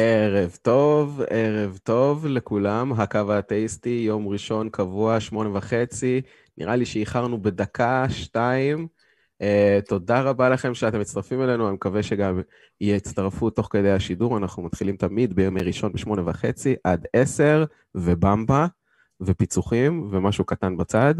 ערב 0.00 0.56
טוב, 0.62 1.20
ערב 1.30 1.78
טוב 1.82 2.26
לכולם. 2.26 2.92
הקו 2.92 3.32
האתאיסטי, 3.32 4.02
יום 4.06 4.28
ראשון 4.28 4.68
קבוע, 4.68 5.20
שמונה 5.20 5.56
וחצי. 5.56 6.20
נראה 6.58 6.76
לי 6.76 6.86
שאיחרנו 6.86 7.42
בדקה, 7.42 8.04
שתיים. 8.08 8.86
Uh, 9.42 9.88
תודה 9.88 10.20
רבה 10.20 10.48
לכם 10.48 10.74
שאתם 10.74 11.00
מצטרפים 11.00 11.42
אלינו, 11.42 11.66
אני 11.66 11.74
מקווה 11.74 12.02
שגם 12.02 12.40
יצטרפו 12.80 13.50
תוך 13.50 13.68
כדי 13.70 13.90
השידור. 13.90 14.36
אנחנו 14.36 14.62
מתחילים 14.62 14.96
תמיד 14.96 15.34
בימי 15.34 15.60
ראשון 15.60 15.92
בשמונה 15.92 16.22
וחצי 16.26 16.74
עד 16.84 17.06
עשר, 17.12 17.64
ובמבה, 17.94 18.66
ופיצוחים, 19.20 20.08
ומשהו 20.10 20.44
קטן 20.44 20.76
בצד. 20.76 21.14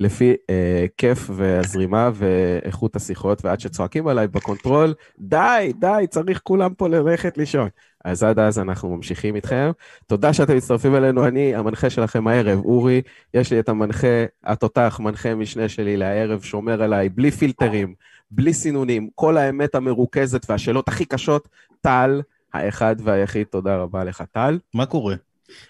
לפי 0.00 0.34
אה, 0.50 0.86
הכיף 0.96 1.30
והזרימה 1.34 2.10
ואיכות 2.14 2.96
השיחות, 2.96 3.44
ועד 3.44 3.60
שצועקים 3.60 4.06
עליי 4.06 4.28
בקונטרול, 4.28 4.94
די, 5.18 5.72
די, 5.80 6.04
צריך 6.10 6.40
כולם 6.44 6.74
פה 6.74 6.88
ללכת 6.88 7.38
לישון. 7.38 7.68
אז 8.04 8.22
עד 8.22 8.38
אז 8.38 8.58
אנחנו 8.58 8.96
ממשיכים 8.96 9.36
איתכם. 9.36 9.70
תודה 10.06 10.32
שאתם 10.32 10.56
מצטרפים 10.56 10.96
אלינו, 10.96 11.26
אני 11.26 11.54
המנחה 11.54 11.90
שלכם 11.90 12.28
הערב, 12.28 12.58
אורי. 12.64 13.02
יש 13.34 13.52
לי 13.52 13.60
את 13.60 13.68
המנחה, 13.68 14.24
התותח, 14.44 15.00
מנחה 15.02 15.34
משנה 15.34 15.68
שלי 15.68 15.96
לערב, 15.96 16.42
שומר 16.42 16.82
עליי, 16.82 17.08
בלי 17.08 17.30
פילטרים, 17.30 17.94
בלי 18.30 18.52
סינונים, 18.54 19.08
כל 19.14 19.36
האמת 19.36 19.74
המרוכזת 19.74 20.50
והשאלות 20.50 20.88
הכי 20.88 21.04
קשות, 21.04 21.48
טל, 21.80 22.20
האחד 22.54 22.96
והיחיד, 23.04 23.46
תודה 23.46 23.76
רבה 23.76 24.04
לך, 24.04 24.22
טל. 24.32 24.58
מה 24.74 24.86
קורה? 24.86 25.14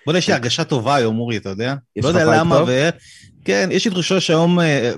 בוא 0.06 0.16
יש 0.16 0.29
לי. 0.29 0.34
הרגשה 0.34 0.65
טובה 0.65 0.95
היום, 0.95 1.18
אורי, 1.18 1.37
אתה 1.37 1.48
יודע? 1.48 1.74
יש 1.96 2.04
לא 2.04 2.10
לך 2.10 2.16
יודע 2.16 2.29
vibe 2.28 2.41
למה, 2.40 2.56
טוב? 2.59 2.68
ו... 2.68 2.88
כן, 3.45 3.68
יש 3.73 3.84
לי 3.84 3.90
תחושה 3.90 4.20
שהיום... 4.20 4.60
אה, 4.60 4.92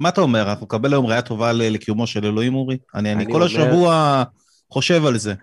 מה 0.00 0.08
אתה 0.08 0.20
אומר? 0.20 0.50
אנחנו 0.50 0.64
נקבל 0.64 0.92
היום 0.92 1.06
ראייה 1.06 1.22
טובה 1.22 1.52
לקיומו 1.52 2.06
של 2.06 2.26
אלוהים, 2.26 2.54
אורי? 2.54 2.78
אני, 2.94 3.12
אני 3.12 3.24
אני 3.24 3.32
כל 3.32 3.42
אומר- 3.42 3.46
השבוע 3.46 4.22
חושב 4.70 5.04
על 5.06 5.18
זה. 5.18 5.34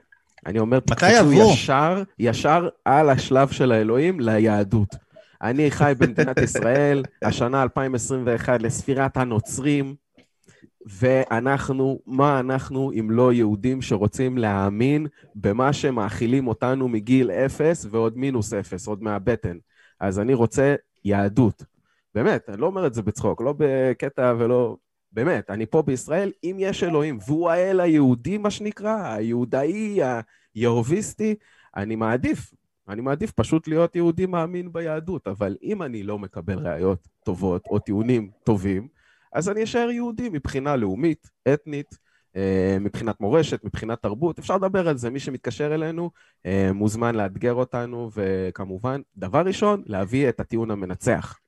אני 0.47 0.59
אומר, 0.59 0.77
מתי 0.77 0.95
תקפצו? 0.95 1.31
ישר, 1.31 2.03
ישר 2.19 2.69
על 2.85 3.09
השלב 3.09 3.49
של 3.49 3.71
האלוהים 3.71 4.19
ליהדות. 4.19 4.95
אני 5.41 5.71
חי 5.71 5.93
במדינת 5.97 6.37
ישראל, 6.37 7.03
השנה 7.21 7.63
2021 7.63 8.61
לספירת 8.61 9.17
הנוצרים, 9.17 9.95
ואנחנו, 10.85 11.99
מה 12.05 12.39
אנחנו 12.39 12.91
אם 12.99 13.11
לא 13.11 13.33
יהודים 13.33 13.81
שרוצים 13.81 14.37
להאמין 14.37 15.07
במה 15.35 15.73
שמאכילים 15.73 16.47
אותנו 16.47 16.87
מגיל 16.87 17.31
אפס 17.31 17.85
ועוד 17.91 18.17
מינוס 18.17 18.53
אפס, 18.53 18.87
עוד 18.87 19.03
מהבטן. 19.03 19.57
אז 19.99 20.19
אני 20.19 20.33
רוצה 20.33 20.75
יהדות. 21.05 21.63
באמת, 22.15 22.49
אני 22.49 22.61
לא 22.61 22.65
אומר 22.65 22.87
את 22.87 22.93
זה 22.93 23.01
בצחוק, 23.01 23.41
לא 23.41 23.53
בקטע 23.57 24.33
ולא... 24.37 24.75
באמת, 25.17 25.49
אני 25.49 25.65
פה 25.65 25.81
בישראל, 25.81 26.31
אם 26.43 26.55
יש 26.59 26.83
אלוהים, 26.83 27.17
והוא 27.27 27.49
האל 27.49 27.79
היהודי, 27.79 28.37
מה 28.37 28.51
שנקרא, 28.51 29.13
היהודאי, 29.13 29.99
היהוביסטי, 30.55 31.35
אני 31.75 31.95
מעדיף, 31.95 32.53
אני 32.89 33.01
מעדיף 33.01 33.31
פשוט 33.31 33.67
להיות 33.67 33.95
יהודי 33.95 34.25
מאמין 34.25 34.73
ביהדות, 34.73 35.27
אבל 35.27 35.57
אם 35.63 35.83
אני 35.83 36.03
לא 36.03 36.19
מקבל 36.19 36.67
ראיות 36.67 37.07
טובות 37.23 37.65
או 37.69 37.79
טיעונים 37.79 38.29
טובים, 38.43 38.87
אז 39.33 39.49
אני 39.49 39.63
אשאר 39.63 39.89
יהודי 39.89 40.29
מבחינה 40.29 40.75
לאומית, 40.75 41.29
אתנית, 41.53 41.97
אה, 42.35 42.77
מבחינת 42.79 43.19
מורשת, 43.19 43.63
מבחינת 43.63 44.01
תרבות, 44.01 44.39
אפשר 44.39 44.55
לדבר 44.55 44.87
על 44.87 44.97
זה, 44.97 45.09
מי 45.09 45.19
שמתקשר 45.19 45.75
אלינו 45.75 46.11
אה, 46.45 46.69
מוזמן 46.73 47.15
לאתגר 47.15 47.53
אותנו, 47.53 48.09
וכמובן, 48.13 49.01
דבר 49.17 49.41
ראשון, 49.45 49.83
להביא 49.85 50.29
את 50.29 50.39
הטיעון 50.39 50.71
המנצח. 50.71 51.39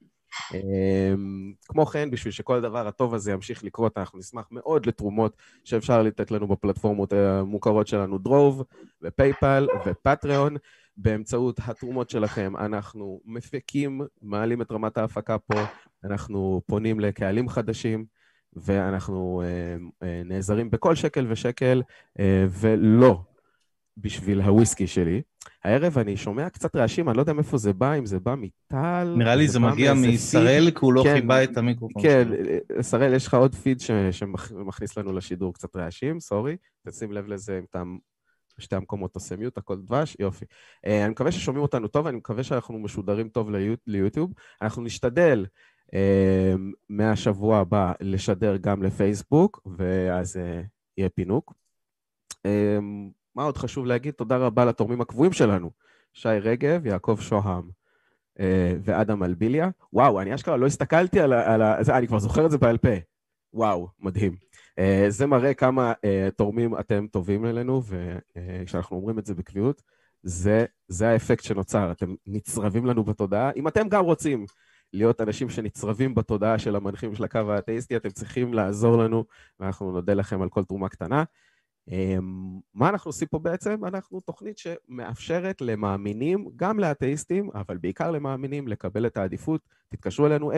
אמ, 0.53 1.53
כמו 1.67 1.85
כן, 1.85 2.11
בשביל 2.11 2.31
שכל 2.31 2.57
הדבר 2.57 2.87
הטוב 2.87 3.13
הזה 3.13 3.31
ימשיך 3.31 3.63
לקרות, 3.63 3.97
אנחנו 3.97 4.19
נשמח 4.19 4.47
מאוד 4.51 4.85
לתרומות 4.85 5.37
שאפשר 5.63 6.01
לתת 6.01 6.31
לנו 6.31 6.47
בפלטפורמות 6.47 7.13
המוכרות 7.13 7.87
שלנו, 7.87 8.17
דרוב 8.17 8.63
ופייפל 9.01 9.67
ופטריון. 9.85 10.57
באמצעות 11.01 11.59
התרומות 11.67 12.09
שלכם 12.09 12.53
אנחנו 12.57 13.21
מפיקים, 13.25 14.01
מעלים 14.21 14.61
את 14.61 14.71
רמת 14.71 14.97
ההפקה 14.97 15.37
פה, 15.37 15.55
אנחנו 16.03 16.61
פונים 16.67 16.99
לקהלים 16.99 17.49
חדשים, 17.49 18.05
ואנחנו 18.53 19.41
אה, 19.45 20.07
אה, 20.07 20.21
נעזרים 20.25 20.71
בכל 20.71 20.95
שקל 20.95 21.25
ושקל, 21.29 21.81
אה, 22.19 22.45
ולא 22.49 23.21
בשביל 24.01 24.41
הוויסקי 24.41 24.87
שלי. 24.87 25.21
הערב 25.63 25.97
אני 25.97 26.17
שומע 26.17 26.49
קצת 26.49 26.75
רעשים, 26.75 27.09
אני 27.09 27.17
לא 27.17 27.21
יודע 27.21 27.33
מאיפה 27.33 27.57
זה 27.57 27.73
בא, 27.73 27.93
אם 27.93 28.05
זה 28.05 28.19
בא 28.19 28.35
מטל... 28.37 29.13
נראה 29.17 29.35
לי 29.35 29.47
זה 29.47 29.59
בא 29.59 29.71
מגיע 29.71 29.93
מישראל. 29.93 30.71
כי 30.71 30.77
הוא 30.81 30.93
לא 30.93 31.03
כן, 31.03 31.13
חיבה 31.15 31.43
את 31.43 31.57
המיקרופון 31.57 32.01
כן, 32.03 32.27
שלו. 32.69 32.83
שראל, 32.83 33.13
יש 33.13 33.27
לך 33.27 33.33
עוד 33.33 33.55
פיד 33.55 33.79
ש- 33.79 33.91
שמכניס 34.11 34.97
לנו 34.97 35.13
לשידור 35.13 35.53
קצת 35.53 35.75
רעשים, 35.75 36.19
סורי. 36.19 36.57
תשים 36.87 37.11
לב 37.11 37.27
לזה 37.27 37.57
אם 37.59 37.63
אתה 37.69 37.83
בשתי 38.57 38.75
המקומות 38.75 39.15
עושה 39.15 39.35
מיוט, 39.35 39.57
הכל 39.57 39.77
דבש, 39.81 40.17
יופי. 40.19 40.45
אה, 40.85 41.03
אני 41.03 41.11
מקווה 41.11 41.31
ששומעים 41.31 41.61
אותנו 41.61 41.87
טוב, 41.87 42.07
אני 42.07 42.17
מקווה 42.17 42.43
שאנחנו 42.43 42.79
משודרים 42.79 43.29
טוב 43.29 43.49
ליוט- 43.49 43.83
ליוטיוב. 43.87 44.33
אנחנו 44.61 44.81
נשתדל 44.83 45.45
אה, 45.93 46.53
מהשבוע 46.89 47.57
הבא 47.57 47.93
לשדר 48.01 48.57
גם 48.57 48.83
לפייסבוק, 48.83 49.61
ואז 49.77 50.37
אה, 50.37 50.61
יהיה 50.97 51.09
פינוק. 51.09 51.53
אה, 52.45 52.77
מה 53.35 53.43
עוד 53.43 53.57
חשוב 53.57 53.85
להגיד? 53.85 54.13
תודה 54.13 54.37
רבה 54.37 54.65
לתורמים 54.65 55.01
הקבועים 55.01 55.33
שלנו, 55.33 55.71
שי 56.13 56.29
רגב, 56.29 56.85
יעקב 56.85 57.17
שוהם 57.21 57.69
אה, 58.39 58.73
ואדם 58.83 59.23
אלביליה. 59.23 59.69
וואו, 59.93 60.21
אני 60.21 60.35
אשכרה 60.35 60.57
לא 60.57 60.65
הסתכלתי 60.65 61.19
על 61.19 61.33
ה... 61.33 61.53
על 61.53 61.61
ה... 61.61 61.83
זה, 61.83 61.97
אני 61.97 62.07
כבר 62.07 62.19
זוכר 62.19 62.45
את 62.45 62.51
זה 62.51 62.57
בעל 62.57 62.77
פה. 62.77 62.89
וואו, 63.53 63.87
מדהים. 63.99 64.35
אה, 64.79 65.05
זה 65.09 65.25
מראה 65.25 65.53
כמה 65.53 65.93
אה, 66.05 66.29
תורמים 66.37 66.79
אתם 66.79 67.07
טובים 67.11 67.45
אלינו, 67.45 67.81
וכשאנחנו 67.83 68.97
אומרים 68.97 69.19
את 69.19 69.25
זה 69.25 69.35
בקביעות, 69.35 69.81
זה, 70.23 70.65
זה 70.87 71.09
האפקט 71.09 71.43
שנוצר. 71.43 71.91
אתם 71.91 72.15
נצרבים 72.27 72.85
לנו 72.85 73.03
בתודעה. 73.03 73.51
אם 73.55 73.67
אתם 73.67 73.89
גם 73.89 74.05
רוצים 74.05 74.45
להיות 74.93 75.21
אנשים 75.21 75.49
שנצרבים 75.49 76.15
בתודעה 76.15 76.59
של 76.59 76.75
המנחים 76.75 77.15
של 77.15 77.23
הקו 77.23 77.39
האתאיסטי, 77.51 77.95
אתם 77.95 78.09
צריכים 78.09 78.53
לעזור 78.53 78.97
לנו, 78.97 79.25
ואנחנו 79.59 79.91
נודה 79.91 80.13
לכם 80.13 80.41
על 80.41 80.49
כל 80.49 80.63
תרומה 80.63 80.89
קטנה. 80.89 81.23
אמ, 81.89 82.59
מה 82.73 82.89
אנחנו 82.89 83.09
עושים 83.09 83.27
פה 83.27 83.39
בעצם? 83.39 83.85
אנחנו 83.85 84.19
תוכנית 84.19 84.57
שמאפשרת 84.57 85.61
למאמינים, 85.61 86.45
גם 86.55 86.79
לאתאיסטים, 86.79 87.49
אבל 87.55 87.77
בעיקר 87.77 88.11
למאמינים, 88.11 88.67
לקבל 88.67 89.05
את 89.05 89.17
העדיפות. 89.17 89.61
תתקשרו 89.89 90.27
אלינו 90.27 90.51
076-5995-940, 90.51 90.57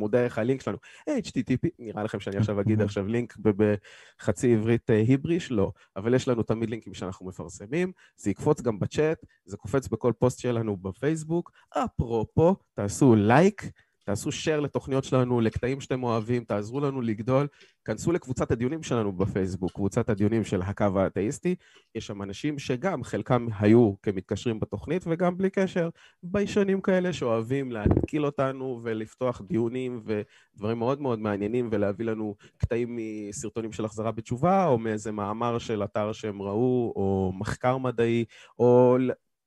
הוא 0.00 0.10
דרך 0.10 0.38
הלינק 0.38 0.62
שלנו, 0.62 0.78
http, 1.10 1.68
נראה 1.78 2.02
לכם 2.02 2.20
שאני 2.20 2.36
עכשיו 2.36 2.60
אגיד 2.60 2.82
עכשיו 2.86 3.06
לינק 3.06 3.36
בחצי 3.36 4.54
עברית 4.54 4.90
אה, 4.90 4.96
היבריש? 4.96 5.50
לא. 5.50 5.72
אבל 5.96 6.14
יש 6.14 6.28
לנו 6.28 6.42
תמיד 6.42 6.70
לינקים 6.70 6.94
שאנחנו 6.94 7.26
מפרסמים, 7.26 7.92
זה 8.16 8.30
יקפוץ 8.30 8.60
גם 8.60 8.78
בצ'אט, 8.78 9.18
זה 9.44 9.56
קופץ 9.56 9.88
בכל 9.88 10.12
פוסט 10.18 10.38
שלנו 10.38 10.76
בפייסבוק. 10.76 11.52
אפרופו, 11.70 12.56
תעשו 12.74 13.14
לייק, 13.14 13.70
תעשו 14.04 14.30
share 14.30 14.60
לתוכניות 14.60 15.04
שלנו, 15.04 15.40
לקטעים 15.40 15.80
שאתם 15.80 16.02
אוהבים, 16.02 16.44
תעזרו 16.44 16.80
לנו 16.80 17.00
לגדול. 17.00 17.46
כנסו 17.84 18.12
לקבוצת 18.12 18.50
הדיונים 18.50 18.82
שלנו 18.82 19.12
בפייסבוק, 19.12 19.72
קבוצת 19.72 20.08
הדיונים 20.08 20.44
של 20.44 20.62
הקו 20.62 20.84
האתאיסטי. 20.96 21.54
יש 21.94 22.06
שם 22.06 22.22
אנשים 22.22 22.58
שגם 22.58 23.04
חלקם 23.04 23.46
היו 23.58 23.92
כמתקשרים 24.02 24.60
בתוכנית 24.60 25.04
וגם 25.06 25.38
בלי 25.38 25.50
קשר, 25.50 25.88
ביישנים 26.22 26.80
כאלה 26.80 27.12
שאוהבים 27.12 27.72
להתקיל 27.72 28.26
אותנו 28.26 28.80
ולפתוח 28.82 29.42
דיונים 29.48 30.02
ודברים 30.04 30.78
מאוד 30.78 31.00
מאוד 31.00 31.18
מעניינים 31.18 31.68
ולהביא 31.72 32.06
לנו 32.06 32.34
קטעים 32.56 32.98
מסרטונים 32.98 33.72
של 33.72 33.84
החזרה 33.84 34.12
בתשובה 34.12 34.66
או 34.66 34.78
מאיזה 34.78 35.12
מאמר 35.12 35.58
של 35.58 35.84
אתר 35.84 36.12
שהם 36.12 36.42
ראו 36.42 36.92
או 36.96 37.32
מחקר 37.34 37.78
מדעי 37.78 38.24
או 38.58 38.96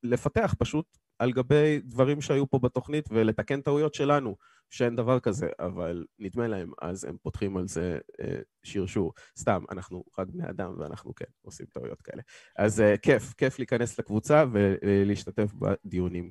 לפתח 0.02 0.54
פשוט 0.58 0.98
על 1.18 1.32
גבי 1.32 1.80
דברים 1.84 2.20
שהיו 2.20 2.50
פה 2.50 2.58
בתוכנית 2.58 3.08
ולתקן 3.10 3.60
טעויות 3.60 3.94
שלנו, 3.94 4.36
שאין 4.70 4.96
דבר 4.96 5.20
כזה, 5.20 5.48
אבל 5.60 6.04
נדמה 6.18 6.48
להם, 6.48 6.70
אז 6.82 7.04
הם 7.04 7.16
פותחים 7.22 7.56
על 7.56 7.68
זה 7.68 7.98
אה, 8.20 8.38
שרשור. 8.62 9.12
סתם, 9.38 9.64
אנחנו 9.70 10.04
רק 10.18 10.28
בני 10.28 10.50
אדם 10.50 10.74
ואנחנו 10.78 11.14
כן 11.14 11.24
עושים 11.42 11.66
טעויות 11.66 12.02
כאלה. 12.02 12.22
אז 12.56 12.80
אה, 12.80 12.96
כיף, 12.96 13.34
כיף 13.34 13.58
להיכנס 13.58 13.98
לקבוצה 13.98 14.44
ולהשתתף 14.52 15.52
בדיונים. 15.52 16.30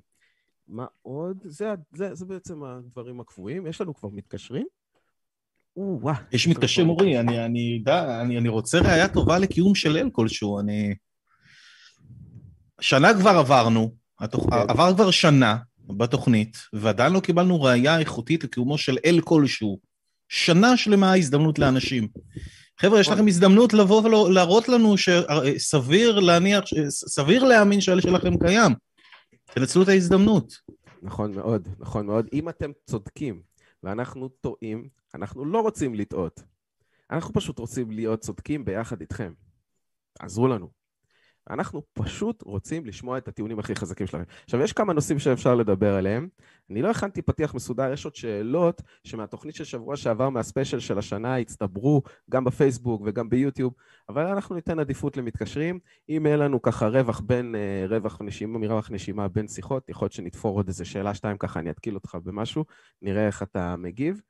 מה 0.68 0.86
עוד? 1.02 1.38
זה, 1.44 1.74
זה, 1.94 2.16
זה 2.16 2.26
בעצם 2.26 2.64
הדברים 2.64 3.20
הקבועים. 3.20 3.68
יש 3.68 3.82
לנו 3.82 3.96
כבר 3.96 4.10
מתקשרים? 4.10 4.68
או, 5.78 6.00
וואה. 6.02 6.16
יש 6.32 6.48
מתקשרים, 6.48 6.90
אורי, 6.90 7.20
אני, 7.20 7.46
אני, 7.46 7.84
אני, 8.22 8.38
אני 8.38 8.50
רוצה 8.50 8.80
ראייה 8.80 9.14
טובה 9.14 9.40
לקיום 9.40 9.76
של 9.76 9.98
אל 9.98 10.10
כלשהו, 10.12 10.60
אני... 10.60 10.96
שנה 12.82 13.14
כבר 13.14 13.30
עברנו, 13.30 13.96
התוכ... 14.20 14.50
כן. 14.50 14.56
עבר 14.70 14.94
כבר 14.96 15.12
שנה 15.12 15.58
בתוכנית, 15.80 16.58
ועדיין 16.74 17.14
לא 17.14 17.20
קיבלנו 17.20 17.62
ראייה 17.62 18.00
איכותית 18.00 18.44
לקיומו 18.44 18.78
של 18.78 18.98
אל 19.06 19.22
כלשהו. 19.24 19.80
שנה 20.30 20.78
שלמה 20.78 21.14
הזדמנות 21.14 21.60
לאנשים. 21.60 22.08
חבר'ה, 22.80 23.00
יש 23.00 23.08
נכון. 23.08 23.18
לכם 23.18 23.28
הזדמנות 23.28 23.74
לבוא 23.74 24.04
ולהראות 24.04 24.70
לנו 24.70 24.96
שסביר 24.98 26.20
להניח, 26.20 26.64
סביר 26.90 27.44
להאמין 27.44 27.82
שהאל 27.82 28.02
שלכם 28.02 28.38
קיים. 28.38 28.72
תנצלו 29.54 29.84
את 29.84 29.88
ההזדמנות. 29.88 30.54
נכון 31.02 31.36
מאוד, 31.36 31.68
נכון 31.80 32.06
מאוד. 32.06 32.28
אם 32.34 32.50
אתם 32.50 32.72
צודקים 32.90 33.42
ואנחנו 33.84 34.30
טועים, 34.30 34.88
אנחנו 35.16 35.46
לא 35.46 35.60
רוצים 35.62 35.96
לטעות. 35.96 36.42
אנחנו 37.12 37.34
פשוט 37.34 37.60
רוצים 37.60 37.92
להיות 37.92 38.20
צודקים 38.20 38.66
ביחד 38.66 39.02
איתכם. 39.02 39.34
תעזרו 40.14 40.48
לנו. 40.48 40.77
אנחנו 41.50 41.84
פשוט 41.94 42.42
רוצים 42.42 42.86
לשמוע 42.86 43.18
את 43.18 43.28
הטיעונים 43.28 43.60
הכי 43.60 43.76
חזקים 43.76 44.08
שלכם. 44.08 44.24
עכשיו, 44.44 44.62
יש 44.62 44.74
כמה 44.74 44.94
נושאים 44.94 45.20
שאפשר 45.20 45.56
לדבר 45.56 45.94
עליהם. 45.94 46.28
אני 46.70 46.82
לא 46.82 46.92
הכנתי 46.92 47.22
פתיח 47.22 47.56
מסודר, 47.56 47.94
יש 47.94 48.06
עוד 48.06 48.16
שאלות 48.16 48.82
שמהתוכנית 49.04 49.56
של 49.56 49.64
שבוע 49.64 49.96
שעבר, 49.96 50.30
מהספיישל 50.30 50.80
של 50.80 50.98
השנה, 50.98 51.38
הצטברו 51.38 52.02
גם 52.30 52.44
בפייסבוק 52.44 53.02
וגם 53.06 53.30
ביוטיוב, 53.30 53.74
אבל 54.10 54.26
אנחנו 54.26 54.56
ניתן 54.56 54.80
עדיפות 54.80 55.18
למתקשרים. 55.18 55.80
אם 56.10 56.24
יהיה 56.26 56.38
לנו 56.38 56.62
ככה 56.62 56.88
רווח 56.88 57.20
בין, 57.20 57.56
אה, 57.56 57.86
רווח 57.90 58.22
נשימה, 58.22 58.60
מרווח 58.60 58.92
נשימה 58.92 59.28
בין 59.28 59.48
שיחות, 59.48 59.90
יכול 59.90 60.06
להיות 60.06 60.14
שנתפור 60.14 60.58
עוד 60.58 60.68
איזה 60.68 60.86
שאלה, 60.86 61.14
שתיים, 61.14 61.38
ככה 61.38 61.60
אני 61.60 61.70
אתקיל 61.70 61.96
אותך 61.96 62.18
במשהו, 62.24 62.66
נראה 63.02 63.28
איך 63.28 63.44
אתה 63.44 63.76
מגיב. 63.78 64.22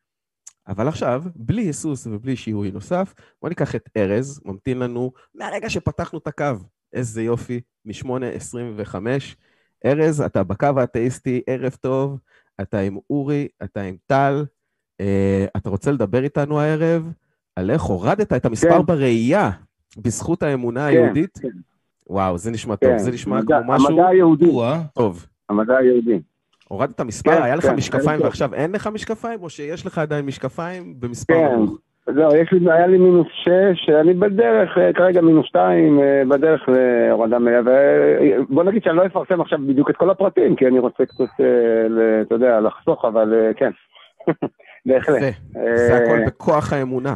אבל 0.68 0.88
עכשיו, 0.88 1.24
בלי 1.36 1.62
היסוס 1.62 2.08
ובלי 2.08 2.36
שיהוי 2.36 2.72
נוסף, 2.72 3.14
בוא 3.42 3.50
ניקח 3.50 3.76
את 3.76 3.90
ארז, 3.98 4.42
ממתין 4.46 4.80
לנו 4.80 5.12
מהרגע 5.36 5.70
שפתחנו 5.70 6.20
את 6.20 6.28
הקו. 6.28 6.77
איזה 6.94 7.24
יופי, 7.24 7.62
מ-8.25. 7.86 8.96
ארז, 9.86 10.22
אתה 10.22 10.44
בקו 10.44 10.68
האתאיסטי, 10.78 11.42
ערב 11.48 11.76
טוב, 11.82 12.18
אתה 12.62 12.80
עם 12.80 12.98
אורי, 13.10 13.48
אתה 13.64 13.82
עם 13.82 13.96
טל. 14.06 14.46
Uh, 15.02 15.06
אתה 15.58 15.70
רוצה 15.70 15.92
לדבר 15.92 16.24
איתנו 16.24 16.60
הערב 16.60 17.12
על 17.56 17.72
איך 17.72 17.82
הורדת 17.82 18.34
את 18.34 18.46
המספר 18.46 18.78
כן. 18.80 18.86
בראייה 18.86 19.52
בזכות 19.98 20.44
האמונה 20.44 20.80
כן, 20.80 20.88
היהודית? 20.88 21.38
כן. 21.38 21.50
וואו, 22.10 22.38
זה 22.38 22.52
נשמע 22.52 22.76
כן. 22.76 22.88
טוב, 22.90 22.98
זה 22.98 23.12
נשמע 23.12 23.38
המדע, 23.38 23.60
כמו 23.64 23.74
משהו... 23.74 23.88
המדע 23.88 24.08
היהודי. 24.08 24.52
טוב. 24.94 25.26
המדע 25.50 25.78
היהודי. 25.78 26.20
הורדת 26.68 27.02
מספר, 27.02 27.36
כן, 27.36 27.44
היה 27.44 27.56
לך 27.56 27.66
כן, 27.66 27.76
משקפיים 27.76 28.22
ועכשיו 28.22 28.54
אין 28.54 28.72
לך 28.72 28.88
משקפיים, 28.88 29.44
או 29.44 29.50
שיש 29.50 29.86
לך 29.86 29.98
עדיין 29.98 30.26
משקפיים 30.26 31.00
במספר 31.00 31.34
כן. 31.34 31.56
נמוך? 31.56 31.78
זהו, 32.14 32.36
יש 32.36 32.52
לי, 32.52 32.72
היה 32.72 32.88
לי 32.88 32.98
מינוס 32.98 33.28
6, 33.32 33.90
אני 33.90 34.14
בדרך, 34.14 34.78
אה, 34.78 34.94
כרגע 34.94 35.22
מינוס 35.22 35.46
2, 35.46 36.00
אה, 36.00 36.24
בדרך 36.30 36.70
להורדה 36.70 37.40
מלאה, 37.40 37.62
ובוא 38.50 38.64
נגיד 38.64 38.84
שאני 38.84 38.98
לא 38.98 39.06
אפרסם 39.06 39.42
עכשיו 39.42 39.60
בדיוק 39.68 39.90
את 39.90 39.96
כל 39.98 40.10
הפרטים, 40.10 40.56
כי 40.56 40.68
אני 40.68 40.80
רוצה 40.80 41.06
קצת, 41.06 41.24
אה, 41.40 42.22
אתה 42.22 42.36
יודע, 42.36 42.60
לחסוך, 42.60 43.06
אבל 43.06 43.34
כן, 43.56 43.72
בהחלט. 44.86 45.20
זה, 45.22 45.32
זה 45.76 45.98
הכל 45.98 46.20
בכוח 46.28 46.74
האמונה. 46.74 47.14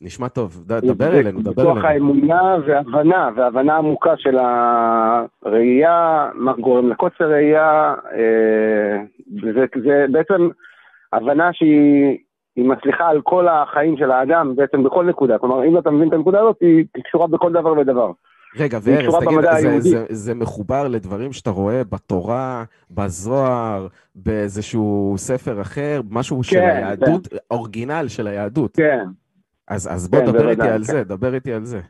נשמע 0.00 0.28
טוב, 0.28 0.64
דבר 0.66 1.18
אלינו, 1.18 1.40
דבר 1.40 1.62
אלינו. 1.62 1.74
בכוח 1.74 1.84
האמונה 1.84 2.56
והבנה, 2.66 3.30
והבנה 3.36 3.76
עמוקה 3.76 4.16
של 4.16 4.36
הראייה, 5.44 6.28
מה 6.34 6.52
גורם 6.52 6.90
לקוצר 6.90 7.30
ראייה, 7.30 7.94
זה 9.84 10.04
בעצם 10.12 10.48
הבנה 11.12 11.52
שהיא... 11.52 12.18
היא 12.56 12.64
מצליחה 12.64 13.08
על 13.08 13.20
כל 13.22 13.48
החיים 13.48 13.96
של 13.96 14.10
האדם, 14.10 14.56
בעצם 14.56 14.84
בכל 14.84 15.04
נקודה. 15.04 15.38
כלומר, 15.38 15.64
אם 15.64 15.78
אתה 15.78 15.90
מבין 15.90 16.08
את 16.08 16.12
הנקודה 16.12 16.40
הזאת, 16.40 16.56
היא 16.60 16.84
קשורה 17.04 17.26
בכל 17.26 17.52
דבר 17.52 17.72
ודבר. 17.72 18.10
רגע, 18.58 18.78
וארז, 18.82 19.14
תגיד, 19.24 19.40
זה, 19.60 19.80
זה, 19.80 20.04
זה 20.08 20.34
מחובר 20.34 20.88
לדברים 20.88 21.32
שאתה 21.32 21.50
רואה 21.50 21.82
בתורה, 21.84 22.64
בזוהר, 22.90 23.86
באיזשהו 24.14 25.14
ספר 25.16 25.60
אחר, 25.60 26.00
משהו 26.10 26.36
כן, 26.36 26.42
של 26.42 26.58
היהדות, 26.58 27.26
כן. 27.26 27.36
אורגינל 27.50 28.08
של 28.08 28.26
היהדות. 28.26 28.76
כן. 28.76 29.04
אז, 29.68 29.92
אז 29.92 30.08
בוא 30.08 30.20
כן, 30.20 30.26
דבר 30.26 30.48
איתי 30.48 30.62
על 30.62 30.78
כן. 30.78 30.82
זה, 30.82 31.04
דבר 31.04 31.34
איתי 31.34 31.52
על 31.52 31.64
זה. 31.64 31.80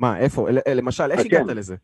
מה, 0.00 0.18
איפה, 0.18 0.48
למשל, 0.74 1.10
איך 1.10 1.20
כן. 1.20 1.26
הגעת 1.26 1.56
לזה? 1.56 1.76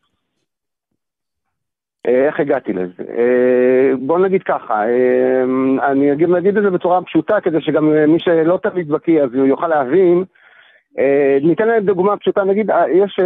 אה, 2.07 2.27
איך 2.27 2.39
הגעתי 2.39 2.73
לזה? 2.73 3.03
אה, 3.17 3.91
בוא 3.99 4.19
נגיד 4.19 4.43
ככה, 4.43 4.83
אה, 4.87 5.43
אני 5.91 6.13
אגיד, 6.13 6.29
נגיד 6.29 6.57
את 6.57 6.63
זה 6.63 6.69
בצורה 6.69 7.01
פשוטה 7.01 7.41
כדי 7.41 7.61
שגם 7.61 7.91
מי 8.07 8.19
שלא 8.19 8.59
תמיד 8.63 8.89
בקיא 8.89 9.23
אז 9.23 9.29
הוא 9.33 9.45
יוכל 9.45 9.67
להבין. 9.67 10.23
ניתן 11.41 11.67
להם 11.67 11.85
דוגמה 11.85 12.17
פשוטה, 12.17 12.43
נגיד, 12.43 12.71
יש, 12.93 13.19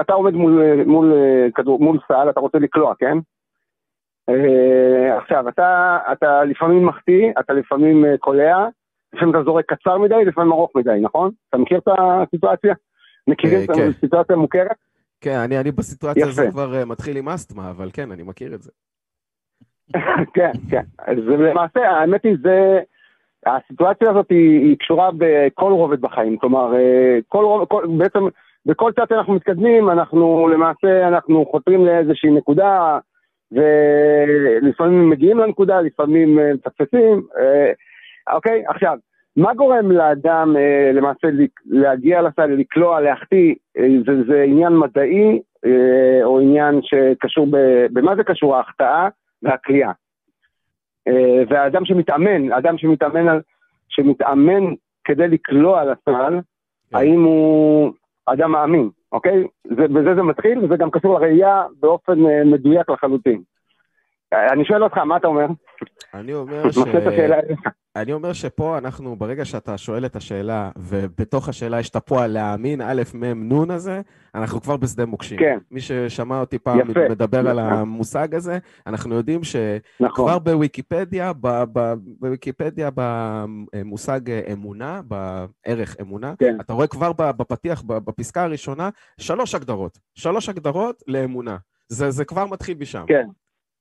אתה 0.00 0.12
עומד 0.12 0.32
מול, 0.32 0.62
מול, 0.86 1.12
כדור, 1.54 1.80
מול 1.80 1.98
סל, 2.08 2.30
אתה 2.30 2.40
רוצה 2.40 2.58
לקלוע, 2.58 2.94
כן? 2.98 3.18
עכשיו, 5.16 5.48
אתה, 5.48 5.98
אתה 6.12 6.44
לפעמים 6.44 6.86
מחטיא, 6.86 7.32
אתה 7.40 7.52
לפעמים 7.52 8.04
קולע, 8.20 8.66
לפעמים 9.14 9.34
אתה 9.34 9.42
זורק 9.42 9.64
קצר 9.66 9.98
מדי, 9.98 10.24
לפעמים 10.24 10.52
ארוך 10.52 10.70
מדי, 10.76 10.98
נכון? 11.02 11.30
אתה 11.48 11.58
מכיר 11.58 11.78
את 11.78 11.88
הסיטואציה? 11.98 12.74
מכירים 13.28 13.64
את 13.64 13.76
כן. 13.76 13.90
הסיטואציה 13.96 14.36
המוכרת? 14.36 14.76
כן, 15.20 15.38
אני, 15.44 15.58
אני 15.58 15.72
בסיטואציה 15.72 16.26
הזו 16.26 16.42
כבר 16.50 16.82
uh, 16.82 16.84
מתחיל 16.84 17.16
עם 17.16 17.28
אסתמה, 17.28 17.70
אבל 17.70 17.90
כן, 17.92 18.12
אני 18.12 18.22
מכיר 18.22 18.54
את 18.54 18.62
זה. 18.62 18.70
כן, 20.34 20.52
כן. 20.70 20.82
אז 20.98 21.18
למעשה, 21.18 21.80
האמת 21.90 22.24
היא, 22.24 22.36
זה... 22.42 22.80
הסיטואציה 23.46 24.10
הזאת 24.10 24.30
היא, 24.30 24.60
היא 24.60 24.76
קשורה 24.78 25.10
בכל 25.18 25.72
רובד 25.72 26.00
בחיים. 26.00 26.38
כלומר, 26.38 26.74
אה, 26.74 27.18
כל, 27.28 27.64
כל, 27.68 27.86
בעצם 27.98 28.18
בכל 28.66 28.92
צד 28.96 29.04
שאנחנו 29.08 29.34
מתקדמים, 29.34 29.90
אנחנו 29.90 30.48
למעשה, 30.48 31.08
אנחנו 31.08 31.46
חותרים 31.50 31.86
לאיזושהי 31.86 32.30
נקודה, 32.30 32.98
ולפעמים 33.52 35.10
מגיעים 35.10 35.38
לנקודה, 35.38 35.80
לפעמים 35.80 36.38
אה, 36.38 36.54
מפספסים. 36.54 37.22
אוקיי, 38.32 38.62
עכשיו, 38.66 38.98
מה 39.36 39.54
גורם 39.54 39.90
לאדם 39.90 40.56
אה, 40.56 40.90
למעשה 40.92 41.28
להגיע 41.66 42.22
לסל, 42.22 42.46
לקלוע, 42.46 43.00
להחטיא, 43.00 43.54
אה, 43.78 43.86
זה, 44.06 44.24
זה 44.28 44.42
עניין 44.42 44.72
מדעי 44.72 45.40
אה, 45.66 46.24
או 46.24 46.40
עניין 46.40 46.80
שקשור, 46.82 47.46
ב, 47.50 47.56
במה 47.92 48.16
זה 48.16 48.24
קשור 48.24 48.56
ההחטאה 48.56 49.08
והקריאה. 49.42 49.92
אה, 51.08 51.42
והאדם 51.48 51.84
שמתאמן, 51.84 52.52
אדם 52.52 52.78
שמתאמן, 52.78 53.38
שמתאמן 53.88 54.74
כדי 55.04 55.28
לקלוע 55.28 55.84
לסל, 55.84 56.40
כן. 56.90 56.96
האם 56.96 57.22
הוא 57.22 57.92
אדם 58.26 58.52
מאמין, 58.52 58.90
אוקיי? 59.12 59.44
זה, 59.64 59.88
בזה 59.88 60.14
זה 60.14 60.22
מתחיל 60.22 60.58
וזה 60.58 60.76
גם 60.76 60.90
קשור 60.90 61.18
לראייה 61.18 61.62
באופן 61.80 62.26
אה, 62.26 62.44
מדויק 62.44 62.90
לחלוטין. 62.90 63.42
אני 64.32 64.64
שואל 64.64 64.84
אותך, 64.84 64.98
מה 64.98 65.16
אתה 65.16 65.28
אומר? 65.28 65.46
אני 66.14 66.34
אומר 66.34 66.70
ש... 66.70 66.78
אני 68.02 68.12
אומר 68.12 68.32
שפה 68.32 68.78
אנחנו, 68.78 69.16
ברגע 69.16 69.44
שאתה 69.44 69.78
שואל 69.78 70.06
את 70.06 70.16
השאלה, 70.16 70.70
ובתוך 70.78 71.48
השאלה 71.48 71.80
יש 71.80 71.90
את 71.90 71.96
הפועל 71.96 72.30
להאמין, 72.30 72.80
א', 72.80 73.02
מ', 73.14 73.52
נ' 73.52 73.70
הזה, 73.70 74.00
אנחנו 74.34 74.60
כבר 74.60 74.76
בשדה 74.76 75.06
מוקשים. 75.06 75.38
כן. 75.38 75.58
מי 75.70 75.80
ששמע 75.80 76.40
אותי 76.40 76.58
פעם 76.58 76.90
יפה. 76.90 77.00
מדבר 77.10 77.40
יפה. 77.40 77.50
על 77.50 77.58
המושג 77.58 78.34
הזה, 78.34 78.58
אנחנו 78.86 79.14
יודעים 79.14 79.44
שכבר 79.44 79.78
נכון. 80.00 80.38
בוויקיפדיה, 80.44 81.32
ב- 81.32 81.64
ב- 81.72 81.94
בוויקיפדיה 82.20 82.90
במושג 82.94 84.20
אמונה, 84.52 85.00
בערך 85.04 85.96
אמונה, 86.00 86.34
כן. 86.38 86.56
אתה 86.60 86.72
רואה 86.72 86.86
כבר 86.86 87.12
בפתיח, 87.12 87.82
בפסקה 87.82 88.42
הראשונה, 88.42 88.88
שלוש 89.20 89.54
הגדרות. 89.54 89.98
שלוש 90.14 90.48
הגדרות 90.48 91.02
לאמונה. 91.06 91.56
זה, 91.88 92.10
זה 92.10 92.24
כבר 92.24 92.46
מתחיל 92.46 92.76
משם. 92.80 93.04
כן. 93.08 93.28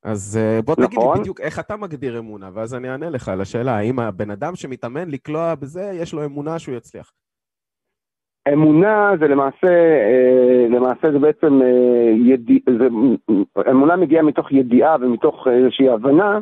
אז 0.03 0.39
אה, 0.41 0.61
בוא 0.61 0.75
תגיד 0.75 0.99
נכון. 0.99 1.15
לי 1.15 1.21
בדיוק 1.21 1.41
איך 1.41 1.59
אתה 1.59 1.77
מגדיר 1.77 2.19
אמונה, 2.19 2.49
ואז 2.53 2.75
אני 2.75 2.89
אענה 2.89 3.09
לך 3.09 3.29
על 3.29 3.41
השאלה, 3.41 3.77
האם 3.77 3.99
הבן 3.99 4.31
אדם 4.31 4.55
שמתאמן 4.55 5.09
לקלוע 5.09 5.55
בזה, 5.55 5.91
יש 5.93 6.13
לו 6.13 6.25
אמונה 6.25 6.59
שהוא 6.59 6.75
יצליח. 6.75 7.11
אמונה 8.53 9.11
זה 9.19 9.27
למעשה, 9.27 9.67
אה, 10.07 10.65
למעשה 10.69 11.11
זה 11.11 11.19
בעצם, 11.19 11.61
אה, 11.61 12.11
ידיע, 12.25 12.59
זה, 12.79 12.87
אמונה 13.69 13.95
מגיעה 13.95 14.23
מתוך 14.23 14.51
ידיעה 14.51 14.95
ומתוך 15.01 15.47
איזושהי 15.47 15.89
הבנה 15.89 16.39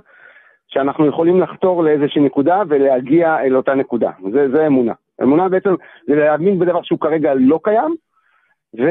שאנחנו 0.68 1.06
יכולים 1.06 1.42
לחתור 1.42 1.84
לאיזושהי 1.84 2.22
נקודה 2.22 2.62
ולהגיע 2.70 3.40
אל 3.40 3.58
אותה 3.58 3.76
נקודה. 3.76 4.12
זה, 4.32 4.48
זה 4.56 4.68
אמונה. 4.68 4.94
אמונה 5.24 5.50
בעצם 5.50 5.76
זה 6.08 6.16
להאמין 6.16 6.60
בדבר 6.60 6.84
שהוא 6.84 7.00
כרגע 7.00 7.34
לא 7.34 7.60
קיים, 7.64 7.96
ו, 8.80 8.84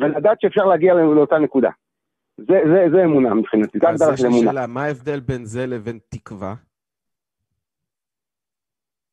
ולדעת 0.00 0.40
שאפשר 0.40 0.64
להגיע 0.64 0.94
לאותה 0.94 1.38
נקודה. 1.38 1.70
זה, 2.38 2.60
זה, 2.66 2.86
זה 2.90 3.04
אמונה 3.04 3.34
מבחינתי, 3.34 3.78
זה 3.78 3.88
הגדרה 3.88 4.16
של 4.16 4.26
אמונה. 4.26 4.38
אז 4.38 4.42
יש 4.42 4.48
לי 4.48 4.54
שאלה, 4.54 4.66
מה 4.66 4.84
ההבדל 4.84 5.20
בין 5.20 5.44
זה 5.44 5.66
לבין 5.66 5.98
תקווה? 6.08 6.54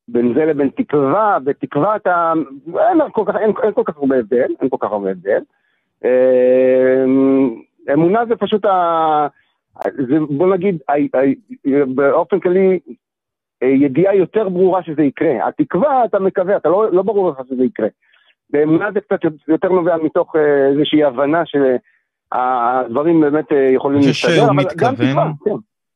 בין 0.07 0.33
זה 0.33 0.45
לבין 0.45 0.69
תקווה, 0.69 1.38
בתקווה 1.43 1.95
אתה, 1.95 2.33
אין 2.67 2.97
כל 3.11 3.23
כך, 3.27 3.35
אין, 3.35 3.51
אין 3.63 3.73
כל 3.73 3.83
כך 3.85 3.97
הרבה 3.97 4.15
הבדל, 4.15 4.47
אין 4.61 4.69
כל 4.69 4.77
כך 4.79 4.91
הרבה 4.91 5.11
הבדל. 5.11 5.41
אמ, 6.05 7.61
אמונה 7.93 8.25
זה 8.25 8.35
פשוט 8.35 8.65
ה... 8.65 9.27
זה, 9.83 10.19
בוא 10.29 10.55
נגיד, 10.55 10.77
באופן 11.95 12.39
כללי, 12.39 12.79
ידיעה 13.61 14.15
יותר 14.15 14.49
ברורה 14.49 14.83
שזה 14.83 15.03
יקרה. 15.03 15.47
התקווה, 15.47 16.05
אתה 16.05 16.19
מקווה, 16.19 16.57
אתה 16.57 16.69
לא, 16.69 16.91
לא 16.91 17.01
ברור 17.01 17.29
לך 17.29 17.38
שזה 17.49 17.63
יקרה. 17.63 17.88
באמונה 18.49 18.91
זה 18.91 19.01
קצת 19.01 19.19
יותר 19.47 19.69
נובע 19.69 19.97
מתוך 19.97 20.35
אה, 20.35 20.67
איזושהי 20.67 21.03
הבנה 21.03 21.45
של... 21.45 21.75
הדברים 22.31 23.21
באמת 23.21 23.51
אה, 23.51 23.71
יכולים 23.74 24.01
להסתדר, 24.01 24.45
אבל 24.45 24.63
גם 24.75 24.95
תקווה, 24.95 25.31
כן. 25.45 25.51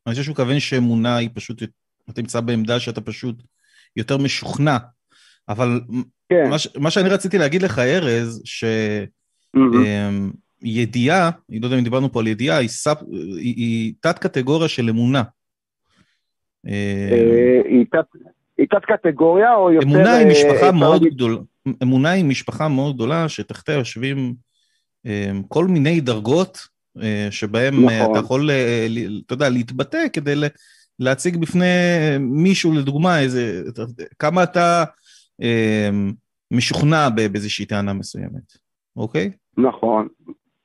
אני 0.07 0.13
חושב 0.13 0.23
שהוא 0.23 0.33
מכוון 0.33 0.59
שאמונה 0.59 1.17
היא 1.17 1.29
פשוט, 1.33 1.63
אתה 2.09 2.21
נמצא 2.21 2.41
בעמדה 2.41 2.79
שאתה 2.79 3.01
פשוט 3.01 3.35
יותר 3.95 4.17
משוכנע, 4.17 4.77
אבל 5.49 5.81
כן. 6.29 6.49
מה, 6.49 6.55
מה 6.79 6.91
שאני 6.91 7.09
רציתי 7.09 7.37
להגיד 7.37 7.61
לך, 7.61 7.79
ארז, 7.79 8.41
שידיעה, 10.63 11.29
mm-hmm. 11.29 11.41
אני 11.49 11.59
לא 11.59 11.65
יודע 11.65 11.77
אם 11.77 11.83
דיברנו 11.83 12.11
פה 12.11 12.19
על 12.19 12.27
ידיעה, 12.27 12.57
היא, 12.57 12.69
ספ, 12.69 12.97
היא, 13.11 13.55
היא 13.57 13.93
תת 14.01 14.19
קטגוריה 14.19 14.67
של 14.67 14.89
אמונה. 14.89 15.23
אה, 16.67 17.61
היא 18.57 18.67
תת 18.69 18.85
קטגוריה 18.85 19.55
או 19.55 19.71
יותר... 19.71 19.87
אמונה 19.87 20.15
היא 20.15 20.27
משפחה 20.27 20.71
מאוד 20.71 21.03
גדולה, 21.03 21.37
אמונה 21.83 22.11
היא 22.11 22.25
משפחה 22.25 22.67
מאוד 22.67 22.95
גדולה 22.95 23.29
שתחתיה 23.29 23.75
יושבים 23.75 24.33
כל 25.47 25.65
מיני 25.65 26.01
דרגות 26.01 26.57
שבהם 27.29 27.85
נכון. 27.85 28.11
אתה 28.11 28.19
יכול, 28.19 28.49
אתה 29.25 29.33
יודע, 29.33 29.49
להתבטא 29.49 30.07
כדי 30.13 30.33
להציג 30.99 31.37
בפני 31.37 31.65
מישהו, 32.19 32.73
לדוגמה, 32.73 33.19
איזה, 33.19 33.61
כמה 34.19 34.43
אתה 34.43 34.83
משוכנע 36.51 37.09
באיזושהי 37.09 37.65
טענה 37.65 37.93
מסוימת, 37.93 38.53
אוקיי? 38.97 39.31
נכון, 39.57 40.07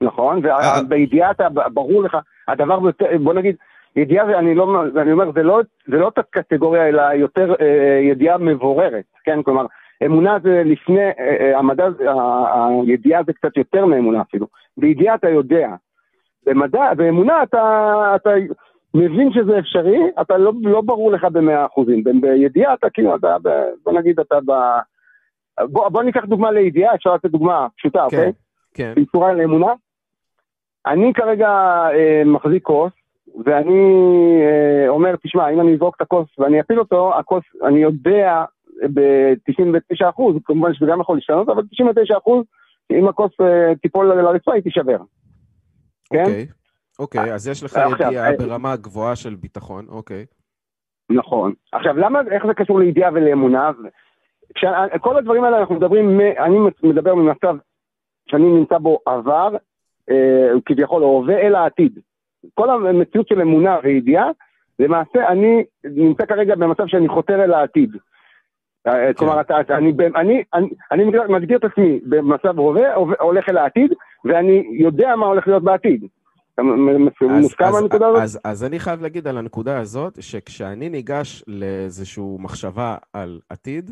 נכון, 0.02 0.42
ובידיעה 0.80 1.30
אתה, 1.30 1.48
ברור 1.74 2.02
לך, 2.02 2.16
הדבר, 2.48 2.78
בוא 3.22 3.34
נגיד, 3.34 3.56
ידיעה, 3.96 4.26
ואני 4.26 4.54
לא, 4.54 4.84
אני 5.02 5.12
אומר, 5.12 5.32
זה 5.32 5.42
לא, 5.42 5.60
זה 5.86 5.96
לא 5.96 6.10
תת 6.14 6.24
קטגוריה, 6.30 6.88
אלא 6.88 7.02
יותר 7.02 7.54
אה, 7.60 8.00
ידיעה 8.10 8.38
מבוררת, 8.38 9.04
כן? 9.24 9.42
כלומר, 9.42 9.66
אמונה 10.06 10.38
זה 10.42 10.62
לפני, 10.64 11.00
אה, 11.00 11.36
אה, 11.40 11.58
המדע, 11.58 11.88
הידיעה 12.86 13.22
זה 13.26 13.32
קצת 13.32 13.56
יותר 13.56 13.86
מאמונה 13.86 14.20
אפילו. 14.20 14.46
בידיעה 14.76 15.14
אתה 15.14 15.28
יודע. 15.28 15.68
במדע, 16.46 16.94
באמונה 16.94 17.42
אתה, 17.42 18.12
אתה 18.16 18.30
מבין 18.94 19.32
שזה 19.32 19.58
אפשרי, 19.58 20.00
אתה 20.20 20.38
לא, 20.38 20.52
לא 20.62 20.80
ברור 20.80 21.12
לך 21.12 21.24
במאה 21.24 21.66
אחוזים. 21.66 22.04
בידיעה 22.20 22.74
אתה 22.74 22.90
כאילו, 22.90 23.16
אתה, 23.16 23.36
בוא 23.84 23.92
נגיד, 23.92 24.20
אתה 24.20 24.38
ב... 24.46 24.52
בוא, 25.60 25.88
בוא 25.88 26.02
ניקח 26.02 26.24
דוגמה 26.24 26.50
לידיעה, 26.50 26.94
אפשר 26.94 27.14
לתת 27.14 27.30
דוגמה 27.30 27.66
פשוטה, 27.76 27.98
כן, 28.10 28.16
אוקיי? 28.16 28.32
כן. 28.74 28.92
בצורה 28.96 29.32
לאמונה. 29.32 29.72
אני 30.86 31.12
כרגע 31.14 31.48
אה, 31.92 32.22
מחזיק 32.26 32.62
כוס, 32.62 32.92
ואני 33.44 33.92
אה, 34.42 34.88
אומר, 34.88 35.16
תשמע, 35.16 35.48
אם 35.48 35.60
אני 35.60 35.74
אזרוק 35.74 35.96
את 35.96 36.00
הכוס 36.00 36.28
ואני 36.38 36.60
אפיל 36.60 36.78
אותו, 36.78 37.18
הכוס, 37.18 37.44
אני 37.64 37.78
יודע 37.78 38.44
ב-99 38.94 40.10
אחוז, 40.10 40.36
כמובן 40.44 40.74
שזה 40.74 40.86
גם 40.90 41.00
יכול 41.00 41.16
להשתנות, 41.16 41.48
אבל 41.48 41.62
99 41.70 42.18
אחוז, 42.18 42.44
אם 42.90 43.08
הכוס 43.08 43.32
אה, 43.40 43.74
תיפול 43.82 44.12
על 44.12 44.26
הרצפה 44.26 44.54
היא 44.54 44.62
תישבר. 44.62 44.98
כן? 46.10 46.20
אוקיי, 46.20 46.46
אוקיי, 46.98 47.34
אז 47.34 47.48
יש 47.48 47.62
לך 47.62 47.78
ידיעה 48.00 48.36
ברמה 48.38 48.76
גבוהה 48.76 49.16
של 49.16 49.34
ביטחון, 49.34 49.86
אוקיי. 49.88 50.26
נכון. 51.10 51.52
עכשיו, 51.72 51.96
למה, 51.96 52.20
איך 52.30 52.46
זה 52.46 52.54
קשור 52.54 52.78
לידיעה 52.78 53.10
ולאמונה? 53.14 53.70
כל 55.00 55.16
הדברים 55.16 55.44
האלה 55.44 55.60
אנחנו 55.60 55.74
מדברים, 55.74 56.20
אני 56.20 56.58
מדבר 56.82 57.14
ממצב 57.14 57.56
שאני 58.30 58.44
נמצא 58.44 58.78
בו 58.78 58.98
עבר, 59.06 59.56
אה, 60.10 60.60
כביכול 60.66 61.02
הווה, 61.02 61.38
אל 61.38 61.54
העתיד. 61.54 61.98
כל 62.54 62.70
המציאות 62.70 63.28
של 63.28 63.40
אמונה 63.40 63.76
וידיעה, 63.82 64.30
למעשה 64.78 65.28
אני 65.28 65.64
נמצא 65.84 66.26
כרגע 66.26 66.54
במצב 66.54 66.86
שאני 66.86 67.08
חותר 67.08 67.44
אל 67.44 67.52
העתיד. 67.52 67.90
אה, 68.86 68.92
כן. 68.92 69.12
כלומר, 69.12 69.40
אני, 69.70 69.92
אני, 70.16 70.42
אני, 70.54 70.68
אני 70.92 71.04
מגדיר 71.28 71.58
את 71.58 71.64
עצמי 71.64 72.00
במצב 72.08 72.58
הווה, 72.58 72.94
הולך 73.20 73.48
אל 73.48 73.56
העתיד, 73.56 73.92
ואני 74.24 74.64
יודע 74.80 75.16
מה 75.16 75.26
הולך 75.26 75.46
להיות 75.46 75.64
בעתיד. 75.64 76.04
מוסכם 77.20 77.64
הנקודה 77.82 78.06
הזאת? 78.08 78.22
אז, 78.22 78.40
אז 78.44 78.64
אני 78.64 78.78
חייב 78.78 79.02
להגיד 79.02 79.28
על 79.28 79.38
הנקודה 79.38 79.78
הזאת, 79.78 80.22
שכשאני 80.22 80.88
ניגש 80.88 81.44
לאיזושהי 81.46 82.24
מחשבה 82.38 82.96
על 83.12 83.40
עתיד, 83.48 83.90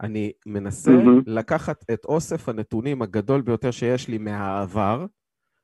אני 0.00 0.32
מנסה 0.46 0.90
mm-hmm. 0.90 1.22
לקחת 1.26 1.84
את 1.92 2.04
אוסף 2.04 2.48
הנתונים 2.48 3.02
הגדול 3.02 3.40
ביותר 3.40 3.70
שיש 3.70 4.08
לי 4.08 4.18
מהעבר, 4.18 5.06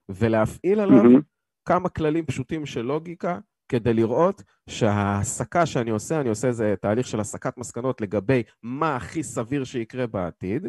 ולהפעיל 0.09 0.81
עליו 0.81 1.03
mm-hmm. 1.03 1.23
כמה 1.65 1.89
כללים 1.89 2.27
פשוטים 2.27 2.67
של 2.67 2.83
לוגיקה, 2.83 3.39
כדי 3.69 3.95
לראות 3.95 4.43
שההסקה 4.69 5.67
שאני 5.67 5.91
עושה, 5.91 6.21
אני 6.21 6.29
עושה 6.29 6.49
איזה 6.49 6.75
תהליך 6.81 7.07
של 7.07 7.21
הסקת 7.21 7.59
מסקנות 7.59 8.01
לגבי 8.01 8.43
מה 8.63 8.97
הכי 8.97 9.23
סביר 9.23 9.65
שיקרה 9.65 10.07
בעתיד, 10.07 10.69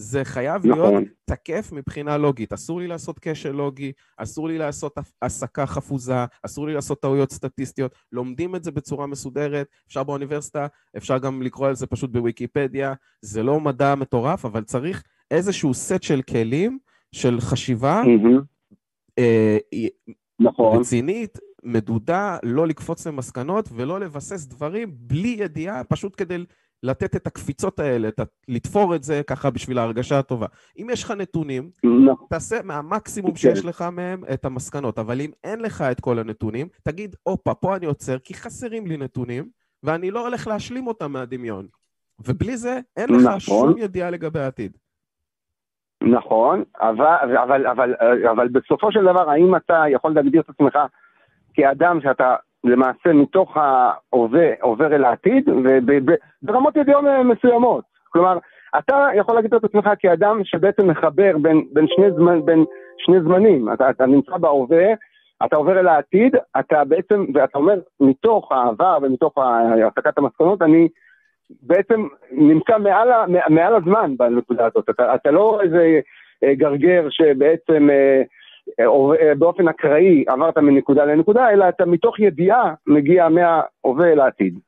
זה 0.00 0.24
חייב 0.24 0.66
נכון. 0.66 0.78
להיות 0.78 1.04
תקף 1.24 1.72
מבחינה 1.72 2.16
לוגית. 2.16 2.52
אסור 2.52 2.80
לי 2.80 2.86
לעשות 2.86 3.18
כשל 3.18 3.50
לוגי, 3.50 3.92
אסור 4.16 4.48
לי 4.48 4.58
לעשות 4.58 4.98
הסקה 5.22 5.66
חפוזה, 5.66 6.24
אסור 6.46 6.66
לי 6.66 6.74
לעשות 6.74 7.00
טעויות 7.00 7.32
סטטיסטיות. 7.32 7.94
לומדים 8.12 8.56
את 8.56 8.64
זה 8.64 8.70
בצורה 8.70 9.06
מסודרת, 9.06 9.66
אפשר 9.88 10.04
באוניברסיטה, 10.04 10.66
אפשר 10.96 11.18
גם 11.18 11.42
לקרוא 11.42 11.68
על 11.68 11.74
זה 11.74 11.86
פשוט 11.86 12.10
בוויקיפדיה. 12.10 12.94
זה 13.22 13.42
לא 13.42 13.60
מדע 13.60 13.94
מטורף, 13.94 14.44
אבל 14.44 14.64
צריך 14.64 15.02
איזשהו 15.30 15.74
סט 15.74 16.02
של 16.02 16.22
כלים, 16.22 16.78
של 17.12 17.40
חשיבה 17.40 18.02
mm-hmm. 18.02 18.42
אה, 19.18 19.58
נכון. 20.40 20.80
רצינית, 20.80 21.38
מדודה, 21.68 22.36
לא 22.42 22.66
לקפוץ 22.66 23.06
למסקנות 23.06 23.68
ולא 23.76 24.00
לבסס 24.00 24.46
דברים 24.46 24.88
בלי 24.92 25.36
ידיעה, 25.38 25.84
פשוט 25.84 26.14
כדי 26.16 26.44
לתת 26.82 27.16
את 27.16 27.26
הקפיצות 27.26 27.78
האלה, 27.78 28.08
את, 28.08 28.20
לתפור 28.48 28.94
את 28.94 29.02
זה 29.02 29.22
ככה 29.26 29.50
בשביל 29.50 29.78
ההרגשה 29.78 30.18
הטובה. 30.18 30.46
אם 30.78 30.86
יש 30.92 31.04
לך 31.04 31.10
נתונים, 31.10 31.70
לא. 31.84 32.14
תעשה 32.30 32.56
מהמקסימום 32.64 33.30
כן. 33.30 33.36
שיש 33.36 33.64
לך 33.64 33.84
מהם 33.92 34.22
את 34.32 34.44
המסקנות, 34.44 34.98
אבל 34.98 35.20
אם 35.20 35.30
אין 35.44 35.60
לך 35.60 35.82
את 35.82 36.00
כל 36.00 36.18
הנתונים, 36.18 36.68
תגיד, 36.82 37.16
הופה, 37.22 37.54
פה 37.54 37.76
אני 37.76 37.86
עוצר, 37.86 38.18
כי 38.18 38.34
חסרים 38.34 38.86
לי 38.86 38.96
נתונים, 38.96 39.48
ואני 39.82 40.10
לא 40.10 40.26
הולך 40.26 40.46
להשלים 40.46 40.86
אותם 40.86 41.12
מהדמיון. 41.12 41.66
ובלי 42.26 42.56
זה, 42.56 42.80
אין 42.96 43.08
לך 43.08 43.22
נכון. 43.26 43.40
שום 43.40 43.78
ידיעה 43.78 44.10
לגבי 44.10 44.40
העתיד. 44.40 44.76
נכון, 46.02 46.64
אבל, 46.80 47.36
אבל, 47.36 47.66
אבל, 47.66 47.94
אבל 48.30 48.48
בסופו 48.48 48.92
של 48.92 49.02
דבר, 49.02 49.30
האם 49.30 49.56
אתה 49.56 49.84
יכול 49.92 50.14
להגדיר 50.14 50.40
את 50.40 50.48
עצמך 50.48 50.78
כאדם 51.58 52.00
שאתה 52.00 52.36
למעשה 52.64 53.12
מתוך 53.14 53.56
ההווה 53.56 54.48
עובר 54.60 54.94
אל 54.94 55.04
העתיד, 55.04 55.48
וברמות 55.48 56.76
ידיעות 56.76 57.04
מסוימות. 57.24 57.84
כלומר, 58.08 58.38
אתה 58.78 59.06
יכול 59.14 59.34
להגיד 59.34 59.54
את 59.54 59.64
עצמך 59.64 59.90
כאדם 59.98 60.40
שבעצם 60.44 60.86
מחבר 60.90 61.38
בין, 61.42 61.64
בין, 61.72 61.86
שני, 61.88 62.10
זמנ, 62.10 62.44
בין 62.44 62.64
שני 62.98 63.20
זמנים. 63.20 63.72
אתה, 63.72 63.90
אתה 63.90 64.06
נמצא 64.06 64.36
בהווה, 64.36 64.86
אתה 65.46 65.56
עובר 65.56 65.80
אל 65.80 65.88
העתיד, 65.88 66.36
אתה 66.60 66.84
בעצם, 66.84 67.24
ואתה 67.34 67.58
אומר, 67.58 67.80
מתוך 68.00 68.52
העבר 68.52 68.98
ומתוך 69.02 69.34
הפקת 69.86 70.18
המסקנות, 70.18 70.62
אני 70.62 70.88
בעצם 71.62 72.06
נמצא 72.32 72.78
מעל, 72.78 73.08
מעל 73.48 73.74
הזמן 73.74 74.16
בנקודה 74.16 74.66
הזאת. 74.66 74.90
אתה, 74.90 75.14
אתה 75.14 75.30
לא 75.30 75.60
איזה 75.62 76.00
אה, 76.44 76.54
גרגר 76.54 77.06
שבעצם... 77.10 77.90
אה, 77.90 78.22
אה, 78.80 79.34
באופן 79.38 79.68
אקראי 79.68 80.24
עברת 80.26 80.58
מנקודה 80.58 81.04
לנקודה, 81.04 81.50
אלא 81.50 81.68
אתה 81.68 81.86
מתוך 81.86 82.20
ידיעה 82.20 82.74
מגיע 82.86 83.28
מההווה 83.28 84.12
אל 84.12 84.20
העתיד. 84.20 84.58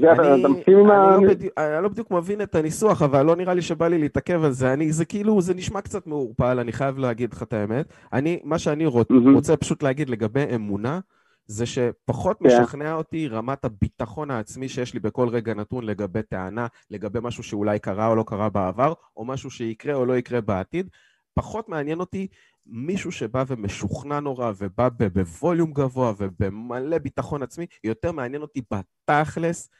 זה 0.00 0.12
אני, 0.12 0.40
אתה 0.40 0.48
מסכים 0.48 0.78
עם 0.78 0.90
ה... 0.90 1.18
לא 1.20 1.28
בדיוק, 1.28 1.52
אני 1.58 1.82
לא 1.82 1.88
בדיוק 1.88 2.10
מבין 2.10 2.42
את 2.42 2.54
הניסוח, 2.54 3.02
אבל 3.02 3.26
לא 3.26 3.36
נראה 3.36 3.54
לי 3.54 3.62
שבא 3.62 3.88
לי 3.88 3.98
להתעכב 3.98 4.44
על 4.44 4.50
זה. 4.50 4.72
אני, 4.72 4.92
זה 4.92 5.04
כאילו, 5.04 5.40
זה 5.40 5.54
נשמע 5.54 5.80
קצת 5.80 6.06
מעורפל, 6.06 6.58
אני 6.58 6.72
חייב 6.72 6.98
להגיד 6.98 7.32
לך 7.32 7.42
את 7.42 7.52
האמת. 7.52 7.86
אני, 8.12 8.40
מה 8.44 8.58
שאני 8.58 8.86
רוצ, 8.86 9.10
mm-hmm. 9.10 9.34
רוצה 9.34 9.56
פשוט 9.56 9.82
להגיד 9.82 10.10
לגבי 10.10 10.44
אמונה, 10.54 11.00
זה 11.46 11.66
שפחות 11.66 12.42
yeah. 12.42 12.48
כן. 12.48 12.62
משכנע 12.62 12.94
אותי 12.94 13.28
רמת 13.28 13.64
הביטחון 13.64 14.30
העצמי 14.30 14.68
שיש 14.68 14.94
לי 14.94 15.00
בכל 15.00 15.28
רגע 15.28 15.54
נתון 15.54 15.84
לגבי 15.84 16.22
טענה, 16.22 16.66
לגבי 16.90 17.18
משהו 17.22 17.42
שאולי 17.42 17.78
קרה 17.78 18.08
או 18.08 18.14
לא 18.14 18.24
קרה 18.26 18.48
בעבר, 18.48 18.92
או 19.16 19.24
משהו 19.24 19.50
שיקרה 19.50 19.94
או 19.94 20.06
לא 20.06 20.16
יקרה 20.16 20.40
בעתיד. 20.40 20.88
פחות 21.34 21.68
מעניין 21.68 22.00
אותי 22.00 22.26
מישהו 22.66 23.12
שבא 23.12 23.44
ומשוכנע 23.46 24.20
נורא 24.20 24.52
ובא 24.58 24.88
בווליום 24.88 25.72
גבוה 25.72 26.12
ובמלא 26.18 26.98
ביטחון 26.98 27.42
עצמי, 27.42 27.66
יותר 27.84 28.12
מעניין 28.12 28.42
אותי 28.42 28.62
בתכלס, 28.70 29.70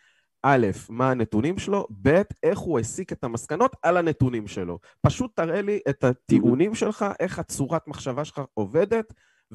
א', 0.42 0.66
מה 0.88 1.10
הנתונים 1.10 1.58
שלו, 1.58 1.86
ב', 2.02 2.22
איך 2.42 2.58
הוא 2.58 2.78
הסיק 2.78 3.12
את 3.12 3.24
המסקנות 3.24 3.76
על 3.82 3.96
הנתונים 3.96 4.46
שלו. 4.46 4.78
פשוט 5.00 5.36
תראה 5.36 5.62
לי 5.62 5.80
את 5.88 6.04
הטיעונים 6.04 6.74
שלך, 6.74 7.04
איך 7.20 7.38
הצורת 7.38 7.88
מחשבה 7.88 8.24
שלך 8.24 8.42
עובדת, 8.54 9.12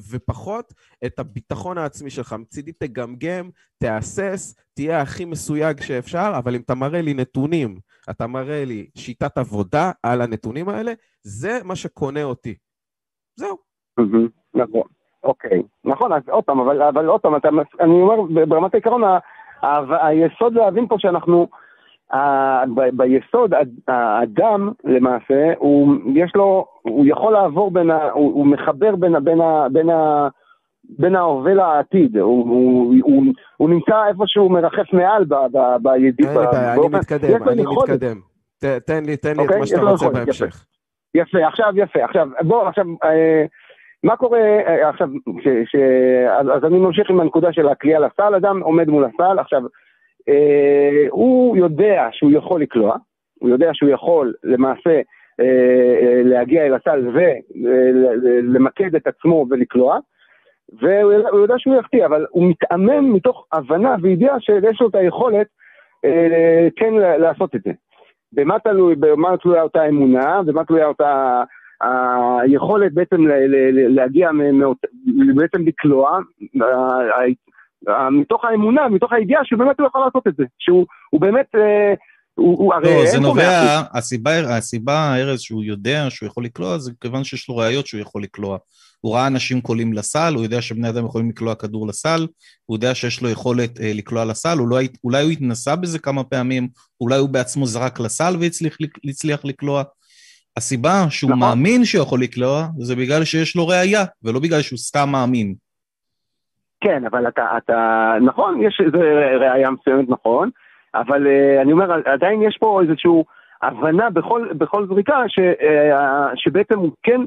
ופחות 0.08 0.74
את 1.06 1.18
הביטחון 1.18 1.78
העצמי 1.78 2.10
שלך. 2.10 2.32
מצידי 2.32 2.72
תגמגם, 2.72 3.50
תהסס, 3.78 4.54
תהיה 4.74 5.00
הכי 5.00 5.24
מסויג 5.24 5.80
שאפשר, 5.80 6.32
אבל 6.38 6.54
אם 6.54 6.60
אתה 6.60 6.74
מראה 6.74 7.02
לי 7.02 7.14
נתונים, 7.14 7.78
אתה 8.10 8.26
מראה 8.26 8.64
לי 8.64 8.90
שיטת 8.94 9.38
עבודה 9.38 9.90
על 10.02 10.22
הנתונים 10.22 10.68
האלה, 10.68 10.92
זה 11.22 11.60
מה 11.64 11.76
שקונה 11.76 12.22
אותי. 12.22 12.54
זהו. 13.40 13.56
נכון, 14.54 14.82
אוקיי. 15.24 15.62
נכון, 15.84 16.12
אז 16.12 16.22
עוד 16.28 16.44
פעם, 16.44 16.60
אבל, 16.60 17.06
עוד 17.06 17.20
פעם, 17.20 17.34
אני 17.80 17.92
אומר, 18.02 18.44
ברמת 18.48 18.74
העיקרון, 18.74 19.02
היסוד 19.90 20.54
להבין 20.54 20.86
פה 20.86 20.96
שאנחנו, 20.98 21.46
ביסוד, 22.92 23.54
האדם 23.88 24.70
למעשה, 24.84 25.52
הוא, 25.58 25.94
יש 26.14 26.32
לו, 26.34 26.66
הוא 26.82 27.04
יכול 27.08 27.32
לעבור 27.32 27.70
בין, 27.70 27.90
ה, 27.90 28.10
הוא, 28.10 28.34
הוא 28.34 28.46
מחבר 28.46 28.96
בין, 28.96 29.24
בין, 29.24 29.38
בין, 29.72 29.88
בין 30.98 31.16
ההווה 31.16 31.54
לעתיד, 31.54 32.16
הוא, 32.16 32.48
הוא, 32.48 32.94
הוא, 33.02 33.22
הוא 33.56 33.70
נמצא 33.70 34.06
איפשהו 34.08 34.48
מרחף 34.48 34.92
מעל 34.92 35.24
בידיד. 35.82 36.26
אין 36.26 36.38
לי 36.38 36.46
בעיה, 36.52 36.74
אני 36.74 36.88
מתקדם, 36.88 37.48
אני 37.48 37.62
מתקדם. 37.62 38.20
תן 38.86 39.04
לי, 39.04 39.16
תן 39.16 39.36
לי 39.36 39.44
את 39.44 39.48
אוקיי? 39.48 39.58
מה 39.58 39.66
שאתה 39.66 39.80
רוצה 39.80 40.08
בהמשך. 40.08 40.66
יפה, 41.14 41.46
עכשיו 41.46 41.72
יפה, 41.76 42.04
עכשיו 42.04 42.28
בוא 42.40 42.68
עכשיו, 42.68 42.84
אה, 43.04 43.44
מה 44.04 44.16
קורה 44.16 44.40
אה, 44.40 44.88
עכשיו, 44.88 45.08
ש, 45.40 45.48
ש, 45.64 45.76
אז, 46.40 46.46
אז 46.56 46.64
אני 46.64 46.78
ממשיך 46.78 47.10
עם 47.10 47.20
הנקודה 47.20 47.52
של 47.52 47.68
הקליעה 47.68 48.00
לסל, 48.00 48.34
אדם 48.34 48.62
עומד 48.62 48.88
מול 48.88 49.04
הסל, 49.04 49.38
עכשיו 49.38 49.62
אה, 50.28 51.06
הוא 51.10 51.56
יודע 51.56 52.08
שהוא 52.12 52.32
יכול 52.32 52.60
לקלוע, 52.60 52.96
הוא 53.40 53.50
יודע 53.50 53.70
שהוא 53.72 53.90
יכול 53.90 54.34
למעשה 54.44 55.00
להגיע 56.24 56.66
אל 56.66 56.74
הסל 56.74 57.08
ולמקד 57.14 58.94
את 58.94 59.06
עצמו 59.06 59.46
ולקלוע, 59.50 59.98
והוא 60.80 61.40
יודע 61.40 61.54
שהוא 61.58 61.76
יחטיא, 61.76 62.06
אבל 62.06 62.26
הוא 62.30 62.50
מתאמן 62.50 63.04
מתוך 63.04 63.46
הבנה 63.52 63.96
וידיעה 64.02 64.40
שיש 64.40 64.80
לו 64.80 64.88
את 64.88 64.94
היכולת 64.94 65.46
כן 66.76 66.94
לעשות 66.94 67.54
את 67.54 67.62
זה. 67.62 67.70
במה 68.32 68.58
תלוי, 68.58 68.94
במה 68.94 69.36
תלויה 69.36 69.62
אותה 69.62 69.88
אמונה, 69.88 70.42
במה 70.42 70.64
תלויה 70.64 70.86
אותה 70.86 71.42
היכולת 72.42 72.92
בעצם 72.92 73.16
להגיע, 73.88 74.30
בעצם 75.34 75.66
לקלוע, 75.66 76.18
מתוך 78.10 78.44
האמונה, 78.44 78.88
מתוך 78.88 79.12
הידיעה 79.12 79.44
שהוא 79.44 79.58
באמת 79.58 79.76
לא 79.78 79.86
יכול 79.86 80.00
לעשות 80.00 80.26
את 80.26 80.36
זה, 80.36 80.44
שהוא 80.58 80.86
באמת, 81.20 81.54
אה, 82.40 82.46
הוא 82.46 82.74
הרי... 82.74 83.04
לא, 83.04 83.10
זה 83.10 83.20
נובע, 83.20 83.82
הסיבה, 83.92 84.56
הסיבה, 84.56 85.16
ארז, 85.16 85.40
שהוא 85.40 85.64
יודע 85.64 86.06
שהוא 86.10 86.26
יכול 86.26 86.44
לקלוע, 86.44 86.78
זה 86.78 86.92
כיוון 87.00 87.24
שיש 87.24 87.48
לו 87.48 87.56
ראיות 87.56 87.86
שהוא 87.86 88.00
יכול 88.00 88.22
לקלוע. 88.22 88.58
הוא 89.00 89.14
ראה 89.14 89.26
אנשים 89.26 89.60
קולים 89.60 89.92
לסל, 89.92 90.34
הוא 90.34 90.42
יודע 90.42 90.62
שבני 90.62 90.88
אדם 90.88 91.06
יכולים 91.06 91.30
לקלוע 91.30 91.54
כדור 91.54 91.88
לסל, 91.88 92.26
הוא 92.66 92.76
יודע 92.76 92.94
שיש 92.94 93.22
לו 93.22 93.28
יכולת 93.28 93.80
אה, 93.80 93.92
לקלוע 93.94 94.24
לסל, 94.24 94.58
אולי, 94.60 94.88
אולי 95.04 95.22
הוא 95.22 95.30
התנסה 95.30 95.76
בזה 95.76 95.98
כמה 95.98 96.24
פעמים, 96.24 96.68
אולי 97.00 97.18
הוא 97.18 97.28
בעצמו 97.28 97.66
זרק 97.66 98.00
לסל 98.00 98.34
והצליח 98.40 99.44
לקלוע. 99.44 99.82
הסיבה 100.56 101.06
שהוא 101.10 101.30
נכון. 101.30 101.40
מאמין 101.40 101.84
שהוא 101.84 102.02
יכול 102.02 102.22
לקלוע, 102.22 102.66
זה 102.78 102.96
בגלל 102.96 103.24
שיש 103.24 103.56
לו 103.56 103.68
ראייה, 103.68 104.04
ולא 104.22 104.40
בגלל 104.40 104.62
שהוא 104.62 104.78
סתם 104.78 105.08
מאמין. 105.12 105.54
כן, 106.80 107.04
אבל 107.10 107.28
אתה, 107.28 107.42
אתה, 107.56 108.12
נכון, 108.26 108.62
יש 108.62 108.80
איזו 108.86 108.98
ראייה 109.40 109.70
מסוימת, 109.70 110.08
נכון, 110.08 110.50
אבל 110.94 111.26
uh, 111.26 111.62
אני 111.62 111.72
אומר, 111.72 111.92
עדיין 112.04 112.42
יש 112.42 112.58
פה 112.60 112.80
איזושהי 112.82 113.10
הבנה 113.62 114.10
בכל, 114.10 114.48
בכל 114.58 114.86
זריקה 114.86 115.28
ש, 115.28 115.38
uh, 115.38 115.92
שבעצם 116.34 116.78
הוא 116.78 116.90
כן, 117.02 117.20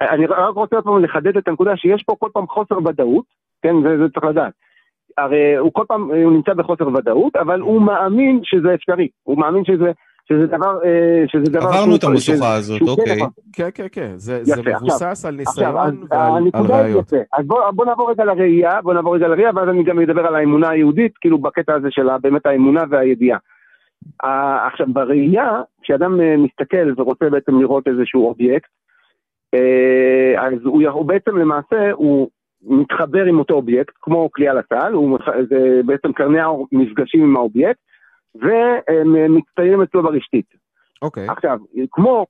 אני 0.00 0.26
רק 0.26 0.54
רוצה 0.54 0.76
עוד 0.76 0.84
פעם 0.84 1.04
לחדד 1.04 1.36
את 1.36 1.48
הנקודה 1.48 1.76
שיש 1.76 2.02
פה 2.02 2.14
כל 2.18 2.28
פעם 2.32 2.46
חוסר 2.46 2.78
ודאות, 2.78 3.24
כן, 3.62 3.82
זה, 3.82 3.98
זה 3.98 4.08
צריך 4.08 4.24
לדעת. 4.24 4.52
הרי 5.18 5.56
הוא 5.56 5.70
כל 5.72 5.84
פעם, 5.88 6.10
הוא 6.10 6.32
נמצא 6.32 6.54
בחוסר 6.54 6.88
ודאות, 6.88 7.36
אבל 7.36 7.60
הוא 7.60 7.82
מאמין 7.82 8.40
שזה 8.42 8.74
אפשרי, 8.74 9.08
הוא 9.22 9.38
מאמין 9.38 9.64
שזה... 9.64 9.92
שזה 10.28 10.46
דבר... 10.46 10.78
אה, 10.84 11.24
שזה 11.26 11.52
דבר... 11.52 11.68
עברנו 11.68 11.96
את 11.96 12.04
המשוכה 12.04 12.54
הזאת, 12.54 12.80
כן 12.80 12.88
אוקיי. 12.88 13.18
כן, 13.52 13.68
כן, 13.74 13.86
כן, 13.92 14.12
זה 14.16 14.62
מבוסס 14.66 15.24
על 15.24 15.34
ניסיון 15.34 16.04
ועל 16.10 16.42
ראיות. 16.54 17.12
אז 17.32 17.46
בוא 17.46 17.84
נעבור 17.84 18.10
רגע 18.10 18.24
לראייה, 18.24 18.82
בוא 18.82 18.94
נעבור 18.94 19.14
רגע 19.14 19.28
לראייה, 19.28 19.50
ואז 19.54 19.68
אני 19.68 19.84
גם 19.84 20.00
אדבר 20.00 20.26
על 20.26 20.34
האמונה 20.34 20.68
היהודית, 20.68 21.12
כאילו 21.20 21.38
בקטע 21.38 21.74
הזה 21.74 21.88
של 21.90 22.08
באמת 22.22 22.46
האמונה 22.46 22.82
והידיעה. 22.90 23.38
עכשיו, 24.66 24.86
בראייה, 24.88 25.62
כשאדם 25.82 26.20
אה, 26.20 26.36
מסתכל 26.36 26.92
ורוצה 26.96 27.30
בעצם 27.30 27.60
לראות 27.60 27.88
איזשהו 27.88 28.28
אובייקט, 28.28 28.70
אה, 29.54 30.46
אז 30.46 30.52
הוא 30.64 31.04
בעצם 31.04 31.36
למעשה, 31.36 31.90
הוא 31.92 32.28
מתחבר 32.62 33.24
עם 33.24 33.38
אותו 33.38 33.54
אובייקט, 33.54 33.94
כמו 34.00 34.30
קליעה 34.32 34.54
לסל, 34.54 34.94
זה 35.48 35.80
בעצם 35.86 36.12
קרני 36.12 36.40
האור 36.40 36.66
נפגשים 36.72 37.22
עם 37.22 37.36
האובייקט, 37.36 37.80
והם 38.34 39.34
מצטיירים 39.36 39.82
אצלו 39.82 40.02
ברשתית. 40.02 40.46
אוקיי. 41.02 41.28
Okay. 41.28 41.32
עכשיו, 41.32 41.58
כמו, 41.90 42.26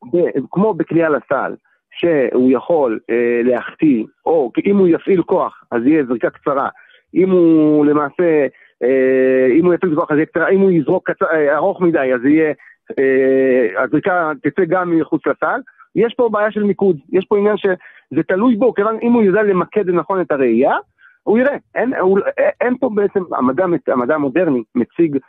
כמו 0.50 0.74
בקליעה 0.74 1.08
לסל, 1.08 1.54
שהוא 1.90 2.50
יכול 2.52 3.00
אה, 3.10 3.40
להחטיא, 3.44 4.04
או 4.26 4.52
אם 4.66 4.76
הוא 4.76 4.88
יפעיל 4.88 5.22
כוח, 5.22 5.64
אז 5.70 5.82
יהיה 5.86 6.04
זריקה 6.04 6.30
קצרה. 6.30 6.68
אם 7.14 7.30
הוא 7.30 7.86
למעשה, 7.86 8.46
אה, 8.82 9.46
אם 9.58 9.64
הוא 9.64 9.74
יפעיל 9.74 9.94
כוח, 9.94 10.10
אז 10.10 10.16
יהיה 10.16 10.26
קצרה. 10.26 10.48
אם 10.48 10.60
הוא 10.60 10.70
יזרוק 10.70 11.10
קצר, 11.10 11.26
אה, 11.26 11.56
ארוך 11.56 11.80
מדי, 11.80 12.14
אז 12.14 12.24
יהיה, 12.24 12.52
אה, 12.98 13.82
הזריקה 13.82 14.32
תצא 14.42 14.64
גם 14.68 14.98
מחוץ 14.98 15.22
לסל. 15.26 15.60
יש 15.96 16.14
פה 16.14 16.28
בעיה 16.28 16.50
של 16.50 16.62
מיקוד, 16.62 16.96
יש 17.12 17.24
פה 17.28 17.38
עניין 17.38 17.56
שזה 17.56 18.22
תלוי 18.28 18.56
בו, 18.56 18.74
כיוון 18.74 18.98
אם 19.02 19.12
הוא 19.12 19.22
יודע 19.22 19.42
למקד 19.42 19.90
נכון 19.90 20.20
את 20.20 20.32
הראייה, 20.32 20.76
הוא 21.22 21.38
יראה. 21.38 21.56
אין, 21.74 21.94
הוא, 21.94 22.18
אין 22.60 22.78
פה 22.78 22.90
בעצם, 22.94 23.22
המדע, 23.32 23.64
המדע 23.88 24.14
המודרני 24.14 24.62
מציג 24.74 25.16
אה, 25.16 25.20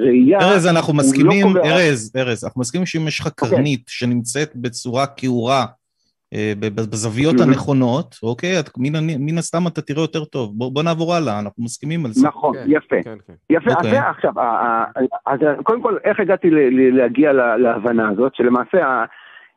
ראייה... 0.00 0.38
ארז, 0.40 0.66
אנחנו 0.66 0.92
לא 0.92 0.98
מסכימים, 0.98 1.46
לא 1.56 1.60
ארז, 1.64 2.12
ארז, 2.16 2.44
אנחנו 2.44 2.60
מסכימים 2.60 2.86
שאם 2.86 3.08
יש 3.08 3.20
לך 3.20 3.26
אוקיי. 3.26 3.48
קרנית 3.48 3.80
okay. 3.80 3.92
שנמצאת 3.92 4.52
בצורה 4.56 5.06
כעורה, 5.16 5.66
אה, 6.34 6.52
בזוויות 6.60 7.34
mm-hmm. 7.34 7.42
הנכונות, 7.42 8.16
אוקיי? 8.22 8.60
את, 8.60 8.68
מן, 8.78 9.06
מן 9.18 9.38
הסתם 9.38 9.66
אתה 9.66 9.82
תראה 9.82 10.02
יותר 10.02 10.24
טוב. 10.24 10.52
בוא, 10.54 10.72
בוא 10.72 10.82
נעבור 10.82 11.14
הלאה, 11.14 11.38
אנחנו 11.38 11.64
מסכימים 11.64 12.06
על 12.06 12.12
זה. 12.12 12.26
נכון. 12.26 12.54
כן, 12.54 12.64
יפה. 12.66 13.02
כן, 13.04 13.18
כן. 13.26 13.32
יפה, 13.50 13.70
okay. 13.70 13.86
אז 13.86 13.94
עכשיו, 14.16 14.32
אז 15.26 15.38
קודם 15.62 15.82
כל, 15.82 15.96
איך 16.04 16.20
הגעתי 16.20 16.50
להגיע 16.92 17.32
להבנה 17.32 18.08
הזאת, 18.08 18.34
שלמעשה 18.34 19.04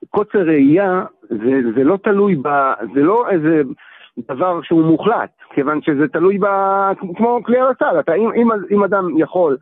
קוצר 0.10 0.40
ראייה 0.40 1.04
זה, 1.30 1.62
זה 1.76 1.84
לא 1.84 1.98
תלוי 2.04 2.36
ב... 2.36 2.50
זה 2.94 3.02
לא 3.02 3.26
איזה 3.32 3.62
דבר 4.32 4.62
שהוא 4.64 4.86
מוחלט, 4.86 5.30
כיוון 5.54 5.80
שזה 5.82 6.08
תלוי 6.08 6.38
ב... 6.38 6.46
כמו 7.18 7.40
כלי 7.44 7.60
הרסל, 7.60 8.14
אם, 8.18 8.32
אם, 8.36 8.48
אם 8.72 8.84
אדם 8.84 9.18
יכול 9.18 9.58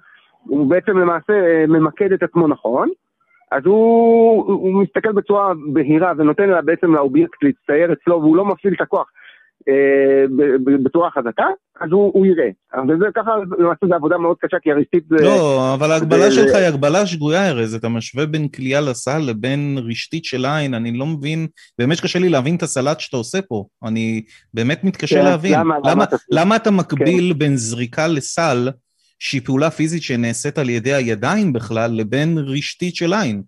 הוא 0.50 0.70
בעצם 0.70 0.98
למעשה 0.98 1.34
אה, 1.34 1.66
ממקד 1.68 2.12
את 2.12 2.24
עצמו 2.24 2.48
נכון, 2.48 2.90
אז 3.52 3.62
הוא, 3.66 4.46
הוא 4.46 4.84
מסתכל 4.84 5.12
בצורה 5.12 5.54
בהירה 5.74 6.14
ונותן 6.18 6.50
לה 6.50 6.62
בעצם 6.62 6.94
לאובייקט 6.94 7.44
להצטייר 7.44 7.94
אצלו 7.94 8.22
והוא 8.22 8.36
לא 8.36 8.46
מפעיל 8.46 8.74
את 8.74 8.82
הכוח 8.82 9.08
אה, 9.68 10.26
בצורה 10.84 11.10
חזקה, 11.12 11.46
אז 11.82 11.92
הוא, 11.92 12.12
הוא 12.14 12.26
יראה. 12.26 12.50
וזה 12.88 13.06
ככה, 13.16 13.32
למעשה 13.60 13.86
זו 13.88 13.94
עבודה 13.96 14.18
מאוד 14.18 14.38
קשה, 14.40 14.58
כי 14.62 14.72
הרשתית 14.72 15.04
זה... 15.10 15.16
לא, 15.26 15.74
אבל 15.74 15.92
ההגבלה 15.92 16.32
שלך 16.32 16.56
היא 16.56 16.68
הגבלה 16.68 17.06
שגויה, 17.06 17.50
ארז. 17.50 17.76
אתה 17.76 17.90
משווה 17.90 18.26
בין 18.26 18.48
כליאה 18.48 18.82
לסל 18.82 19.18
לבין 19.28 19.78
רשתית 19.90 20.26
של 20.26 20.46
עין, 20.46 20.74
אני 20.74 20.92
לא 20.92 21.06
מבין, 21.06 21.48
באמת 21.80 22.00
קשה 22.00 22.20
לי 22.20 22.30
להבין 22.30 22.56
את 22.56 22.64
הסלט 22.64 23.00
שאתה 23.00 23.18
עושה 23.18 23.42
פה. 23.42 23.66
אני 23.84 24.24
באמת 24.54 24.84
מתקשה 24.84 25.20
כן, 25.20 25.26
להבין. 25.26 25.54
למה, 25.54 25.76
למה, 25.80 25.92
למה, 25.92 26.06
למה 26.32 26.56
אתה 26.56 26.72
מקביל 26.72 27.34
כן. 27.34 27.40
בין 27.40 27.56
זריקה 27.56 28.08
לסל, 28.08 28.70
שהיא 29.20 29.42
פעולה 29.46 29.72
פיזית 29.72 30.04
שנעשית 30.04 30.58
על 30.58 30.70
ידי 30.70 30.94
הידיים 30.94 31.54
בכלל, 31.54 31.92
לבין 31.92 32.38
רשתית 32.38 32.96
של 32.96 33.14
עין. 33.14 33.42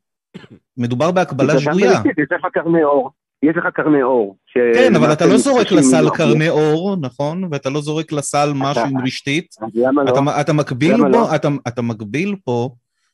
מדובר 0.77 1.11
בהקבלה 1.11 1.59
שגויה. 1.59 1.91
יש 1.91 2.27
לך 2.31 2.45
קרני 2.53 2.83
אור. 2.83 3.11
יש 3.43 3.55
לך 3.57 3.63
קרני 3.73 4.03
אור. 4.03 4.37
כן, 4.73 4.95
אבל 4.95 5.13
אתה 5.13 5.25
לא 5.25 5.37
זורק 5.37 5.71
לסל 5.71 6.09
קרני 6.09 6.49
אור, 6.49 6.95
נכון? 7.01 7.47
ואתה 7.51 7.69
לא 7.69 7.81
זורק 7.81 8.11
לסל 8.11 8.51
משהו 8.55 8.85
עם 8.85 9.01
רשתית. 9.05 9.55
לא? 9.75 10.41
אתה 10.41 10.53
מקביל 10.53 10.97
פה, 10.97 11.07
לא? 11.07 11.35
אתה 11.67 11.81
מקביל 11.81 12.35
פה 12.43 12.69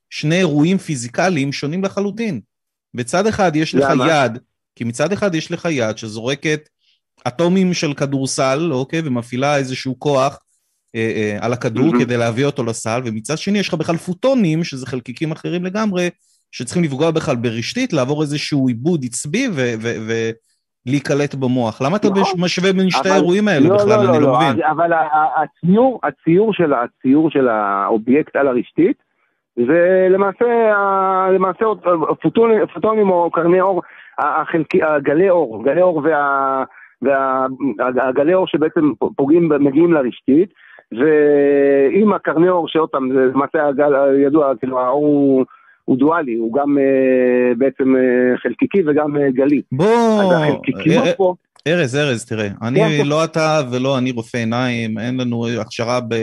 שני 0.10 0.36
אירועים 0.36 0.78
פיזיקליים 0.78 1.52
שונים 1.52 1.84
לחלוטין. 1.84 2.42
בצד 2.94 3.28
אחד 3.28 3.56
יש 3.56 3.76
לך 3.76 3.90
יד, 4.10 4.38
כי 4.76 4.84
מצד 4.84 5.12
אחד 5.12 5.36
יש 5.36 5.52
לך 5.52 5.68
יד 5.72 5.98
שזורקת 5.98 6.70
אטומים 7.28 7.74
של 7.74 7.94
כדורסל, 7.94 8.70
אוקיי, 8.72 9.02
ומפעילה 9.06 9.58
איזשהו 9.58 10.00
כוח 10.00 10.40
על 11.42 11.54
הכדור 11.54 11.96
mm-hmm. 11.96 12.00
כדי 12.00 12.18
להביא 12.18 12.46
אותו 12.46 12.64
לסל, 12.64 13.02
ומצד 13.06 13.38
שני 13.38 13.60
יש 13.60 13.68
לך 13.68 13.74
בכלל 13.74 13.96
פוטונים, 13.96 14.64
שזה 14.64 14.86
חלקיקים 14.86 15.32
אחרים 15.32 15.66
לגמרי, 15.66 16.10
שצריכים 16.52 16.84
לפגוע 16.84 17.12
בכלל 17.12 17.36
ברשתית, 17.36 17.94
לעבור 17.94 18.22
איזשהו 18.22 18.68
עיבוד 18.68 19.00
עצבי 19.04 19.48
ולהיקלט 20.86 21.36
במוח. 21.36 21.82
למה 21.82 21.98
אתה 21.98 22.08
נכון. 22.10 22.42
משווה 22.42 22.74
בין 22.74 22.90
שתי 22.90 23.10
האירועים 23.10 23.48
האלה 23.48 23.70
לא, 23.70 23.76
בכלל? 23.76 24.04
לא, 24.04 24.10
אני 24.10 24.24
לא, 24.24 24.32
לא 24.32 24.40
מבין. 24.40 24.64
אבל 24.64 24.92
הציור, 25.36 26.00
הציור, 26.04 26.54
של, 26.54 26.74
הציור 26.74 27.32
של 27.32 27.48
האובייקט 27.48 28.36
על 28.36 28.48
הרשתית, 28.48 28.98
זה 29.56 30.08
למעשה, 30.10 30.46
למעשה 31.36 31.66
פוטונים, 32.22 32.60
פוטונים 32.74 33.10
או 33.10 33.32
קרני 33.32 33.62
אור, 33.62 33.82
החלקי, 34.20 34.84
הגלי 34.84 35.30
אור, 35.30 35.64
גלי 35.66 35.82
אור 35.82 36.02
וה... 36.04 36.64
והגלי 37.96 38.34
אור 38.34 38.48
שבעצם 38.48 38.92
פוגעים, 39.16 39.50
מגיעים 39.60 39.94
לרשתית, 39.94 40.50
ועם 40.92 42.14
הקרני 42.14 42.50
אור, 42.50 42.68
שעוד 42.68 42.90
פעם, 42.90 43.10
זה 43.14 43.20
למעשה 43.20 43.68
הגל 43.68 43.96
הידוע, 43.96 44.54
כאילו 44.60 44.80
האור 44.80 45.46
הוא... 45.86 45.98
דואלי, 45.98 46.36
הוא 46.36 46.54
גם 46.54 46.78
אה, 46.78 47.56
בעצם 47.58 47.96
אה, 47.96 48.38
חלקיקי 48.38 48.82
וגם 48.88 49.18
אה, 49.18 49.32
גלי. 49.32 49.62
בוא... 49.72 51.36
ארז, 51.68 51.96
ארז, 51.96 52.26
תראה, 52.26 52.48
אני 52.62 52.80
כן, 52.80 52.90
כן. 52.98 53.08
לא 53.08 53.24
אתה 53.24 53.62
ולא 53.72 53.98
אני 53.98 54.12
רופא 54.12 54.38
עיניים, 54.38 55.00
אין 55.00 55.22
לנו 55.22 55.48
הכשרה 55.48 56.00
ב... 56.02 56.16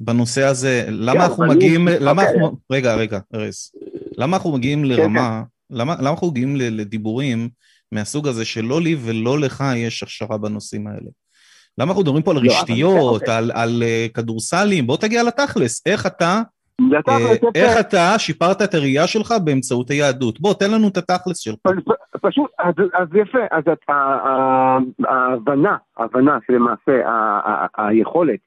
בנושא 0.00 0.42
הזה. 0.42 0.84
למה 0.88 1.12
כן, 1.12 1.20
אנחנו 1.20 1.46
מגיעים... 1.46 1.88
למה 2.00 2.22
אוקיי. 2.22 2.34
אנחנו... 2.34 2.56
רגע, 2.72 2.94
רגע, 2.94 3.18
ארז. 3.34 3.72
למה 4.18 4.36
אנחנו 4.36 4.52
מגיעים 4.52 4.84
לרמה... 4.84 5.42
למה 5.70 5.94
אנחנו 6.10 6.30
מגיעים 6.30 6.56
לדיבורים 6.56 7.48
מהסוג 7.92 8.28
הזה 8.28 8.44
שלא 8.44 8.80
לי 8.80 8.96
ולא 9.04 9.40
לך 9.40 9.64
יש 9.76 10.02
הכשרה 10.02 10.38
בנושאים 10.38 10.86
האלה? 10.86 11.10
למה 11.78 11.90
אנחנו 11.90 12.02
מדברים 12.02 12.22
פה 12.22 12.30
על 12.30 12.36
לא, 12.36 12.50
רשתיות, 12.50 13.20
אוקיי. 13.20 13.34
על, 13.34 13.50
על 13.54 13.82
uh, 13.82 14.12
כדורסלים? 14.14 14.86
בוא 14.86 14.96
תגיע 14.96 15.22
לתכלס. 15.22 15.86
איך 15.86 16.06
אתה, 16.06 16.40
uh, 16.80 17.50
איך 17.54 17.80
אתה 17.80 18.18
שיפרת 18.18 18.62
את 18.62 18.74
הראייה 18.74 19.06
שלך 19.06 19.34
באמצעות 19.44 19.90
היהדות? 19.90 20.40
בוא, 20.40 20.54
תן 20.54 20.70
לנו 20.70 20.88
את 20.88 20.96
התכלס 20.96 21.38
שלך. 21.38 21.58
פשוט, 22.22 22.50
אז, 22.58 22.74
אז 22.94 23.08
יפה, 23.14 23.38
אז 23.50 23.64
ההבנה, 25.04 25.76
ההבנה 25.96 26.38
שלמעשה 26.46 27.02
היכולת 27.76 28.40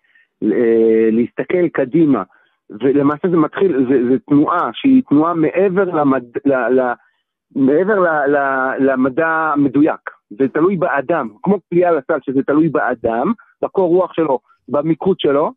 אה, 0.43 1.09
להסתכל 1.11 1.67
קדימה, 1.73 2.23
ולמעשה 2.69 3.27
זה 3.29 3.37
מתחיל, 3.37 3.85
זה, 3.89 4.09
זה 4.09 4.15
תנועה 4.29 4.69
שהיא 4.73 5.03
תנועה 5.09 5.33
מעבר 5.33 5.83
למד, 5.83 6.23
ל, 6.45 6.53
ל, 6.53 6.93
מעבר 7.55 7.99
ל, 7.99 8.07
ל, 8.07 8.37
למדע 8.79 9.27
המדויק, 9.27 10.09
זה 10.29 10.47
תלוי 10.47 10.77
באדם, 10.77 11.29
כמו 11.43 11.59
פליאה 11.69 11.91
לסל, 11.91 12.19
שזה 12.25 12.43
תלוי 12.43 12.69
באדם, 12.69 13.33
בקור 13.61 13.89
רוח 13.89 14.13
שלו, 14.13 14.39
במיקוד 14.67 15.19
שלו, 15.19 15.51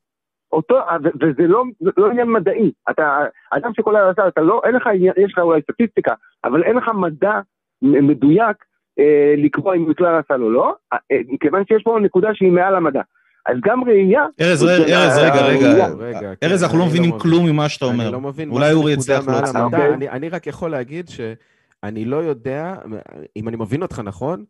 אותו, 0.52 0.76
וזה 1.20 1.46
לא, 1.46 1.64
לא 1.96 2.10
עניין 2.10 2.32
מדעי, 2.32 2.72
אתה, 2.90 3.24
אדם 3.50 3.70
שקולע 3.76 4.10
לסל, 4.10 4.28
אתה 4.28 4.40
לא, 4.40 4.60
אין 4.64 4.74
לך, 4.74 4.88
יש 5.16 5.32
לך 5.32 5.38
אולי 5.38 5.60
סטטיסטיקה, 5.62 6.14
אבל 6.44 6.62
אין 6.62 6.76
לך 6.76 6.88
מדע 6.94 7.40
מדויק 7.82 8.56
אה, 8.98 9.34
לקבוע 9.36 9.76
אם 9.76 9.82
הוא 9.82 9.90
יקלע 9.90 10.18
לסל 10.18 10.42
או 10.42 10.50
לא, 10.50 10.74
אה, 10.92 10.98
כיוון 11.40 11.62
שיש 11.68 11.82
פה 11.82 11.98
נקודה 12.02 12.28
שהיא 12.34 12.52
מעל 12.52 12.74
המדע. 12.74 13.00
אז 13.46 13.56
גם 13.64 13.84
ראייה... 13.84 14.26
ארז, 14.40 14.64
ארז, 14.64 15.18
רגע, 15.18 15.46
רגע. 15.98 16.32
ארז, 16.42 16.62
אנחנו 16.62 16.78
לא 16.78 16.86
מבינים 16.86 17.18
כלום 17.18 17.46
ממה 17.46 17.68
שאתה 17.68 17.84
אומר. 17.84 18.18
אולי 18.50 18.72
אורי 18.72 18.92
יצליח 18.92 19.28
להוציא. 19.28 19.60
אני 20.10 20.28
רק 20.28 20.46
יכול 20.46 20.70
להגיד 20.70 21.08
שאני 21.08 22.04
לא 22.04 22.16
יודע, 22.16 22.74
אם 23.36 23.48
אני 23.48 23.56
מבין 23.56 23.82
אותך 23.82 24.00
נכון, 24.04 24.44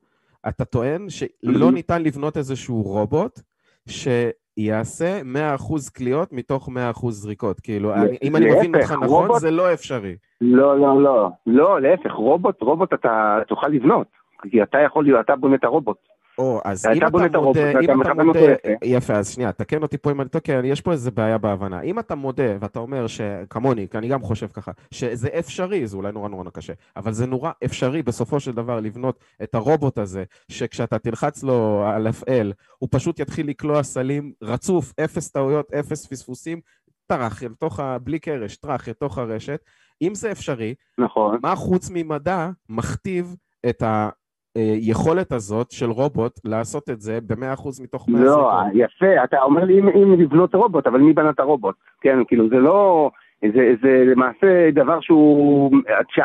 אתה 0.49 0.65
טוען 0.65 1.07
שלא 1.09 1.71
ניתן 1.79 2.03
לבנות 2.03 2.37
איזשהו 2.37 2.83
רובוט 2.83 3.41
שיעשה 3.89 5.21
100% 5.57 5.91
קליעות 5.93 6.33
מתוך 6.33 6.69
100% 6.95 7.11
זריקות. 7.11 7.61
כאילו, 7.61 7.93
אם 8.23 8.37
אני 8.37 8.51
מבין 8.51 8.75
אותך 8.75 8.93
נכון, 8.93 9.39
זה 9.39 9.51
לא 9.51 9.73
אפשרי. 9.73 10.17
לא, 10.41 10.81
לא, 10.81 11.03
לא. 11.03 11.29
לא, 11.47 11.81
להפך, 11.81 12.13
רובוט, 12.13 12.63
רובוט 12.63 12.95
אתה 12.95 13.39
תוכל 13.49 13.69
לבנות. 13.69 14.07
כי 14.51 14.63
אתה 14.63 14.79
יכול 14.79 15.05
להיות, 15.05 15.21
אתה 15.25 15.37
בונה 15.37 15.55
את 15.55 15.65
הרובוט. 15.65 15.97
או, 16.39 16.61
אז 16.65 16.87
אם 16.87 17.07
אתה 17.07 17.41
מודה, 17.41 17.81
אם 17.81 18.03
אתה 18.03 18.15
מודה, 18.15 18.41
יפה, 18.85 19.15
אז 19.15 19.31
שנייה, 19.31 19.53
תקן 19.53 19.83
אותי 19.83 19.99
פה 19.99 20.11
אם 20.11 20.21
אני 20.21 20.29
טועה, 20.29 20.67
יש 20.67 20.81
פה 20.81 20.93
איזה 20.93 21.11
בעיה 21.11 21.39
בהבנה. 21.39 21.81
אם 21.81 21.99
אתה 21.99 22.15
מודה 22.15 22.57
ואתה 22.61 22.79
אומר 22.79 23.07
שכמוני, 23.07 23.89
כי 23.89 23.99
אני 23.99 24.09
גם 24.09 24.23
חושב 24.23 24.47
ככה, 24.47 24.73
שזה 24.91 25.29
אפשרי, 25.39 25.87
זה 25.87 25.97
אולי 25.97 26.13
נורא 26.13 26.29
נורא 26.29 26.51
קשה, 26.51 26.73
אבל 26.97 27.13
זה 27.13 27.27
נורא 27.27 27.51
אפשרי 27.65 28.03
בסופו 28.03 28.41
של 28.41 28.53
דבר 28.53 28.81
לבנות 28.81 29.19
את 29.43 29.55
הרובוט 29.55 29.99
הזה, 29.99 30.25
שכשאתה 30.49 30.99
תלחץ 30.99 31.43
לו 31.43 31.85
על 31.87 32.07
הפעל, 32.07 32.53
הוא 32.79 32.89
פשוט 32.93 33.21
יתחיל 33.21 33.49
לקלוע 33.49 33.83
סלים 33.83 34.33
רצוף, 34.43 34.93
אפס 35.05 35.31
טעויות, 35.31 35.73
אפס 35.75 36.07
פספוסים, 36.07 36.61
טרח, 37.07 37.43
לתוך 37.43 37.81
ה... 37.81 37.99
בלי 37.99 38.19
קרש, 38.19 38.57
טרח, 38.57 38.89
לתוך 38.89 39.19
הרשת. 39.19 39.61
אם 40.03 40.15
זה 40.15 40.33
אפשרי, 40.33 40.75
נכון. 40.99 41.39
מה 41.43 41.57
חוץ 41.57 41.91
ממדע 41.93 42.51
מכתיב 42.69 43.37
את 43.69 43.83
ה... 43.83 44.09
היכולת 44.59 45.33
הזאת 45.33 45.71
של 45.71 45.91
רובוט 45.91 46.41
לעשות 46.45 46.91
את 46.91 47.01
זה 47.01 47.19
ב-100% 47.27 47.83
מתוך 47.83 48.09
100 48.09 48.25
לא, 48.25 48.51
יפה, 48.75 49.25
אתה 49.25 49.43
אומר 49.43 49.65
לי 49.65 49.79
אם, 49.79 49.89
אם 49.89 50.21
לבנות 50.21 50.55
רובוט, 50.55 50.87
אבל 50.87 51.01
מי 51.01 51.13
בנה 51.13 51.31
את 51.31 51.41
הרובוט? 51.41 51.75
כן, 52.01 52.19
כאילו 52.29 52.49
זה 52.49 52.57
לא... 52.57 53.11
זה, 53.43 53.75
זה 53.83 54.05
למעשה 54.07 54.71
דבר 54.75 55.01
שהוא... 55.01 55.71
ש, 56.09 56.21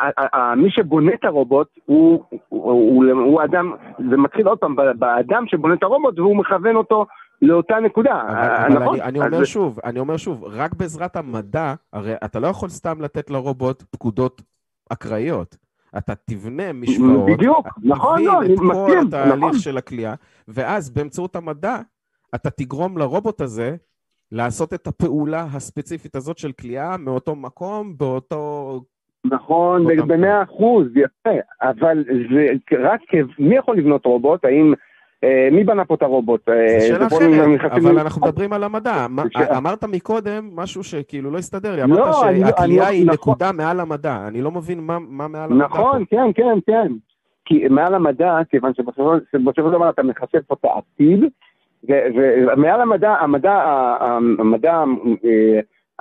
מי 0.58 0.72
שבונה 0.72 1.12
את 1.14 1.26
הרובוט 1.26 1.68
הוא, 1.86 2.24
הוא, 2.50 2.72
הוא, 2.72 3.06
הוא 3.06 3.44
אדם, 3.44 3.74
זה 4.10 4.18
מתחיל 4.18 4.48
עוד 4.48 4.58
פעם 4.58 4.76
באדם 4.76 5.44
שבונה 5.48 5.74
את 5.74 5.84
הרובוט 5.84 6.20
והוא 6.20 6.36
מכוון 6.36 6.76
אותו 6.76 7.06
לאותה 7.42 7.80
נקודה, 7.80 8.22
אבל, 8.22 8.74
נכון? 8.74 8.84
אבל 8.84 9.02
אני, 9.02 9.02
אני 9.02 9.20
אומר 9.20 9.42
אז... 9.42 9.48
שוב, 9.48 9.80
אני 9.84 10.00
אומר 10.00 10.18
שוב, 10.18 10.44
רק 10.44 10.74
בעזרת 10.74 11.16
המדע, 11.16 11.74
הרי 11.94 12.14
אתה 12.26 12.40
לא 12.40 12.48
יכול 12.48 12.70
סתם 12.70 13.02
לתת 13.02 13.30
לרובוט 13.30 13.84
פקודות 13.92 14.42
אקראיות. 14.90 15.58
אתה 15.98 16.14
תבנה 16.16 16.74
משוואות, 16.74 17.26
בדיוק, 17.26 17.68
נכון, 17.84 18.24
לא, 18.24 18.42
אני 18.42 18.54
מסכים, 18.54 18.70
נכון. 18.70 18.92
את 18.92 19.12
כל 19.12 19.18
התהליך. 19.18 19.60
של 19.60 19.78
הכלייה, 19.78 20.14
ואז 20.48 20.90
באמצעות 20.90 21.36
המדע 21.36 21.78
אתה 22.36 22.50
תגרום 22.50 22.98
לרובוט 22.98 23.42
הזה 23.42 23.76
לעשות 24.32 24.74
את 24.74 24.88
הפעולה 24.88 25.46
הספציפית 25.54 26.16
הזאת 26.16 26.38
של 26.38 26.52
כליאה 26.52 26.98
מאותו 26.98 27.36
מקום, 27.36 27.98
באותו... 27.98 28.82
נכון, 29.26 29.88
במאה 30.08 30.44
אחוז, 30.44 30.88
יפה, 30.96 31.38
אבל 31.62 32.04
זה 32.34 32.78
רק, 32.80 33.02
מי 33.40 33.56
יכול 33.56 33.78
לבנות 33.78 34.06
רובוט? 34.06 34.46
האם 34.46 34.74
מי 35.52 35.64
בנה 35.64 35.86
פה 35.86 35.96
את 35.96 36.02
הרובוט? 36.02 36.50
אה, 36.50 36.80
זו 36.80 36.88
שאלה 36.88 37.08
אחרת, 37.08 37.72
אבל 37.72 38.00
אנחנו 38.00 38.28
מדברים 38.28 38.54
על 38.54 38.64
המדע. 38.64 39.06
אמרת 39.58 39.84
מקודם 39.84 40.50
משהו 40.56 40.84
שכאילו 40.84 41.32
לא 41.32 41.38
הסתדר 41.38 41.76
לי, 41.76 41.84
אמרת 41.84 42.00
לא, 42.00 42.14
שהכלייה 42.14 42.88
היא 42.88 43.06
נכון. 43.06 43.14
נקודה 43.14 43.52
מעל 43.52 43.80
המדע, 43.80 44.28
אני 44.28 44.42
לא 44.42 44.52
מבין 44.52 44.80
מה 44.80 44.98
מעל 45.00 45.52
המדע 45.52 45.66
נכון, 45.66 46.04
כן, 46.10 46.26
כן, 46.36 46.60
כן. 46.66 46.94
כי 47.46 47.68
מעל 47.70 47.96
המדע, 47.96 48.38
כיוון 48.50 48.74
שבסופו 48.74 49.14
של 49.56 49.72
דבר 49.72 49.90
אתה 49.90 50.04
מחשב 50.04 50.40
פה 50.48 50.56
את 50.60 50.66
העתיד, 50.66 51.24
ומעל 51.90 52.82
המדע, 52.82 53.12
המדע, 53.12 53.54
המדע 54.40 54.84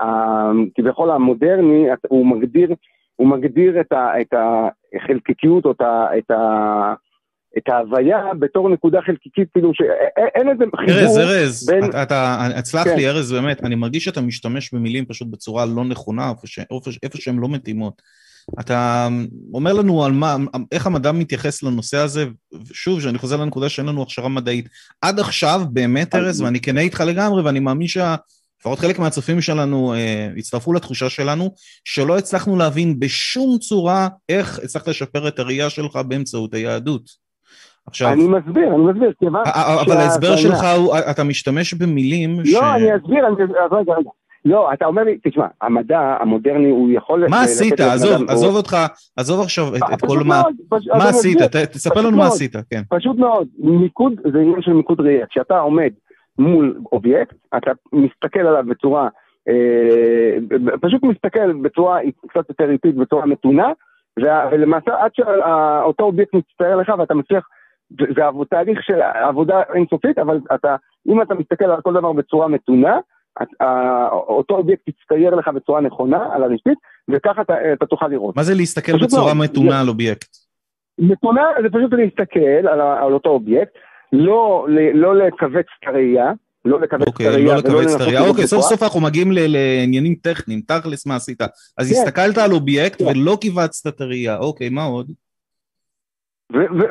אה, 0.01 0.51
כביכול 0.75 1.11
המודרני, 1.11 1.87
הוא 2.09 2.27
מגדיר, 2.27 2.75
הוא 3.17 3.29
מגדיר 3.29 3.81
את 3.81 4.35
החלקיקיות 4.95 5.65
או 5.65 5.73
את 6.19 6.31
ה... 6.31 6.95
את 7.59 7.69
ההוויה 7.69 8.19
בתור 8.39 8.69
נקודה 8.69 9.01
חלקיקית, 9.07 9.49
כאילו 9.53 9.73
שאין 9.75 10.49
איזה 10.49 10.65
חיבור 10.77 11.01
ארז, 11.01 11.19
ארז, 11.19 11.67
בין... 11.67 11.85
אתה, 11.85 12.03
אתה, 12.03 12.47
הצלח 12.55 12.85
כן. 12.85 12.97
לי 12.97 13.09
ארז, 13.09 13.33
באמת, 13.33 13.65
אני 13.65 13.75
מרגיש 13.75 14.05
שאתה 14.05 14.21
משתמש 14.21 14.75
במילים 14.75 15.05
פשוט 15.05 15.29
בצורה 15.29 15.67
לא 15.67 15.85
נכונה, 15.85 16.31
איפה, 16.31 16.47
ש, 16.47 16.59
איפה 17.03 17.19
שהן 17.19 17.39
לא 17.39 17.49
מתאימות. 17.49 18.03
אתה 18.61 19.09
אומר 19.55 19.73
לנו 19.73 20.05
על 20.05 20.13
מה, 20.13 20.37
איך 20.73 20.87
המדע 20.87 21.13
מתייחס 21.13 21.63
לנושא 21.63 21.97
הזה, 21.97 22.25
שוב, 22.73 23.01
שאני 23.01 23.19
חוזר 23.19 23.37
לנקודה 23.37 23.69
שאין 23.69 23.87
לנו 23.87 24.03
הכשרה 24.03 24.29
מדעית. 24.29 24.69
עד 25.03 25.21
עכשיו, 25.21 25.63
באמת, 25.73 26.15
ארז, 26.15 26.41
ואני 26.41 26.61
כנה 26.61 26.81
איתך 26.81 27.01
לגמרי, 27.07 27.43
ואני 27.43 27.61
מאמין 27.61 27.89
שה... 27.89 28.15
לפחות 28.61 28.79
חלק 28.79 28.99
מהצופים 28.99 29.41
שלנו 29.41 29.95
אה, 29.95 30.29
הצטרפו 30.37 30.73
לתחושה 30.73 31.11
שלנו, 31.11 31.55
שלא 31.85 32.19
הצלחנו 32.19 32.57
להבין 32.57 33.01
בשום 33.01 33.59
צורה 33.59 34.09
איך 34.29 34.59
הצלחת 34.65 34.89
לשפר 34.89 35.29
את 35.29 35.39
הראייה 35.39 35.71
שלך 35.71 35.97
באמצעות 35.97 36.55
היהדות. 36.55 37.22
עכשיו... 37.87 38.13
אני 38.13 38.29
מסביר, 38.29 38.75
אני 38.75 38.83
מסביר, 38.83 39.13
כיוון... 39.19 39.43
אבל 39.87 39.97
ההסבר 39.97 40.37
שלך 40.37 40.65
הוא, 40.77 40.95
אתה 41.11 41.25
משתמש 41.25 41.75
במילים 41.75 42.39
לא, 42.39 42.45
ש... 42.45 42.55
לא, 42.55 42.75
אני 42.75 42.97
אסביר, 42.97 43.27
אני... 43.27 43.37
רגע, 43.71 43.93
רגע. 43.93 44.11
לא, 44.45 44.73
אתה 44.73 44.87
אומר 44.87 45.03
לי, 45.03 45.19
תשמע, 45.25 45.47
המדע 45.61 46.17
המודרני 46.21 46.71
הוא 46.71 46.91
יכול... 46.93 47.29
מה 47.29 47.43
עשית? 47.43 47.81
עזוב, 47.81 48.31
עזוב 48.31 48.57
אותך, 48.57 48.77
עזוב 49.17 49.41
עכשיו 49.41 49.65
את 49.95 50.01
כל 50.01 50.19
מה... 50.25 50.43
מה 50.99 51.09
עשית? 51.09 51.39
תספר 51.73 52.01
לנו 52.01 52.17
מה 52.17 52.27
עשית, 52.27 52.57
כן. 52.71 52.83
פשוט 52.89 53.19
מאוד, 53.19 53.49
מיקוד 53.59 54.13
זה 54.33 54.39
עניין 54.39 54.63
של 54.63 54.73
מיקוד 54.73 55.01
ראייה. 55.01 55.27
כשאתה 55.27 55.59
עומד 55.59 55.91
מול 56.39 56.79
אובייקט, 56.93 57.37
אתה 57.57 57.71
מסתכל 57.93 58.41
עליו 58.41 58.65
בצורה... 58.69 59.09
אה, 59.49 60.59
פשוט 60.81 61.03
מסתכל 61.03 61.53
בצורה 61.53 61.99
קצת 62.29 62.49
יותר 62.49 62.71
איטית, 62.71 62.95
בצורה 62.95 63.27
מתונה, 63.27 63.73
ולמעשה 64.53 64.91
עד 64.99 65.11
שאותו 65.15 66.05
אובייקט 66.05 66.35
מצטייר 66.35 66.77
לך 66.77 66.93
ואתה 66.99 67.15
מצליח 67.15 67.49
זה 67.99 68.23
תהליך 68.51 68.83
של 68.83 69.03
עבודה 69.03 69.63
אינסופית, 69.75 70.19
אבל 70.19 70.41
אתה, 70.55 70.77
אם 71.09 71.23
אתה 71.23 71.35
מסתכל 71.35 71.65
על 71.65 71.81
כל 71.81 71.95
דבר 71.95 72.13
בצורה 72.13 72.49
מתונה, 72.49 72.99
אותו 74.13 74.55
אובייקט 74.55 74.89
יצטייר 74.89 75.35
לך 75.35 75.49
בצורה 75.49 75.81
נכונה 75.81 76.29
על 76.33 76.43
הרשתית, 76.43 76.79
וככה 77.09 77.43
אתה, 77.43 77.55
אתה 77.73 77.87
תוכל 77.87 78.09
לראות. 78.09 78.37
מה 78.37 78.43
זה 78.43 78.55
להסתכל 78.55 78.93
בצורה 79.03 79.35
לא, 79.35 79.41
מתונה 79.41 79.81
על 79.81 79.89
אובייקט? 79.89 80.29
מתונה 80.99 81.43
זה 81.63 81.69
פשוט 81.69 81.93
להסתכל 81.93 82.69
על, 82.69 82.81
על 82.81 83.13
אותו 83.13 83.31
אובייקט, 83.31 83.73
לא, 84.13 84.67
לא 84.95 85.17
לכווץ 85.17 85.67
את 85.81 85.89
הראייה, 85.89 86.33
לא 86.65 86.81
לכווץ 86.81 87.09
את 87.09 87.21
הראייה. 87.21 87.57
אוקיי, 87.57 87.73
לא 87.73 87.79
לכווץ 87.79 87.95
את 87.95 88.01
הראייה. 88.01 88.29
אוקיי, 88.29 88.47
סוף 88.47 88.61
סוף 88.61 88.83
אנחנו 88.83 89.01
מגיעים 89.01 89.33
לעניינים 89.33 90.15
טכניים, 90.15 90.61
תכלס 90.61 91.07
מה 91.07 91.17
עשית. 91.17 91.41
אז 91.79 91.93
כן. 91.93 91.95
הסתכלת 91.95 92.39
על 92.39 92.53
אובייקט 92.53 93.03
כן. 93.03 93.09
ולא 93.09 93.39
כיווצת 93.41 93.95
את 93.95 94.01
הראייה, 94.01 94.39
אוקיי, 94.39 94.69
מה 94.69 94.85
עוד? 94.85 95.11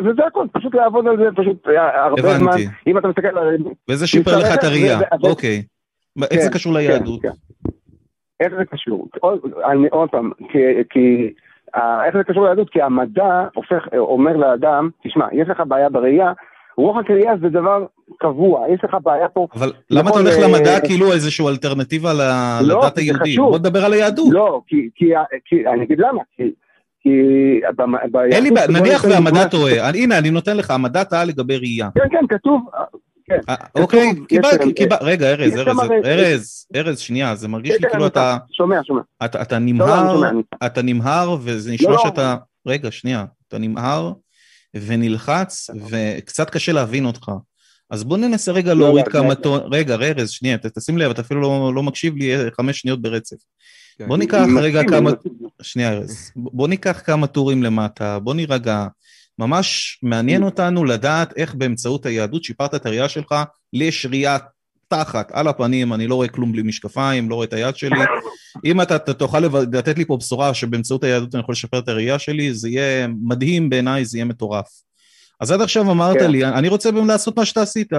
וזה 0.06 0.26
הכל, 0.28 0.46
פשוט 0.52 0.76
לעבוד 0.76 1.08
על 1.08 1.18
זה, 1.18 1.24
פשוט 1.36 1.68
אה, 1.68 2.06
הרבה 2.06 2.38
זמן, 2.38 2.52
אם 2.88 2.98
אתה 2.98 3.08
מסתכל 3.08 3.38
על... 3.38 3.58
וזה 3.90 4.08
שיפר 4.08 4.38
לך 4.38 4.48
את 4.54 4.64
הראייה, 4.64 5.00
אוקיי. 5.24 5.64
איך 6.22 6.42
זה 6.42 6.50
כן, 6.50 6.54
קשור 6.54 6.74
כן, 6.74 6.80
ליהדות? 6.80 7.22
כן. 7.22 7.30
איך 8.40 8.54
זה 8.58 8.66
קשור? 8.66 9.08
עוד 9.92 10.10
פעם, 10.10 10.32
כי... 10.90 11.34
איך 12.06 12.18
זה 12.18 12.24
קשור 12.24 12.46
ליהדות? 12.46 12.70
כי 12.70 12.82
המדע 12.82 13.48
הופך, 13.56 13.88
אומר 13.98 14.38
לאדם, 14.38 14.90
תשמע, 15.04 15.26
יש 15.32 15.50
לך 15.50 15.64
בעיה 15.68 15.90
בראייה, 15.90 16.32
רוח 16.78 16.98
הקריאה 16.98 17.34
זה 17.42 17.50
דבר 17.50 17.86
קבוע, 18.18 18.66
יש 18.74 18.80
לך 18.84 18.98
בעיה 19.04 19.30
פה... 19.30 19.48
אבל 19.56 19.72
למה 19.90 20.10
אתה 20.10 20.20
הולך 20.20 20.36
למדע 20.44 20.80
כאילו 20.88 21.12
איזושהי 21.12 21.48
אלטרנטיבה 21.48 22.14
לא, 22.14 22.78
לדת 22.78 22.98
היהודית? 22.98 23.40
בוא 23.40 23.60
נדבר 23.60 23.86
על 23.86 23.94
היהדות. 23.94 24.28
לא, 24.32 24.62
כי 24.96 25.68
אני 25.74 25.84
אגיד 25.84 26.00
למה, 26.00 26.22
כי... 27.04 27.10
אין 28.32 28.44
לי 28.44 28.52
בעיה, 28.52 28.68
נניח 28.68 29.04
והמדע 29.04 29.48
טועה, 29.48 29.90
הנה 29.90 30.18
אני 30.18 30.30
נותן 30.30 30.58
לך, 30.58 30.72
המדע 30.72 31.04
טעה 31.04 31.26
לגבי 31.26 31.58
ראייה. 31.58 31.90
כן, 31.96 32.08
כן, 32.12 32.38
כתוב, 32.38 32.62
כן. 33.26 33.40
אה, 33.50 33.56
אוקיי, 33.76 34.12
קיבלתי, 34.28 34.86
רגע, 35.02 35.32
ארז, 35.32 35.58
ארז, 35.58 35.78
ארז, 36.06 36.68
ארז, 36.76 37.00
שנייה, 37.00 37.36
זה 37.36 37.48
מרגיש 37.48 37.72
לי 37.72 37.80
כן, 37.80 37.90
כאילו 37.90 38.08
אתה... 38.08 38.38
שומע, 38.52 38.84
שומע. 38.84 39.02
אתה 39.26 39.60
נמהר, 39.60 40.22
אתה 40.66 40.82
נמהר, 40.82 41.38
וזה 41.42 41.72
נשמע 41.72 41.90
לא, 41.90 41.96
לא. 41.96 42.04
שאתה... 42.04 42.36
רגע, 42.66 42.92
שנייה, 42.92 43.26
אתה 43.48 43.58
נמהר 43.58 44.12
ונלחץ, 44.74 45.70
וקצת 45.90 46.50
קשה 46.50 46.72
להבין 46.72 47.06
אותך. 47.06 47.32
אז 47.90 48.04
בוא 48.04 48.18
ננסה 48.18 48.52
רגע 48.52 48.74
לא, 48.74 48.80
להוריד 48.80 49.08
לא, 49.08 49.12
כמה 49.12 49.36
טון, 49.36 49.62
רגע, 49.72 49.96
ארז, 49.96 50.30
שנייה, 50.30 50.58
תשים 50.58 50.98
לב, 50.98 51.12
אתה 51.12 51.22
אפילו 51.22 51.42
לא, 51.42 51.72
לא 51.76 51.84
מקשיב 51.84 52.16
לי 52.16 52.52
חמש 52.58 52.80
שניות 52.80 53.02
ברצף. 53.02 53.38
כן. 54.02 54.08
בוא 54.08 54.18
ניקח 54.18 54.46
רגע 54.62 54.82
כמה, 54.90 55.12
שנייה 55.62 55.92
ארז, 55.92 56.32
בוא 56.36 56.68
ניקח 56.68 57.02
כמה 57.06 57.28
טורים 57.28 57.64
למטה, 57.64 58.20
בוא 58.20 58.34
נירגע, 58.34 58.88
ממש 59.40 60.00
מעניין 60.04 60.44
אותנו 60.44 60.86
לדעת 60.86 61.34
איך 61.38 61.56
באמצעות 61.56 62.06
היהדות 62.06 62.44
שיפרת 62.44 62.76
את 62.76 62.86
הראייה 62.86 63.10
שלך, 63.10 63.36
לי 63.74 63.86
יש 63.86 64.06
ראייה 64.06 64.38
תחת, 64.88 65.32
על 65.32 65.48
הפנים, 65.48 65.94
אני 65.94 66.08
לא 66.08 66.16
רואה 66.16 66.28
כלום 66.28 66.52
בלי 66.52 66.62
משקפיים, 66.62 67.30
לא 67.30 67.36
רואה 67.36 67.46
את 67.46 67.54
היד 67.54 67.76
שלי. 67.76 68.00
אם 68.66 68.82
אתה 68.82 69.00
תוכל 69.00 69.40
לתת 69.72 69.98
לי 69.98 70.06
פה 70.06 70.18
בשורה 70.18 70.54
שבאמצעות 70.54 71.04
היהדות 71.04 71.36
אני 71.36 71.44
יכול 71.44 71.54
לשפר 71.54 71.80
את 71.80 71.88
הראייה 71.88 72.20
שלי, 72.20 72.54
זה 72.54 72.70
יהיה 72.70 73.08
מדהים 73.08 73.70
בעיניי, 73.70 74.06
זה 74.06 74.18
יהיה 74.18 74.26
מטורף. 74.26 74.68
אז 75.40 75.52
עד 75.52 75.62
עכשיו 75.62 75.92
אמרת 75.92 76.18
כן. 76.18 76.32
לי, 76.32 76.46
אני 76.46 76.68
רוצה 76.68 76.92
באמת 76.92 77.08
לעשות 77.08 77.38
מה 77.38 77.46
שאתה 77.46 77.62
עשית. 77.62 77.94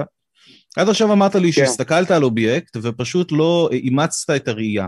עד 0.77 0.89
עכשיו 0.89 1.13
אמרת 1.13 1.35
לי 1.35 1.51
כן. 1.53 1.65
שהסתכלת 1.65 2.11
על 2.11 2.23
אובייקט 2.23 2.77
ופשוט 2.81 3.31
לא 3.31 3.69
אימצת 3.71 4.35
את 4.35 4.47
הראייה. 4.47 4.87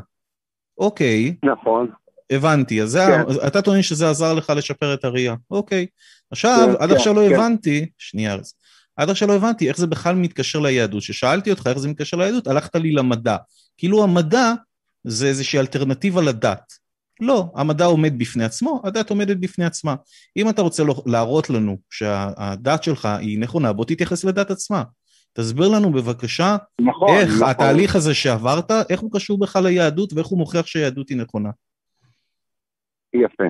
אוקיי. 0.78 1.36
נכון. 1.44 1.92
הבנתי, 2.30 2.82
אז 2.82 2.98
כן. 2.98 3.34
זה, 3.34 3.48
אתה 3.48 3.62
טוען 3.62 3.82
שזה 3.82 4.10
עזר 4.10 4.34
לך 4.34 4.54
לשפר 4.56 4.94
את 4.94 5.06
הראייה. 5.06 5.36
אוקיי. 5.52 5.86
עכשיו, 6.32 6.70
כן, 6.72 6.84
עד 6.84 6.90
כן, 6.90 6.96
עכשיו 6.96 7.14
לא 7.14 7.30
כן. 7.30 7.36
הבנתי, 7.36 7.86
שנייה, 7.98 8.34
אז. 8.34 8.54
עד 8.98 9.10
עכשיו 9.10 9.28
לא 9.28 9.34
הבנתי 9.34 9.68
איך 9.68 9.78
זה 9.78 9.88
בכלל 9.88 10.16
מתקשר 10.16 10.60
ליהדות. 10.60 11.04
כששאלתי 11.04 11.52
אותך 11.52 11.68
איך 11.68 11.78
זה 11.78 11.88
מתקשר 11.88 12.18
ליהדות, 12.18 12.48
הלכת 12.48 12.76
לי 12.76 12.92
למדע. 12.92 13.38
כאילו 13.78 14.04
המדע 14.04 14.54
זה 15.04 15.28
איזושהי 15.28 15.60
אלטרנטיבה 15.60 16.22
לדת. 16.22 16.74
לא, 17.22 17.52
המדע 17.56 17.86
עומד 17.86 18.20
בפני 18.20 18.44
עצמו, 18.44 18.82
הדת 18.84 19.10
עומדת 19.10 19.38
בפני 19.38 19.66
עצמה. 19.66 19.96
אם 20.38 20.50
אתה 20.50 20.62
רוצה 20.62 20.84
להראות 21.06 21.50
לנו 21.50 21.78
שהדת 21.90 22.84
שלך 22.84 23.06
היא 23.06 23.40
נכונה, 23.40 23.74
בוא 23.74 23.86
תתייחס 23.86 24.24
לדת 24.24 24.52
עצמה. 24.52 24.84
תסביר 25.38 25.68
לנו 25.76 25.92
בבקשה 25.92 26.56
נכון, 26.82 27.10
איך 27.10 27.30
נכון. 27.36 27.50
התהליך 27.50 27.96
הזה 27.96 28.14
שעברת, 28.14 28.72
איך 28.90 29.00
הוא 29.00 29.12
קשור 29.14 29.40
בכלל 29.40 29.64
ליהדות 29.64 30.14
ואיך 30.14 30.28
הוא 30.28 30.40
מוכיח 30.40 30.66
שהיהדות 30.66 31.10
היא 31.10 31.18
נכונה. 31.18 31.50
יפה, 33.14 33.44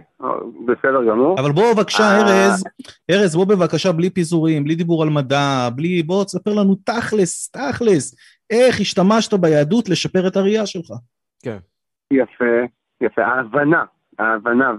בסדר 0.66 1.10
גמור. 1.10 1.40
אבל 1.40 1.52
בוא 1.52 1.74
בבקשה, 1.74 2.04
אה, 2.04 2.20
ארז, 2.22 2.64
ארז, 3.12 3.36
בוא 3.36 3.46
בבקשה 3.46 3.92
בלי 3.92 4.10
פיזורים, 4.10 4.64
בלי 4.64 4.76
דיבור 4.76 5.04
על 5.04 5.10
מדע, 5.10 5.70
בלי... 5.76 6.04
בוא 6.04 6.24
תספר 6.24 6.54
לנו 6.54 6.76
תכלס, 6.76 7.52
תכלס, 7.52 8.16
איך 8.50 8.80
השתמשת 8.80 9.34
ביהדות 9.34 9.90
לשפר 9.90 10.28
את 10.28 10.36
הראייה 10.36 10.66
שלך. 10.66 10.92
כן. 11.44 11.58
יפה, 12.14 12.46
יפה. 13.02 13.22
ההבנה, 13.22 13.84
ההבנה, 14.20 14.72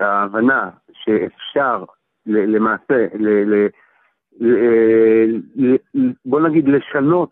ההבנה 0.00 0.70
שאפשר 0.92 1.84
למעשה, 2.26 3.06
בוא 6.24 6.40
נגיד 6.40 6.68
לשנות 6.68 7.30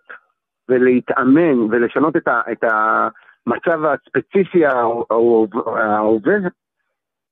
ולהתאמן 0.69 1.59
ולשנות 1.71 2.17
את 2.27 2.65
המצב 2.65 3.85
הספציפי 3.85 4.67
ההווה 4.67 6.37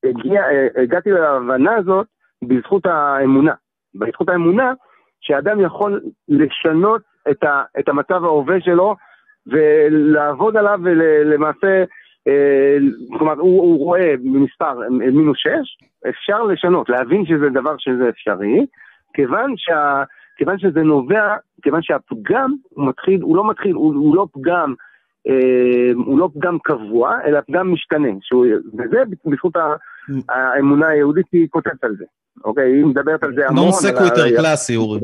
הגיע, 0.04 0.42
הגעתי 0.82 1.10
להבנה 1.10 1.74
הזאת 1.76 2.06
בזכות 2.42 2.86
האמונה. 2.86 3.54
בזכות 3.94 4.28
האמונה 4.28 4.72
שאדם 5.20 5.60
יכול 5.60 6.00
לשנות 6.28 7.02
את, 7.30 7.44
ה, 7.44 7.62
את 7.78 7.88
המצב 7.88 8.24
ההווה 8.24 8.60
שלו 8.60 8.96
ולעבוד 9.46 10.56
עליו 10.56 10.78
ולמעשה, 10.82 11.84
אה, 12.28 12.76
כלומר 13.18 13.32
הוא, 13.32 13.62
הוא 13.62 13.78
רואה 13.78 14.14
במספר 14.16 14.88
מינוס 14.90 15.38
6, 15.38 15.50
אפשר 16.08 16.42
לשנות, 16.42 16.88
להבין 16.88 17.26
שזה 17.26 17.48
דבר 17.48 17.74
שזה 17.78 18.08
אפשרי, 18.08 18.66
כיוון, 19.16 19.54
שה, 19.56 20.02
כיוון 20.36 20.58
שזה 20.58 20.80
נובע, 20.80 21.36
כיוון 21.62 21.82
שהפגם 21.82 22.54
הוא 22.68 22.88
מתחיל, 22.88 23.22
הוא 23.22 23.36
לא 23.36 23.50
מתחיל, 23.50 23.72
הוא, 23.72 23.94
הוא 23.94 24.16
לא 24.16 24.26
פגם 24.32 24.74
אה, 25.28 25.92
הוא 25.94 26.18
לא 26.18 26.28
פגם 26.34 26.58
קבוע, 26.64 27.18
אלא 27.24 27.40
פגם 27.40 27.72
משתנה, 27.72 28.08
שהוא, 28.20 28.46
וזה 28.74 29.02
בזכות 29.24 29.52
האמונה 30.28 30.88
היהודית 30.88 31.26
היא 31.32 31.46
כותבת 31.50 31.84
על 31.84 31.96
זה, 31.98 32.04
אוקיי? 32.44 32.72
היא 32.76 32.84
מדברת 32.84 33.22
על 33.22 33.34
זה 33.34 33.48
המון. 33.48 33.64
non 33.64 33.72
sequitur 33.72 34.36
קלאסי, 34.36 34.76
אורי. 34.76 35.00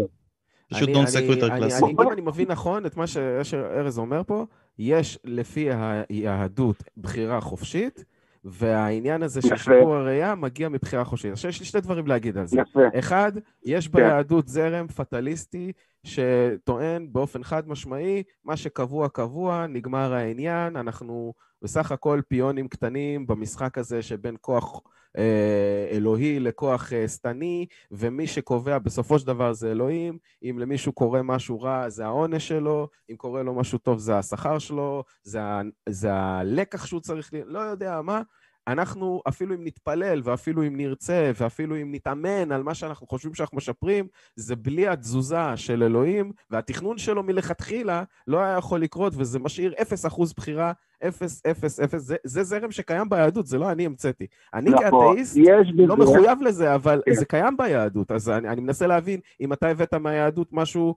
פשוט 0.70 0.88
נון 0.88 1.06
סקוויטר 1.06 1.48
קלאסי. 1.48 1.84
אם 1.84 2.10
אני 2.12 2.20
מבין 2.20 2.48
נכון 2.48 2.86
את 2.86 2.96
מה 2.96 3.06
שארז 3.42 3.98
אומר 3.98 4.22
פה, 4.26 4.44
יש 4.78 5.18
לפי 5.24 5.68
היהדות 5.70 6.82
בחירה 6.96 7.40
חופשית, 7.40 8.04
והעניין 8.44 9.22
הזה 9.22 9.42
של 9.42 9.56
שיפור 9.56 9.94
הראייה 9.94 10.34
מגיע 10.34 10.68
מבחירה 10.68 11.04
חופשית. 11.04 11.32
עכשיו 11.32 11.50
יש 11.50 11.60
לי 11.60 11.66
שני 11.66 11.80
דברים 11.80 12.06
להגיד 12.06 12.38
על 12.38 12.46
זה. 12.46 12.60
יפה. 12.60 12.98
אחד, 12.98 13.32
יש 13.64 13.88
כן. 13.88 13.92
ביהדות 13.92 14.48
זרם 14.48 14.88
פטליסטי 14.88 15.72
שטוען 16.04 17.12
באופן 17.12 17.42
חד 17.42 17.68
משמעי, 17.68 18.22
מה 18.44 18.56
שקבוע 18.56 19.08
קבוע, 19.08 19.66
נגמר 19.66 20.12
העניין, 20.14 20.76
אנחנו 20.76 21.32
בסך 21.62 21.92
הכל 21.92 22.20
פיונים 22.28 22.68
קטנים 22.68 23.26
במשחק 23.26 23.78
הזה 23.78 24.02
שבין 24.02 24.36
כוח 24.40 24.80
אה, 25.18 25.88
אלוהי 25.90 26.40
לכוח 26.40 26.92
אה, 26.92 27.08
שטני, 27.08 27.66
ומי 27.90 28.26
שקובע 28.26 28.78
בסופו 28.78 29.18
של 29.18 29.26
דבר 29.26 29.52
זה 29.52 29.70
אלוהים, 29.70 30.18
אם 30.42 30.58
למישהו 30.58 30.92
קורה 30.92 31.22
משהו 31.22 31.60
רע 31.60 31.88
זה 31.88 32.04
העונש 32.04 32.48
שלו, 32.48 32.88
אם 33.10 33.16
קורה 33.16 33.42
לו 33.42 33.54
משהו 33.54 33.78
טוב 33.78 33.98
זה 33.98 34.18
השכר 34.18 34.58
שלו, 34.58 35.04
זה, 35.22 35.40
זה 35.88 36.12
הלקח 36.12 36.86
שהוא 36.86 37.00
צריך, 37.00 37.30
לא 37.46 37.58
יודע 37.58 38.00
מה, 38.02 38.22
אנחנו, 38.68 39.22
אפילו 39.28 39.54
אם 39.54 39.64
נתפלל, 39.64 40.20
ואפילו 40.24 40.62
אם 40.66 40.76
נרצה, 40.76 41.30
ואפילו 41.40 41.76
אם 41.76 41.88
נתאמן 41.94 42.52
על 42.52 42.62
מה 42.62 42.74
שאנחנו 42.74 43.06
חושבים 43.06 43.34
שאנחנו 43.34 43.56
משפרים, 43.56 44.06
זה 44.36 44.56
בלי 44.56 44.88
התזוזה 44.88 45.56
של 45.56 45.82
אלוהים, 45.82 46.32
והתכנון 46.50 46.98
שלו 46.98 47.22
מלכתחילה 47.22 48.02
לא 48.26 48.38
היה 48.38 48.56
יכול 48.56 48.80
לקרות, 48.80 49.12
וזה 49.16 49.38
משאיר 49.38 49.74
0% 50.10 50.22
בחירה, 50.36 50.72
0, 51.08 51.42
0, 51.46 51.80
0, 51.80 52.00
זה, 52.00 52.16
זה 52.24 52.42
זרם 52.42 52.70
שקיים 52.70 53.08
ביהדות, 53.08 53.46
זה 53.46 53.58
לא 53.58 53.70
אני 53.70 53.86
המצאתי. 53.86 54.26
אני 54.54 54.70
נכון, 54.70 55.10
כאתאיסט 55.10 55.36
לא 55.74 55.96
מחויב 55.96 56.42
לזה, 56.42 56.74
אבל 56.74 57.02
כן. 57.06 57.14
זה 57.14 57.24
קיים 57.24 57.56
ביהדות, 57.56 58.12
אז 58.12 58.28
אני, 58.28 58.48
אני 58.48 58.60
מנסה 58.60 58.86
להבין 58.86 59.20
אם 59.40 59.52
אתה 59.52 59.68
הבאת 59.68 59.94
מהיהדות 59.94 60.48
משהו... 60.52 60.94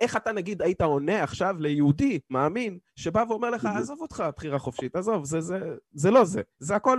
איך 0.00 0.16
אתה 0.16 0.32
נגיד 0.32 0.62
היית 0.62 0.80
עונה 0.82 1.22
עכשיו 1.22 1.54
ליהודי 1.58 2.18
מאמין 2.30 2.78
שבא 2.96 3.24
ואומר 3.28 3.50
לך 3.50 3.64
עזוב 3.76 4.00
אותך 4.00 4.24
בחירה 4.36 4.58
חופשית, 4.58 4.96
עזוב, 4.96 5.24
זה, 5.24 5.40
זה, 5.40 5.58
זה 5.92 6.10
לא 6.10 6.24
זה, 6.24 6.42
זה 6.58 6.76
הכל 6.76 6.98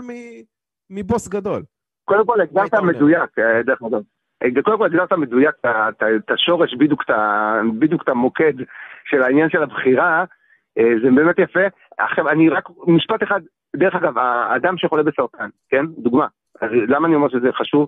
מבוס 0.89 1.27
גדול. 1.27 1.63
קודם 2.05 2.25
כל 2.25 2.41
הגדרת 2.41 2.73
מדויק, 2.73 3.39
אה, 3.39 3.63
דרך 3.63 3.81
אגב. 3.81 4.01
אה, 4.43 4.61
קודם 4.63 4.77
כל 4.77 4.85
הגדרת 4.85 5.13
מדויק 5.13 5.55
את 6.15 6.31
השורש, 6.31 6.75
בדיוק 7.79 8.01
את 8.03 8.09
המוקד 8.09 8.53
של 9.05 9.23
העניין 9.23 9.49
של 9.49 9.63
הבחירה, 9.63 10.25
אה, 10.77 10.93
זה 11.03 11.11
באמת 11.15 11.39
יפה. 11.39 11.59
עכשיו 11.97 12.29
אני 12.29 12.49
רק, 12.49 12.69
משפט 12.87 13.23
אחד, 13.23 13.41
דרך 13.75 13.95
אגב, 13.95 14.17
האדם 14.17 14.77
שחולה 14.77 15.03
בסרטן, 15.03 15.49
כן? 15.69 15.85
דוגמה. 15.97 16.27
למה 16.61 17.07
אני 17.07 17.15
אומר 17.15 17.29
שזה 17.29 17.51
חשוב? 17.53 17.87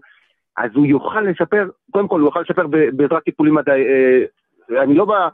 אז 0.58 0.72
הוא 0.74 0.86
יוכל 0.86 1.22
לשפר, 1.22 1.70
קודם 1.92 2.08
כל 2.08 2.20
הוא 2.20 2.28
יוכל 2.28 2.42
לשפר 2.42 2.68
בעזרת 2.68 3.24
טיפולים 3.24 3.56
מדעי, 3.56 3.84
אני 4.82 4.94
לא 4.94 5.06
בא, 5.06 5.28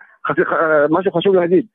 משהו 0.89 1.11
חשוב 1.11 1.35
להגיד, 1.35 1.65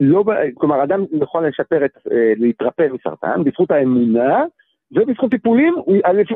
לא 0.00 0.22
בא, 0.22 0.34
כלומר 0.54 0.84
אדם 0.84 1.04
יכול 1.22 1.46
לשפר 1.46 1.84
את, 1.84 1.98
אה, 2.12 2.32
להתרפא 2.36 2.86
מסרטן 2.92 3.44
בזכות 3.44 3.70
האמונה 3.70 4.44
ובזכות 4.92 5.30
טיפולים, 5.30 5.74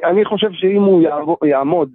אני 0.05 0.25
חושב 0.25 0.53
שאם 0.53 0.83
הוא 0.83 1.03
יעמוד 1.47 1.91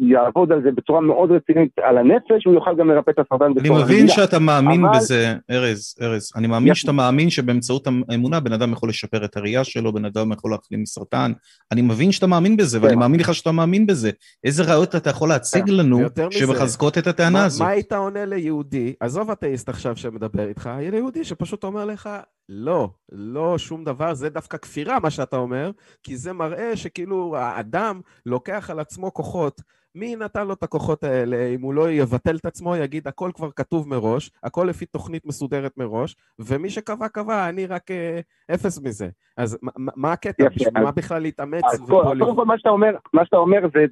יעבוד 0.00 0.52
על 0.52 0.62
זה 0.62 0.70
בצורה 0.70 1.00
מאוד 1.00 1.30
רצינית 1.30 1.70
על 1.82 1.98
הנפש, 1.98 2.44
הוא 2.44 2.54
יוכל 2.54 2.76
גם 2.78 2.88
לרפא 2.88 3.10
את 3.10 3.18
הסרטן 3.18 3.54
בצורה 3.54 3.58
רגילה. 3.58 3.76
אני 3.76 3.84
מבין 3.84 4.08
שאתה 4.08 4.38
מאמין 4.38 4.84
אבל... 4.84 4.98
בזה, 4.98 5.34
ארז, 5.50 5.96
ארז, 6.02 6.32
אני 6.36 6.46
מאמין 6.46 6.74
שאתה 6.74 6.92
מאמין 6.92 7.30
שבאמצעות 7.30 7.88
האמונה 8.08 8.40
בן 8.40 8.52
אדם 8.52 8.72
יכול 8.72 8.88
לשפר 8.88 9.24
את 9.24 9.36
הראייה 9.36 9.64
שלו, 9.64 9.92
בן 9.92 10.04
אדם 10.04 10.32
יכול 10.32 10.50
להחלים 10.50 10.82
מסרטן. 10.82 11.32
אני 11.72 11.82
מבין 11.82 12.12
שאתה 12.12 12.26
מאמין 12.26 12.56
בזה, 12.56 12.78
ואני 12.82 12.92
כן. 12.92 12.98
מאמין 12.98 13.20
לך 13.20 13.34
שאתה 13.34 13.52
מאמין 13.52 13.86
בזה. 13.86 14.10
איזה 14.44 14.62
ראיות 14.62 14.94
אתה 14.94 15.10
יכול 15.10 15.28
להציג 15.28 15.66
כן. 15.66 15.72
לנו 15.72 16.00
שמחזקות 16.30 16.98
את 16.98 17.06
הטענה 17.06 17.44
הזו? 17.44 17.64
מה 17.64 17.70
היית 17.70 17.92
עונה 17.92 18.24
ליהודי, 18.24 18.92
עזוב 19.00 19.30
אתאיסט 19.30 19.68
עכשיו 19.68 19.96
שמדבר 19.96 20.48
איתך, 20.48 20.70
ליהודי 20.92 21.24
שפשוט 21.24 21.64
אומר 21.64 21.84
לך, 21.84 22.08
לא, 22.54 22.88
לא 23.12 23.58
שום 23.58 23.84
דבר, 23.84 24.14
זה 24.14 24.30
דווקא 24.30 24.56
כפירה 24.56 25.00
מה 25.00 25.10
שאתה 25.10 25.36
אומר, 25.36 25.70
כי 26.02 26.16
זה 26.16 26.32
מראה 26.32 26.76
שכאילו 26.76 27.36
האדם 27.36 28.00
לוקח 28.26 28.70
על 28.70 28.80
עצמו 28.80 29.14
כוחות. 29.14 29.60
מי 29.94 30.16
נתן 30.16 30.46
לו 30.46 30.52
את 30.52 30.62
הכוחות 30.62 31.04
האלה 31.04 31.46
אם 31.54 31.62
הוא 31.62 31.74
לא 31.74 31.90
יבטל 31.90 32.36
את 32.36 32.46
עצמו, 32.46 32.76
יגיד 32.76 33.08
הכל 33.08 33.30
כבר 33.34 33.50
כתוב 33.50 33.88
מראש, 33.88 34.30
הכל 34.42 34.66
לפי 34.68 34.86
תוכנית 34.86 35.26
מסודרת 35.26 35.76
מראש, 35.76 36.16
ומי 36.38 36.70
שקבע 36.70 37.08
קבע, 37.08 37.48
אני 37.48 37.66
רק 37.66 37.90
אה, 37.90 38.20
אפס 38.54 38.82
מזה. 38.82 39.08
אז 39.36 39.58
מה 39.76 40.12
הקטע? 40.12 40.48
בשביל 40.48 40.82
מה 40.82 40.90
בכלל 40.90 41.22
להתאמץ? 41.22 41.62
קודם 41.88 42.36
כל 42.36 42.44
מה 42.44 42.58
שאתה 42.58 42.68
אומר, 42.68 42.96
מה 43.12 43.24
שאתה 43.24 43.36
אומר 43.36 43.60
זה 43.72 43.84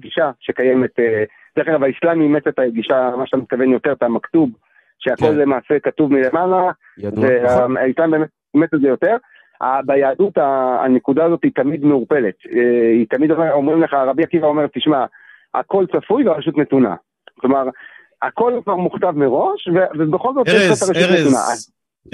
גישה 0.00 0.30
שקיימת, 0.40 0.98
אה, 0.98 1.24
דרך 1.56 1.68
אגב 1.68 1.82
האסלאם 1.82 2.20
אימץ 2.20 2.46
את 2.48 2.58
הגישה, 2.58 3.10
מה 3.18 3.26
שאתה 3.26 3.36
מתכוון 3.36 3.70
יותר, 3.70 3.92
את 3.92 4.02
המכתוב. 4.02 4.50
שהכל 5.04 5.26
כן. 5.26 5.36
למעשה 5.36 5.78
כתוב 5.82 6.12
מלמעלה, 6.12 6.70
והאיתן 6.98 8.10
באמת 8.10 8.28
באמת 8.54 8.74
את 8.74 8.80
זה 8.80 8.88
יותר. 8.88 9.16
ביהדות 9.86 10.38
הנקודה 10.84 11.24
הזאת 11.24 11.40
היא 11.42 11.52
תמיד 11.54 11.84
מעורפלת, 11.84 12.34
אה, 12.52 12.90
היא 12.92 13.06
תמיד 13.10 13.30
אומרים 13.30 13.82
לך, 13.82 13.94
רבי 13.94 14.22
עקיבא 14.22 14.46
אומר, 14.46 14.66
תשמע, 14.74 15.04
הכל 15.54 15.86
צפוי 15.92 16.28
והרשות 16.28 16.58
נתונה. 16.58 16.94
כלומר, 17.40 17.68
הכל 18.22 18.60
כבר 18.64 18.76
מוכתב 18.76 19.10
מראש, 19.16 19.68
ובכל 19.98 20.34
זאת 20.34 20.48
יש 20.48 20.54
את 20.54 20.68
הרשות 20.68 20.96
נתונה. 20.96 21.38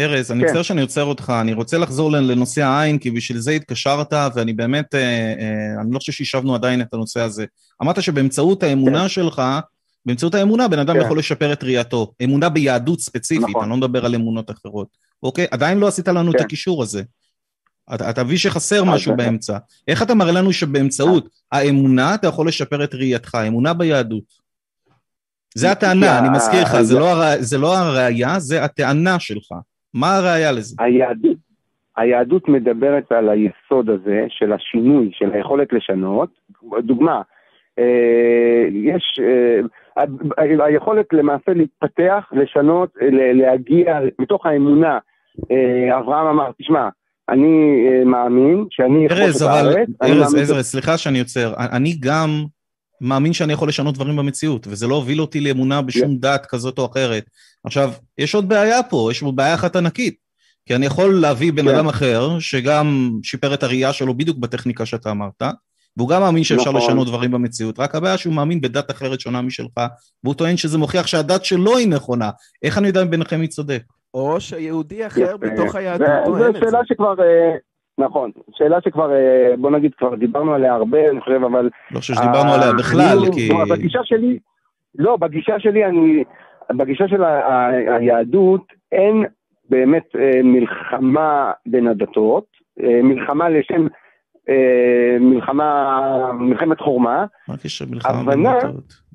ארז, 0.00 0.32
אני 0.32 0.40
כן. 0.40 0.46
מצטער 0.46 0.62
שאני 0.62 0.80
עוצר 0.80 1.04
אותך, 1.04 1.32
אני 1.40 1.52
רוצה 1.52 1.78
לחזור 1.78 2.12
לנושא 2.12 2.62
העין, 2.62 2.98
כי 2.98 3.10
בשביל 3.10 3.38
זה 3.38 3.50
התקשרת, 3.50 4.12
ואני 4.34 4.52
באמת, 4.52 4.94
אה, 4.94 5.00
אה, 5.00 5.80
אני 5.80 5.92
לא 5.92 5.98
חושב 5.98 6.12
שהשבנו 6.12 6.54
עדיין 6.54 6.80
את 6.80 6.94
הנושא 6.94 7.20
הזה. 7.20 7.46
אמרת 7.82 8.02
שבאמצעות 8.02 8.62
האמונה 8.62 9.02
כן. 9.02 9.08
שלך, 9.08 9.42
באמצעות 10.06 10.34
האמונה 10.34 10.68
בן 10.68 10.78
אדם 10.78 10.94
כן. 10.94 11.00
יכול 11.00 11.18
לשפר 11.18 11.52
את 11.52 11.64
ראייתו. 11.64 12.12
אמונה 12.24 12.48
ביהדות 12.48 13.00
ספציפית, 13.00 13.48
נכון. 13.48 13.62
אני 13.62 13.70
לא 13.70 13.76
מדבר 13.76 14.06
על 14.06 14.14
אמונות 14.14 14.50
אחרות. 14.50 14.88
אוקיי? 15.22 15.46
עדיין 15.50 15.78
לא 15.78 15.86
עשית 15.88 16.08
לנו 16.08 16.32
כן. 16.32 16.38
את 16.38 16.44
הקישור 16.44 16.82
הזה. 16.82 17.02
אתה, 17.94 18.10
אתה 18.10 18.24
מבין 18.24 18.36
שחסר 18.36 18.84
משהו 18.84 19.16
באמצע. 19.16 19.58
איך 19.88 20.02
אתה 20.02 20.14
מראה 20.14 20.32
לנו 20.32 20.52
שבאמצעות 20.52 21.28
האמונה 21.52 22.14
אתה 22.14 22.26
יכול 22.26 22.48
לשפר 22.48 22.84
את 22.84 22.94
ראייתך, 22.94 23.38
אמונה 23.48 23.74
ביהדות? 23.74 24.48
זה 25.54 25.70
הטענה, 25.70 26.18
אני 26.18 26.28
מזכיר 26.28 26.62
לך, 26.62 26.80
זה, 26.80 26.98
לא 26.98 27.06
זה 27.38 27.58
לא 27.58 27.76
הראייה, 27.76 28.38
זה 28.38 28.64
הטענה 28.64 29.20
שלך. 29.20 29.52
מה 29.94 30.16
הראייה 30.16 30.52
לזה? 30.52 30.76
היהדות, 30.78 31.36
היהדות 31.96 32.48
מדברת 32.48 33.12
על 33.12 33.28
היסוד 33.28 33.90
הזה 33.90 34.26
של 34.28 34.52
השינוי, 34.52 35.10
של 35.12 35.32
היכולת 35.32 35.72
לשנות. 35.72 36.30
דוגמה, 36.82 37.22
אה, 37.78 38.68
יש, 38.72 39.20
אה, 39.22 39.60
היכולת 40.66 41.06
למעשה 41.12 41.52
להתפתח, 41.54 42.24
לשנות, 42.32 42.90
להגיע 43.34 43.98
מתוך 44.18 44.46
האמונה. 44.46 44.98
אה, 45.50 45.98
אברהם 45.98 46.26
אמר, 46.26 46.50
תשמע, 46.62 46.88
אני 47.28 47.84
מאמין 48.04 48.66
שאני 48.70 49.06
אכבוש 49.06 49.36
את 49.36 49.42
הארץ. 49.42 49.88
ארז, 50.02 50.34
ארז, 50.34 50.66
סליחה 50.66 50.98
שאני 50.98 51.18
עוצר. 51.18 51.54
אני 51.58 51.96
גם 52.00 52.44
מאמין 53.00 53.32
שאני 53.32 53.52
יכול 53.52 53.68
לשנות 53.68 53.94
דברים 53.94 54.16
במציאות, 54.16 54.66
וזה 54.66 54.86
לא 54.86 54.94
הוביל 54.94 55.20
אותי 55.20 55.40
לאמונה 55.40 55.82
בשום 55.82 56.12
yeah. 56.12 56.20
דת 56.20 56.46
כזאת 56.46 56.78
או 56.78 56.86
אחרת. 56.86 57.24
עכשיו, 57.64 57.90
יש 58.18 58.34
עוד 58.34 58.48
בעיה 58.48 58.82
פה, 58.82 59.08
יש 59.10 59.20
פה 59.20 59.32
בעיה 59.32 59.54
אחת 59.54 59.76
ענקית. 59.76 60.16
כי 60.66 60.74
אני 60.74 60.86
יכול 60.86 61.20
להביא 61.20 61.52
בן 61.52 61.68
yeah. 61.68 61.70
אדם 61.70 61.88
אחר, 61.88 62.38
שגם 62.38 63.10
שיפר 63.22 63.54
את 63.54 63.62
הראייה 63.62 63.92
שלו 63.92 64.14
בדיוק 64.14 64.38
בטכניקה 64.38 64.86
שאתה 64.86 65.10
אמרת, 65.10 65.42
והוא 65.98 66.08
גם 66.08 66.20
מאמין 66.20 66.44
שאפשר 66.44 66.70
נכון. 66.70 66.82
לשנות 66.82 67.06
דברים 67.06 67.30
במציאות, 67.30 67.78
רק 67.78 67.94
הבעיה 67.94 68.18
שהוא 68.18 68.34
מאמין 68.34 68.60
בדת 68.60 68.90
אחרת 68.90 69.20
שונה 69.20 69.42
משלך, 69.42 69.80
והוא 70.24 70.34
טוען 70.34 70.56
שזה 70.56 70.78
מוכיח 70.78 71.06
שהדת 71.06 71.44
שלו 71.44 71.76
היא 71.76 71.88
נכונה. 71.88 72.30
איך 72.62 72.78
אני 72.78 72.86
יודע 72.86 73.02
אם 73.02 73.10
ביניכם 73.10 73.40
מי 73.40 73.48
צודק? 73.48 73.82
או 74.14 74.40
שיהודי 74.40 75.06
אחר 75.06 75.36
בתוך 75.36 75.74
היהדות 75.74 76.08
טוען 76.24 76.48
את 76.48 76.54
זה. 76.54 76.60
זו 76.60 76.66
שאלה 76.66 76.80
שכבר... 76.84 77.14
אה, 77.22 77.54
נכון, 77.98 78.30
שאלה 78.54 78.76
שכבר, 78.84 79.12
אה, 79.12 79.56
בוא 79.58 79.70
נגיד, 79.70 79.94
כבר 79.94 80.14
דיברנו 80.14 80.54
עליה 80.54 80.74
הרבה, 80.74 80.98
אני 81.10 81.20
חושב, 81.20 81.40
אבל... 81.44 81.70
לא 81.90 81.98
חושב 82.00 82.14
שדיברנו 82.14 82.52
עליה 82.52 82.72
בכלל, 82.72 83.18
כי... 83.34 83.48
בגישה 83.70 84.00
שלי, 84.04 84.38
לא, 84.94 85.16
בגישה 85.16 85.54
שלי, 85.58 85.84
אני... 85.84 86.24
בגישה 86.76 87.08
של 87.08 87.24
היהדות 87.88 88.62
אין 88.92 89.24
באמת 89.70 90.04
אה, 90.16 90.40
מלחמה 90.44 91.52
בין 91.66 91.86
הדתות, 91.86 92.44
אה, 92.82 93.00
מלחמה 93.02 93.48
לשם 93.48 93.86
מלחמה, 95.20 96.32
מלחמת 96.32 96.80
חורמה. 96.80 97.24
מה 97.48 97.54
הקשר 97.54 97.84
מלחמה 97.90 98.32
הדתות? 98.32 99.08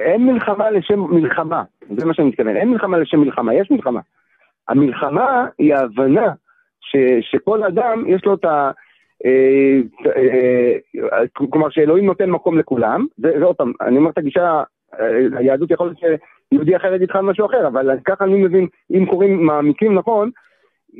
אין 0.00 0.26
מלחמה 0.26 0.70
לשם 0.70 1.00
מלחמה, 1.00 1.62
זה 1.96 2.06
מה 2.06 2.14
שאני 2.14 2.28
מתכוון, 2.28 2.56
אין 2.56 2.70
מלחמה 2.70 2.98
לשם 2.98 3.20
מלחמה, 3.20 3.54
יש 3.54 3.70
מלחמה. 3.70 4.00
המלחמה 4.68 5.46
היא 5.58 5.74
ההבנה 5.74 6.32
ש, 6.80 6.96
שכל 7.20 7.64
אדם 7.64 8.04
יש 8.06 8.24
לו 8.24 8.34
את 8.34 8.44
ה... 8.44 8.70
אה, 9.24 9.78
אה, 10.16 11.18
כלומר 11.32 11.70
שאלוהים 11.70 12.06
נותן 12.06 12.30
מקום 12.30 12.58
לכולם, 12.58 13.06
ועוד 13.18 13.56
פעם, 13.56 13.72
אני 13.80 13.96
אומר 13.96 14.10
את 14.10 14.18
הגישה, 14.18 14.62
אה, 15.00 15.38
היהדות 15.38 15.70
יכול 15.70 15.86
להיות 15.86 15.98
שיהודי 16.52 16.76
אחר 16.76 16.94
יגיד 16.94 17.10
לך 17.10 17.16
משהו 17.16 17.46
אחר, 17.46 17.66
אבל 17.66 17.90
ככה 18.04 18.24
אני 18.24 18.44
מבין, 18.44 18.66
אם 18.90 19.06
קוראים 19.06 19.46
מעמיקים 19.46 19.94
נכון, 19.94 20.30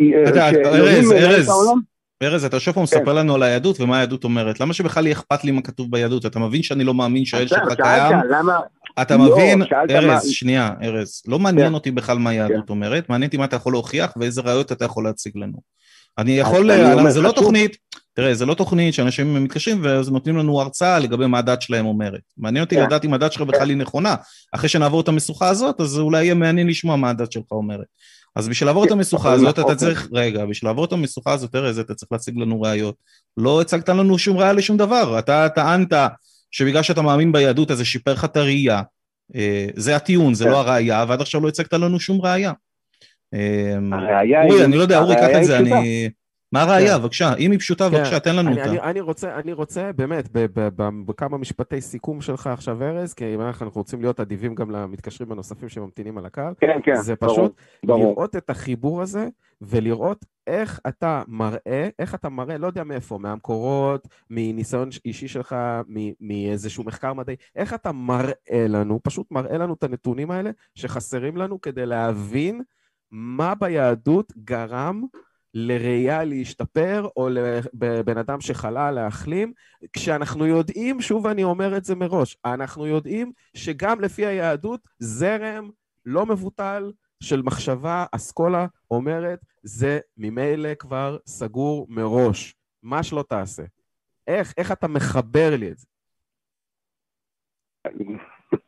ארז, 0.00 1.12
ארז, 1.12 1.72
ארז, 2.22 2.44
אתה 2.44 2.56
יושב 2.56 2.72
פה 2.72 2.80
ומספר 2.80 3.04
כן. 3.04 3.16
לנו 3.16 3.34
על 3.34 3.42
היהדות 3.42 3.80
ומה 3.80 3.96
היהדות 3.96 4.24
אומרת. 4.24 4.60
למה 4.60 4.74
שבכלל 4.74 5.06
יהיה 5.06 5.16
אכפת 5.16 5.44
לי 5.44 5.50
מה 5.50 5.62
כתוב 5.62 5.90
ביהדות? 5.90 6.26
אתה 6.26 6.38
מבין 6.38 6.62
שאני 6.62 6.84
לא 6.84 6.94
מאמין 6.94 7.24
שהאל 7.24 7.46
שלך 7.46 7.72
קיים? 7.76 8.16
אתה 9.02 9.16
לא, 9.16 9.24
מבין, 9.24 9.62
ארז, 9.90 10.28
שנייה, 10.28 10.70
ארז, 10.82 11.22
לא 11.26 11.38
מעניין 11.38 11.68
כן. 11.68 11.74
אותי 11.74 11.90
בכלל 11.90 12.18
מה 12.18 12.30
היהדות 12.30 12.66
כן. 12.66 12.72
אומרת, 12.72 13.08
מעניין 13.08 13.28
אותי 13.28 13.36
מה 13.36 13.44
אתה 13.44 13.56
יכול 13.56 13.72
להוכיח 13.72 14.12
ואיזה 14.16 14.40
ראיות 14.40 14.72
אתה 14.72 14.84
יכול 14.84 15.04
להציג 15.04 15.32
לנו. 15.36 15.58
אני 16.18 16.38
יכול, 16.38 16.70
זה 17.10 17.20
לא 17.20 17.32
תוכנית, 17.32 17.76
תראה, 18.14 18.34
זה 18.34 18.46
לא 18.46 18.54
תוכנית 18.54 18.94
שאנשים 18.94 19.44
מתקשרים 19.44 19.80
ואז 19.84 20.10
נותנים 20.10 20.36
לנו 20.36 20.60
הרצאה 20.60 20.98
לגבי 20.98 21.26
מה 21.26 21.38
הדת 21.38 21.62
שלהם 21.62 21.86
אומרת. 21.86 22.20
מעניין 22.38 22.64
אותי 22.64 22.76
לדעת 22.76 23.04
אם 23.04 23.14
הדת 23.14 23.32
שלך 23.32 23.42
בכלל 23.42 23.68
היא 23.68 23.76
נכונה. 23.76 24.14
אחרי 24.52 24.68
שנעבור 24.68 25.00
את 25.00 25.08
המשוכה 25.08 25.48
הזאת, 25.48 25.80
אז 25.80 25.98
אולי 25.98 26.24
יהיה 26.24 26.34
מעניין 26.34 26.66
לשמוע 26.66 26.96
מה 26.96 27.10
הדת 27.10 27.32
שלך 27.32 27.52
אומרת. 27.52 27.86
אז 28.36 28.48
בשביל 28.48 28.68
לעבור 28.68 28.84
את 28.84 28.90
המשוכה 28.90 29.32
הזאת 29.32 29.58
אתה. 29.58 29.74
צריך, 29.74 30.08
רגע, 30.12 30.44
בשביל 30.44 30.70
לעבור 30.70 30.84
את 30.84 30.92
המשוכה 30.92 31.32
הזאת, 31.32 31.54
ארז, 31.54 31.78
אתה 31.78 31.94
צריך 31.94 32.12
להציג 32.12 32.38
לנו 32.38 32.60
ראיות. 32.60 32.94
לא 33.36 33.60
הצגת 33.60 33.88
לנו 33.88 34.18
שום 34.18 34.36
ראיה 34.36 34.52
לשום 34.52 34.76
דבר. 34.76 35.18
אתה 35.18 35.48
טענת 35.54 35.92
שבגלל 36.50 36.82
שאתה 36.82 37.02
מאמין 37.02 37.32
ביהדות 37.32 37.70
אז 37.70 37.78
זה 37.78 37.84
שיפר 37.84 38.12
לך 38.12 38.24
את 38.24 38.36
הראייה. 38.36 38.82
אה, 39.34 39.66
זה 39.74 39.96
הטיעון, 39.96 40.34
זה 40.34 40.44
לא 40.44 40.50
כן. 40.50 40.56
הראייה, 40.56 41.04
ועד 41.08 41.20
עכשיו 41.20 41.40
לא 41.40 41.48
הצגת 41.48 41.72
לנו 41.72 42.00
שום 42.00 42.20
ראייה. 42.20 42.52
אה, 43.34 43.74
הראייה 43.92 44.40
היא... 44.40 44.50
אורי, 44.50 44.64
אני 44.64 44.76
לא 44.76 44.82
יודע, 44.82 44.98
אורי, 44.98 45.14
קח 45.14 45.28
את 45.38 45.44
זה, 45.44 45.58
אני... 45.58 46.10
מה 46.56 46.62
הראייה? 46.62 46.96
כן. 46.96 47.02
בבקשה, 47.02 47.34
אם 47.34 47.50
היא 47.50 47.58
פשוטה, 47.58 47.90
כן. 47.90 47.96
בבקשה, 47.96 48.20
תן 48.20 48.36
לנו 48.36 48.50
אני, 48.50 48.60
אותה. 48.60 48.70
אני, 48.70 48.80
אני 48.80 49.00
רוצה, 49.00 49.36
אני 49.36 49.52
רוצה 49.52 49.90
באמת, 49.92 50.28
בכמה 51.06 51.38
משפטי 51.38 51.80
סיכום 51.80 52.20
שלך 52.20 52.46
עכשיו, 52.46 52.82
ארז, 52.82 53.14
כי 53.14 53.34
אם 53.34 53.40
אנחנו 53.40 53.70
רוצים 53.74 54.00
להיות 54.00 54.20
אדיבים 54.20 54.54
גם 54.54 54.70
למתקשרים 54.70 55.32
הנוספים 55.32 55.68
שממתינים 55.68 56.18
על 56.18 56.26
הקו, 56.26 56.42
כן, 56.60 56.78
כן, 56.84 56.96
זה 56.96 57.16
פשוט 57.16 57.54
ברור, 57.84 58.10
לראות 58.12 58.36
את 58.36 58.50
החיבור 58.50 59.02
הזה, 59.02 59.28
ולראות 59.60 60.24
איך 60.46 60.80
אתה 60.88 61.22
מראה, 61.28 61.88
איך 61.98 62.14
אתה 62.14 62.28
מראה, 62.28 62.58
לא 62.58 62.66
יודע 62.66 62.84
מאיפה, 62.84 63.18
מהמקורות, 63.18 64.08
מניסיון 64.30 64.88
אישי 65.04 65.28
שלך, 65.28 65.56
מאיזשהו 66.20 66.84
מחקר 66.84 67.12
מדעי, 67.12 67.36
איך 67.56 67.74
אתה 67.74 67.92
מראה 67.92 68.66
לנו, 68.68 69.00
פשוט 69.02 69.30
מראה 69.30 69.58
לנו 69.58 69.74
את 69.74 69.82
הנתונים 69.82 70.30
האלה 70.30 70.50
שחסרים 70.74 71.36
לנו 71.36 71.60
כדי 71.60 71.86
להבין 71.86 72.62
מה 73.10 73.54
ביהדות 73.54 74.32
גרם 74.44 75.04
לראייה 75.58 76.24
להשתפר, 76.24 77.08
או 77.16 77.28
לבן 77.28 78.18
אדם 78.18 78.40
שחלה 78.40 78.90
להחלים, 78.90 79.52
כשאנחנו 79.92 80.46
יודעים, 80.46 81.00
שוב 81.00 81.26
אני 81.26 81.44
אומר 81.44 81.76
את 81.76 81.84
זה 81.84 81.94
מראש, 81.94 82.36
אנחנו 82.44 82.86
יודעים 82.86 83.32
שגם 83.56 84.00
לפי 84.00 84.26
היהדות, 84.26 84.80
זרם 84.98 85.70
לא 86.06 86.26
מבוטל 86.26 86.92
של 87.22 87.42
מחשבה, 87.42 88.04
אסכולה 88.12 88.66
אומרת, 88.90 89.38
זה 89.62 89.98
ממילא 90.16 90.74
כבר 90.74 91.16
סגור 91.26 91.86
מראש. 91.88 92.54
מה 92.82 93.02
שלא 93.02 93.24
תעשה. 93.28 93.62
איך, 94.26 94.54
איך 94.58 94.72
אתה 94.72 94.88
מחבר 94.88 95.56
לי 95.58 95.70
את 95.70 95.78
זה? 95.78 95.86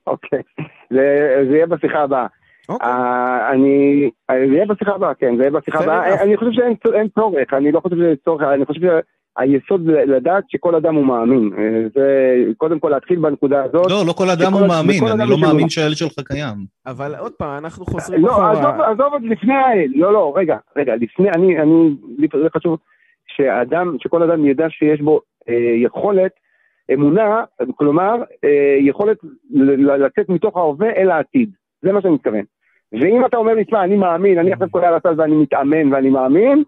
אוקיי, 0.07 0.42
זה, 0.90 1.07
זה 1.51 1.57
יהיה 1.57 1.66
בשיחה 1.66 2.03
הבאה. 2.03 2.27
אוקיי. 2.68 2.88
אה, 2.88 3.50
אני, 3.52 4.11
זה 4.31 4.54
יהיה 4.54 4.66
בשיחה 4.66 4.94
הבאה, 4.94 5.14
כן, 5.14 5.37
זה 5.37 5.42
יהיה 5.42 5.50
בשיחה 5.50 5.78
הבאה. 5.78 6.22
אני 6.22 6.37
חושב 6.37 6.50
שאין 6.52 7.09
צורך, 7.14 7.54
אני 7.54 7.72
לא 7.72 7.81
חושב 7.81 7.96
שזה 7.96 8.14
צורך, 8.24 8.42
אני 8.42 8.66
חושב 8.66 8.81
שהיסוד 8.81 9.87
לדעת 9.87 10.44
שכל 10.48 10.74
אדם 10.74 10.94
הוא 10.94 11.07
מאמין. 11.07 11.50
אה, 11.59 11.83
זה 11.94 12.35
קודם 12.57 12.78
כל 12.78 12.88
להתחיל 12.88 13.18
בנקודה 13.18 13.64
הזאת. 13.64 13.90
לא, 13.90 14.07
לא 14.07 14.12
כל 14.12 14.31
אדם 14.31 14.52
הוא 14.52 14.68
מאמין, 14.68 15.04
אני 15.20 15.31
לא 15.31 15.38
מאמין 15.38 15.68
שהילד 15.68 15.96
שלך 15.96 16.12
קיים. 16.24 16.57
אבל 16.87 17.14
עוד 17.18 17.33
פעם, 17.33 17.64
אנחנו 17.64 17.87
חוזרים 17.87 18.22
לא, 18.22 18.31
אחורה. 18.31 18.78
לא, 18.78 18.85
עזוב 18.85 19.14
את 19.14 19.22
לפני 19.22 19.54
האל, 19.54 19.88
לא, 19.94 20.12
לא, 20.12 20.33
רגע, 20.37 20.57
רגע, 20.76 20.96
לפני, 20.96 21.31
אני, 21.31 21.59
אני, 21.59 21.96
זה 22.42 22.48
חשוב 22.57 22.78
שאדם, 23.26 23.96
שכל 23.98 24.22
אדם 24.22 24.46
ידע 24.46 24.66
שיש 24.70 25.00
בו 25.00 25.20
אה, 25.48 25.54
יכולת, 25.85 26.33
אמונה, 26.94 27.44
כלומר, 27.76 28.14
יכולת 28.81 29.16
לצאת 29.98 30.29
מתוך 30.29 30.56
ההווה 30.56 30.90
אל 30.96 31.10
העתיד. 31.10 31.50
זה 31.83 31.92
מה 31.92 32.02
שאני 32.02 32.14
מתכוון. 32.14 32.44
ואם 32.92 33.26
אתה 33.26 33.36
אומר 33.36 33.54
לי, 33.54 33.64
שמע, 33.70 33.84
אני 33.84 33.96
מאמין, 33.96 34.38
אני 34.38 34.52
עכשיו 34.52 34.68
קורא 34.70 34.86
על 34.86 34.94
הסל 34.94 35.14
ואני 35.20 35.34
מתאמן 35.36 35.92
ואני 35.92 36.10
מאמין, 36.10 36.62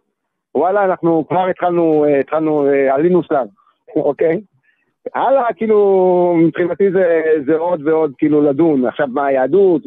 וואלה, 0.54 0.84
אנחנו 0.84 1.24
כבר 1.28 1.46
התחלנו, 1.46 2.04
אה, 2.04 2.20
התחלנו, 2.20 2.66
אה, 2.66 2.94
עלינו 2.94 3.22
שלב, 3.22 3.46
אוקיי? 3.96 4.40
הלאה, 5.14 5.52
כאילו, 5.56 6.34
מבחינתי 6.38 6.90
זה, 6.90 7.22
זה 7.46 7.56
עוד 7.56 7.86
ועוד, 7.86 8.12
כאילו, 8.18 8.42
לדון. 8.42 8.86
עכשיו, 8.86 9.06
מה 9.06 9.26
היהדות, 9.26 9.82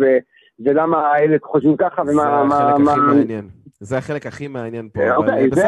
ולמה 0.60 1.08
האלה 1.08 1.38
חושבים 1.44 1.78
ככה, 1.78 2.02
ומה... 2.02 2.12
זה 2.12 2.22
החלק 2.22 2.50
מה, 2.50 2.70
הכי 2.72 2.82
מה... 2.82 2.96
מעניין. 2.96 3.46
זה 3.84 3.98
החלק 3.98 4.26
הכי 4.26 4.48
מעניין 4.48 4.90
פה. 4.94 5.16
אוקיי, 5.16 5.50
זה... 5.54 5.64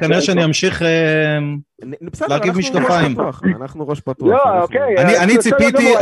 כנראה 0.00 0.20
שאני 0.20 0.44
אמשיך 0.44 0.82
אה, 0.82 1.38
להרכיב 2.28 2.58
משקפיים. 2.58 3.16
אנחנו 3.60 3.88
ראש 3.88 4.00
פתוח. 4.00 4.28
לא, 4.28 4.60
אוקיי. 4.62 4.96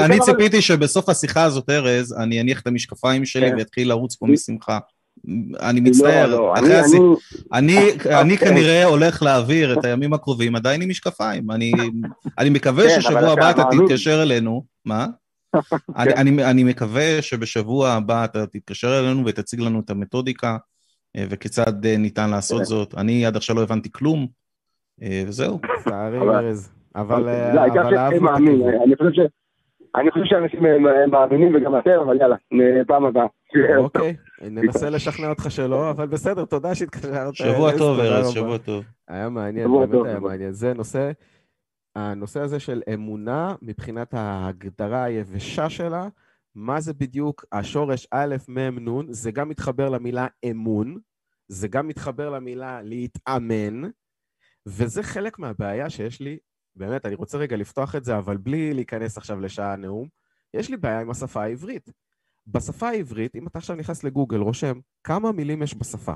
אני 0.04 0.20
ציפיתי 0.20 0.62
שבסוף 0.62 1.08
השיחה 1.08 1.42
הזאת, 1.42 1.70
ארז, 1.70 2.12
אני 2.12 2.40
אניח 2.40 2.60
את 2.60 2.66
המשקפיים 2.66 3.24
שלי 3.24 3.50
כן. 3.50 3.56
ואתחיל 3.58 3.88
לרוץ 3.88 4.16
פה 4.16 4.26
משמחה. 4.26 4.78
אני 5.60 5.80
לא, 5.80 5.90
מצטער, 5.90 6.26
לא, 6.26 6.54
אני 8.20 8.38
כנראה 8.38 8.84
הולך 8.84 9.22
להעביר 9.22 9.78
את 9.78 9.84
הימים 9.84 10.12
הקרובים 10.12 10.56
עדיין 10.56 10.82
עם 10.82 10.88
משקפיים. 10.88 11.50
אני 12.38 12.50
מקווה 12.50 12.88
כן, 12.88 13.00
ששבוע 13.00 13.30
הבא 13.30 13.50
אתה 13.50 13.62
תתקשר 13.70 14.22
אלינו. 14.22 14.64
מה? 14.84 15.06
אני, 15.96 16.14
אני, 16.14 16.44
אני 16.50 16.64
מקווה 16.64 17.22
שבשבוע 17.22 17.88
הבא 17.88 18.24
אתה 18.24 18.46
תתקשר 18.46 19.00
אלינו 19.00 19.26
ותציג 19.26 19.60
לנו 19.60 19.80
את 19.80 19.90
המתודיקה 19.90 20.56
אה, 21.16 21.24
וכיצד 21.30 21.86
אה, 21.86 21.96
ניתן 21.96 22.30
לעשות 22.30 22.58
כן. 22.58 22.64
זאת. 22.64 22.94
אני 22.94 23.26
עד 23.26 23.36
עכשיו 23.36 23.56
לא 23.56 23.62
הבנתי 23.62 23.92
כלום, 23.92 24.26
אה, 25.02 25.22
וזהו. 25.26 25.58
לצערי, 25.78 26.18
ארז. 26.18 26.72
אבל... 26.96 27.22
לא, 27.54 28.20
מאמין. 28.20 28.62
אני 29.96 30.10
חושב 30.10 30.24
שאנשים 30.24 30.60
מאמינים 31.10 31.54
וגם 31.54 31.78
אתם, 31.78 31.90
אבל 32.04 32.16
יאללה, 32.20 32.36
פעם 32.86 33.04
הבאה. 33.04 33.26
אוקיי, 33.78 34.16
ננסה 34.50 34.90
לשכנע 34.90 35.28
אותך 35.28 35.50
שלא, 35.50 35.90
אבל 35.90 36.06
בסדר, 36.06 36.44
תודה 36.44 36.74
שהתקשרת. 36.74 37.34
שבוע 37.34 37.78
טוב, 37.78 38.00
ארז, 38.00 38.30
שבוע 38.30 38.58
טוב. 38.58 38.84
היה 39.08 39.28
מעניין, 39.28 39.70
באמת 39.72 40.06
היה 40.06 40.20
מעניין. 40.20 40.52
זה 40.52 40.74
נושא, 40.74 41.10
הנושא 41.96 42.40
הזה 42.40 42.60
של 42.60 42.82
אמונה, 42.94 43.54
מבחינת 43.62 44.14
ההגדרה 44.14 45.04
היבשה 45.04 45.70
שלה, 45.70 46.08
מה 46.54 46.80
זה 46.80 46.92
בדיוק 46.92 47.44
השורש 47.52 48.06
א', 48.10 48.36
מ', 48.48 48.88
נ', 48.88 49.12
זה 49.12 49.30
גם 49.30 49.48
מתחבר 49.48 49.88
למילה 49.88 50.26
אמון, 50.50 50.98
זה 51.48 51.68
גם 51.68 51.88
מתחבר 51.88 52.30
למילה 52.30 52.82
להתאמן, 52.82 53.82
וזה 54.66 55.02
חלק 55.02 55.38
מהבעיה 55.38 55.90
שיש 55.90 56.20
לי, 56.20 56.38
באמת, 56.76 57.06
אני 57.06 57.14
רוצה 57.14 57.38
רגע 57.38 57.56
לפתוח 57.56 57.94
את 57.94 58.04
זה, 58.04 58.18
אבל 58.18 58.36
בלי 58.36 58.74
להיכנס 58.74 59.18
עכשיו 59.18 59.40
לשעה 59.40 59.76
נאום, 59.76 60.08
יש 60.54 60.70
לי 60.70 60.76
בעיה 60.76 61.00
עם 61.00 61.10
השפה 61.10 61.42
העברית. 61.42 61.90
בשפה 62.46 62.88
העברית, 62.88 63.36
אם 63.36 63.46
אתה 63.46 63.58
עכשיו 63.58 63.76
נכנס 63.76 64.04
לגוגל, 64.04 64.38
רושם 64.38 64.80
כמה 65.04 65.32
מילים 65.32 65.62
יש 65.62 65.74
בשפה, 65.74 66.12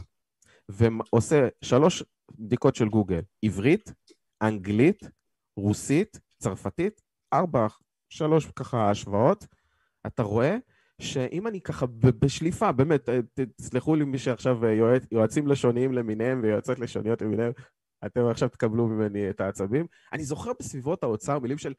ועושה 0.68 1.48
שלוש 1.62 2.04
בדיקות 2.38 2.74
של 2.74 2.88
גוגל, 2.88 3.20
עברית, 3.42 3.92
אנגלית, 4.42 5.02
רוסית, 5.56 6.20
צרפתית, 6.38 7.02
ארבע, 7.32 7.66
שלוש 8.08 8.46
ככה 8.46 8.90
השוואות, 8.90 9.46
אתה 10.06 10.22
רואה 10.22 10.56
שאם 11.00 11.46
אני 11.46 11.60
ככה 11.60 11.86
בשליפה, 12.00 12.72
באמת, 12.72 13.08
אה, 13.08 13.18
תסלחו 13.56 13.94
לי 13.94 14.04
מי 14.04 14.18
שעכשיו 14.18 14.64
אה, 14.64 14.72
יועצ, 14.72 15.02
יועצים 15.12 15.46
לשוניים 15.46 15.92
למיניהם 15.92 16.40
ויועצות 16.42 16.78
לשוניות 16.78 17.22
למיניהם, 17.22 17.52
אתם 18.06 18.26
עכשיו 18.26 18.48
תקבלו 18.48 18.86
ממני 18.86 19.30
את 19.30 19.40
העצבים. 19.40 19.86
אני 20.12 20.24
זוכר 20.24 20.52
בסביבות 20.60 21.02
האוצר 21.02 21.38
מילים 21.38 21.58
של 21.58 21.74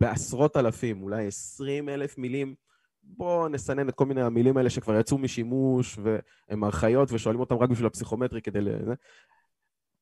בעשרות 0.00 0.56
אלפים, 0.56 1.02
אולי 1.02 1.26
עשרים 1.26 1.88
אלף 1.88 2.18
מילים. 2.18 2.54
בואו 3.02 3.48
נסנן 3.48 3.88
את 3.88 3.94
כל 3.94 4.06
מיני 4.06 4.22
המילים 4.22 4.56
האלה 4.56 4.70
שכבר 4.70 5.00
יצאו 5.00 5.18
משימוש 5.18 5.98
והם 6.02 6.64
ארכאיות 6.64 7.12
ושואלים 7.12 7.40
אותם 7.40 7.56
רק 7.56 7.70
בשביל 7.70 7.86
הפסיכומטרי 7.86 8.42
כדי 8.42 8.60
ל... 8.60 8.68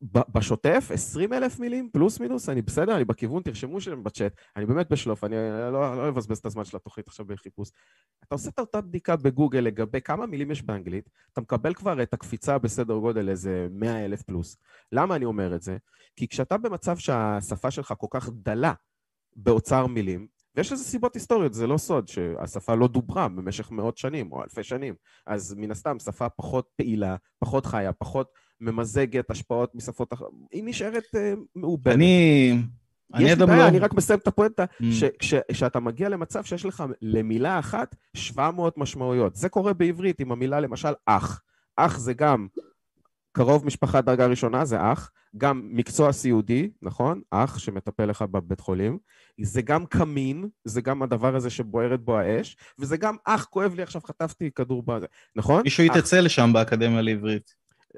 בשוטף, 0.02 0.90
20 0.90 1.32
אלף 1.32 1.58
מילים, 1.58 1.90
פלוס 1.92 2.20
מינוס, 2.20 2.48
אני 2.48 2.62
בסדר, 2.62 2.96
אני 2.96 3.04
בכיוון, 3.04 3.42
תרשמו 3.42 3.80
שם 3.80 4.04
בצ'אט, 4.04 4.32
אני 4.56 4.66
באמת 4.66 4.88
בשלוף, 4.90 5.24
אני 5.24 5.36
לא, 5.72 5.96
לא 5.96 6.08
אבזבז 6.08 6.38
את 6.38 6.46
הזמן 6.46 6.64
של 6.64 6.76
התוכנית 6.76 7.08
עכשיו 7.08 7.26
בחיפוש. 7.26 7.70
אתה 8.24 8.34
עושה 8.34 8.50
את 8.50 8.58
אותה 8.58 8.80
בדיקה 8.80 9.16
בגוגל 9.16 9.58
לגבי 9.58 10.00
כמה 10.00 10.26
מילים 10.26 10.50
יש 10.50 10.62
באנגלית, 10.62 11.10
אתה 11.32 11.40
מקבל 11.40 11.74
כבר 11.74 12.02
את 12.02 12.14
הקפיצה 12.14 12.58
בסדר 12.58 12.94
גודל 12.94 13.28
איזה 13.28 13.68
100 13.70 14.04
אלף 14.04 14.22
פלוס. 14.22 14.56
למה 14.92 15.16
אני 15.16 15.24
אומר 15.24 15.54
את 15.54 15.62
זה? 15.62 15.76
כי 16.16 16.28
כשאתה 16.28 16.56
במצב 16.56 16.96
שהשפה 16.96 17.70
שלך 17.70 17.94
כל 17.98 18.06
כך 18.10 18.30
דלה 18.32 18.72
באוצר 19.36 19.86
מילים, 19.86 20.26
ויש 20.54 20.72
לזה 20.72 20.84
סיבות 20.84 21.14
היסטוריות, 21.14 21.54
זה 21.54 21.66
לא 21.66 21.78
סוד 21.78 22.08
שהשפה 22.08 22.74
לא 22.74 22.88
דוברה 22.88 23.28
במשך 23.28 23.70
מאות 23.70 23.98
שנים 23.98 24.32
או 24.32 24.42
אלפי 24.42 24.62
שנים, 24.62 24.94
אז 25.26 25.54
מן 25.54 25.70
הסתם 25.70 25.98
שפה 25.98 26.28
פחות 26.28 26.68
פעילה, 26.76 27.16
פחות 27.38 27.66
חיה, 27.66 27.92
פחות 27.92 28.32
ממזגת 28.60 29.30
השפעות 29.30 29.74
משפות 29.74 30.12
אחרות, 30.12 30.32
היא 30.52 30.64
נשארת 30.64 31.04
uh, 31.14 31.38
מעובדת. 31.54 31.94
אני... 31.94 32.52
אני 33.14 33.32
אדם 33.32 33.50
לא... 33.50 33.68
אני 33.68 33.78
רק 33.78 33.94
מסיים 33.94 34.18
את 34.18 34.26
הפואנטה, 34.26 34.64
mm. 34.64 34.84
שכשאתה 35.20 35.80
מגיע 35.80 36.08
למצב 36.08 36.44
שיש 36.44 36.64
לך 36.64 36.84
למילה 37.02 37.58
אחת 37.58 37.96
700 38.14 38.78
משמעויות. 38.78 39.36
זה 39.36 39.48
קורה 39.48 39.72
בעברית 39.72 40.20
עם 40.20 40.32
המילה 40.32 40.60
למשל 40.60 40.92
אח. 41.06 41.42
אח 41.76 41.98
זה 41.98 42.14
גם 42.14 42.46
קרוב 43.32 43.66
משפחה 43.66 44.00
דרגה 44.00 44.26
ראשונה, 44.26 44.64
זה 44.64 44.92
אח. 44.92 45.10
גם 45.36 45.62
מקצוע 45.64 46.12
סיעודי, 46.12 46.70
נכון? 46.82 47.20
אח 47.30 47.58
שמטפל 47.58 48.04
לך 48.04 48.22
בבית 48.22 48.60
חולים. 48.60 48.98
זה 49.42 49.62
גם 49.62 49.86
קמין, 49.86 50.48
זה 50.64 50.80
גם 50.80 51.02
הדבר 51.02 51.36
הזה 51.36 51.50
שבוערת 51.50 52.00
בו 52.00 52.18
האש, 52.18 52.56
וזה 52.78 52.96
גם 52.96 53.16
אח, 53.24 53.44
כואב 53.44 53.74
לי 53.74 53.82
עכשיו, 53.82 54.00
חטפתי 54.04 54.50
כדור 54.54 54.82
בזה, 54.82 55.06
נכון? 55.36 55.62
מישהו 55.62 55.84
יתצא 55.84 56.20
לשם 56.20 56.50
באקדמיה 56.52 57.02
לעברית. 57.02 57.54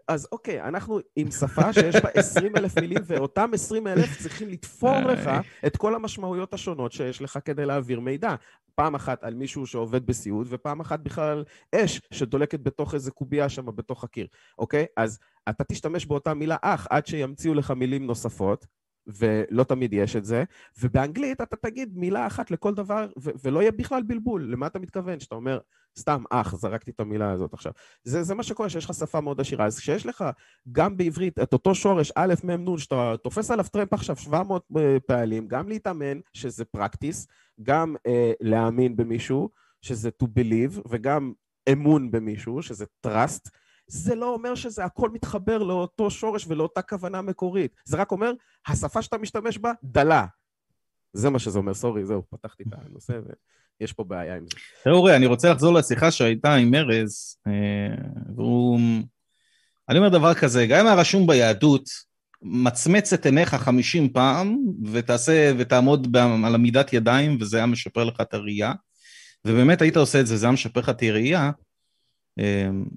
אז 0.08 0.28
אוקיי, 0.32 0.62
אנחנו 0.62 0.98
עם 1.16 1.30
שפה 1.30 1.72
שיש 1.72 1.96
בה 1.96 2.08
20 2.14 2.56
אלף 2.56 2.78
מילים, 2.78 2.98
ואותם 3.06 3.50
20 3.54 3.86
אלף 3.86 4.22
צריכים 4.22 4.48
לתפור 4.48 5.00
לך 5.00 5.30
את 5.66 5.76
כל 5.76 5.94
המשמעויות 5.94 6.54
השונות 6.54 6.92
שיש 6.92 7.22
לך 7.22 7.38
כדי 7.44 7.66
להעביר 7.66 8.00
מידע. 8.00 8.34
פעם 8.74 8.94
אחת 8.94 9.24
על 9.24 9.34
מישהו 9.34 9.66
שעובד 9.66 10.06
בסיעוד, 10.06 10.46
ופעם 10.50 10.80
אחת 10.80 11.00
בכלל 11.00 11.44
אש 11.74 12.00
שדולקת 12.10 12.60
בתוך 12.60 12.94
איזה 12.94 13.10
קובייה 13.10 13.48
שם 13.48 13.66
בתוך 13.66 14.04
הקיר, 14.04 14.26
אוקיי? 14.58 14.86
אז 14.96 15.18
אתה 15.48 15.64
תשתמש 15.64 16.06
באותה 16.06 16.34
מילה 16.34 16.56
אח 16.62 16.86
עד 16.90 17.06
שימציאו 17.06 17.54
לך 17.54 17.70
מילים 17.70 18.06
נוספות, 18.06 18.66
ולא 19.06 19.64
תמיד 19.64 19.92
יש 19.92 20.16
את 20.16 20.24
זה, 20.24 20.44
ובאנגלית 20.80 21.40
אתה 21.40 21.56
תגיד 21.56 21.98
מילה 21.98 22.26
אחת 22.26 22.50
לכל 22.50 22.74
דבר, 22.74 23.06
ו- 23.18 23.30
ולא 23.44 23.60
יהיה 23.60 23.72
בכלל 23.72 24.02
בלבול. 24.02 24.52
למה 24.52 24.66
אתה 24.66 24.78
מתכוון? 24.78 25.20
שאתה 25.20 25.34
אומר, 25.34 25.58
סתם 25.98 26.22
אח, 26.30 26.54
זרקתי 26.56 26.90
את 26.90 27.00
המילה 27.00 27.30
הזאת 27.30 27.54
עכשיו. 27.54 27.72
זה, 28.04 28.22
זה 28.22 28.34
מה 28.34 28.42
שקורה, 28.42 28.68
שיש 28.68 28.84
לך 28.84 28.94
שפה 28.94 29.20
מאוד 29.20 29.40
עשירה. 29.40 29.66
אז 29.66 29.78
כשיש 29.78 30.06
לך 30.06 30.24
גם 30.72 30.96
בעברית 30.96 31.38
את 31.38 31.52
אותו 31.52 31.74
שורש 31.74 32.12
א', 32.16 32.34
מ', 32.44 32.50
נ', 32.50 32.78
שאתה 32.78 33.14
תופס 33.22 33.50
עליו 33.50 33.64
טרמפ 33.72 33.92
עכשיו 33.92 34.16
700 34.16 34.64
אה, 34.76 34.96
פעלים, 35.06 35.48
גם 35.48 35.68
להתאמן, 35.68 36.20
שזה 36.32 36.64
פרקטיס, 36.64 37.26
גם 37.62 37.96
אה, 38.06 38.32
להאמין 38.40 38.96
במישהו, 38.96 39.50
שזה 39.82 40.10
to 40.22 40.26
believe, 40.26 40.80
וגם 40.88 41.32
אמון 41.72 42.10
במישהו, 42.10 42.62
שזה 42.62 42.84
trust, 43.06 43.50
זה 43.86 44.14
לא 44.14 44.34
אומר 44.34 44.54
שזה 44.54 44.84
הכל 44.84 45.10
מתחבר 45.10 45.58
לאותו 45.58 46.10
שורש 46.10 46.44
ולאותה 46.48 46.82
כוונה 46.82 47.22
מקורית. 47.22 47.74
זה 47.84 47.96
רק 47.96 48.12
אומר, 48.12 48.32
השפה 48.66 49.02
שאתה 49.02 49.18
משתמש 49.18 49.58
בה, 49.58 49.72
דלה. 49.84 50.26
זה 51.12 51.30
מה 51.30 51.38
שזה 51.38 51.58
אומר, 51.58 51.74
סורי, 51.74 52.04
זהו, 52.04 52.22
פתחתי 52.30 52.62
את 52.68 52.72
הנושא 52.72 53.12
ויש 53.80 53.92
פה 53.92 54.04
בעיה 54.04 54.36
עם 54.36 54.44
זה. 54.50 54.90
אורי, 54.90 55.16
אני 55.16 55.26
רוצה 55.26 55.52
לחזור 55.52 55.74
לשיחה 55.74 56.10
שהייתה 56.10 56.54
עם 56.54 56.74
ארז, 56.74 57.36
אה, 57.46 57.94
והוא... 58.36 58.80
אני 59.88 59.98
אומר 59.98 60.08
דבר 60.08 60.34
כזה, 60.34 60.66
גם 60.66 60.80
אם 60.80 60.86
היה 60.86 60.94
רשום 60.94 61.26
ביהדות, 61.26 61.84
מצמץ 62.42 63.12
את 63.12 63.26
עיניך 63.26 63.54
חמישים 63.54 64.12
פעם, 64.12 64.56
ותעשה, 64.92 65.52
ותעמוד 65.58 66.16
על 66.16 66.54
עמידת 66.54 66.92
ידיים, 66.92 67.38
וזה 67.40 67.56
היה 67.56 67.66
משפר 67.66 68.04
לך 68.04 68.20
את 68.20 68.34
הראייה, 68.34 68.72
ובאמת 69.44 69.82
היית 69.82 69.96
עושה 69.96 70.20
את 70.20 70.26
זה, 70.26 70.36
זה 70.36 70.46
היה 70.46 70.52
משפר 70.52 70.80
לך 70.80 70.88
את 70.88 71.02
הראייה, 71.02 71.50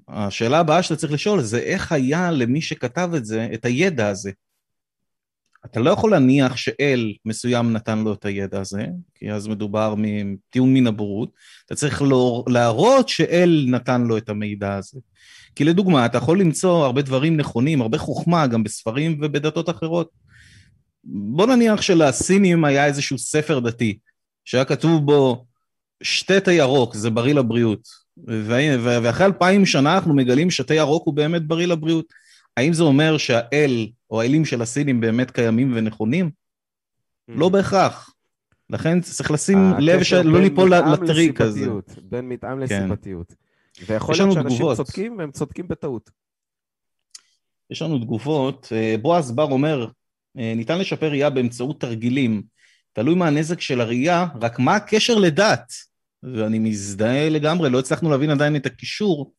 השאלה 0.08 0.60
הבאה 0.60 0.84
שאתה 0.84 0.96
צריך 0.96 1.14
לשאול 1.14 1.42
זה 1.42 1.60
איך 1.60 1.92
היה 1.92 2.32
למי 2.32 2.62
שכתב 2.62 3.10
את 3.18 3.26
זה, 3.26 3.48
את 3.54 3.66
הידע 3.66 4.08
הזה. 4.08 4.32
אתה 5.66 5.80
לא 5.80 5.90
יכול 5.90 6.12
להניח 6.12 6.58
שאל 6.58 7.14
מסוים 7.26 7.74
נתן 7.74 8.00
לו 8.00 8.14
את 8.14 8.26
הידע 8.26 8.62
הזה, 8.62 8.86
כי 9.16 9.32
אז 9.32 9.48
מדובר 9.48 9.94
מטיעון 9.98 10.74
מן 10.74 10.88
הבורות, 10.88 11.30
אתה 11.66 11.76
צריך 11.76 12.02
להראות 12.48 13.10
שאל 13.10 13.66
נתן 13.68 14.02
לו 14.02 14.18
את 14.18 14.30
המידע 14.30 14.76
הזה. 14.76 15.00
כי 15.56 15.64
לדוגמה, 15.64 16.06
אתה 16.06 16.18
יכול 16.18 16.40
למצוא 16.40 16.86
הרבה 16.86 17.02
דברים 17.02 17.38
נכונים, 17.38 17.82
הרבה 17.82 17.98
חוכמה, 17.98 18.48
גם 18.48 18.64
בספרים 18.64 19.20
ובדתות 19.22 19.70
אחרות. 19.70 20.10
בוא 21.04 21.48
נניח 21.48 21.82
שלסינים 21.82 22.66
היה 22.66 22.86
איזשהו 22.86 23.18
ספר 23.18 23.60
דתי, 23.60 23.98
שהיה 24.46 24.66
כתוב 24.66 25.06
בו, 25.06 25.46
שתי 26.04 26.40
תה 26.40 26.52
ירוק, 26.52 26.96
זה 26.96 27.10
בריא 27.10 27.34
לבריאות. 27.34 28.05
ואחרי 28.84 29.26
אלפיים 29.26 29.66
שנה 29.66 29.96
אנחנו 29.96 30.14
מגלים 30.14 30.52
שתה 30.52 30.74
ירוק 30.74 31.06
הוא 31.06 31.14
באמת 31.14 31.48
בריא 31.48 31.68
לבריאות. 31.68 32.14
האם 32.58 32.74
זה 32.74 32.84
אומר 32.84 33.18
שהאל 33.18 33.88
או 34.12 34.22
האלים 34.22 34.46
של 34.46 34.62
הסינים 34.62 35.02
באמת 35.02 35.32
קיימים 35.32 35.72
ונכונים? 35.76 36.26
Mm. 36.26 37.34
לא 37.36 37.50
בהכרח. 37.50 38.14
לכן 38.70 39.02
צריך 39.02 39.32
לשים 39.32 39.58
לב 39.80 40.04
שלא 40.04 40.42
ליפול 40.42 40.74
לטריק 40.74 41.42
הזה. 41.42 41.68
בין 42.02 42.30
מטעם 42.30 42.68
כן. 42.68 42.84
לסיבתיות. 42.84 43.36
ויכול 43.88 44.16
להיות 44.18 44.34
שאנשים 44.34 44.66
צודקים 44.76 45.18
והם 45.18 45.32
צודקים 45.32 45.68
בטעות. 45.68 46.10
יש 47.70 47.82
לנו 47.82 48.00
תגובות. 48.00 48.68
אה, 48.72 48.96
בועז 49.02 49.32
בר 49.32 49.52
אומר, 49.52 49.88
אה, 50.38 50.54
ניתן 50.56 50.80
לשפר 50.80 51.10
ראייה 51.10 51.30
באמצעות 51.30 51.82
תרגילים. 51.82 52.44
תלוי 52.94 53.16
מה 53.16 53.28
הנזק 53.28 53.62
של 53.62 53.82
הראייה, 53.82 54.26
רק 54.42 54.60
מה 54.60 54.76
הקשר 54.76 55.16
לדת? 55.16 55.74
ואני 56.34 56.60
מזדהה 56.60 57.30
לגמרי, 57.30 57.70
לא 57.70 57.80
הצלחנו 57.80 58.10
להבין 58.10 58.30
עדיין 58.30 58.56
את 58.56 58.66
הקישור 58.66 59.34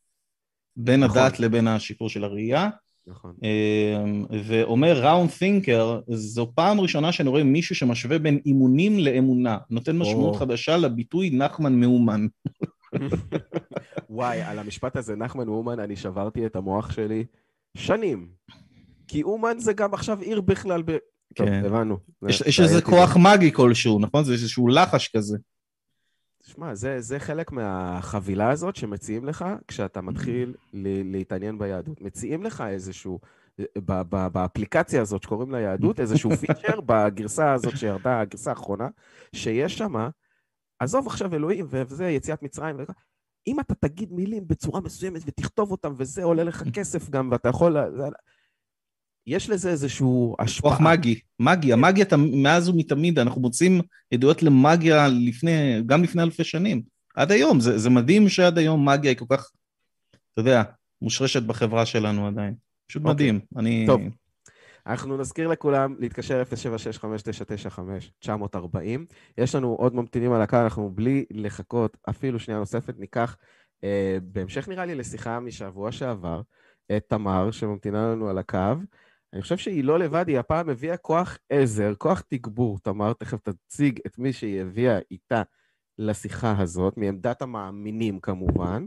בין 0.77 1.05
נכון. 1.05 1.19
הדת 1.19 1.41
לבין 1.41 1.69
השיפור 1.69 2.09
של 2.09 2.25
הראייה. 2.25 2.69
נכון. 3.07 3.35
אמ, 3.43 4.25
ואומר 4.45 5.07
ראונד 5.07 5.31
תינקר, 5.31 6.01
זו 6.09 6.53
פעם 6.55 6.81
ראשונה 6.81 7.13
שאני 7.13 7.29
רואה 7.29 7.45
מישהו 7.45 7.75
שמשווה 7.75 8.19
בין 8.19 8.41
אימונים 8.47 8.99
לאמונה, 8.99 9.59
נותן 9.71 9.99
משמעות 9.99 10.35
או. 10.35 10.39
חדשה 10.39 10.77
לביטוי 10.77 11.31
נחמן 11.31 11.81
מאומן. 11.81 12.27
וואי, 14.11 14.43
על 14.43 14.59
המשפט 14.59 14.97
הזה, 14.97 15.17
נחמן 15.17 15.47
מאומן, 15.47 15.81
אני 15.81 15.97
שברתי 15.97 16.47
את 16.47 16.57
המוח 16.57 16.93
שלי 16.93 17.25
שנים. 17.77 18.29
כי 19.09 19.23
אומן 19.23 19.59
זה 19.59 19.73
גם 19.73 19.95
עכשיו 19.95 20.21
עיר 20.21 20.41
בכלל 20.41 20.83
ב... 20.83 20.87
כן. 21.35 21.45
טוב, 21.45 21.49
הבנו. 21.49 21.99
יש, 22.29 22.41
יש 22.41 22.61
איזה 22.61 22.83
כוח 22.83 23.17
מגי 23.17 23.53
כלשהו, 23.53 23.99
נכון? 24.01 24.25
זה 24.25 24.33
איזשהו 24.33 24.69
לחש 24.69 25.09
כזה. 25.17 25.39
שמע, 26.47 26.75
זה, 26.75 27.01
זה 27.01 27.19
חלק 27.19 27.53
מהחבילה 27.53 28.51
הזאת 28.51 28.77
שמציעים 28.77 29.25
לך 29.25 29.45
כשאתה 29.69 30.01
מתחיל 30.01 30.55
להתעניין 31.05 31.59
ביהדות. 31.59 32.01
מציעים 32.01 32.43
לך 32.43 32.65
איזשהו, 32.69 33.19
ב- 33.61 34.03
ב- 34.09 34.29
באפליקציה 34.33 35.03
הזאת 35.03 35.23
שקוראים 35.23 35.51
לה 35.51 35.61
יהדות, 35.61 36.01
איזשהו 36.01 36.31
פיצ'ר 36.41 36.81
בגרסה 36.81 37.53
הזאת 37.53 37.77
שירדה, 37.77 38.21
הגרסה 38.21 38.51
האחרונה, 38.51 38.89
שיש 39.35 39.79
שמה, 39.79 40.09
עזוב 40.79 41.07
עכשיו 41.07 41.35
אלוהים 41.35 41.67
וזה, 41.69 42.09
יציאת 42.09 42.43
מצרים, 42.43 42.77
אם 43.47 43.61
אתה 43.61 43.75
תגיד 43.75 44.13
מילים 44.13 44.49
בצורה 44.49 44.81
מסוימת 44.81 45.23
ותכתוב 45.27 45.71
אותם 45.71 45.93
וזה 45.97 46.25
עולה 46.25 46.45
לך 46.45 46.63
כסף 46.73 47.11
גם, 47.11 47.29
ואתה 47.33 47.49
יכול... 47.49 47.77
יש 49.27 49.51
לזה 49.51 49.71
איזשהו 49.71 50.37
השפעה. 50.39 50.71
כוח 50.71 50.81
מגי, 50.81 51.21
מגי, 51.41 51.73
המגיה 51.73 52.05
מאז 52.43 52.69
ומתמיד, 52.69 53.19
אנחנו 53.19 53.41
מוצאים 53.41 53.81
עדויות 54.15 54.43
למאגיה 54.43 55.09
לפני, 55.09 55.83
גם 55.87 56.03
לפני 56.03 56.23
אלפי 56.23 56.45
שנים. 56.45 56.83
עד 57.15 57.33
היום, 57.33 57.61
זה, 57.61 57.79
זה 57.79 57.91
מדהים 57.91 58.29
שעד 58.29 58.59
היום 58.59 58.89
מגיה 58.89 59.11
היא 59.11 59.19
כל 59.19 59.25
כך, 59.29 59.51
אתה 60.11 60.41
יודע, 60.41 60.63
מושרשת 61.03 61.43
בחברה 61.43 61.87
שלנו 61.87 62.27
עדיין. 62.27 62.55
פשוט 62.89 63.03
okay. 63.03 63.09
אוקיי. 63.09 63.33
מדהים. 63.33 63.41
אני... 63.57 63.85
טוב. 63.87 64.01
אנחנו 64.87 65.17
נזכיר 65.17 65.49
לכולם 65.49 65.95
להתקשר 65.99 66.43
076-5995-940. 68.25 68.29
יש 69.39 69.55
לנו 69.55 69.75
עוד 69.75 69.95
ממתינים 69.95 70.33
על 70.33 70.43
הקו, 70.43 70.57
אנחנו 70.57 70.91
בלי 70.95 71.25
לחכות 71.31 71.97
אפילו 72.11 72.39
שנייה 72.39 72.61
נוספת, 72.61 72.95
ניקח, 72.99 73.37
אה, 73.85 74.19
בהמשך 74.23 74.69
נראה 74.69 74.87
לי 74.87 74.95
לשיחה 74.95 75.41
משבוע 75.41 75.93
שעבר, 75.93 76.41
את 76.97 77.05
תמר 77.09 77.51
שממתינה 77.51 78.13
לנו 78.13 78.29
על 78.29 78.39
הקו. 78.39 78.75
אני 79.37 79.43
חושב 79.43 79.57
שהיא 79.57 79.85
לא 79.85 79.99
לבד, 79.99 80.29
היא 80.29 80.39
הפעם 80.39 80.69
הביאה 80.69 80.97
כוח 80.97 81.39
עזר, 81.51 81.95
כוח 81.99 82.21
תגבור. 82.21 82.79
תמר, 82.79 83.13
תכף 83.13 83.39
תציג 83.41 84.01
את 84.07 84.19
מי 84.19 84.33
שהיא 84.33 84.61
הביאה 84.61 84.99
איתה 85.11 85.43
לשיחה 85.99 86.55
הזאת, 86.59 86.97
מעמדת 86.97 87.43
המאמינים 87.43 88.21
כמובן. 88.21 88.87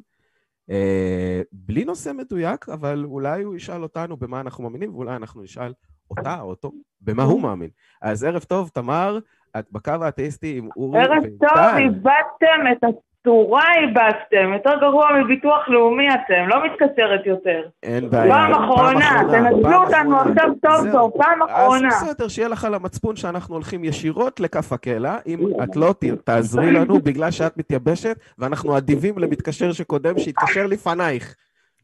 אה, 0.70 1.42
בלי 1.52 1.86
נושא 1.86 2.12
מדויק, 2.14 2.70
אבל 2.70 3.04
אולי 3.06 3.44
הוא 3.44 3.56
ישאל 3.56 3.84
אותנו 3.84 4.18
במה 4.18 4.40
אנחנו 4.40 4.64
מאמינים, 4.64 4.96
ואולי 4.96 5.16
אנחנו 5.16 5.42
נשאל 5.42 5.74
אותה 6.10 6.42
או 6.42 6.50
אותו 6.50 6.72
במה 7.02 7.24
הוא 7.24 7.42
מאמין. 7.42 7.70
אז 8.02 8.24
ערב 8.24 8.44
טוב, 8.44 8.70
תמר, 8.74 9.20
את 9.60 9.72
בקו 9.72 9.92
האתאיסטי 10.02 10.58
עם 10.58 10.70
אורי 10.76 11.00
ערב 11.00 11.24
טוב, 11.24 11.78
איבדתם 11.78 12.62
את 12.72 12.84
צורה 13.24 13.64
איבדתם, 13.82 14.54
יותר 14.54 14.80
גרוע 14.82 15.08
מביטוח 15.24 15.70
לאומי 15.70 16.08
אתם, 16.10 16.48
לא 16.48 16.66
מתקצרת 16.66 17.26
יותר. 17.26 17.62
אין 17.84 18.10
בעיה. 18.10 18.34
פעם 18.34 18.54
אחרונה, 18.54 19.22
תנצלו 19.32 19.84
אותנו 19.84 20.18
עכשיו 20.18 20.50
טוב 20.62 20.92
טוב, 20.92 21.12
פעם 21.18 21.44
אחרונה. 21.44 21.88
אז 21.88 22.04
בסדר, 22.04 22.28
שיהיה 22.28 22.48
לך 22.48 22.66
על 22.66 22.74
המצפון 22.74 23.16
שאנחנו 23.16 23.56
הולכים 23.56 23.84
ישירות 23.84 24.40
לכף 24.40 24.74
הקלע, 24.74 25.18
אם 25.28 25.40
את 25.64 25.76
לא 25.76 25.94
תעזרי 26.24 26.72
לנו 26.72 27.00
בגלל 27.00 27.32
שאת 27.32 27.58
מתייבשת, 27.58 28.18
ואנחנו 28.38 28.78
אדיבים 28.78 29.18
למתקשר 29.18 29.72
שקודם 29.72 30.18
שיתקשר 30.20 30.68
לפנייך. 30.68 31.36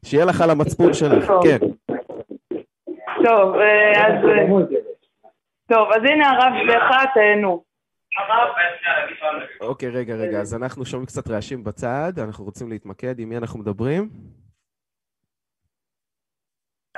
שיהיה 0.04 0.24
לך 0.24 0.40
על 0.40 0.50
המצפון 0.50 0.94
שלך, 0.94 1.32
כן. 1.42 1.58
טוב, 3.24 3.54
אה, 3.54 4.06
אז... 4.06 4.14
טוב, 5.68 5.88
אז 5.96 6.02
הנה 6.04 6.30
הרב 6.30 6.52
שלך, 6.66 6.84
תהנו. 7.14 7.65
אוקיי, 9.60 9.90
רגע, 9.90 10.14
רגע, 10.14 10.40
אז 10.40 10.54
אנחנו 10.54 10.84
שומעים 10.84 11.06
קצת 11.06 11.28
רעשים 11.28 11.64
בצד, 11.64 12.12
אנחנו 12.18 12.44
רוצים 12.44 12.70
להתמקד, 12.70 13.18
עם 13.18 13.28
מי 13.28 13.36
אנחנו 13.36 13.58
מדברים? 13.58 14.08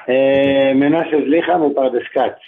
אה, 0.09 0.75
מנשה 0.75 1.17
זליכה 1.27 1.59
מפרדס 1.59 2.07
כץ. 2.15 2.39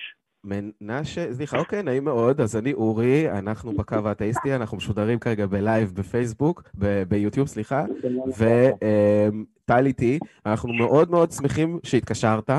מנשה, 0.45 1.33
סליחה, 1.33 1.59
אוקיי, 1.59 1.83
נעים 1.83 2.05
מאוד. 2.05 2.41
אז 2.41 2.57
אני 2.57 2.73
אורי, 2.73 3.31
אנחנו 3.31 3.73
בקו 3.73 3.97
האתאיסטי, 4.05 4.55
אנחנו 4.55 4.77
משודרים 4.77 5.18
כרגע 5.18 5.47
בלייב 5.47 5.93
בפייסבוק, 5.95 6.62
ביוטיוב, 7.09 7.49
סליחה, 7.49 7.85
וטל 8.39 9.87
איתי, 9.87 10.18
אנחנו 10.47 10.73
מאוד 10.73 11.11
מאוד 11.11 11.31
שמחים 11.31 11.79
שהתקשרת. 11.83 12.51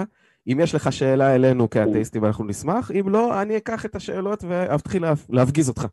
אם 0.48 0.60
יש 0.60 0.76
לך 0.76 0.94
שאלה 0.94 1.36
אלינו 1.36 1.70
כאתאיסטים, 1.70 2.26
אנחנו 2.26 2.46
נשמח, 2.46 2.92
אם 2.92 3.10
לא, 3.10 3.42
אני 3.42 3.58
אקח 3.58 3.86
את 3.86 3.96
השאלות 3.96 4.44
ואתחיל 4.48 5.04
להפגיז 5.30 5.70
אותך. 5.70 5.86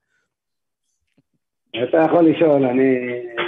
אתה 1.70 1.98
יכול 2.06 2.28
לשאול, 2.28 2.64
אני... 2.64 2.98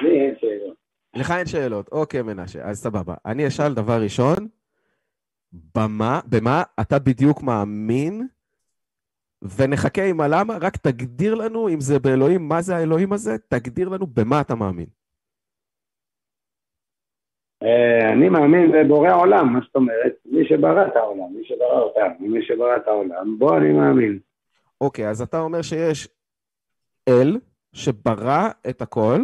לי 0.03 0.21
אין 0.21 0.35
שאלות. 0.41 0.77
לך 1.15 1.31
אין 1.39 1.47
שאלות, 1.47 1.89
אוקיי, 1.93 2.23
מנשה, 2.23 2.63
אז 2.63 2.83
סבבה. 2.83 3.15
אני 3.27 3.47
אשאל 3.47 3.75
דבר 3.75 4.03
ראשון, 4.03 4.49
במה, 5.75 6.21
במה 6.27 6.63
אתה 6.81 6.99
בדיוק 6.99 7.43
מאמין, 7.43 8.27
ונחכה 9.43 10.05
עם 10.05 10.21
הלמה, 10.21 10.57
רק 10.61 10.77
תגדיר 10.77 11.35
לנו 11.35 11.69
אם 11.69 11.81
זה 11.81 11.99
באלוהים, 11.99 12.49
מה 12.49 12.63
זה 12.63 12.77
האלוהים 12.77 13.13
הזה, 13.13 13.39
תגדיר 13.49 13.89
לנו 13.89 14.07
במה 14.07 14.41
אתה 14.41 14.55
מאמין. 14.55 14.87
אה, 17.63 18.13
אני 18.13 18.29
מאמין 18.29 18.73
בבורא 18.73 19.15
עולם, 19.15 19.53
מה 19.53 19.61
זאת 19.67 19.77
אומרת? 19.77 20.13
מי 20.25 20.49
שברא 20.49 20.87
את 20.87 20.97
העולם, 20.97 21.33
מי 21.37 21.45
שברא 21.45 21.81
אותם, 21.81 22.09
מי 22.21 22.43
שברא 22.43 22.77
את 22.77 22.89
העולם, 22.89 23.39
בו 23.39 23.57
אני 23.57 23.73
מאמין. 23.73 24.19
אוקיי, 24.81 25.09
אז 25.09 25.23
אתה 25.23 25.41
אומר 25.41 25.63
שיש 25.63 26.09
אל 27.09 27.39
שברא 27.73 28.49
את 28.69 28.83
הכל, 28.83 29.21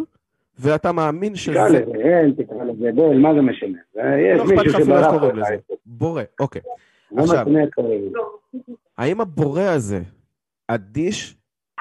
ואתה 0.58 0.92
מאמין 0.92 1.36
שזה... 1.36 1.52
תקרא 1.52 1.68
לזה 1.68 1.80
אל, 2.04 2.32
תקרא 2.32 2.64
לזה 2.64 2.92
בל, 2.94 3.18
מה 3.18 3.34
זה 3.34 3.40
משנה? 3.40 3.78
יש 4.18 4.38
לא 4.38 4.44
מישהו 4.44 4.80
שברא 4.84 5.32
לזה. 5.32 5.56
בורא, 5.86 6.22
אוקיי. 6.40 6.62
לא 7.12 7.22
עכשיו, 7.22 7.46
האם 8.98 9.20
הבורא 9.20 9.62
הזה 9.62 10.00
אדיש 10.68 11.36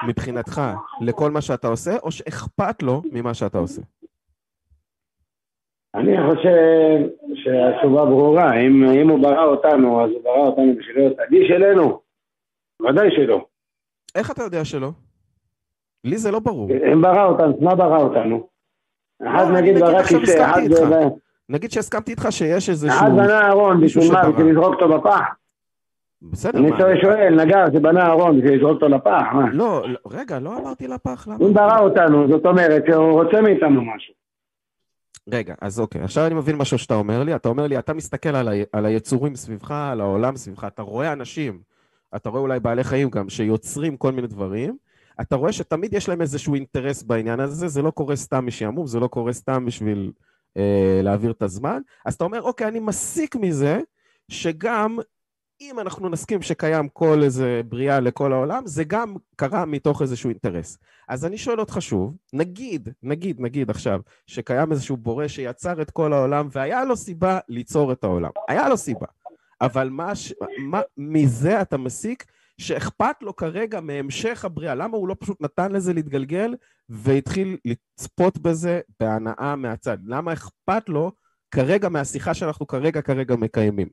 מבחינתך 0.06 0.62
לכל 1.00 1.30
מה 1.30 1.40
שאתה 1.40 1.68
עושה, 1.68 1.96
או 2.02 2.10
שאכפת 2.10 2.82
לו 2.82 3.02
ממה 3.12 3.34
שאתה 3.34 3.58
עושה? 3.58 3.82
אני 5.94 6.16
חושב 6.28 7.08
שהתשובה 7.34 8.04
ברורה, 8.04 8.60
אם, 8.60 8.84
אם 9.02 9.08
הוא 9.08 9.22
ברא 9.22 9.44
אותנו, 9.44 10.04
אז 10.04 10.10
הוא 10.10 10.22
ברא 10.24 10.46
אותנו 10.46 10.74
בשביל 10.78 10.96
להיות 10.96 11.18
אדיש 11.18 11.50
אלינו? 11.50 12.00
ודאי 12.82 13.10
שלא. 13.16 13.46
איך 14.14 14.30
אתה 14.30 14.42
יודע 14.42 14.64
שלא? 14.64 14.90
לי 16.06 16.18
זה 16.18 16.30
לא 16.30 16.38
ברור. 16.38 16.70
אם 16.92 17.02
ברא 17.02 17.24
אותנו, 17.24 17.58
מה 17.60 17.74
ברא 17.74 17.98
אותנו? 17.98 18.46
אחד 19.22 19.48
לא, 19.48 19.60
נגיד 19.60 19.78
ברא 19.78 20.02
כיסא, 20.02 20.44
אחד... 20.44 20.60
נגיד 21.48 21.70
שהסכמתי 21.70 22.10
איתך 22.10 22.26
שיש 22.30 22.70
איזשהו... 22.70 22.98
אחד 22.98 23.10
בנה 23.12 23.40
אהרון, 23.40 23.80
בשביל 23.80 24.12
מה? 24.12 24.30
בשביל 24.30 24.46
לזרוק 24.46 24.74
אותו 24.74 24.98
בפח? 24.98 25.20
בסדר, 26.22 26.58
אני 26.58 26.70
שואל, 27.02 27.44
נגר 27.44 27.64
שבנה 27.72 28.06
אהרון 28.06 28.38
בשביל 28.38 28.56
לזרוק 28.56 28.72
אותו 28.72 28.88
לפח, 28.88 29.22
מה? 29.32 29.50
לא, 29.52 29.88
לא, 29.88 29.98
רגע, 30.10 30.38
לא 30.38 30.58
אמרתי 30.58 30.88
לפח, 30.88 31.28
למה? 31.28 31.36
אם 31.40 31.54
ברא 31.54 31.78
אותנו, 31.78 32.28
זאת 32.28 32.46
אומרת 32.46 32.82
שהוא 32.86 33.22
רוצה 33.22 33.40
מאיתנו 33.40 33.82
משהו. 33.84 34.14
רגע, 35.32 35.54
אז 35.60 35.80
אוקיי, 35.80 36.02
עכשיו 36.02 36.26
אני 36.26 36.34
מבין 36.34 36.56
משהו 36.56 36.78
שאתה 36.78 36.94
אומר 36.94 37.22
לי. 37.22 37.34
אתה 37.34 37.48
אומר 37.48 37.66
לי, 37.66 37.78
אתה 37.78 37.94
מסתכל 37.94 38.28
על, 38.28 38.48
ה... 38.48 38.52
על 38.72 38.86
היצורים 38.86 39.34
סביבך, 39.36 39.70
על 39.70 40.00
העולם 40.00 40.36
סביבך, 40.36 40.64
אתה 40.64 40.82
רואה 40.82 41.12
אנשים, 41.12 41.58
אתה 42.16 42.28
רואה 42.28 42.40
אולי 42.40 42.60
בעלי 42.60 42.84
חיים 42.84 43.10
גם, 43.10 43.28
שיוצרים 43.28 43.96
כל 43.96 44.12
מיני 44.12 44.26
דברים, 44.26 44.76
אתה 45.20 45.36
רואה 45.36 45.52
שתמיד 45.52 45.94
יש 45.94 46.08
להם 46.08 46.20
איזשהו 46.20 46.54
אינטרס 46.54 47.02
בעניין 47.02 47.40
הזה, 47.40 47.68
זה 47.68 47.82
לא 47.82 47.90
קורה 47.90 48.16
סתם 48.16 48.46
משעמום, 48.46 48.86
זה 48.86 49.00
לא 49.00 49.06
קורה 49.06 49.32
סתם 49.32 49.66
בשביל 49.66 50.12
אה, 50.56 51.00
להעביר 51.02 51.30
את 51.30 51.42
הזמן. 51.42 51.80
אז 52.06 52.14
אתה 52.14 52.24
אומר, 52.24 52.42
אוקיי, 52.42 52.68
אני 52.68 52.80
מסיק 52.80 53.36
מזה 53.36 53.80
שגם 54.28 54.98
אם 55.60 55.80
אנחנו 55.80 56.08
נסכים 56.08 56.42
שקיים 56.42 56.88
כל 56.88 57.22
איזה 57.22 57.60
בריאה 57.68 58.00
לכל 58.00 58.32
העולם, 58.32 58.66
זה 58.66 58.84
גם 58.84 59.14
קרה 59.36 59.64
מתוך 59.64 60.02
איזשהו 60.02 60.30
אינטרס. 60.30 60.78
אז 61.08 61.24
אני 61.24 61.38
שואל 61.38 61.60
אותך 61.60 61.76
שוב, 61.80 62.16
נגיד, 62.32 62.88
נגיד, 63.02 63.40
נגיד 63.40 63.70
עכשיו, 63.70 64.00
שקיים 64.26 64.72
איזשהו 64.72 64.96
בורא 64.96 65.28
שיצר 65.28 65.82
את 65.82 65.90
כל 65.90 66.12
העולם 66.12 66.48
והיה 66.52 66.84
לו 66.84 66.96
סיבה 66.96 67.38
ליצור 67.48 67.92
את 67.92 68.04
העולם. 68.04 68.30
היה 68.48 68.68
לו 68.68 68.76
סיבה. 68.76 69.06
אבל 69.60 69.88
מה, 69.88 70.12
מה 70.58 70.80
מזה 70.96 71.62
אתה 71.62 71.76
מסיק 71.76 72.24
שאכפת 72.60 73.22
לו 73.22 73.36
כרגע 73.36 73.80
מהמשך 73.80 74.44
הבריאה? 74.44 74.74
למה 74.74 74.96
הוא 74.96 75.08
לא 75.08 75.16
פשוט 75.20 75.42
נתן 75.42 75.72
לזה 75.72 75.92
להתגלגל 75.94 76.54
והתחיל 76.88 77.56
לצפות 77.64 78.38
בזה 78.38 78.80
בהנאה 79.00 79.54
מהצד? 79.56 79.98
למה 80.06 80.32
אכפת 80.32 80.88
לו 80.88 81.12
כרגע 81.50 81.88
מהשיחה 81.88 82.34
שאנחנו 82.34 82.66
כרגע 82.66 83.02
כרגע 83.02 83.34
מקיימים? 83.36 83.88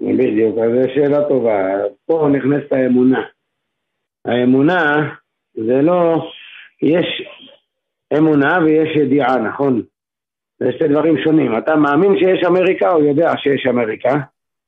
בדיוק, 0.00 0.58
אז 0.58 0.70
זו 0.72 0.94
שאלה 0.94 1.28
טובה. 1.28 1.58
פה 2.06 2.28
נכנסת 2.32 2.72
האמונה. 2.72 3.20
האמונה 4.24 4.82
זה 5.54 5.82
לא... 5.82 6.30
יש 6.82 7.22
אמונה 8.18 8.58
ויש 8.64 8.96
ידיעה, 8.96 9.36
נכון? 9.48 9.82
זה 10.58 10.72
שתי 10.72 10.88
דברים 10.88 11.14
שונים. 11.24 11.58
אתה 11.58 11.76
מאמין 11.76 12.18
שיש 12.18 12.46
אמריקה 12.46 12.90
או 12.90 13.04
יודע 13.04 13.32
שיש 13.36 13.66
אמריקה? 13.66 14.10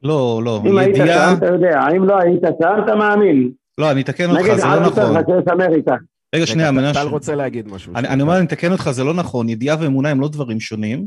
לא, 0.03 0.41
לא. 0.45 0.63
אם 0.67 0.79
היית 0.79 0.97
שם, 0.97 1.35
אתה 1.39 1.47
יודע. 1.47 1.81
אם 1.97 2.05
לא 2.05 2.19
היית 2.19 2.43
שם, 2.63 2.85
אתה 2.85 2.95
מאמין. 2.95 3.51
לא, 3.79 3.91
אני 3.91 4.01
אתקן 4.01 4.31
אותך, 4.31 4.43
זה 4.43 4.67
לא 4.67 4.81
נכון. 4.81 5.17
נגיד, 5.17 5.25
שיש 5.27 5.53
אמריקה. 5.53 5.97
רגע, 6.35 6.47
שנייה, 6.47 6.71
מנשה. 6.71 7.03
טל 7.03 7.09
רוצה 7.09 7.35
להגיד 7.35 7.69
משהו. 7.69 7.93
אני 7.97 8.23
אומר, 8.23 8.37
אני 8.37 8.47
אתקן 8.47 8.73
אותך, 8.73 8.91
זה 8.91 9.05
לא 9.05 9.15
נכון. 9.15 9.49
ידיעה 9.49 9.77
ואמונה 9.81 10.09
הם 10.09 10.21
לא 10.21 10.29
דברים 10.29 10.61
שונים. 10.61 11.07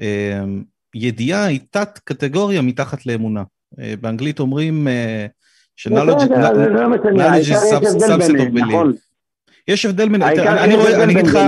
אמ, 0.00 0.62
ידיעה 0.94 1.44
היא 1.44 1.60
תת 1.70 1.98
קטגוריה 2.04 2.62
מתחת 2.62 3.06
לאמונה. 3.06 3.42
אה, 3.80 3.94
באנגלית 4.00 4.40
אומרים 4.40 4.88
ש-knowledge 5.76 6.20
is 6.20 7.72
subset 7.72 8.10
of 8.10 8.54
belief. 8.54 8.96
יש 9.68 9.86
הבדל 9.86 10.08
בין... 10.08 10.22
אני 10.22 11.12
אגיד 11.12 11.26
לך... 11.26 11.38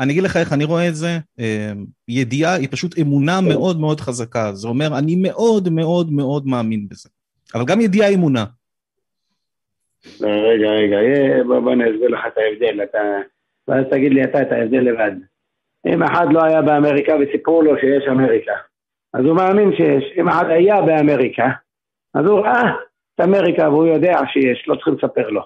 אני 0.00 0.12
אגיד 0.12 0.22
לך 0.22 0.36
איך 0.36 0.52
אני 0.52 0.64
רואה 0.64 0.88
את 0.88 0.94
זה, 0.94 1.18
אה, 1.40 1.72
ידיעה 2.08 2.54
היא 2.54 2.68
פשוט 2.70 2.98
אמונה 2.98 3.38
כן. 3.40 3.48
מאוד 3.48 3.80
מאוד 3.80 4.00
חזקה, 4.00 4.52
זה 4.52 4.68
אומר 4.68 4.98
אני 4.98 5.16
מאוד 5.16 5.68
מאוד 5.68 6.12
מאוד 6.12 6.46
מאמין 6.46 6.88
בזה, 6.90 7.08
אבל 7.54 7.64
גם 7.64 7.80
ידיעה 7.80 8.14
אמונה. 8.14 8.44
רגע, 10.20 10.68
רגע, 10.68 10.98
בוא 11.46 11.72
אני 11.72 11.84
אסביר 11.84 12.08
לך 12.08 12.20
את 12.26 12.38
ההבדל, 12.38 12.82
אתה... 12.82 12.98
ואז 13.68 13.84
תגיד 13.90 14.12
לי 14.12 14.24
אתה 14.24 14.42
את 14.42 14.52
ההבדל 14.52 14.80
לבד. 14.80 15.12
אם 15.86 16.02
אחד 16.02 16.26
לא 16.30 16.44
היה 16.44 16.62
באמריקה 16.62 17.12
וסיפרו 17.20 17.62
לו 17.62 17.72
שיש 17.80 18.08
אמריקה, 18.10 18.52
אז 19.14 19.24
הוא 19.24 19.36
מאמין 19.36 19.70
שיש. 19.76 20.04
אם 20.20 20.28
אחד 20.28 20.44
היה 20.48 20.82
באמריקה, 20.82 21.48
אז 22.14 22.26
הוא 22.26 22.40
ראה 22.40 22.70
את 23.14 23.20
אמריקה 23.20 23.68
והוא 23.68 23.86
יודע 23.86 24.18
שיש, 24.32 24.64
לא 24.68 24.74
צריכים 24.74 24.94
לספר 24.94 25.30
לו. 25.30 25.42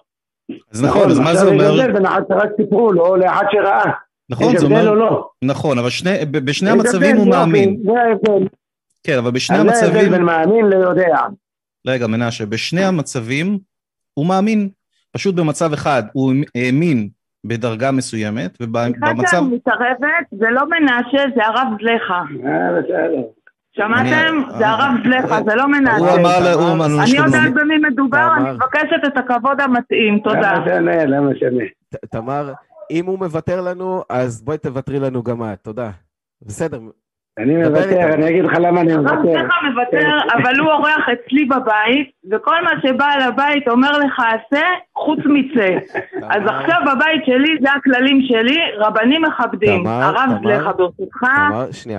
אז 0.72 0.84
נכון, 0.84 1.10
אז 1.10 1.18
מה 1.18 1.34
זה 1.34 1.46
אומר? 1.46 1.64
עכשיו 1.64 1.74
יש 1.74 1.80
הבדל 1.80 1.92
בין 1.92 2.06
אחד 2.06 2.22
שרק 2.28 2.50
סיפרו 2.56 2.92
לו 2.92 3.16
לאחד 3.16 3.44
שראה. 3.52 3.92
נכון, 4.30 4.56
זה 4.58 4.66
אומר... 4.66 4.94
לא? 4.94 5.28
נכון, 5.42 5.78
אבל 5.78 5.90
שני, 5.90 6.10
בשני 6.30 6.70
המצבים 6.70 7.16
הוא 7.16 7.28
מאמין. 7.28 7.76
זה 7.84 7.90
ההבדל. 8.00 8.48
כן, 9.02 9.18
אבל 9.18 9.30
בשני 9.30 9.58
המצבים... 9.58 9.92
זה 9.92 9.98
ההבדל 9.98 10.10
בין 10.10 10.22
מאמין 10.22 10.66
ליודע. 10.66 11.18
רגע, 11.86 12.06
מנשה, 12.06 12.46
בשני 12.46 12.84
המצבים 12.84 13.58
הוא 14.14 14.26
מאמין. 14.26 14.68
פשוט 15.12 15.34
במצב 15.34 15.72
אחד 15.72 16.02
הוא 16.12 16.32
האמין 16.54 17.08
בדרגה 17.44 17.90
מסוימת, 17.90 18.58
ובמצב... 18.60 19.26
שאני 19.30 19.54
מתערבת, 19.54 20.26
זה 20.30 20.46
לא 20.50 20.62
מנשה, 20.68 21.24
זה 21.36 21.46
הרב 21.46 21.68
זלחה. 21.80 22.22
אה, 22.46 22.80
בסדר. 22.80 23.22
שמעתם? 23.72 24.40
זה 24.58 24.68
הרב 24.68 24.94
זלחה, 25.04 25.42
זה 25.42 25.54
לא 25.54 25.68
מנשה. 25.68 25.96
הוא 25.96 26.08
אמר, 26.10 26.52
הוא 26.54 26.72
אמר, 26.72 26.86
אני 26.86 27.16
יודעת 27.16 27.54
במי 27.54 27.78
מדובר, 27.90 28.28
אני 28.36 28.50
מבקשת 28.50 29.06
את 29.06 29.16
הכבוד 29.16 29.60
המתאים, 29.60 30.18
תודה. 30.24 30.52
למה 30.52 30.60
משנה, 30.60 31.04
למה 31.04 31.30
משנה. 31.30 31.64
תמר, 32.10 32.52
אם 32.90 33.06
הוא 33.06 33.18
מוותר 33.18 33.60
לנו, 33.60 34.02
אז 34.08 34.42
בואי 34.42 34.58
תוותרי 34.58 35.00
לנו 35.00 35.22
גם 35.22 35.42
את, 35.42 35.58
תודה. 35.62 35.90
בסדר. 36.42 36.78
אני 37.38 37.56
מוותר, 37.56 38.14
אני 38.14 38.28
אגיד 38.28 38.44
לך 38.44 38.52
למה 38.60 38.80
אני 38.80 38.96
מוותר. 38.96 39.12
הרב 39.12 39.22
זלחה 39.22 39.54
מוותר, 39.70 40.18
אבל 40.32 40.58
הוא 40.58 40.70
אורח 40.70 41.06
אצלי 41.12 41.44
בבית, 41.44 42.10
וכל 42.32 42.64
מה 42.64 42.70
שבעל 42.82 43.20
הבית 43.20 43.68
אומר 43.68 43.98
לך 43.98 44.20
עשה, 44.20 44.66
חוץ 44.94 45.18
מצא. 45.24 45.76
אז 46.34 46.42
עכשיו 46.46 46.76
בבית 46.86 47.24
שלי, 47.26 47.56
זה 47.62 47.72
הכללים 47.72 48.20
שלי, 48.22 48.58
רבנים 48.78 49.22
מכבדים. 49.22 49.86
הרב 49.86 50.30
זלחה 50.42 50.72
ברשותך, 50.72 51.22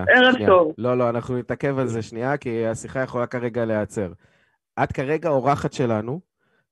ערב 0.08 0.36
טוב. 0.48 0.74
לא, 0.78 0.98
לא, 0.98 1.10
אנחנו 1.10 1.38
נתעכב 1.38 1.80
על 1.80 1.88
זה 1.88 2.02
שנייה, 2.02 2.38
כי 2.38 2.68
השיחה 2.68 3.00
יכולה 3.00 3.26
כרגע 3.26 3.66
להיעצר. 3.66 4.08
את 4.84 4.92
כרגע 4.92 5.30
אורחת 5.30 5.74
שלנו, 5.74 6.20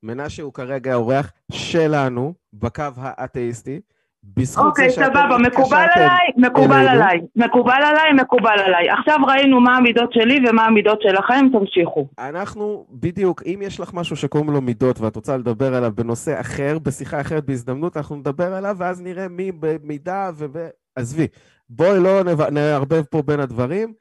מנשה 0.04 0.44
הוא 0.44 0.54
כרגע 0.54 0.94
אורח 0.94 1.32
שלנו 1.52 2.34
בקו 2.54 2.84
האתאיסטי. 2.98 3.82
בזכות 4.24 4.66
אוקיי, 4.66 4.90
זה 4.90 4.96
שאתם 4.96 5.06
סבבה, 5.06 5.38
מקובל 5.38 5.86
עליי, 5.96 6.28
מקובל. 6.38 6.88
עליי, 6.88 7.22
מקובל 7.36 7.82
עליי, 7.84 8.14
מקובל 8.14 8.60
עליי. 8.66 8.90
עכשיו 8.90 9.18
ראינו 9.28 9.60
מה 9.60 9.78
המידות 9.78 10.14
שלי 10.14 10.40
ומה 10.50 10.66
המידות 10.66 11.02
שלכם, 11.02 11.46
תמשיכו. 11.52 12.08
אנחנו, 12.20 12.86
בדיוק, 12.92 13.42
אם 13.46 13.60
יש 13.62 13.80
לך 13.80 13.94
משהו 13.94 14.16
שקוראים 14.16 14.50
לו 14.50 14.62
מידות 14.62 15.00
ואת 15.00 15.16
רוצה 15.16 15.38
לדבר 15.38 15.76
עליו 15.76 15.92
בנושא 15.96 16.42
אחר, 16.42 16.80
בשיחה 16.80 17.22
אחרת, 17.22 17.46
בהזדמנות, 17.46 17.98
אנחנו 17.98 18.16
נדבר 18.16 18.54
עליו, 18.54 18.76
ואז 18.80 19.02
נראה 19.02 19.28
מי 19.28 19.52
במידה 19.60 20.30
וב... 20.38 20.58
עזבי. 20.96 21.28
בואי 21.70 22.00
לא 22.00 22.24
נערבב 22.52 23.02
פה 23.02 23.22
בין 23.22 23.40
הדברים. 23.40 23.94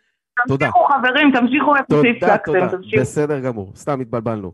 תודה. 0.49 0.66
תמשיכו 0.66 0.85
חברים, 0.85 1.33
תמשיכו 1.35 1.77
איפה 1.77 2.03
שהפסקתם. 2.03 2.53
תודה, 2.53 2.68
תודה, 2.68 3.01
בסדר 3.01 3.41
גמור, 3.41 3.73
סתם 3.75 4.01
התבלבלנו. 4.01 4.53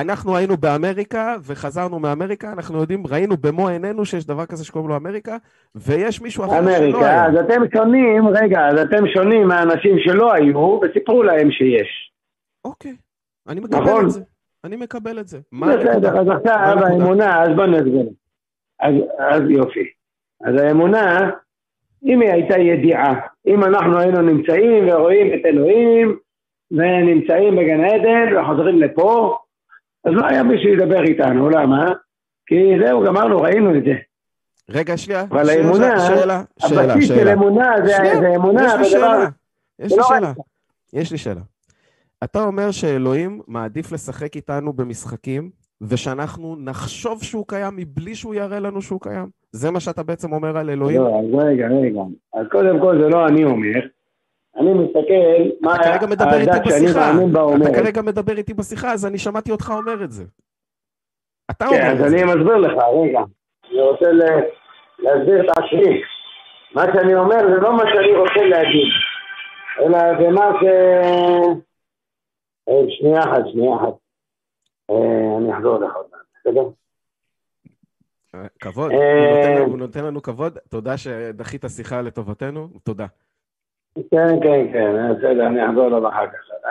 אנחנו 0.00 0.36
היינו 0.36 0.56
באמריקה 0.56 1.36
וחזרנו 1.42 1.98
מאמריקה, 1.98 2.52
אנחנו 2.52 2.80
יודעים, 2.80 3.06
ראינו 3.06 3.36
במו 3.36 3.68
עינינו 3.68 4.04
שיש 4.04 4.26
דבר 4.26 4.46
כזה 4.46 4.64
שקוראים 4.64 4.90
לו 4.90 4.96
אמריקה, 4.96 5.36
ויש 5.74 6.22
מישהו 6.22 6.44
אחר 6.44 6.58
אמריקה, 6.58 6.98
שלא 6.98 7.04
היה. 7.04 7.26
אמריקה, 7.26 7.40
אז 7.40 7.46
אתם 7.46 7.62
שונים, 7.74 8.28
רגע, 8.28 8.68
אז 8.68 8.78
אתם 8.78 9.04
שונים 9.14 9.48
מהאנשים 9.48 9.98
שלא 9.98 10.32
היו, 10.32 10.80
וסיפרו 10.82 11.22
להם 11.22 11.50
שיש. 11.50 12.12
אוקיי, 12.64 12.96
אני 13.48 13.60
מקבל 13.60 13.80
נכון? 13.80 14.04
את 14.04 14.10
זה. 14.10 14.20
אני 14.64 14.76
מקבל 14.76 15.20
את 15.20 15.28
זה. 15.28 15.38
בסדר, 15.52 16.20
אז 16.20 16.26
עכשיו 16.28 16.78
האמונה, 16.84 17.42
אז 17.42 17.48
בוא 17.56 17.66
נסביר. 17.66 18.08
אז, 18.80 18.94
אז 19.18 19.40
יופי. 19.50 19.84
אז 20.44 20.54
האמונה, 20.62 21.30
אם 22.04 22.20
היא 22.20 22.30
הייתה 22.30 22.58
ידיעה, 22.58 23.14
אם 23.46 23.64
אנחנו 23.64 23.98
היינו 23.98 24.22
נמצאים 24.22 24.88
ורואים 24.88 25.26
את 25.34 25.46
אלוהים, 25.46 26.16
ונמצאים 26.70 27.56
בגן 27.56 27.84
עדן 27.84 28.36
וחוזרים 28.36 28.78
לפה, 28.82 29.38
אז 30.06 30.12
לא 30.12 30.26
היה 30.26 30.42
מי 30.42 30.58
שידבר 30.58 31.02
איתנו, 31.02 31.50
למה? 31.50 31.92
כי 32.46 32.54
זהו, 32.84 33.04
גמרנו, 33.04 33.40
ראינו 33.40 33.78
את 33.78 33.84
זה. 33.84 33.94
רגע, 34.70 34.96
שנייה. 34.96 35.22
אבל 35.22 35.50
האמונה, 35.50 36.00
שאלה, 36.00 36.42
שאלה, 36.58 36.92
הבסיס 36.92 37.08
של 37.08 37.28
אמונה 37.28 37.72
זה, 37.84 37.92
זה 38.20 38.36
אמונה, 38.36 38.64
יש 38.64 38.74
לי 38.78 38.84
שאלה, 38.84 39.26
יש 39.78 39.92
לי 39.92 39.98
לא 39.98 40.04
שאלה, 40.08 40.32
יש 40.92 41.12
לי 41.12 41.18
שאלה. 41.18 41.40
אתה 42.24 42.44
אומר 42.44 42.70
שאלוהים 42.70 43.40
מעדיף 43.48 43.92
לשחק 43.92 44.36
איתנו 44.36 44.72
במשחקים, 44.72 45.50
ושאנחנו 45.80 46.56
נחשוב 46.56 47.22
שהוא 47.22 47.44
קיים 47.48 47.76
מבלי 47.76 48.14
שהוא 48.14 48.34
יראה 48.34 48.60
לנו 48.60 48.82
שהוא 48.82 49.00
קיים? 49.00 49.26
זה 49.52 49.70
מה 49.70 49.80
שאתה 49.80 50.02
בעצם 50.02 50.32
אומר 50.32 50.56
על 50.56 50.70
אלוהים? 50.70 51.00
לא, 51.00 51.20
אז 51.20 51.46
רגע, 51.46 51.68
רגע. 51.68 52.00
אז 52.34 52.46
קודם 52.50 52.80
כל 52.80 53.02
זה 53.02 53.08
לא 53.08 53.26
אני 53.28 53.44
אומר, 53.44 53.80
אני 54.58 54.72
מסתכל 54.74 55.50
מה 55.60 55.74
הדת 55.74 56.62
שאני 56.68 56.86
מאמין 56.94 57.32
בה 57.32 57.40
אומרת. 57.40 57.70
אתה 57.70 57.82
כרגע 57.82 58.02
מדבר 58.02 58.36
איתי 58.36 58.54
בשיחה, 58.54 58.92
אז 58.92 59.06
אני 59.06 59.18
שמעתי 59.18 59.50
אותך 59.50 59.72
אומר 59.76 60.04
את 60.04 60.12
זה. 60.12 60.24
אתה 61.50 61.66
כן, 61.66 61.74
אומר 61.74 61.92
את 61.92 61.98
זה. 61.98 62.02
כן, 62.02 62.06
אז 62.06 62.14
אני 62.14 62.24
מסביר 62.24 62.56
לך, 62.56 62.72
רגע. 62.72 63.20
אני 63.70 63.80
רוצה 63.80 64.06
להסביר 64.98 65.44
את 65.44 65.58
עצמי. 65.58 66.02
מה 66.74 66.84
שאני 66.94 67.14
אומר 67.14 67.36
זה 67.36 67.60
לא 67.60 67.76
מה 67.76 67.82
שאני 67.92 68.16
רוצה 68.16 68.40
להגיד, 68.48 68.88
אלא 69.80 69.98
זה 70.20 70.28
מה 70.30 70.50
ש... 70.60 70.64
אה, 72.68 72.82
שנייה 72.88 73.20
אחת, 73.20 73.42
שנייה 73.52 73.76
אחת. 73.76 73.94
אה, 74.90 75.38
אני 75.38 75.56
אחזור 75.56 75.78
לך 75.78 75.94
עוד 75.96 76.06
מעט, 76.12 76.20
בסדר? 76.40 76.68
אה, 78.34 78.48
כבוד, 78.60 78.92
הוא 79.66 79.78
נותן 79.78 80.04
לנו 80.04 80.22
כבוד, 80.22 80.58
תודה 80.68 80.96
שדחית 80.96 81.64
שיחה 81.68 82.02
לטובתנו, 82.02 82.68
תודה. 82.84 83.06
כן, 84.10 84.40
כן, 84.42 84.72
כן, 84.72 85.14
בסדר, 85.14 85.46
אני 85.46 85.66
אחזור 85.66 85.86
אליו 85.86 86.08
אחר 86.08 86.26
כך. 86.26 86.68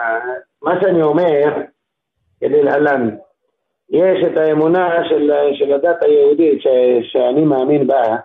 מה 0.62 0.80
שאני 0.80 1.02
אומר, 1.02 1.62
כדלהלן, 2.40 3.16
יש 3.90 4.24
את 4.26 4.36
האמונה 4.36 5.08
של, 5.08 5.30
של 5.54 5.72
הדת 5.72 6.02
היהודית 6.02 6.62
ש, 6.62 6.66
שאני 7.02 7.44
מאמין 7.44 7.86
בה, 7.86 8.16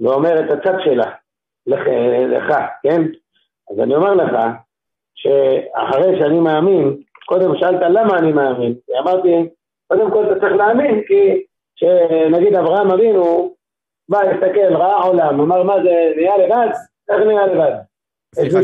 ואומר 0.00 0.40
את 0.40 0.52
הצד 0.52 0.78
שלה, 0.84 1.10
לך, 1.66 1.80
לך, 2.28 2.54
כן? 2.82 3.02
אז 3.70 3.80
אני 3.80 3.94
אומר 3.94 4.14
לך, 4.14 4.32
שאחרי 5.14 6.18
שאני 6.18 6.40
מאמין, 6.40 6.96
קודם 7.26 7.56
שאלת 7.56 7.80
למה 7.88 8.18
אני 8.18 8.32
מאמין, 8.32 8.74
אמרתי, 9.00 9.48
קודם 9.88 10.10
כל 10.10 10.24
אתה 10.24 10.40
צריך 10.40 10.52
להאמין, 10.52 11.02
כי 11.06 11.44
שנגיד 11.74 12.54
אברהם 12.54 12.90
אבינו 12.90 13.54
בא, 14.08 14.18
הסתכל, 14.20 14.76
ראה 14.76 15.02
עולם, 15.02 15.40
אמר 15.40 15.62
מה 15.62 15.74
זה, 15.82 16.12
נהיה 16.16 16.36
לבד? 16.36 16.68
איך 17.10 17.20
נהיה 17.26 17.46
לבד? 17.46 17.72
סליחה, 18.34 18.58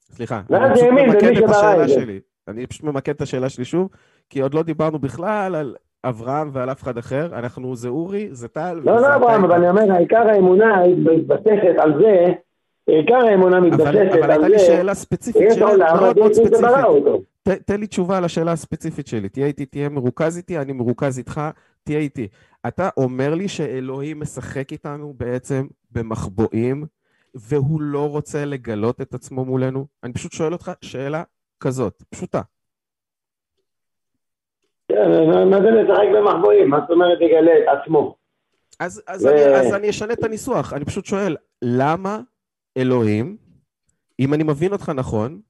סליחה. 0.00 0.40
אני 0.50 0.74
פשוט 0.74 0.88
ממקד 0.88 1.36
את 1.36 1.50
השאלה 1.50 1.88
שלי. 1.88 2.20
אני 2.48 2.66
פשוט 2.66 2.84
ממקד 2.84 3.14
את 3.14 3.20
השאלה 3.20 3.48
שלי 3.48 3.64
שוב, 3.64 3.88
כי 4.30 4.40
עוד 4.40 4.54
לא 4.54 4.62
דיברנו 4.62 4.98
בכלל 4.98 5.54
על 5.54 5.74
אברהם 6.04 6.50
ועל 6.52 6.70
אף 6.70 6.82
אחד 6.82 6.98
אחר. 6.98 7.28
אנחנו, 7.32 7.76
זה 7.76 7.88
אורי, 7.88 8.28
זה 8.30 8.48
טל. 8.48 8.80
לא, 8.84 9.00
לא 9.00 9.14
אברהם, 9.16 9.44
אבל 9.44 9.54
אני 9.54 9.68
אומר, 9.68 9.96
עיקר 9.98 10.28
האמונה 10.28 10.82
מתבססת 10.96 11.78
על 11.78 11.94
זה, 12.00 12.24
עיקר 12.86 13.14
האמונה 13.14 13.60
מתבססת 13.60 13.86
על 13.86 14.12
זה. 14.12 14.18
אבל 14.18 14.30
הייתה 14.30 14.48
לי 14.48 14.58
שאלה 14.58 14.94
ספציפית, 14.94 15.52
שאלה 15.54 15.94
מאוד 15.94 16.18
מאוד 16.18 16.32
ספציפית. 16.32 16.64
תן 17.66 17.80
לי 17.80 17.86
תשובה 17.86 18.16
על 18.16 18.24
השאלה 18.24 18.52
הספציפית 18.52 19.06
שלי. 19.06 19.28
תהיה 19.28 19.46
איתי, 19.46 19.66
תהיה 19.66 19.88
מרוכז 19.88 20.36
איתי, 20.36 20.58
אני 20.58 20.72
מרוכז 20.72 21.18
איתך, 21.18 21.40
תהיה 21.84 21.98
איתי. 21.98 22.28
אתה 22.68 22.88
אומר 22.96 23.34
לי 23.34 23.48
שאלוהים 23.48 24.20
משחק 24.20 24.72
איתנו 24.72 25.14
בעצם 25.16 25.66
במחבואים 25.92 26.84
והוא 27.36 27.80
לא 27.80 28.10
רוצה 28.10 28.44
לגלות 28.44 29.00
את 29.00 29.14
עצמו 29.14 29.44
מולנו? 29.44 29.86
אני 30.02 30.12
פשוט 30.12 30.32
שואל 30.32 30.52
אותך 30.52 30.70
שאלה 30.80 31.22
כזאת, 31.60 32.02
פשוטה. 32.10 32.40
כן, 34.88 35.10
מה 35.50 35.56
זה 35.60 35.70
לשחק 35.70 36.06
במחבואים? 36.16 36.70
מה 36.70 36.80
זאת 36.80 36.90
אומרת 36.90 37.18
יגלה 37.20 37.52
את 37.58 37.78
עצמו? 37.80 38.16
אז, 38.80 39.02
אז, 39.06 39.24
ו... 39.24 39.28
אני, 39.28 39.40
אז 39.44 39.74
אני 39.74 39.90
אשנה 39.90 40.12
את 40.12 40.24
הניסוח, 40.24 40.72
אני 40.72 40.84
פשוט 40.84 41.04
שואל, 41.04 41.36
למה 41.62 42.20
אלוהים, 42.76 43.36
אם 44.20 44.34
אני 44.34 44.42
מבין 44.42 44.72
אותך 44.72 44.88
נכון, 44.88 45.40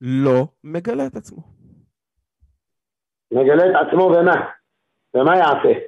לא 0.00 0.46
מגלה 0.64 1.06
את 1.06 1.16
עצמו? 1.16 1.42
מגלה 3.32 3.70
את 3.70 3.86
עצמו 3.86 4.10
במה? 4.10 4.50
ומה 5.14 5.36
יעשה? 5.36 5.78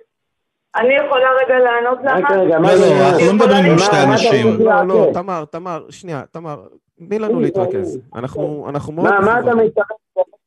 אני 0.76 0.94
יכולה 0.94 1.28
רגע 1.44 1.58
לענות 1.58 1.98
לך? 2.04 2.30
לא, 2.30 2.36
לא, 2.36 2.56
אנחנו 2.56 3.26
לא 3.26 3.32
מדברים 3.34 3.64
עם 3.64 3.78
שתי 3.78 3.96
אנשים. 4.12 4.46
לא, 4.60 4.82
לא, 4.86 5.10
תמר, 5.12 5.44
תמר, 5.44 5.84
שנייה, 5.90 6.22
תמר, 6.30 6.66
תני 7.08 7.18
לנו 7.18 7.40
להתרכז. 7.40 8.00
אנחנו 8.14 8.68
מאוד... 8.92 9.10
מה 9.20 9.40
אתה 9.40 9.54
מתכוון 9.54 9.96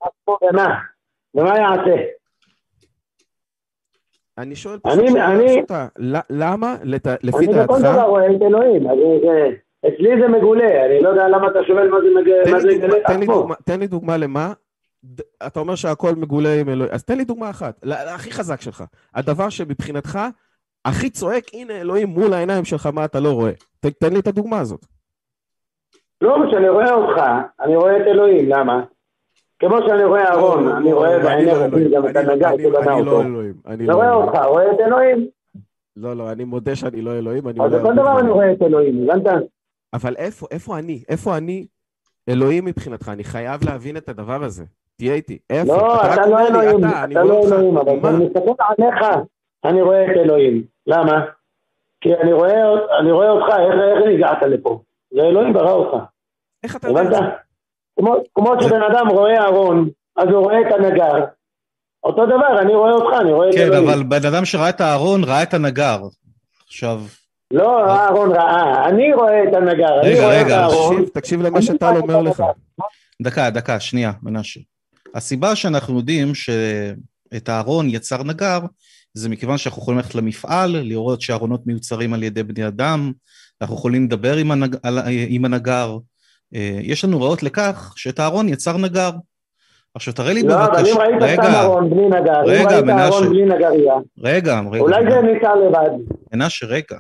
לעצמו 0.02 0.38
ומה? 0.50 1.58
יעשה? 1.58 1.96
אני 4.38 4.56
שואל 4.56 4.80
פשוט 4.80 5.08
שאלה 5.08 5.48
פשוטה. 5.48 5.88
למה, 6.30 6.76
לפי 6.84 7.46
דעתך... 7.46 7.50
אני 7.50 7.64
בכל 7.64 7.80
דבר 7.80 8.02
רואה 8.02 8.26
את 8.36 8.42
אלוהים. 8.42 8.88
אצלי 9.88 10.22
זה 10.22 10.28
מגולה, 10.28 10.86
אני 10.86 11.02
לא 11.02 11.10
יודע 11.10 11.28
למה 11.28 11.48
אתה 11.48 11.60
שואל 11.68 11.90
מה 11.90 11.98
זה 12.02 12.08
מגולה. 12.22 13.56
תן 13.66 13.80
לי 13.80 13.88
דוגמה 13.88 14.18
למה. 14.18 14.54
אתה 15.48 15.60
אומר 15.60 15.76
שהכל 15.76 16.16
מגולה 16.16 16.60
עם 16.60 16.70
אלוהים. 16.70 16.94
אז 16.94 17.04
תן 17.04 17.18
לי 17.18 17.26
דוגמה 17.26 17.50
אחת, 17.50 17.86
הכי 18.08 18.32
חזק 18.32 18.62
שלך. 18.62 18.84
הדבר 19.16 19.50
שמבחינתך 19.50 20.20
הכי 20.86 21.10
צועק, 21.10 21.44
הנה 21.54 21.74
אלוהים 21.74 22.10
מול 22.10 22.34
העיניים 22.34 22.66
שלך, 22.66 22.86
מה 22.86 23.06
אתה 23.06 23.20
לא 23.20 23.34
רואה. 23.34 23.52
תן 23.80 24.14
לי 24.14 24.20
את 24.20 24.28
הדוגמה 24.28 24.60
הזאת. 24.60 24.86
לא, 26.22 26.36
כשאני 26.48 26.70
רואה 26.70 26.94
אותך, 26.94 27.22
אני 27.60 27.76
רואה 27.76 27.98
את 27.98 28.08
אלוהים, 28.08 28.50
למה? 28.50 28.84
כמו 29.60 29.78
שאני 29.88 30.06
רואה 30.06 30.24
אהרון, 30.24 30.68
אני 30.68 30.94
רואה 30.94 31.20
בעיני 31.24 31.52
רבים 31.52 31.92
גם 31.92 32.08
את 32.08 32.16
הנגר 32.16 32.50
שבנה 32.58 32.94
אותו. 32.94 33.22
אני 33.68 33.88
לא 33.88 33.96
רואה 33.96 34.14
אותך, 34.14 34.40
רואה 34.48 34.72
את 34.72 34.80
אלוהים. 34.86 35.28
לא, 35.96 36.16
לא, 36.16 36.32
אני 36.32 36.44
מודה 36.44 36.76
שאני 36.76 37.02
לא 37.02 37.18
אלוהים, 37.18 37.48
אני 37.48 37.66
אז 37.66 37.72
בכל 37.72 37.94
דבר 37.94 38.20
אני 38.20 38.30
רואה 38.30 38.52
את 38.52 38.62
אלוהים, 38.62 39.10
הבנת? 39.10 39.44
אבל 39.94 40.16
איפה, 40.18 40.48
איפה 40.52 40.78
אני? 40.78 41.04
איפה 41.10 41.38
אני 41.38 41.66
אלוהים 42.30 42.66
מבחינתך? 42.66 43.10
אני 43.10 43.24
חייב 43.24 43.64
להבין 43.66 43.98
את 43.98 44.10
הדבר 44.10 44.44
הזה. 44.44 44.64
תהיה 45.02 45.14
איתי. 45.14 45.38
איפה? 45.50 45.78
לא, 45.78 46.14
אתה 46.14 46.26
לא 46.26 46.48
אלוהים, 46.48 46.80
אתה 46.86 47.24
לא 47.24 47.42
אלוהים, 47.48 47.78
אבל 47.78 48.00
כשאני 48.00 48.26
מסתכל 48.26 48.54
עליך, 48.60 49.06
אני 49.66 49.82
רואה 49.82 50.06
את 50.06 50.18
אלוהים. 50.26 50.64
למה? 50.88 51.22
כי 52.02 52.10
אני 52.16 53.12
רואה 53.12 53.30
אותך, 53.30 53.56
איך 53.60 54.14
הגעת 54.16 54.44
לפה? 54.44 54.82
זה 55.14 55.22
אלוהים 55.22 55.54
ברא 55.54 55.72
אותך. 55.72 56.04
איך 56.64 56.76
אתה 56.76 56.88
יודע 56.88 57.02
את 57.02 57.08
זה? 57.10 57.18
כמו 58.36 58.54
שבן 58.62 58.82
אדם 58.92 59.08
רואה 59.08 59.46
ארון, 59.46 59.90
אז 60.16 60.28
הוא 60.30 60.44
רואה 60.44 60.62
את 60.62 60.74
הנגר. 60.74 61.26
אותו 62.04 62.26
דבר, 62.26 62.60
אני 62.60 62.76
רואה 62.76 62.92
אותך, 62.92 63.22
אני 63.22 63.34
רואה 63.34 63.50
את 63.50 63.56
כן, 63.56 63.62
אלוהים. 63.62 63.84
כן, 63.84 63.90
אבל 63.90 64.04
בן 64.04 64.26
אדם 64.34 64.46
שראה 64.46 64.70
את 64.70 64.82
הארון, 64.82 65.24
ראה 65.24 65.44
את 65.44 65.54
הנגר. 65.54 65.98
עכשיו... 66.68 67.02
לא, 67.52 67.86
הארון 67.86 68.32
ראה, 68.32 68.86
אני 68.86 69.14
רואה 69.14 69.44
את 69.44 69.54
הנגר. 69.54 70.00
רגע, 70.04 70.28
רגע, 70.28 70.68
תקשיב, 70.68 71.10
תקשיב 71.14 71.42
למה 71.42 71.62
שטל 71.62 71.98
אומר 71.98 72.22
לך. 72.22 72.44
דקה, 73.22 73.50
דקה, 73.50 73.80
שנייה, 73.80 74.12
מנשה. 74.24 74.60
הסיבה 75.16 75.56
שאנחנו 75.56 75.98
יודעים 75.98 76.36
שאת 76.36 77.50
הארון 77.50 77.90
יצר 77.90 78.24
נגר, 78.24 78.60
זה 79.14 79.30
מכיוון 79.30 79.58
שאנחנו 79.58 79.82
יכולים 79.82 79.98
ללכת 79.98 80.16
למפעל, 80.16 80.72
לראות 80.72 81.22
שארונות 81.22 81.68
מיוצרים 81.68 82.14
על 82.14 82.24
ידי 82.24 82.44
בני 82.44 82.68
אדם, 82.68 83.12
אנחנו 83.62 83.76
יכולים 83.76 84.06
לדבר 84.06 84.36
עם, 84.36 84.52
הנג... 84.52 84.76
עם 85.28 85.46
הנגר, 85.46 85.98
אה, 86.56 86.80
יש 86.82 87.06
לנו 87.06 87.22
ראיות 87.22 87.44
לכך 87.44 87.94
שאת 87.96 88.20
הארון 88.20 88.50
יצר 88.50 88.78
נגר. 88.78 89.12
עכשיו 89.96 90.14
תראה 90.14 90.34
לי 90.34 90.44
בבקשה, 90.44 90.82
רגע, 90.82 90.82
לא, 90.82 91.04
אבל 91.04 91.14
אם 91.14 91.24
ראית 91.24 91.40
סתם 91.42 91.54
ארון 91.54 91.90
בלי 91.90 92.08
נגר, 92.08 92.42
רגע, 92.46 92.80
אם 92.80 92.90
ראית 92.90 93.00
ארון 93.00 93.30
בלי 93.30 93.46
נגריה, 93.46 93.94
רגע, 94.18 94.62
רגע, 94.72 94.80
אולי 94.80 95.04
זה 95.12 95.22
ניסה 95.22 95.56
לבד. 95.56 95.90
מנשה, 96.34 96.66
רגע. 96.66 96.98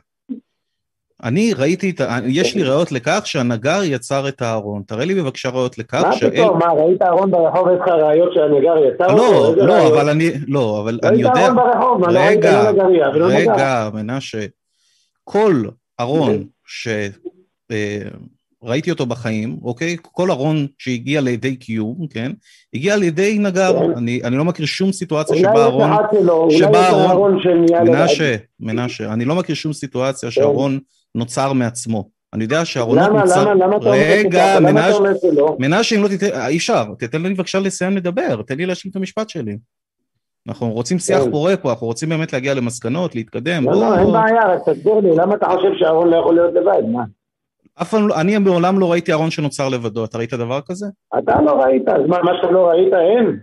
אני 1.23 1.53
ראיתי, 1.53 1.93
ה... 2.07 2.17
יש 2.27 2.55
לי 2.55 2.63
ראיות 2.63 2.91
לכך 2.91 3.21
שהנגר 3.25 3.81
יצר 3.83 4.27
את 4.27 4.41
הארון. 4.41 4.81
תראה 4.87 5.05
לי 5.05 5.15
בבקשה 5.15 5.49
ראיות 5.49 5.77
לכך 5.77 6.03
מה 6.03 6.29
פתאום, 6.31 6.59
מה, 6.59 6.67
ראית 6.67 7.01
ארון 7.01 7.31
ברחוב, 7.31 7.67
יש 7.67 7.79
לך 7.81 7.87
ראיות 7.87 8.33
שהנגר 8.33 8.75
יצר 8.77 9.15
לא, 9.15 9.27
אותו? 9.27 9.55
לא, 9.55 9.67
לא, 9.67 9.87
אבל 9.87 10.09
אני, 10.09 10.29
לא, 10.47 10.81
אבל 10.83 10.99
אני 11.03 11.21
יודע... 11.21 11.33
ראית 11.33 11.45
ארון 11.45 11.55
ברחוב, 11.55 12.01
מה, 12.01 12.11
לא 12.11 12.19
ראית 12.19 12.39
נגריה, 12.39 13.09
רגע, 13.09 13.89
מנשה, 13.93 14.45
כל 15.23 15.63
ארון 15.99 16.43
ש... 16.65 16.87
אה, 17.71 18.01
ראיתי 18.63 18.91
אותו 18.91 19.05
בחיים, 19.05 19.57
אוקיי? 19.63 19.97
כל 20.01 20.31
ארון 20.31 20.67
שהגיע 20.77 21.21
לידי 21.21 21.55
קיום, 21.55 22.07
כן? 22.09 22.31
הגיע 22.73 22.95
לידי 22.95 23.39
נגר. 23.39 23.79
כן. 23.79 23.97
אני, 23.97 24.21
אני 24.23 24.37
לא 24.37 24.45
מכיר 24.45 24.65
שום 24.65 24.91
סיטואציה 24.91 25.37
שבה 25.37 25.65
ארון... 25.65 25.91
שבה 26.49 26.89
ארון... 26.89 27.37
מנשה, 27.81 28.35
מנשה, 28.59 29.13
אני 29.13 29.25
לא 29.25 29.35
מכיר 29.35 29.55
שום 29.55 29.73
סיטואציה 29.73 30.29
כן. 30.29 30.35
שארון 30.35 30.79
נוצר 31.15 31.53
מעצמו. 31.53 32.09
אני 32.33 32.43
יודע 32.43 32.65
שארונות 32.65 33.07
למה, 33.09 33.21
נוצר... 33.21 33.41
למה, 33.41 33.53
למה 33.65 33.77
אתה 33.77 33.85
אומר 33.85 33.97
רגע, 33.97 34.59
מנשה, 34.59 34.97
מנשה, 35.59 35.95
אם 35.95 36.03
לא 36.03 36.07
תיתן... 36.07 36.25
אי 36.47 36.57
אפשר, 36.57 36.83
תתן 36.99 37.21
לי 37.21 37.33
בבקשה 37.33 37.59
לסיים 37.59 37.97
לדבר, 37.97 38.41
תן 38.41 38.57
לי 38.57 38.65
להשלים 38.65 38.91
את 38.91 38.95
המשפט 38.95 39.29
שלי. 39.29 39.57
אנחנו 40.47 40.71
רוצים 40.71 40.99
שיח 40.99 41.23
כן. 41.23 41.31
פורה 41.31 41.57
פה, 41.57 41.69
אנחנו 41.69 41.87
רוצים 41.87 42.09
באמת 42.09 42.33
להגיע 42.33 42.53
למסקנות, 42.53 43.15
להתקדם. 43.15 43.65
לא, 43.65 43.71
לא, 43.71 43.97
אין 43.99 44.11
בעיה, 44.11 44.47
רק 44.47 44.69
תסביר 44.69 44.95
לי, 44.95 45.15
למה 45.15 45.35
אתה 45.35 45.45
חושב 45.55 45.69
שאהרון 45.79 46.09
לא 46.09 46.15
יכול 46.17 46.35
להיות 46.35 46.53
לבד, 46.53 46.89
מה? 46.91 47.03
אף 47.81 47.89
פעם, 47.89 48.07
לא- 48.07 48.21
אני 48.21 48.37
מעולם 48.37 48.79
לא 48.79 48.91
ראיתי 48.91 49.13
ארון 49.13 49.31
שנוצר 49.31 49.69
לבדו, 49.69 50.05
אתה 50.05 50.17
ראית 50.17 50.33
דבר 50.33 50.59
כזה? 50.65 50.85
אתה 51.17 51.41
לא 51.41 51.51
ראית, 51.51 51.87
אז 51.87 52.01
מה, 52.07 52.21
מה 52.23 52.31
שאתה 52.37 52.51
לא 52.51 52.67
ראית 52.67 52.93
אין? 52.93 53.39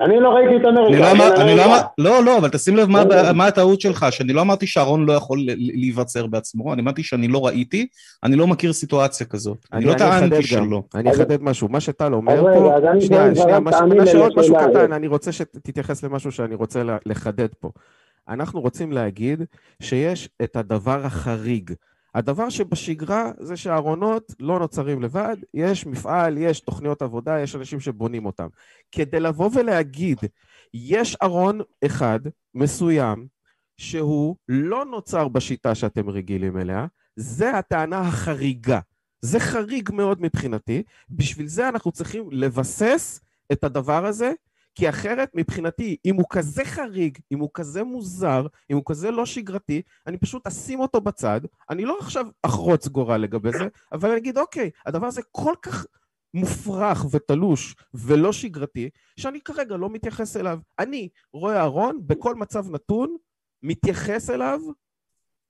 אני 0.00 0.20
לא 0.20 0.28
ראיתי 0.28 0.56
את 0.56 0.62
אמריקה. 0.68 1.10
אני 1.10 1.18
לא, 1.18 1.36
אני 1.36 1.56
לא, 1.56 1.64
לא, 1.98 2.24
לא, 2.24 2.38
אבל 2.38 2.48
תשים 2.48 2.76
לב 2.76 2.88
מה, 2.88 3.02
מה 3.34 3.46
הטעות 3.46 3.80
שלך, 3.80 4.06
שאני 4.10 4.32
לא 4.32 4.40
אמרתי 4.40 4.66
שארון 4.66 5.06
לא 5.06 5.12
יכול 5.12 5.38
להיווצר 5.56 6.26
בעצמו, 6.26 6.72
אני 6.72 6.82
אמרתי 6.82 7.02
שאני 7.02 7.28
לא 7.28 7.46
ראיתי, 7.46 7.86
אני 8.24 8.36
לא 8.36 8.46
מכיר 8.46 8.72
סיטואציה 8.72 9.26
כזאת. 9.26 9.66
אני, 9.72 9.84
לא 9.84 9.94
טענתי 9.94 10.42
שלא. 10.42 10.82
אני 10.94 11.10
אחדד 11.10 11.42
משהו, 11.42 11.68
מה 11.68 11.80
שטל 11.80 12.14
אומר 12.14 12.42
פה, 12.42 12.72
שנייה, 13.00 13.34
שנייה, 13.34 13.60
משהו 13.60 14.54
קטן, 14.54 14.92
אני 14.92 15.06
רוצה 15.06 15.32
שתתייחס 15.32 16.02
למשהו 16.02 16.32
שאני 16.32 16.54
רוצה 16.54 16.82
לחדד 17.06 17.48
פה. 17.60 17.70
אנחנו 18.28 18.60
רוצים 18.60 18.92
להגיד 18.92 19.42
שיש 19.82 20.28
את 20.42 20.56
הדבר 20.56 21.06
החריג. 21.06 21.72
הדבר 22.16 22.48
שבשגרה 22.48 23.30
זה 23.38 23.56
שהארונות 23.56 24.34
לא 24.40 24.58
נוצרים 24.58 25.02
לבד, 25.02 25.36
יש 25.54 25.86
מפעל, 25.86 26.38
יש 26.38 26.60
תוכניות 26.60 27.02
עבודה, 27.02 27.40
יש 27.40 27.56
אנשים 27.56 27.80
שבונים 27.80 28.26
אותם. 28.26 28.46
כדי 28.92 29.20
לבוא 29.20 29.50
ולהגיד, 29.54 30.18
יש 30.74 31.16
ארון 31.22 31.60
אחד 31.86 32.20
מסוים 32.54 33.26
שהוא 33.76 34.36
לא 34.48 34.84
נוצר 34.84 35.28
בשיטה 35.28 35.74
שאתם 35.74 36.08
רגילים 36.08 36.58
אליה, 36.58 36.86
זה 37.16 37.58
הטענה 37.58 38.00
החריגה. 38.00 38.80
זה 39.20 39.40
חריג 39.40 39.90
מאוד 39.92 40.22
מבחינתי, 40.22 40.82
בשביל 41.10 41.46
זה 41.46 41.68
אנחנו 41.68 41.92
צריכים 41.92 42.28
לבסס 42.32 43.20
את 43.52 43.64
הדבר 43.64 44.06
הזה 44.06 44.32
כי 44.76 44.88
אחרת 44.88 45.30
מבחינתי, 45.34 45.96
אם 46.04 46.16
הוא 46.16 46.24
כזה 46.30 46.64
חריג, 46.64 47.18
אם 47.32 47.38
הוא 47.38 47.50
כזה 47.54 47.84
מוזר, 47.84 48.46
אם 48.70 48.76
הוא 48.76 48.82
כזה 48.86 49.10
לא 49.10 49.26
שגרתי, 49.26 49.82
אני 50.06 50.18
פשוט 50.18 50.46
אשים 50.46 50.80
אותו 50.80 51.00
בצד, 51.00 51.40
אני 51.70 51.84
לא 51.84 51.96
עכשיו 52.00 52.26
אחרוץ 52.42 52.88
גורל 52.88 53.16
לגבי 53.16 53.52
זה, 53.52 53.66
אבל 53.92 54.10
אני 54.10 54.18
אגיד, 54.18 54.38
אוקיי, 54.38 54.70
הדבר 54.86 55.06
הזה 55.06 55.22
כל 55.32 55.54
כך 55.62 55.86
מופרך 56.34 57.06
ותלוש 57.10 57.74
ולא 57.94 58.32
שגרתי, 58.32 58.90
שאני 59.16 59.40
כרגע 59.40 59.76
לא 59.76 59.90
מתייחס 59.90 60.36
אליו. 60.36 60.58
אני 60.78 61.08
רואה 61.32 61.56
אהרון 61.56 61.98
בכל 62.06 62.34
מצב 62.34 62.70
נתון, 62.70 63.16
מתייחס 63.62 64.30
אליו 64.30 64.60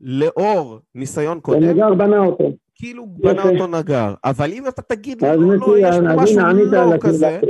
לאור 0.00 0.80
ניסיון 0.94 1.40
קודם. 1.40 1.62
ונגר 1.62 1.94
בנה 1.94 2.18
אותו. 2.18 2.52
כאילו 2.74 3.06
בנה 3.06 3.42
אותו 3.42 3.66
נגר. 3.66 4.14
אבל 4.24 4.52
אם 4.52 4.68
אתה 4.68 4.82
תגיד 4.82 5.22
לי, 5.22 5.28
לא, 5.28 5.56
לא, 5.56 5.78
יש 5.78 5.96
פה 5.96 6.22
משהו 6.22 6.40
לא 6.40 6.96
כזה, 7.00 7.40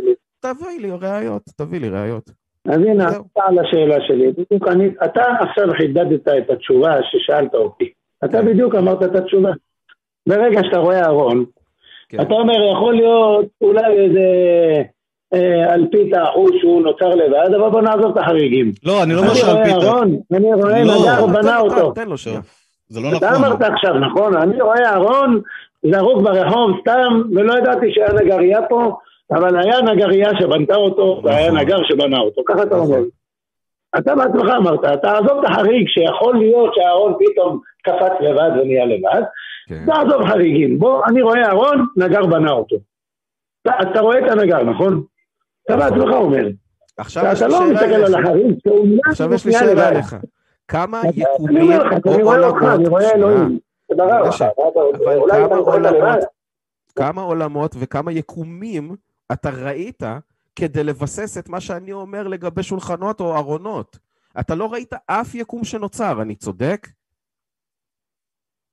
תביא 0.41 0.80
לי 0.80 0.91
ראיות, 1.01 1.43
תביא 1.57 1.80
לי 1.80 1.89
ראיות. 1.89 2.30
אז 2.68 2.80
הנה, 2.80 3.09
אתה 3.09 3.43
על 3.49 3.59
השאלה 3.59 3.97
שלי. 4.07 4.32
בדיוק 4.32 4.68
אני, 4.68 4.89
אתה 5.05 5.22
עכשיו 5.41 5.66
חידדת 5.76 6.28
את 6.28 6.51
התשובה 6.51 6.97
ששאלת 7.03 7.55
אותי. 7.55 7.91
אתה 8.24 8.39
כן. 8.43 8.47
בדיוק 8.47 8.74
אמרת 8.74 9.03
את 9.03 9.14
התשובה. 9.14 9.51
ברגע 10.28 10.61
שאתה 10.64 10.78
רואה 10.78 11.07
ארון, 11.07 11.45
כן. 12.09 12.20
אתה 12.20 12.34
אומר, 12.34 12.72
יכול 12.72 12.95
להיות 12.95 13.47
אולי 13.61 14.05
איזה 14.05 14.26
אה, 15.34 15.74
אלפית 15.74 16.14
האחוז 16.14 16.51
שהוא 16.61 16.82
נוצר 16.82 17.09
לבד, 17.09 17.55
אבל 17.55 17.70
בוא 17.70 17.80
נעזוב 17.80 18.18
את 18.18 18.18
החריגים. 18.18 18.72
לא, 18.84 19.03
אני 19.03 19.14
לא 19.14 19.18
אומר. 19.18 19.32
אני 19.32 19.72
רואה 19.72 19.91
ארון, 19.91 20.16
אני 20.32 20.55
רואה 20.55 20.84
לא, 20.84 20.95
נגר 20.95 21.26
בנה 21.26 21.59
אותו. 21.59 21.93
תן 21.93 22.09
לו 22.09 22.18
שנייה. 22.18 22.41
זה 22.89 23.01
לא 23.01 23.07
נכון. 23.07 23.28
אתה 23.28 23.37
אמרת 23.37 23.62
עכשיו, 23.62 23.99
נכון? 23.99 24.37
אני 24.37 24.62
רואה 24.62 24.95
ארון 24.95 25.41
זרוק 25.82 26.22
ברחוב 26.22 26.70
סתם, 26.80 27.22
ולא 27.34 27.59
ידעתי 27.59 27.87
שהיה 27.91 28.12
נגרייה 28.12 28.61
פה, 28.68 28.97
אבל 29.31 29.61
היה 29.61 29.83
נגרייה 29.83 30.31
שבנתה 30.41 30.74
אותו, 30.74 31.20
והיה 31.24 31.47
נכון. 31.47 31.59
נגר 31.59 31.77
שבנה 31.85 32.18
אותו, 32.18 32.43
ככה 32.47 32.62
אתה 32.62 32.77
נכון. 32.77 32.81
אומר. 32.81 33.01
אתה 33.99 34.14
בעצמך 34.14 34.51
אמרת, 34.57 34.81
תעזוב 35.03 35.45
את 35.45 35.51
החריג 35.51 35.89
שיכול 35.89 36.39
להיות 36.39 36.74
שהארון 36.74 37.14
פתאום 37.18 37.61
קפץ 37.83 38.12
לבד 38.20 38.51
ונהיה 38.61 38.85
לבד, 38.85 39.22
כן. 39.68 39.85
תעזוב 39.87 40.29
חריגים. 40.29 40.79
בוא, 40.79 41.07
אני 41.07 41.22
רואה 41.22 41.51
ארון, 41.51 41.87
נגר 41.97 42.27
בנה 42.27 42.51
אותו. 42.51 42.77
אתה 43.66 44.01
רואה 44.01 44.18
את 44.18 44.31
הנגר, 44.31 44.62
נכון? 44.62 45.03
אתה 45.64 45.77
נכון. 45.77 45.91
בעצמך 45.91 46.14
אומר. 46.14 46.49
עכשיו 46.99 47.24
יש 47.33 47.43
לי 47.43 47.49
לא 47.49 47.59
שאלה 47.59 48.18
אליך. 48.18 48.29
עכשיו 49.07 49.35
יש 49.35 49.47
לי 49.47 49.53
שאלה 49.53 49.89
אליך. 49.89 50.16
כמה 50.68 51.03
יקומים 51.14 51.72
או 52.07 52.33
עולמות... 52.33 52.62
אני 52.74 52.89
רואה 52.89 53.14
אלוהים. 53.14 53.59
אבל 53.93 54.31
כמה 56.97 57.22
עולמות 57.22 57.74
וכמה 57.79 58.12
יקומים 58.12 58.97
אתה 59.33 59.51
ראית 59.51 60.03
כדי 60.57 60.85
לבסס 60.85 61.39
את 61.39 61.49
מה 61.49 61.61
שאני 61.61 61.93
אומר 61.93 62.29
לגבי 62.29 62.62
שולחנות 62.62 63.20
או 63.20 63.37
ארונות. 63.37 63.99
אתה 64.41 64.55
לא 64.55 64.72
ראית 64.72 64.93
אף 65.07 65.35
יקום 65.35 65.64
שנוצר, 65.64 66.22
אני 66.22 66.35
צודק? 66.35 66.89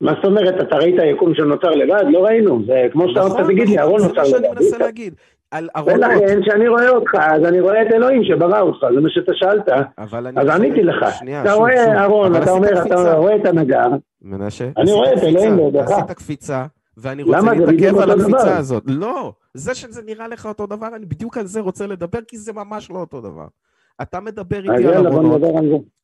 מה 0.01 0.13
זאת 0.15 0.25
אומרת, 0.25 0.67
אתה 0.67 0.75
ראית 0.75 0.95
יקום 1.15 1.35
שנוצר 1.35 1.69
לבד? 1.69 2.03
לא 2.11 2.19
ראינו, 2.25 2.65
זה 2.65 2.73
כמו 2.91 3.09
שאתה 3.09 3.21
רוצה, 3.21 3.33
נכון, 3.33 3.53
תגיד 3.53 3.67
לי, 3.69 3.75
נכון, 3.75 3.89
ארון 3.89 4.01
נוצר 4.01 4.21
לבד. 4.21 4.29
זה 4.29 4.39
מה 4.39 4.47
שאני 4.47 4.53
מנסה 4.55 4.77
להגיד. 4.77 5.15
על 5.51 5.69
ארונות. 5.75 5.99
ולכן, 5.99 6.41
כשאני 6.41 6.67
רואה 6.67 6.89
אותך, 6.89 7.11
אז 7.15 7.45
אני 7.45 7.59
רואה 7.61 7.81
את 7.81 7.87
אלוהים 7.93 8.23
שברא 8.23 8.61
אותך, 8.61 8.85
זה 8.95 9.01
מה 9.01 9.09
שאתה 9.09 9.31
שאלת. 9.35 9.69
אז 10.37 10.49
עניתי 10.49 10.83
לך. 10.83 11.05
אתה 11.41 11.53
רואה 11.53 12.03
ארון, 12.03 12.35
אתה 12.35 12.51
אומר, 12.51 12.85
אתה 12.85 13.13
רואה 13.13 13.35
את 13.35 13.45
הנגר. 13.45 13.87
מנשה, 14.21 14.69
אני 14.77 14.91
רואה 14.91 15.13
את 15.13 15.23
אלוהים 15.23 15.57
בידך. 15.57 15.91
עשית 15.91 16.11
קפיצה, 16.11 16.65
ואני 16.97 17.23
רוצה 17.23 17.53
להתעכב 17.53 17.97
על 17.97 18.11
הקפיצה 18.11 18.57
הזאת. 18.57 18.83
לא, 18.85 19.33
זה 19.53 19.75
שזה 19.75 20.01
נראה 20.01 20.27
לך 20.27 20.45
אותו 20.45 20.67
דבר, 20.67 20.95
אני 20.95 21.05
בדיוק 21.05 21.37
על 21.37 21.45
זה 21.47 21.59
רוצה 21.59 21.87
לדבר, 21.87 22.19
כי 22.27 22.37
זה 22.37 22.53
ממש 22.53 22.89
לא 22.89 22.99
אותו 22.99 23.21
דבר. 23.21 23.47
אתה 24.01 24.19
מדבר 24.19 24.71
איתי 24.71 24.87
על 24.87 25.07
ארונות, 25.07 25.41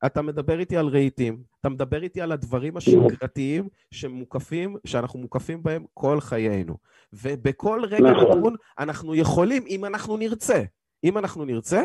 אתה 0.06 0.22
מדבר 0.22 0.60
איתי 0.60 0.78
על 0.78 0.88
רהיטים, 0.88 1.44
אתה 1.62 1.70
מדבר 1.70 2.04
איתי 2.04 2.22
על 2.22 2.32
הדברים 2.32 2.78
השגרתיים 2.78 3.68
שמוקפים, 3.92 4.78
שאנחנו 4.86 5.20
מוקפים 5.20 5.64
בהם 5.64 5.86
כל 5.94 6.22
חיינו. 6.22 6.78
ובכל 7.14 7.82
רגע 7.90 8.12
נכון. 8.12 8.38
נתון 8.38 8.56
אנחנו 8.80 9.16
יכולים, 9.16 9.64
אם 9.68 9.86
אנחנו 9.86 10.18
נרצה, 10.18 10.64
אם 11.04 11.18
אנחנו 11.18 11.46
נרצה, 11.46 11.84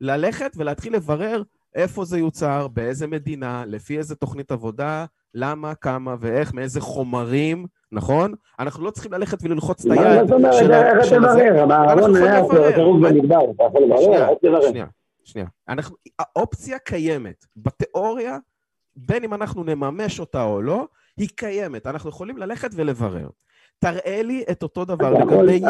ללכת 0.00 0.52
ולהתחיל 0.56 0.94
לברר 0.94 1.42
איפה 1.74 2.04
זה 2.04 2.18
יוצר, 2.18 2.68
באיזה 2.68 3.06
מדינה, 3.06 3.64
לפי 3.66 3.98
איזה 3.98 4.14
תוכנית 4.14 4.50
עבודה, 4.50 5.04
למה, 5.34 5.74
כמה 5.74 6.16
ואיך, 6.20 6.54
מאיזה 6.54 6.80
חומרים, 6.80 7.66
נכון? 7.92 8.34
אנחנו 8.60 8.84
לא 8.84 8.90
צריכים 8.90 9.12
ללכת 9.12 9.38
וללחוץ 9.42 9.86
את 9.86 9.90
היד. 9.92 10.00
מה 10.02 10.24
זאת 10.24 10.32
אומרת, 10.32 10.96
איך 11.00 11.12
תברר? 11.12 11.72
הארון 11.72 12.16
היה 12.16 12.42
דירוג 12.76 13.06
במדבר, 13.06 13.50
אתה 13.56 13.64
יכול 13.64 13.82
לברר? 13.82 14.68
שנייה, 14.70 14.86
שנייה. 15.24 15.46
אנחנו, 15.68 15.96
האופציה 16.18 16.78
קיימת. 16.78 17.44
בתיאוריה, 17.56 18.36
בין 18.96 19.24
אם 19.24 19.34
אנחנו 19.34 19.64
נממש 19.64 20.20
אותה 20.20 20.42
או 20.42 20.62
לא, 20.62 20.86
היא 21.16 21.28
קיימת. 21.36 21.86
אנחנו 21.86 22.10
יכולים 22.10 22.38
ללכת 22.38 22.70
ולברר. 22.74 23.28
תראה 23.78 24.22
לי 24.22 24.44
את 24.50 24.62
אותו 24.62 24.84
דבר 24.84 25.10
לגבי 25.14 25.54
יקומים. 25.54 25.64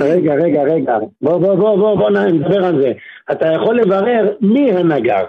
רגע, 0.00 0.34
רגע, 0.34 0.62
רגע. 0.62 0.98
בוא, 1.22 1.38
בוא, 1.38 1.54
בוא, 1.54 1.76
בוא, 1.76 1.96
בוא 1.96 2.10
נדבר 2.10 2.64
על 2.64 2.82
זה. 2.82 2.92
אתה 3.32 3.46
יכול 3.46 3.80
לברר 3.80 4.34
מי 4.40 4.72
הנגר, 4.72 5.24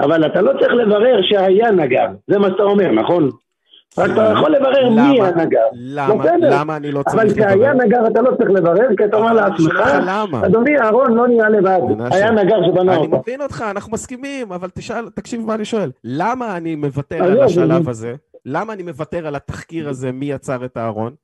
אבל 0.00 0.26
אתה 0.26 0.40
לא 0.40 0.52
צריך 0.52 0.72
לברר 0.72 1.20
שהיה 1.22 1.70
נגר. 1.70 2.06
זה 2.30 2.38
מה 2.38 2.48
שאתה 2.50 2.62
אומר, 2.62 2.92
נכון? 2.92 3.30
רק 3.98 4.10
אתה 4.10 4.32
יכול 4.32 4.50
לברר 4.50 4.90
מי 4.90 5.20
הנגר. 5.22 5.66
למה? 5.72 6.24
למה 6.40 6.76
אני 6.76 6.92
לא 6.92 7.02
צריך 7.02 7.24
לברר? 7.24 7.44
אבל 7.44 7.54
כשהיה 7.54 7.74
נגר 7.74 8.06
אתה 8.06 8.20
לא 8.20 8.30
צריך 8.36 8.50
לברר, 8.50 8.96
כי 8.96 9.04
אתה 9.04 9.16
אומר 9.16 9.32
לעצמך, 9.32 9.80
אדוני 10.44 10.78
אהרון 10.78 11.14
לא 11.14 11.28
נהיה 11.28 11.48
לבד, 11.48 11.80
היה 12.10 12.30
נגר 12.30 12.56
שבנה 12.66 12.96
אותו. 12.96 13.04
אני 13.04 13.18
מבין 13.18 13.42
אותך, 13.42 13.64
אנחנו 13.70 13.92
מסכימים, 13.92 14.52
אבל 14.52 14.68
תקשיב 15.14 15.40
מה 15.46 15.54
אני 15.54 15.64
שואל. 15.64 15.90
למה 16.04 16.56
אני 16.56 16.76
מוותר 16.76 17.24
על 17.24 17.42
השלב 17.42 17.88
הזה? 17.88 18.14
למה 18.46 18.72
אני 18.72 18.82
מוותר 18.82 19.26
על 19.26 19.34
התחקיר 19.34 19.88
הזה 19.88 20.12
מי 20.12 20.26
יצר 20.26 20.64
את 20.64 20.76
הארון? 20.76 21.14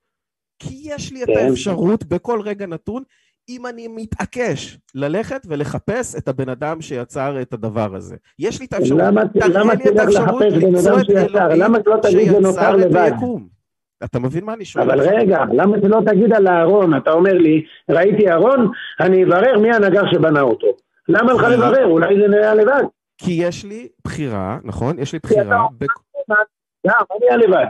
כי 0.59 0.83
יש 0.85 1.13
לי 1.13 1.23
את 1.23 1.29
כן. 1.29 1.47
האפשרות 1.49 2.05
בכל 2.05 2.41
רגע 2.41 2.67
נתון, 2.67 3.03
אם 3.49 3.67
אני 3.67 3.89
מתעקש 3.89 4.79
ללכת 4.95 5.47
ולחפש 5.49 6.15
את 6.15 6.29
הבן 6.29 6.49
אדם 6.49 6.81
שיצר 6.81 7.43
את 7.43 7.53
הדבר 7.53 7.95
הזה. 7.95 8.17
יש 8.39 8.61
לי 8.61 8.67
את 8.67 8.73
האפשרות, 8.73 9.01
תראה 9.33 9.65
לי 9.65 9.91
את 9.91 9.99
האפשרות 9.99 10.43
למצוא 10.43 11.01
את 11.01 12.05
אלוהים 12.05 12.33
שיצר 12.43 12.87
את 12.87 12.95
היקום. 12.95 13.49
אתה 14.05 14.19
מבין 14.19 14.45
מה 14.45 14.55
אני 14.55 14.65
שואל? 14.65 14.91
אבל 14.91 15.01
רגע, 15.01 15.39
למה 15.53 15.77
שלא 15.83 16.01
תגיד 16.07 16.33
על 16.33 16.47
הארון? 16.47 16.97
אתה 16.97 17.11
אומר 17.11 17.33
לי, 17.33 17.65
ראיתי 17.91 18.31
ארון, 18.31 18.71
אני 19.01 19.25
אברר 19.25 19.59
מי 19.59 19.73
הנגר 19.73 20.03
שבנה 20.13 20.41
אותו. 20.41 20.67
למה 21.09 21.33
לך 21.33 21.43
לברר? 21.43 21.87
אולי 21.87 22.15
זה 22.21 22.29
נראה 22.29 22.55
לבד. 22.55 22.83
כי 23.19 23.33
יש 23.33 23.65
לי 23.65 23.89
בחירה, 24.05 24.59
נכון? 24.65 24.99
יש 24.99 25.13
לי 25.13 25.19
בחירה. 25.19 25.67
גם, 26.87 26.95
אני 27.17 27.27
אהיה 27.27 27.37
לבד. 27.37 27.67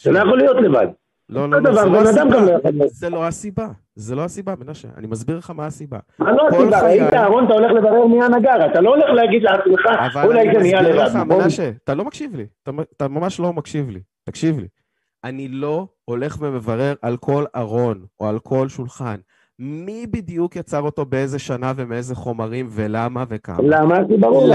זה 0.00 0.10
לא 0.10 0.18
יכול 0.18 0.38
להיות 0.38 0.56
לבד. 0.56 0.86
לא, 1.28 1.50
לא, 1.50 1.62
לא, 1.62 1.72
זה 1.74 1.90
לא 1.90 2.00
הסיבה. 2.08 2.86
זה 2.86 3.10
לא 3.10 3.26
הסיבה. 3.26 3.68
זה 3.96 4.14
לא 4.14 4.24
הסיבה, 4.24 4.54
מנשה. 4.64 4.88
אני 4.96 5.06
מסביר 5.06 5.38
לך 5.38 5.50
מה 5.50 5.66
הסיבה. 5.66 5.98
מה 6.18 6.32
לא 6.32 6.48
הסיבה? 6.48 6.80
ראית, 6.82 7.14
אהרון, 7.14 7.44
אתה 7.44 7.54
הולך 7.54 7.72
לברר 7.72 8.06
מי 8.06 8.24
הנגר. 8.24 8.66
אתה 8.72 8.80
לא 8.80 8.90
הולך 8.90 9.10
להגיד 9.14 9.42
לעצמך, 9.42 9.80
אולי 10.24 10.44
זה 10.54 10.58
נהיה 10.60 10.82
לבד. 10.82 10.98
אבל 10.98 11.10
אני 11.10 11.18
מסביר 11.18 11.38
לך, 11.38 11.42
מנשה, 11.44 11.70
אתה 11.84 11.94
לא 11.94 12.04
מקשיב 12.04 12.34
לי. 12.34 12.46
אתה 12.96 13.08
ממש 13.08 13.40
לא 13.40 13.52
מקשיב 13.52 13.90
לי. 13.90 14.00
תקשיב 14.24 14.58
לי. 14.58 14.66
אני 15.24 15.48
לא 15.48 15.86
הולך 16.04 16.36
ומברר 16.40 16.94
על 17.02 17.16
כל 17.16 17.44
ארון 17.56 18.04
או 18.20 18.28
על 18.28 18.38
כל 18.38 18.68
שולחן. 18.68 19.16
מי 19.58 20.06
בדיוק 20.06 20.56
יצר 20.56 20.80
אותו 20.80 21.04
באיזה 21.04 21.38
שנה 21.38 21.72
ומאיזה 21.76 22.14
חומרים 22.14 22.68
ולמה 22.70 23.24
וכמה. 23.28 23.58
למה? 23.62 23.94
זה 24.10 24.16
ברור 24.20 24.48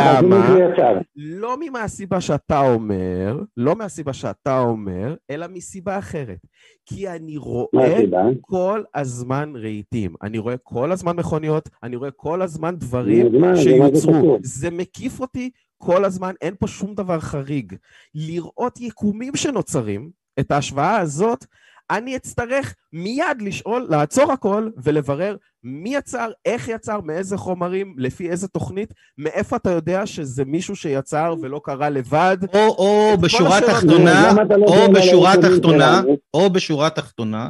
יצר. 0.59 0.97
לא 1.15 1.57
מהסיבה 1.71 2.21
שאתה 2.21 2.59
אומר, 2.59 3.39
לא 3.57 3.75
מהסיבה 3.75 4.13
שאתה 4.13 4.59
אומר, 4.59 5.15
אלא 5.29 5.47
מסיבה 5.47 5.97
אחרת. 5.97 6.39
כי 6.85 7.09
אני 7.09 7.37
רואה 7.37 7.99
כל 8.41 8.83
הזמן 8.95 9.53
רהיטים, 9.55 10.13
אני 10.21 10.37
רואה 10.37 10.55
כל 10.63 10.91
הזמן 10.91 11.15
מכוניות, 11.15 11.69
אני 11.83 11.95
רואה 11.95 12.11
כל 12.11 12.41
הזמן 12.41 12.75
דברים 12.75 13.27
שיוצרו. 13.55 14.37
זה 14.41 14.69
מקיף 14.69 15.19
אותי 15.19 15.49
כל 15.77 16.05
הזמן, 16.05 16.33
אין 16.41 16.53
פה 16.59 16.67
שום 16.67 16.95
דבר 16.95 17.19
חריג. 17.19 17.75
לראות 18.15 18.79
יקומים 18.79 19.35
שנוצרים, 19.35 20.09
את 20.39 20.51
ההשוואה 20.51 20.97
הזאת, 20.97 21.45
אני 21.91 22.15
אצטרך 22.15 22.75
מיד 22.93 23.41
לשאול, 23.41 23.87
לעצור 23.89 24.31
הכל 24.31 24.69
ולברר 24.83 25.35
מי 25.63 25.95
יצר, 25.95 26.29
איך 26.45 26.67
יצר, 26.67 27.01
מאיזה 27.01 27.37
חומרים, 27.37 27.95
לפי 27.97 28.29
איזה 28.29 28.47
תוכנית, 28.47 28.93
מאיפה 29.17 29.55
אתה 29.55 29.71
יודע 29.71 30.05
שזה 30.05 30.45
מישהו 30.45 30.75
שיצר 30.75 31.35
ולא 31.41 31.61
קרה 31.63 31.89
לבד. 31.89 32.37
או, 32.53 32.59
או 32.59 33.17
בשורה 33.21 33.59
תחתונה, 33.61 34.33
לא 34.49 34.65
או 34.67 34.93
בשורה 34.93 35.33
תחתונה, 35.41 36.01
או 36.33 36.49
בשורה 36.49 36.89
תחתונה, 36.89 37.49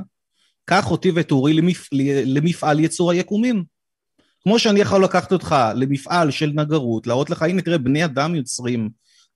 קח 0.65 0.91
אותי 0.91 1.11
ותאורי 1.15 1.53
למפ... 1.53 1.87
למפעל 2.25 2.79
יצור 2.79 3.11
היקומים. 3.11 3.63
כמו 4.43 4.59
שאני 4.59 4.79
יכול 4.79 5.03
לקחת 5.03 5.31
אותך 5.31 5.55
למפעל 5.75 6.31
של 6.31 6.51
נגרות, 6.55 7.07
להראות 7.07 7.29
לך, 7.29 7.43
הנה 7.43 7.61
תראה, 7.61 7.77
בני 7.77 8.05
אדם 8.05 8.35
יוצרים 8.35 8.89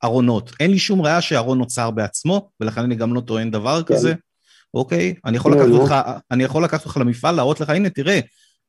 ארונות. 0.04 0.52
אין 0.60 0.72
לי 0.72 0.80
שום 0.80 1.02
ראיה 1.02 1.22
שארון 1.22 1.58
נוצר 1.58 1.92
בעצמו, 1.92 2.50
ולכן 2.60 2.82
אני 2.82 2.96
גם 2.96 3.14
לא 3.14 3.22
טוען 3.22 3.52
דבר 3.52 3.84
כן. 3.84 3.96
כזה. 3.96 4.14
אוקיי? 4.74 5.14
אני 5.26 5.38
יכול, 5.38 5.52
לא, 5.52 5.58
לקחת 5.58 5.70
לא. 5.70 5.78
אותך, 5.78 5.96
אני 6.32 6.44
יכול 6.44 6.64
לקחת 6.64 6.86
אותך 6.86 6.98
למפעל, 6.98 7.36
להראות 7.36 7.62
לך, 7.62 7.70
הנה, 7.70 7.90
תראה, 7.90 8.20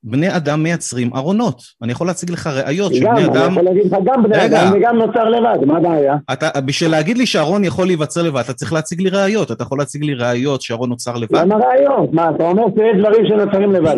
בני 0.06 0.36
אדם 0.36 0.62
מייצרים 0.62 1.14
ארונות. 1.14 1.62
אני 1.82 1.92
יכול 1.92 2.06
להציג 2.06 2.30
לך 2.30 2.46
ראיות 2.46 2.94
שבני 2.94 3.24
אדם... 3.24 3.34
גם, 3.34 3.44
אני 3.44 3.52
יכול 3.52 3.62
להגיד 3.64 3.86
לך 3.86 3.98
גם 4.04 4.22
בני 4.22 4.38
רגע, 4.38 4.62
אדם 4.62 4.72
וגם 4.76 4.96
נוצר 4.96 5.24
לבד, 5.24 5.66
מה 5.66 5.76
הבעיה? 5.76 6.16
אתה, 6.32 6.60
בשביל 6.60 6.90
להגיד 6.90 7.18
לי 7.18 7.26
שארון 7.26 7.64
יכול 7.64 7.86
להיווצר 7.86 8.22
לבד, 8.22 8.40
אתה 8.40 8.52
צריך 8.52 8.72
להציג 8.72 9.00
לי 9.00 9.10
ראיות. 9.10 9.52
אתה 9.52 9.62
יכול 9.62 9.78
להציג 9.78 10.04
לי 10.04 10.14
ראיות 10.14 10.62
שארון 10.62 10.88
נוצר 10.88 11.16
לבד? 11.16 11.34
למה 11.34 11.54
ראיות? 11.54 12.12
מה, 12.12 12.30
אתה 12.36 12.44
אומר 12.44 12.62
שיש 12.74 13.00
דברים 13.00 13.26
שנוצרים 13.28 13.72
לבד. 13.72 13.96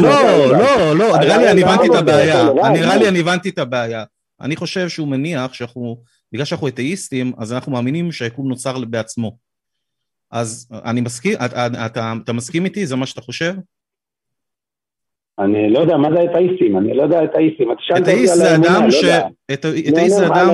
לא, 0.00 0.58
לא, 0.58 0.96
לא, 0.96 1.18
נראה 1.18 1.36
לי 1.36 1.50
אני 1.50 1.62
הבנתי 1.62 1.88
את 1.88 1.94
הבעיה. 1.94 2.48
נראה 2.72 2.96
לי 2.96 3.08
אני 3.08 3.20
הבנתי 3.20 3.48
את 3.48 3.58
הבעיה. 3.58 4.04
אני 4.40 4.56
חושב 4.56 4.88
שהוא 4.88 5.08
מניח 5.08 5.52
שאנחנו, 5.52 5.96
בגלל 6.32 6.44
שאנחנו 6.44 6.68
אתאיסטים, 6.68 7.32
אז 7.38 7.52
אנחנו 7.52 7.72
מאמינים 7.72 8.12
שהיקום 8.12 8.48
נוצר 8.48 8.78
בעצמו. 8.84 9.36
אז 10.32 10.68
אני 10.84 11.00
מסכים, 11.00 11.34
אתה, 11.44 11.66
אתה, 11.86 12.12
אתה 12.24 12.32
מסכים 12.32 12.64
איתי? 12.64 12.86
זה 12.86 12.96
מה 12.96 13.06
שאתה 13.06 13.20
חושב? 13.20 13.54
אני 15.38 15.70
לא 15.70 15.78
יודע, 15.78 15.96
מה 15.96 16.08
זה 16.16 16.24
אתאיסטים? 16.24 16.78
אני 16.78 16.96
לא 16.96 17.02
יודע 17.02 17.24
אתאיסטים. 17.24 17.68
אתאיסט 17.98 18.34
זה 18.34 18.54
אדם 18.54 18.84
לא 18.84 18.90
ש... 18.90 19.04
אתאיסט 19.52 20.16
זה 20.16 20.26
אדם... 20.26 20.48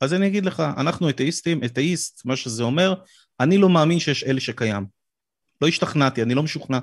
אז 0.00 0.14
אני 0.14 0.26
אגיד 0.26 0.46
לך, 0.46 0.62
אנחנו 0.76 1.08
אתאיסטים, 1.08 1.60
אתאיסט, 1.64 2.26
מה 2.26 2.36
שזה 2.36 2.62
אומר, 2.62 2.94
אני 3.40 3.58
לא 3.58 3.68
מאמין 3.68 3.98
שיש 3.98 4.24
אל 4.24 4.38
שקיים. 4.38 4.84
לא 5.62 5.68
השתכנעתי, 5.68 6.22
אני 6.22 6.34
לא 6.34 6.42
משוכנע. 6.42 6.78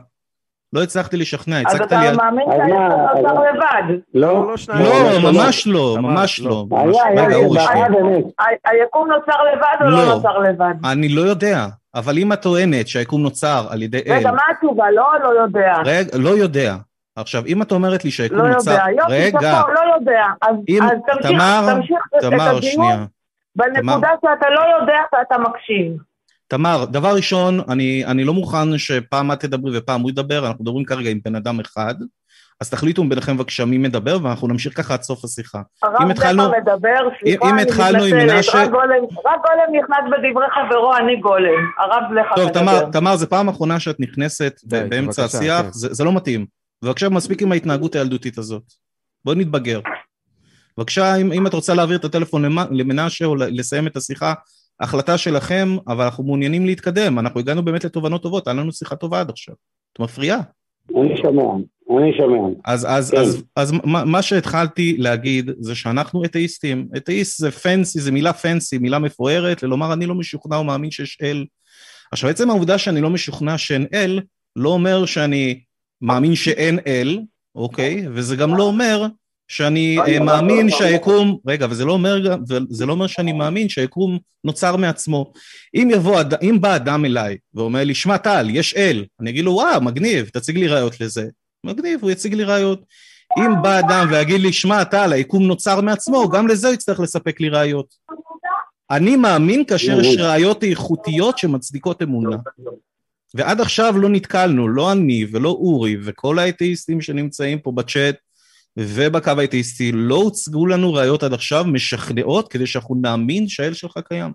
לא 0.74 0.84
הצלחתי 0.84 1.18
לשכנע, 1.18 1.60
הצגת 1.60 1.92
לי... 1.92 1.98
אז 1.98 2.14
אתה 2.14 2.24
מאמין 2.24 2.46
שהיקום 2.52 2.84
נוצר 3.22 3.42
לבד. 3.42 4.00
לא, 4.14 4.54
לא, 4.70 5.32
ממש 5.32 5.68
לא, 5.68 5.98
ממש 6.00 6.40
לא. 6.40 6.66
היקום 8.66 9.08
נוצר 9.08 9.44
לבד 9.54 9.86
או 9.86 9.90
לא 9.90 10.16
נוצר 10.16 10.40
לבד? 10.40 10.74
אני 10.92 11.10
לא 11.10 11.22
יודע. 11.22 11.68
אבל 11.96 12.18
אם 12.18 12.34
את 12.34 12.42
טוענת 12.42 12.88
שהיקום 12.88 13.22
נוצר 13.24 13.68
על 13.70 13.82
ידי 13.82 14.02
אל... 14.08 14.14
רגע, 14.14 14.32
מה 14.32 14.44
התשובה? 14.52 14.92
לא, 14.92 15.08
לא 15.24 15.42
יודע. 15.42 15.78
רגע, 15.86 16.18
לא 16.18 16.30
יודע. 16.30 16.76
עכשיו, 17.16 17.46
אם 17.46 17.62
את 17.62 17.72
אומרת 17.72 18.06
לי 18.06 18.12
שהיקום 18.12 18.38
לא 18.38 18.50
נוצר... 18.50 18.72
לא 18.72 18.78
יודע, 18.78 19.02
יופי, 19.02 19.38
רגע. 19.38 19.62
לא 19.76 19.96
יודע. 19.96 20.24
אז, 20.42 20.56
אם... 20.70 20.84
אז 20.84 20.90
תמשיך, 21.08 21.32
תמר, 21.32 21.74
תמשיך 21.74 21.98
תמר, 22.22 22.52
את 22.52 22.58
הדיון 22.58 23.06
בנקודה 23.56 24.08
תמר. 24.22 24.34
שאתה 24.36 24.50
לא 24.50 24.62
יודע 24.80 25.00
ואתה 25.14 25.38
מקשיב. 25.38 26.02
תמר, 26.48 26.86
דבר 26.86 27.16
ראשון, 27.16 27.60
אני, 27.70 28.06
אני 28.06 28.24
לא 28.24 28.34
מוכן 28.34 28.78
שפעם 28.78 29.32
את 29.32 29.40
תדברי 29.40 29.78
ופעם 29.78 30.02
הוא 30.02 30.10
ידבר, 30.10 30.48
אנחנו 30.48 30.64
מדברים 30.64 30.86
כרגע 30.86 31.10
עם 31.10 31.20
בן 31.26 31.36
אדם 31.36 31.60
אחד. 31.60 31.96
אז 32.62 32.70
תחליטו 32.70 33.04
ביניכם 33.10 33.38
בבקשה 33.38 33.66
מי 33.66 33.78
מדבר, 33.78 34.18
ואנחנו 34.24 34.48
נמשיך 34.48 34.78
ככה 34.78 34.94
עד 34.94 35.02
סוף 35.02 35.24
השיחה. 35.26 35.62
הרב 35.84 36.12
התחלנו, 36.12 36.44
מדבר, 36.62 37.10
סליחה, 37.20 37.50
אני 37.50 37.62
מתנצלת, 37.62 38.56
רק 38.56 38.70
גולם, 38.70 39.04
רק 39.26 39.42
גולם 39.46 39.80
נכנס 39.80 40.12
בדברי 40.12 40.46
חברו, 40.50 40.98
אני 40.98 41.16
גולם. 41.16 41.60
הרב 41.78 42.04
לך 42.14 42.26
מדבר. 42.32 42.44
טוב, 42.44 42.50
תמר, 42.50 42.92
תמר, 42.92 43.16
זו 43.16 43.30
פעם 43.30 43.48
אחרונה 43.48 43.80
שאת 43.80 44.00
נכנסת 44.00 44.60
באמצע 44.64 45.26
השיח, 45.26 45.62
כן. 45.62 45.72
זה, 45.72 45.94
זה 45.94 46.04
לא 46.04 46.14
מתאים. 46.14 46.46
בבקשה, 46.84 47.10
מספיק 47.10 47.42
עם 47.42 47.52
ההתנהגות 47.52 47.96
הילדותית 47.96 48.38
הזאת. 48.38 48.64
בואי 49.26 49.36
נתבגר. 49.36 49.80
בבקשה, 50.78 51.16
אם, 51.16 51.32
אם 51.32 51.48
את 51.48 51.54
רוצה 51.54 51.74
להעביר 51.74 51.98
את 51.98 52.06
הטלפון 52.06 52.46
למנשה 52.72 53.26
או 53.26 53.36
לסיים 53.36 53.88
את 53.88 53.98
השיחה, 53.98 54.34
החלטה 54.80 55.18
שלכם, 55.18 55.78
אבל 55.88 56.04
אנחנו 56.04 56.24
מעוניינים 56.24 56.66
להתקדם. 56.66 57.20
אנחנו 57.20 57.40
הגענו 57.40 57.66
באמת 57.66 57.84
לתובנות 57.84 58.24
טובות, 58.24 58.48
היה 58.48 58.54
לנו 58.54 58.72
שיחה 58.72 58.96
טובה 58.96 59.20
עד 59.20 59.30
עכשיו. 59.30 59.56
את 59.94 60.00
מפריעה. 60.00 60.40
אני 60.90 61.18
שומע. 61.18 61.44
אני 61.98 62.18
שומע. 62.18 62.48
אז, 62.66 62.88
אז, 62.90 63.12
כן. 63.12 63.18
אז, 63.18 63.44
אז 63.56 63.72
מה, 63.84 64.06
מה 64.06 64.22
שהתחלתי 64.22 64.96
להגיד 64.98 65.52
זה 65.60 65.76
שאנחנו 65.76 66.26
אתאיסטים. 66.26 66.88
אתאיסט 66.98 67.40
זה 67.40 67.52
פנסי, 67.52 68.00
זה 68.00 68.12
מילה 68.12 68.34
פנסי, 68.34 68.78
מילה 68.78 69.00
מפוארת, 69.00 69.64
ללומר 69.64 69.94
אני 69.94 70.06
לא 70.06 70.16
משוכנע 70.16 70.56
או 70.56 70.64
מאמין 70.64 70.92
שיש 70.92 71.18
אל. 71.22 71.46
עכשיו 72.12 72.30
עצם 72.30 72.50
העובדה 72.50 72.78
שאני 72.78 73.02
לא 73.02 73.10
משוכנע 73.10 73.58
שאין 73.58 73.86
אל, 73.94 74.20
לא 74.56 74.70
אומר 74.70 75.06
שאני 75.06 75.60
מאמין 76.02 76.36
שאין 76.36 76.80
אל, 76.88 77.20
אוקיי? 77.56 78.06
וזה 78.14 78.36
גם 78.36 78.56
לא 78.56 78.64
אומר 78.64 79.06
שאני 79.48 79.98
uh, 80.00 80.24
מאמין 80.24 80.70
שהיקום, 80.70 81.38
רגע, 81.48 81.68
וזה 81.70 81.86
לא 81.86 81.94
אומר, 81.94 82.38
וזה 82.50 82.86
לא 82.86 82.92
אומר 82.92 83.08
שאני 83.08 83.34
מאמין 83.34 83.70
שהיקום 83.70 84.20
נוצר 84.44 84.76
מעצמו. 84.76 85.32
אם 85.76 85.90
יבוא, 85.94 86.22
אם 86.42 86.58
בא 86.62 86.76
אדם 86.76 87.06
אליי 87.06 87.38
ואומר 87.54 87.84
לי, 87.84 87.96
שמע 87.96 88.18
טל, 88.18 88.48
יש 88.50 88.74
אל, 88.74 89.06
אני 89.22 89.30
אגיד 89.30 89.46
לו, 89.46 89.52
וואו, 89.52 89.82
מגניב, 89.82 90.30
תציג 90.34 90.58
לי 90.58 90.68
ראיות 90.68 91.02
לזה. 91.02 91.26
מגניב, 91.66 92.00
הוא 92.02 92.12
יציג 92.12 92.34
לי 92.34 92.44
ראיות. 92.44 92.84
אם 93.38 93.62
בא 93.62 93.80
אדם 93.80 94.08
ויגיד 94.12 94.42
לי, 94.42 94.54
שמע 94.54 94.84
טל, 94.84 95.14
היקום 95.14 95.44
נוצר 95.44 95.82
מעצמו, 95.82 96.30
גם 96.30 96.48
לזה 96.48 96.68
הוא 96.68 96.74
יצטרך 96.74 97.00
לספק 97.00 97.40
לי 97.40 97.50
ראיות. 97.50 97.96
אני 98.92 99.16
מאמין 99.16 99.66
כאשר 99.66 100.02
יש 100.02 100.18
ראיות 100.20 100.64
איכותיות 100.64 101.38
שמצדיקות 101.38 102.02
אמונה. 102.02 102.38
ועד 103.36 103.62
עכשיו 103.62 103.94
לא 103.98 104.10
נתקלנו, 104.10 104.68
לא 104.68 104.92
אני 104.92 105.26
ולא 105.32 105.50
אורי 105.50 105.98
וכל 106.04 106.40
האתאיסטים 106.40 107.02
שנמצאים 107.02 107.60
פה 107.60 107.72
בצ'אט 107.72 108.16
ובקו 108.78 109.32
האתאיסטי, 109.38 109.92
לא 109.92 110.16
הוצגו 110.16 110.66
לנו 110.66 110.94
ראיות 110.94 111.24
עד 111.24 111.34
עכשיו 111.34 111.66
משכנעות 111.68 112.48
כדי 112.48 112.68
שאנחנו 112.68 112.96
נאמין 112.96 113.48
שהאל 113.48 113.74
שלך 113.74 114.00
קיים. 114.08 114.32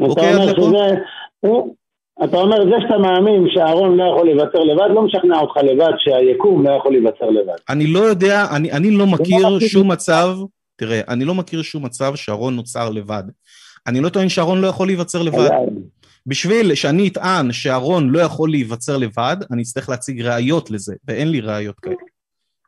אוקיי 0.00 0.32
עד 0.32 0.48
לפה? 0.48 0.72
אתה 2.24 2.36
אומר, 2.36 2.56
זה 2.64 2.74
שאתה 2.82 2.98
מאמין 2.98 3.46
שאהרון 3.54 3.96
לא 3.96 4.04
יכול 4.04 4.26
להיווצר 4.26 4.58
לבד, 4.58 4.94
לא 4.94 5.02
משכנע 5.02 5.38
אותך 5.38 5.56
לבד 5.56 5.92
שהיקום 5.98 6.66
לא 6.66 6.70
יכול 6.70 6.92
להיווצר 6.92 7.30
לבד. 7.30 7.56
אני 7.68 7.86
לא 7.86 7.98
יודע, 7.98 8.46
אני, 8.50 8.72
אני 8.72 8.90
לא 8.90 9.06
מכיר 9.06 9.58
שום 9.60 9.90
מצב, 9.90 10.36
תראה, 10.76 11.00
אני 11.08 11.24
לא 11.24 11.34
מכיר 11.34 11.62
שום 11.62 11.84
מצב 11.84 12.14
שאהרון 12.14 12.56
נוצר 12.56 12.90
לבד. 12.90 13.22
אני 13.86 14.00
לא 14.00 14.08
טוען 14.08 14.28
שאהרון 14.28 14.60
לא 14.60 14.66
יכול 14.66 14.86
להיווצר 14.86 15.22
לבד. 15.22 15.50
בשביל 16.26 16.74
שאני 16.74 17.08
אטען 17.08 17.52
שאהרון 17.52 18.10
לא 18.10 18.20
יכול 18.20 18.50
להיווצר 18.50 18.96
לבד, 18.96 19.36
אני 19.50 19.62
אצטרך 19.62 19.88
להציג 19.88 20.22
ראיות 20.22 20.70
לזה, 20.70 20.94
ואין 21.08 21.28
לי 21.30 21.40
ראיות 21.40 21.80
כאלה. 21.80 21.94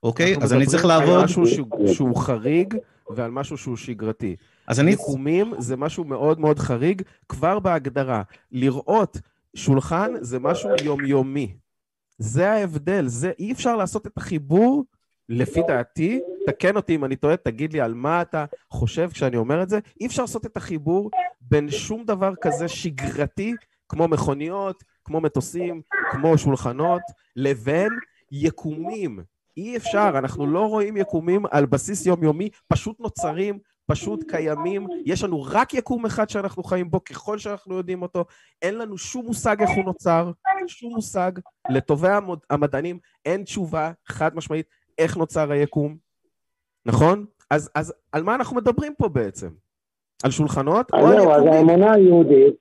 אוקיי? 0.03 0.37
אז 0.43 0.53
אני 0.53 0.67
צריך 0.67 0.85
לעבוד... 0.85 1.19
על 1.19 1.25
משהו 1.25 1.43
שהוא 1.87 2.17
חריג 2.17 2.75
ועל 3.11 3.31
משהו 3.31 3.57
שהוא 3.57 3.77
שגרתי. 3.77 4.37
אז 4.69 4.81
אני... 4.81 4.91
יקומים 4.91 5.53
זה 5.59 5.77
משהו 5.77 6.05
מאוד 6.05 6.41
מאוד 6.41 6.59
חריג 6.59 7.03
כבר 7.29 7.59
בהגדרה. 7.59 8.23
לראות 8.53 9.19
שולחן 9.57 10.13
זה 10.21 10.39
משהו 10.39 10.71
יומיומי. 10.85 11.57
זה 12.19 12.53
ההבדל, 12.53 13.07
זה 13.07 13.33
אי 13.39 13.53
אפשר 13.53 13.77
לעשות 13.77 14.07
את 14.07 14.17
החיבור, 14.17 14.85
לפי 15.29 15.61
דעתי, 15.69 16.21
תקן 16.47 16.77
אותי 16.77 16.95
אם 16.95 17.05
אני 17.05 17.17
טועה, 17.17 17.37
תגיד 17.37 17.73
לי 17.73 17.81
על 17.81 17.95
מה 17.95 18.23
אתה 18.23 18.45
חושב 18.71 19.11
כשאני 19.13 19.37
אומר 19.37 19.63
את 19.63 19.69
זה, 19.69 19.79
אי 20.01 20.07
אפשר 20.07 20.23
לעשות 20.23 20.47
את 20.47 20.57
החיבור 20.57 21.11
בין 21.41 21.71
שום 21.71 22.05
דבר 22.05 22.33
כזה 22.41 22.69
שגרתי, 22.69 23.55
כמו 23.89 24.09
מכוניות, 24.09 24.85
כמו 25.05 25.21
מטוסים, 25.21 25.83
כמו 26.11 26.39
שולחנות, 26.39 27.03
לבין 27.37 27.89
יקומים. 28.33 29.19
אי 29.57 29.77
אפשר, 29.77 30.11
אנחנו 30.19 30.47
לא 30.47 30.67
רואים 30.67 30.97
יקומים 30.97 31.47
על 31.51 31.67
בסיס 31.67 32.07
יומיומי, 32.07 32.49
פשוט 32.69 33.01
נוצרים, 33.01 33.59
פשוט 33.87 34.25
קיימים. 34.31 34.87
יש 35.05 35.25
לנו 35.25 35.43
רק 35.43 35.75
יקום 35.75 36.07
אחד 36.07 36.29
שאנחנו 36.29 36.63
חיים 36.63 36.91
בו, 36.91 37.05
ככל 37.05 37.39
שאנחנו 37.39 37.77
יודעים 37.77 38.03
אותו. 38.03 38.25
אין 38.63 38.79
לנו 38.79 38.99
שום 38.99 39.27
מושג 39.27 39.61
איך 39.61 39.71
הוא 39.77 39.85
נוצר, 39.85 40.31
שום 40.67 40.95
מושג. 40.95 41.33
לטובי 41.71 42.09
המדענים 42.51 42.99
אין 43.25 43.43
תשובה 43.43 43.91
חד 44.07 44.37
משמעית 44.37 44.67
איך 44.99 45.17
נוצר 45.17 45.53
היקום, 45.53 45.97
נכון? 46.87 47.25
אז, 47.51 47.71
אז 47.75 47.95
על 48.13 48.23
מה 48.23 48.35
אנחנו 48.35 48.57
מדברים 48.57 48.95
פה 48.99 49.09
בעצם? 49.09 49.49
על 50.25 50.31
שולחנות? 50.31 50.95
אז 50.95 51.09
זהו, 51.09 51.31
אז 51.33 51.43
האמונה 51.47 51.93
היהודית, 51.93 52.55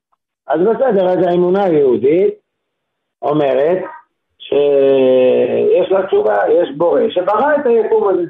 אז 0.46 0.60
בסדר, 0.60 1.08
אז 1.08 1.26
האמונה 1.26 1.64
היהודית 1.64 2.34
אומרת 3.22 3.78
שיש 4.38 5.90
לה 5.90 6.06
תשובה, 6.06 6.36
יש 6.62 6.68
בורא 6.76 7.00
שברא 7.10 7.56
את 7.60 7.66
היקום 7.66 8.08
הזה. 8.08 8.22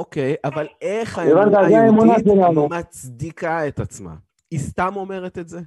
אוקיי, 0.00 0.34
אבל 0.44 0.66
איך 0.82 1.18
האמונה 1.18 1.66
היהודית 1.66 2.26
מצדיקה 2.70 3.68
את 3.68 3.80
עצמה? 3.80 4.14
היא 4.50 4.58
סתם 4.58 4.92
אומרת 4.96 5.38
את 5.38 5.48
זה? 5.48 5.60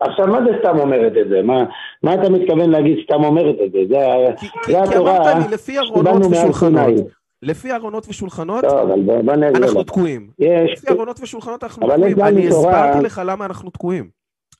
עכשיו, 0.00 0.26
מה 0.26 0.38
זה 0.44 0.50
סתם 0.60 0.78
אומרת 0.78 1.12
את 1.22 1.28
זה? 1.28 1.42
מה, 1.42 1.64
מה 2.02 2.14
אתה 2.14 2.28
מתכוון 2.30 2.70
להגיד 2.70 2.98
סתם 3.04 3.24
אומרת 3.24 3.56
את 3.64 3.72
זה? 3.72 3.78
זה, 3.88 3.96
כי, 4.40 4.46
זה 4.46 4.52
כי, 4.64 4.76
התורה 4.76 5.18
כי 5.24 5.30
אמרת 5.30 5.46
לי, 5.46 5.54
לפי 5.54 5.78
ארונות 5.78 6.22
ושולחנות, 6.30 6.94
לפי 7.42 7.72
ארונות 7.72 8.06
ושולחנות, 8.08 8.64
טוב, 8.64 8.90
בוא, 9.04 9.22
בוא 9.22 9.34
אנחנו 9.34 9.84
תקועים. 9.84 10.30
יש... 10.38 10.78
לפי 10.78 10.92
ארונות 10.92 11.20
ושולחנות 11.22 11.64
אנחנו 11.64 11.88
תקועים. 11.88 12.20
אני 12.20 12.48
הסברתי 12.48 13.04
לך 13.04 13.22
למה 13.26 13.44
אנחנו 13.44 13.70
תקועים. 13.70 14.10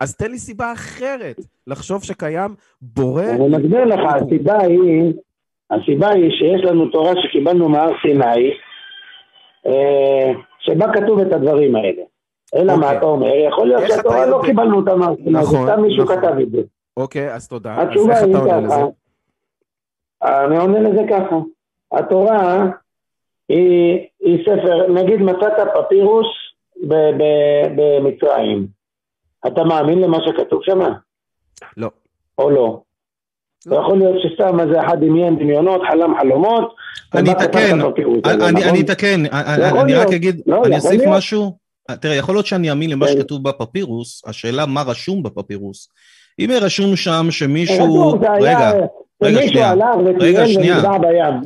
אז 0.00 0.16
תן 0.16 0.30
לי 0.30 0.38
סיבה 0.38 0.72
אחרת 0.72 1.40
לחשוב 1.66 2.04
שקיים 2.04 2.54
בורא... 2.82 3.24
אני 3.24 3.48
מסביר 3.48 3.84
לך, 3.84 4.00
הסיבה 4.14 4.58
היא, 4.62 5.12
הסיבה 5.70 6.08
היא 6.08 6.30
שיש 6.30 6.64
לנו 6.64 6.88
תורה 6.88 7.12
שקיבלנו 7.22 7.68
מהר 7.68 7.90
סיני, 8.02 8.50
אה, 9.66 10.32
שבה 10.58 10.86
כתוב 10.92 11.20
את 11.20 11.32
הדברים 11.32 11.76
האלה. 11.76 12.02
אלא 12.54 12.76
מה 12.76 12.84
אוקיי. 12.84 12.98
אתה 12.98 13.06
אומר? 13.06 13.34
יכול 13.34 13.68
להיות 13.68 13.82
שהתורה 13.88 14.26
לא 14.26 14.40
קיבלנו 14.44 14.76
אותה 14.76 14.96
מהר 14.96 15.14
סיני, 15.16 15.30
נכון, 15.30 15.68
סתם 15.68 15.82
מישהו 15.82 16.04
נכון. 16.04 16.16
כתב 16.16 16.38
את 16.42 16.50
זה. 16.50 16.62
אוקיי, 16.96 17.34
אז 17.34 17.48
תודה. 17.48 17.76
אז 17.76 17.88
איך 18.10 18.18
אתה 18.30 18.38
עונה 18.38 18.60
לזה? 18.60 18.74
אני 20.22 20.58
עונה 20.58 20.80
לזה 20.80 21.02
ככה. 21.10 21.36
התורה 21.92 22.66
היא, 23.48 23.98
היא 24.20 24.44
ספר, 24.44 24.92
נגיד 24.92 25.20
מצאת 25.22 25.52
פפירוס 25.74 26.26
במצרים. 27.76 28.66
אתה 29.46 29.64
מאמין 29.64 30.00
למה 30.00 30.18
שכתוב 30.26 30.60
שם? 30.62 30.78
לא. 31.76 31.90
או 32.38 32.50
לא? 32.50 32.80
לא 33.66 33.76
יכול 33.76 33.98
להיות 33.98 34.16
שסתם 34.22 34.60
איזה 34.60 34.80
אחד 34.86 34.96
דמיין 34.96 35.36
דמיונות, 35.36 35.80
חלם 35.90 36.14
חלומות. 36.20 36.74
אני 37.14 37.32
אתקן, 37.32 37.80
אני 38.68 38.80
אתקן, 38.80 39.22
אני 39.80 39.94
רק 39.94 40.12
אגיד, 40.12 40.40
לא, 40.46 40.62
אני 40.64 40.76
אוסיף 40.76 41.02
משהו. 41.06 41.56
תראה, 42.00 42.14
יכול 42.14 42.34
להיות 42.34 42.46
שאני 42.46 42.70
אאמין 42.70 42.90
למה 42.90 43.06
כן. 43.06 43.12
שכתוב 43.12 43.48
בפפירוס, 43.48 44.22
השאלה 44.26 44.66
מה 44.66 44.82
רשום 44.82 45.22
בפפירוס. 45.22 45.88
אם 46.38 46.50
רשום 46.60 46.96
שם 46.96 47.26
שמישהו... 47.30 48.10
רגע, 48.40 48.72
רגע, 49.22 49.48
שנייה. 49.48 49.74
רגע, 50.20 50.46
שנייה. 50.46 50.80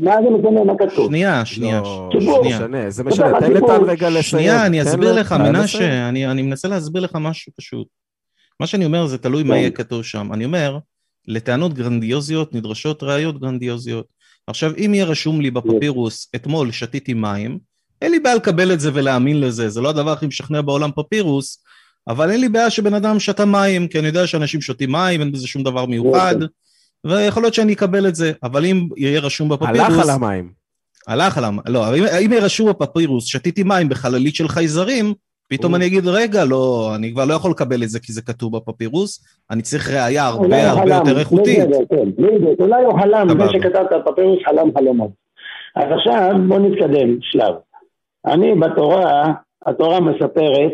מה 0.01 0.15
זה 0.23 0.31
משנה 0.31 0.65
מה 0.65 0.73
כתוב? 0.79 1.07
שנייה, 1.09 1.45
שנייה. 1.45 1.81
לא 2.21 2.43
משנה, 2.45 2.91
זה 2.91 3.05
משנה. 3.05 3.41
תן 3.41 3.53
לטל 3.53 3.83
רגע 3.85 4.09
לסיים. 4.09 4.23
שנייה, 4.23 4.67
אני 4.67 4.83
אסביר 4.83 5.13
לך, 5.13 5.33
מנשה, 5.33 6.09
אני 6.09 6.43
מנסה 6.43 6.69
להסביר 6.69 7.03
לך 7.03 7.17
משהו 7.21 7.53
פשוט. 7.59 7.87
מה 8.61 8.67
שאני 8.67 8.85
אומר 8.85 9.07
זה 9.07 9.19
תלוי 9.19 9.43
מה 9.43 9.55
כן. 9.55 9.61
יהיה 9.61 9.71
כתוב 9.71 10.03
שם. 10.03 10.33
אני 10.33 10.45
אומר, 10.45 10.79
לטענות 11.29 11.75
גרנדיוזיות 11.75 12.55
נדרשות 12.55 13.03
ראיות 13.03 13.41
גרנדיוזיות. 13.41 14.07
עכשיו, 14.47 14.73
אם 14.79 14.95
יהיה 14.95 15.05
רשום 15.05 15.41
לי 15.41 15.51
בפפירוס, 15.51 16.29
אתמול 16.37 16.73
שתיתי 16.73 17.15
מים, 17.15 17.59
אין 18.03 18.11
לי 18.11 18.21
בעיה 18.21 18.35
לקבל 18.37 18.73
את 18.73 18.81
זה 18.81 18.91
ולהאמין 18.95 19.41
לזה, 19.41 19.69
זה 19.69 19.81
לא 19.81 19.91
הדבר 19.91 20.13
הכי 20.13 20.27
משכנע 20.27 20.61
בעולם 20.61 20.91
פפירוס, 20.97 21.65
אבל 22.09 22.31
אין 22.31 22.41
לי 22.41 22.49
בעיה 22.49 22.71
שבן 22.71 22.95
אדם 22.95 23.21
שתה 23.21 23.45
מים, 23.45 23.89
כי 23.89 23.99
אני 23.99 24.07
יודע 24.07 24.27
שאנשים 24.27 24.61
שותים 24.61 24.93
מים, 24.93 25.21
אין 25.21 25.33
בזה 25.33 25.47
שום 25.47 25.63
דבר 25.63 25.87
מיוחד, 25.87 26.37
ויכול 27.07 27.43
להיות 27.43 27.55
שאני 27.55 27.73
אקבל 27.73 28.09
את 28.09 28.15
זה, 28.15 28.33
אבל 28.43 28.67
אם 28.67 28.89
יהיה 28.97 29.21
רשום 29.21 29.49
בפפירוס... 29.49 29.81
הלך 29.81 29.99
על 29.99 30.11
המים. 30.11 30.53
הלך 31.07 31.39
על 31.39 31.45
המים, 31.45 31.63
לא, 31.67 31.97
אם, 31.97 32.05
אם 32.05 32.33
יהיה 32.33 32.45
רשום 32.45 32.71
בפפירוס, 32.71 33.27
שתיתי 33.27 33.63
מים 33.63 33.89
בחללית 33.89 34.35
של 34.35 34.49
חייזרים, 34.49 35.15
פתאום 35.49 35.75
אני 35.75 35.87
אגיד, 35.87 36.07
רגע, 36.07 36.45
לא, 36.45 36.93
אני 36.95 37.13
כבר 37.13 37.25
לא 37.25 37.35
יכול 37.35 37.51
לקבל 37.51 37.83
את 37.83 37.89
זה 37.89 38.01
כי 38.01 38.13
זה 38.13 38.23
כתוב 38.23 38.57
בפפירוס, 38.57 39.25
אני 39.51 39.63
צריך 39.63 39.91
ראייה 39.91 40.27
הרבה 40.27 40.71
הרבה 40.71 40.95
יותר 40.95 41.19
איכותית. 41.19 41.59
כן, 41.91 42.23
אולי 42.63 42.85
הוא 42.85 43.01
חלם, 43.01 43.29
זה 43.29 43.53
שכתבת 43.53 43.91
בפפירוס 44.07 44.39
חלם 44.45 44.69
חלומות. 44.79 45.11
אז 45.77 45.85
עכשיו 45.99 46.35
בוא 46.49 46.59
נתקדם 46.59 47.19
שלב. 47.21 47.55
אני 48.27 48.55
בתורה, 48.55 49.33
התורה 49.67 50.01
מספרת, 50.01 50.73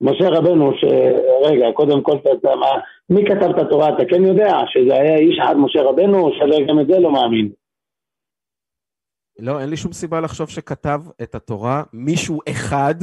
משה 0.00 0.28
רבנו, 0.28 0.72
שרגע, 0.80 1.66
קודם 1.74 2.02
כל, 2.02 2.16
אתה, 2.16 2.48
מה, 2.56 2.66
מי 3.10 3.24
כתב 3.24 3.50
את 3.50 3.58
התורה? 3.58 3.88
אתה 3.88 4.04
כן 4.10 4.24
יודע 4.24 4.56
שזה 4.66 4.94
היה 4.94 5.16
איש 5.16 5.38
אחד, 5.38 5.54
משה 5.56 5.82
רבנו, 5.82 6.30
שגם 6.32 6.80
את 6.80 6.86
זה 6.86 6.98
לא 6.98 7.12
מאמין? 7.12 7.48
לא, 9.38 9.60
אין 9.60 9.68
לי 9.68 9.76
שום 9.76 9.92
סיבה 9.92 10.20
לחשוב 10.20 10.48
שכתב 10.48 11.00
את 11.22 11.34
התורה 11.34 11.82
מישהו 11.92 12.40
אחד, 12.50 12.94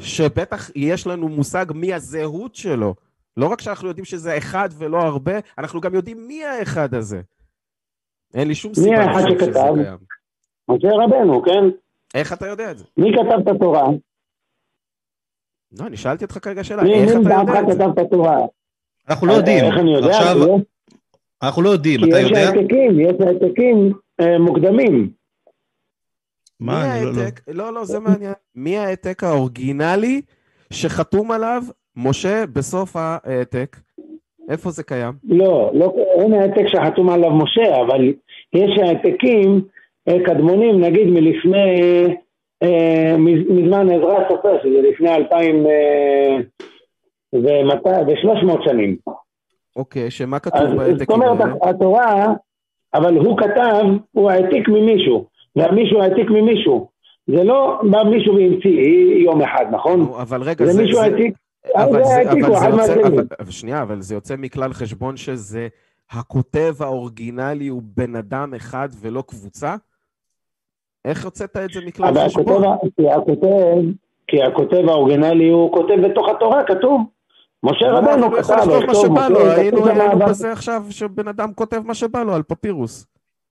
שבטח 0.00 0.70
יש 0.74 1.06
לנו 1.06 1.28
מושג 1.28 1.66
מי 1.74 1.94
הזהות 1.94 2.54
שלו. 2.54 2.94
לא 3.36 3.46
רק 3.46 3.60
שאנחנו 3.60 3.88
יודעים 3.88 4.04
שזה 4.04 4.38
אחד 4.38 4.68
ולא 4.78 4.98
הרבה, 4.98 5.32
אנחנו 5.58 5.80
גם 5.80 5.94
יודעים 5.94 6.28
מי 6.28 6.44
האחד 6.44 6.94
הזה. 6.94 7.20
אין 8.34 8.48
לי 8.48 8.54
שום 8.54 8.74
סיבה. 8.74 8.90
מי 8.90 8.96
האחד 8.96 9.20
שכתב? 9.30 9.74
משה 10.68 10.88
רבנו, 11.04 11.42
כן? 11.42 11.64
איך 12.14 12.32
אתה 12.32 12.46
יודע 12.46 12.70
את 12.70 12.78
זה? 12.78 12.84
מי 12.96 13.12
כתב 13.12 13.40
את 13.42 13.56
התורה? 13.56 13.84
לא, 15.72 15.86
אני 15.86 15.96
שאלתי 15.96 16.24
אותך 16.24 16.38
כרגע 16.42 16.64
שאלה, 16.64 16.82
איך 16.82 17.10
אתה 17.10 17.18
יודע 17.18 17.40
את 17.42 17.48
זה? 17.48 17.58
מי 17.58 17.74
כתב 17.74 17.90
את 17.92 17.98
התורה? 18.06 18.38
אנחנו 19.08 19.26
לא 19.26 19.32
יודעים. 19.32 19.64
איך 19.64 19.74
אני 19.80 19.94
יודע? 19.94 20.10
עכשיו... 20.10 20.36
אנחנו 21.42 21.62
לא 21.62 21.68
יודעים, 21.68 22.00
אתה 22.04 22.18
יודע? 22.20 22.40
יש 22.40 22.48
העתקים, 22.48 23.00
יש 23.00 23.14
העתקים 23.20 23.92
אה, 24.20 24.38
מוקדמים. 24.38 25.10
מה, 26.60 26.96
אני 26.96 27.04
לא... 27.04 27.12
לא, 27.12 27.54
לא, 27.54 27.72
לא, 27.72 27.84
זה 27.84 28.00
מעניין. 28.00 28.32
מי 28.54 28.78
העתק 28.78 29.24
האורגינלי 29.24 30.22
שחתום 30.72 31.30
עליו 31.30 31.62
משה 31.96 32.44
בסוף 32.52 32.96
העתק? 32.96 33.76
איפה 34.48 34.70
זה 34.70 34.82
קיים? 34.82 35.12
לא, 35.24 35.70
לא, 35.74 35.94
אין 36.18 36.32
העתק 36.32 36.66
שחתום 36.66 37.10
עליו 37.10 37.30
משה, 37.30 37.80
אבל 37.80 38.12
יש 38.52 38.78
העתקים 38.82 39.60
אה, 40.08 40.24
קדמונים, 40.24 40.80
נגיד 40.80 41.06
מלפני, 41.06 42.06
אה, 42.62 43.14
מזמן 43.48 43.90
עזרא 43.90 44.28
סופר, 44.28 44.58
שזה 44.62 44.88
לפני 44.88 45.14
אלפיים 45.14 45.66
אה, 45.66 46.36
ושלוש 48.06 48.42
מאות 48.44 48.62
שנים. 48.64 48.96
אוקיי, 49.76 50.10
שמה 50.10 50.38
כתוב 50.38 50.60
בעתקים 50.60 50.80
האלה? 50.80 50.96
זאת 50.98 51.10
אומרת, 51.10 51.58
התורה, 51.62 52.26
אבל 52.94 53.16
הוא 53.16 53.38
כתב, 53.38 53.84
הוא 54.12 54.30
העתיק 54.30 54.68
ממישהו, 54.68 55.26
והמישהו 55.56 56.02
העתיק 56.02 56.30
ממישהו. 56.30 56.88
זה 57.26 57.44
לא 57.44 57.80
בא 57.90 58.02
מישהו 58.02 58.34
והמציא 58.34 58.80
יום 59.24 59.42
אחד, 59.42 59.64
נכון? 59.72 60.00
אבל 60.22 60.42
רגע, 60.42 60.64
זה... 60.64 60.72
זה 60.72 60.82
מישהו 60.82 60.98
העתיק... 60.98 61.34
אבל 61.74 62.04
זה, 62.04 62.22
אבל 62.22 62.82
זה 62.82 62.92
יוצא, 62.92 63.34
אבל, 63.40 63.50
שנייה, 63.50 63.82
אבל 63.82 64.00
זה 64.00 64.14
יוצא 64.14 64.34
מכלל 64.38 64.72
חשבון 64.72 65.16
שזה 65.16 65.68
הכותב 66.10 66.74
האורגינלי 66.80 67.68
הוא 67.68 67.82
בן 67.96 68.16
אדם 68.16 68.54
אחד 68.54 68.88
ולא 69.00 69.22
קבוצה? 69.26 69.74
איך 71.04 71.24
הוצאת 71.24 71.56
את 71.56 71.70
זה 71.70 71.80
מכלל 71.86 72.14
חשבון? 72.26 72.62
כי 72.96 73.10
הכותב, 73.10 73.48
כי 74.26 74.42
הכותב 74.42 74.88
האורגינלי 74.88 75.48
הוא 75.48 75.72
כותב 75.72 75.94
בתוך 76.04 76.28
התורה, 76.28 76.64
כתוב. 76.64 77.00
משה 77.62 77.90
רבנו 77.90 78.30
כתב, 78.30 78.40
יכול 78.40 78.56
לכתוב 78.56 78.84
מה 78.86 78.94
שבא 78.94 79.28
לו, 79.28 79.50
היינו 79.50 79.82
בזה 80.28 80.52
עכשיו 80.52 80.82
שבן 80.90 81.28
אדם 81.28 81.52
כותב 81.54 81.80
מה 81.84 81.94
שבא 81.94 82.22
לו 82.22 82.34
על 82.34 82.42
פפירוס. 82.42 83.06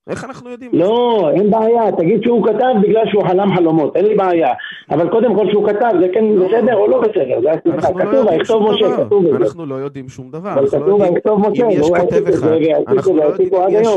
איך 0.08 0.24
אנחנו 0.24 0.50
יודעים? 0.50 0.72
לא, 0.74 1.30
אין 1.34 1.52
בעיה, 1.52 1.92
תגיד 1.92 2.24
שהוא 2.24 2.48
כתב 2.48 2.74
בגלל 2.84 3.04
שהוא 3.12 3.28
חלם 3.28 3.56
חלומות, 3.56 3.96
אין 3.96 4.06
לי 4.06 4.16
בעיה. 4.16 4.54
אבל 4.90 5.10
קודם 5.10 5.36
כל 5.36 5.52
שהוא 5.52 5.68
כתב, 5.68 5.92
זה 6.02 6.08
כן 6.14 6.26
לא. 6.26 6.48
בסדר 6.48 6.76
או 6.76 6.88
לא 6.88 7.02
בסדר? 7.02 7.42
זה 7.42 7.50
כתוב, 7.62 8.14
לא 8.14 8.30
ויכתוב 8.32 8.72
משה, 8.72 9.06
כתוב 9.06 9.28
בזה. 9.28 9.38
אנחנו 9.38 9.66
לא 9.66 9.76
יודעים 9.76 10.10
שום 10.10 10.32
דבר. 10.32 10.54
אבל 10.54 10.68
כתוב 10.68 11.02
ויכתוב 11.02 11.50
משה, 11.50 11.66
אם 11.66 11.70
יש 11.70 11.90
כותב 11.90 12.28
אחד, 12.28 12.48
אנחנו 12.88 13.18
לא 13.18 13.24
יודעים 13.24 13.50
יש... 13.70 13.88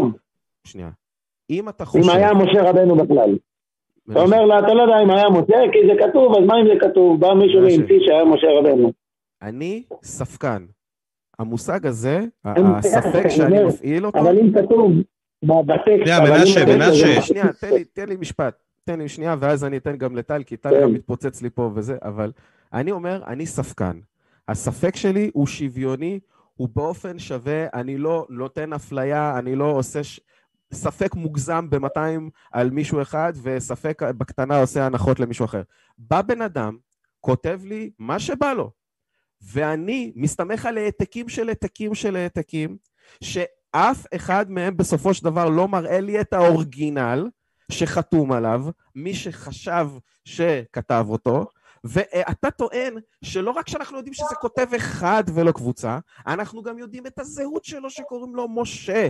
שנייה. 0.64 0.88
אם 1.50 1.68
אתה 1.68 1.84
חושב... 1.84 2.10
אם 2.10 2.16
היה 2.16 2.34
משה 2.34 2.70
רבנו 2.70 2.96
בכלל. 2.96 3.36
אתה 4.12 4.20
אומר 4.20 4.44
לה, 4.44 4.58
אתה 4.58 4.74
לא 4.74 4.82
יודע 4.82 5.02
אם 5.02 5.10
היה 5.10 5.30
משה, 5.30 5.58
כי 5.72 5.78
זה 5.86 6.08
כתוב, 6.08 6.36
אז 6.36 6.44
מה 6.46 6.54
אם 6.60 6.66
זה 6.66 6.88
כתוב? 6.88 7.20
בא 7.20 7.34
מישהו 7.34 7.60
והמציא 7.62 7.98
שהיה 8.06 8.24
משה 8.24 8.46
רבנו. 8.58 8.92
אני 9.42 9.82
ספקן. 10.02 10.64
המושג 11.38 11.86
הזה, 11.86 12.20
הספק 12.44 13.28
שאני 13.28 13.64
מפעיל 13.64 14.06
אותו... 14.06 14.18
אבל 14.18 14.38
אם 14.38 14.52
כתוב... 14.52 14.92
בטקסט. 15.42 16.04
שנייה, 16.04 16.20
מנשה, 16.20 16.66
מנשה. 16.66 17.22
שנייה, 17.22 17.46
תן 17.92 18.08
לי 18.08 18.16
משפט. 18.16 18.62
תן 18.84 18.98
לי 18.98 19.08
שנייה, 19.08 19.36
ואז 19.40 19.64
אני 19.64 19.76
אתן 19.76 19.96
גם 19.96 20.16
לטל, 20.16 20.42
כי 20.42 20.56
טל 20.56 20.82
גם 20.82 20.92
מתפוצץ 20.92 21.42
לי 21.42 21.50
פה 21.50 21.70
וזה, 21.74 21.96
אבל 22.02 22.32
אני 22.72 22.90
אומר, 22.90 23.22
אני 23.26 23.46
ספקן. 23.46 24.00
הספק 24.48 24.96
שלי 24.96 25.30
הוא 25.34 25.46
שוויוני, 25.46 26.20
הוא 26.56 26.68
באופן 26.74 27.18
שווה, 27.18 27.66
אני 27.74 27.98
לא 27.98 28.26
נותן 28.30 28.72
אפליה, 28.72 29.38
אני 29.38 29.56
לא 29.56 29.64
עושה 29.64 30.04
ש... 30.04 30.20
ספק 30.72 31.14
מוגזם 31.14 31.70
ב-200 31.70 31.98
על 32.52 32.70
מישהו 32.70 33.02
אחד, 33.02 33.32
וספק 33.42 34.02
בקטנה 34.02 34.60
עושה 34.60 34.86
הנחות 34.86 35.20
למישהו 35.20 35.44
אחר. 35.44 35.62
בא 35.98 36.22
בן 36.22 36.42
אדם, 36.42 36.76
כותב 37.20 37.60
לי 37.64 37.90
מה 37.98 38.18
שבא 38.18 38.52
לו, 38.52 38.70
ואני 39.52 40.12
מסתמך 40.16 40.66
על 40.66 40.78
העתקים 40.78 41.28
של 41.28 41.48
העתקים 41.48 41.94
של 41.94 42.16
העתקים, 42.16 42.76
אף 43.72 44.06
אחד 44.14 44.50
מהם 44.50 44.76
בסופו 44.76 45.14
של 45.14 45.24
דבר 45.24 45.48
לא 45.48 45.68
מראה 45.68 46.00
לי 46.00 46.20
את 46.20 46.32
האורגינל 46.32 47.28
שחתום 47.72 48.32
עליו, 48.32 48.64
מי 48.94 49.14
שחשב 49.14 49.86
שכתב 50.24 51.06
אותו, 51.08 51.46
ואתה 51.84 52.50
טוען 52.50 52.94
שלא 53.24 53.50
רק 53.50 53.68
שאנחנו 53.68 53.96
יודעים 53.96 54.14
שזה 54.14 54.34
כותב 54.40 54.66
אחד 54.76 55.24
ולא 55.34 55.52
קבוצה, 55.52 55.98
אנחנו 56.26 56.62
גם 56.62 56.78
יודעים 56.78 57.06
את 57.06 57.18
הזהות 57.18 57.64
שלו 57.64 57.90
שקוראים 57.90 58.36
לו 58.36 58.48
משה, 58.48 59.08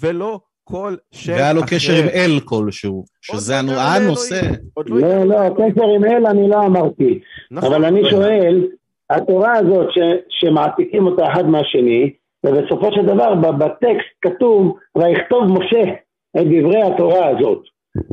ולא 0.00 0.40
כל 0.64 0.96
שם 1.12 1.32
אחר. 1.32 1.40
והיה 1.40 1.52
לו 1.52 1.62
קשר 1.66 1.92
עם 1.92 2.08
אל 2.08 2.40
כלשהו, 2.44 3.04
שזה 3.20 3.54
לא 3.62 3.80
הנושא. 3.80 4.40
לא, 4.86 5.00
לא, 5.00 5.24
לא, 5.24 5.54
קשר 5.54 5.84
עם 5.96 6.04
אל 6.04 6.26
אני 6.26 6.48
לא 6.48 6.66
אמרתי. 6.66 7.20
נכון. 7.50 7.74
אבל 7.74 7.84
אני 7.84 8.10
שואל, 8.10 8.68
התורה 9.10 9.52
הזאת 9.52 9.88
שמעתיקים 10.28 11.06
אותה 11.06 11.32
אחד 11.32 11.44
מהשני, 11.44 12.14
ובסופו 12.44 12.92
של 12.92 13.06
דבר 13.06 13.34
בטקסט 13.34 14.14
כתוב 14.22 14.76
ויכתוב 14.98 15.44
משה 15.44 15.82
את 16.36 16.46
דברי 16.46 16.82
התורה 16.82 17.28
הזאת. 17.28 17.62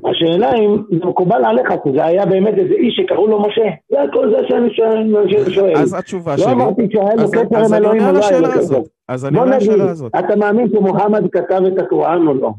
השאלה 0.05 0.53
אם 0.55 0.83
זה 0.99 1.05
מקובל 1.05 1.45
עליך, 1.45 1.67
כי 1.83 1.89
זה 1.95 2.05
היה 2.05 2.25
באמת 2.25 2.53
איזה 2.57 2.73
איש 2.73 2.95
שקראו 2.95 3.27
לו 3.27 3.41
משה. 3.41 3.69
זה 3.91 4.01
הכל 4.01 4.29
זה 4.31 4.37
שאני 4.47 4.73
שואל. 5.53 5.77
אז 5.77 5.93
התשובה 5.93 6.37
שלי... 6.37 6.45
לא 6.45 6.51
אמרתי 6.51 6.81
שהיה 6.91 7.15
לו 7.15 7.31
קשר 7.31 7.65
עם 7.65 7.73
אלוהים 7.73 8.01
או 8.01 8.11
לא 8.11 8.27
היה 8.27 8.39
לו 8.39 8.47
קשר. 8.47 8.81
אז 9.07 9.25
אני 9.25 9.37
עונה 9.37 9.55
על 9.55 9.61
השאלה 9.61 9.89
הזאת. 9.89 10.11
אתה 10.19 10.35
מאמין 10.35 10.69
שמוחמד 10.69 11.31
כתב 11.31 11.61
את 11.67 11.79
הקוראן 11.79 12.27
או 12.27 12.33
לא? 12.33 12.51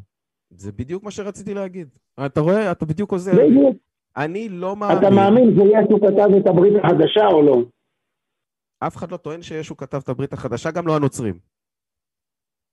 זה 0.51 0.73
בדיוק 0.73 1.05
מה 1.05 1.11
שרציתי 1.11 1.55
להגיד. 1.55 1.89
אתה 2.27 2.41
רואה? 2.41 2.73
אתה 2.73 2.87
בדיוק 2.87 3.13
עוזר. 3.13 3.33
בדיוק. 3.33 3.77
אני 4.17 4.49
לא 4.49 4.77
מאמין. 4.77 4.99
אתה 4.99 5.11
מאמין 5.11 5.55
שישו 5.57 6.01
כתב 6.01 6.35
את 6.41 6.47
הברית 6.47 6.73
החדשה 6.85 7.27
או 7.27 7.43
לא? 7.43 7.63
אף 8.87 8.97
אחד 8.97 9.11
לא 9.11 9.17
טוען 9.17 9.43
שישו 9.43 9.77
כתב 9.77 10.01
את 10.05 10.09
הברית 10.09 10.33
החדשה, 10.33 10.71
גם 10.71 10.87
לא 10.87 10.97
הנוצרים. 10.97 11.52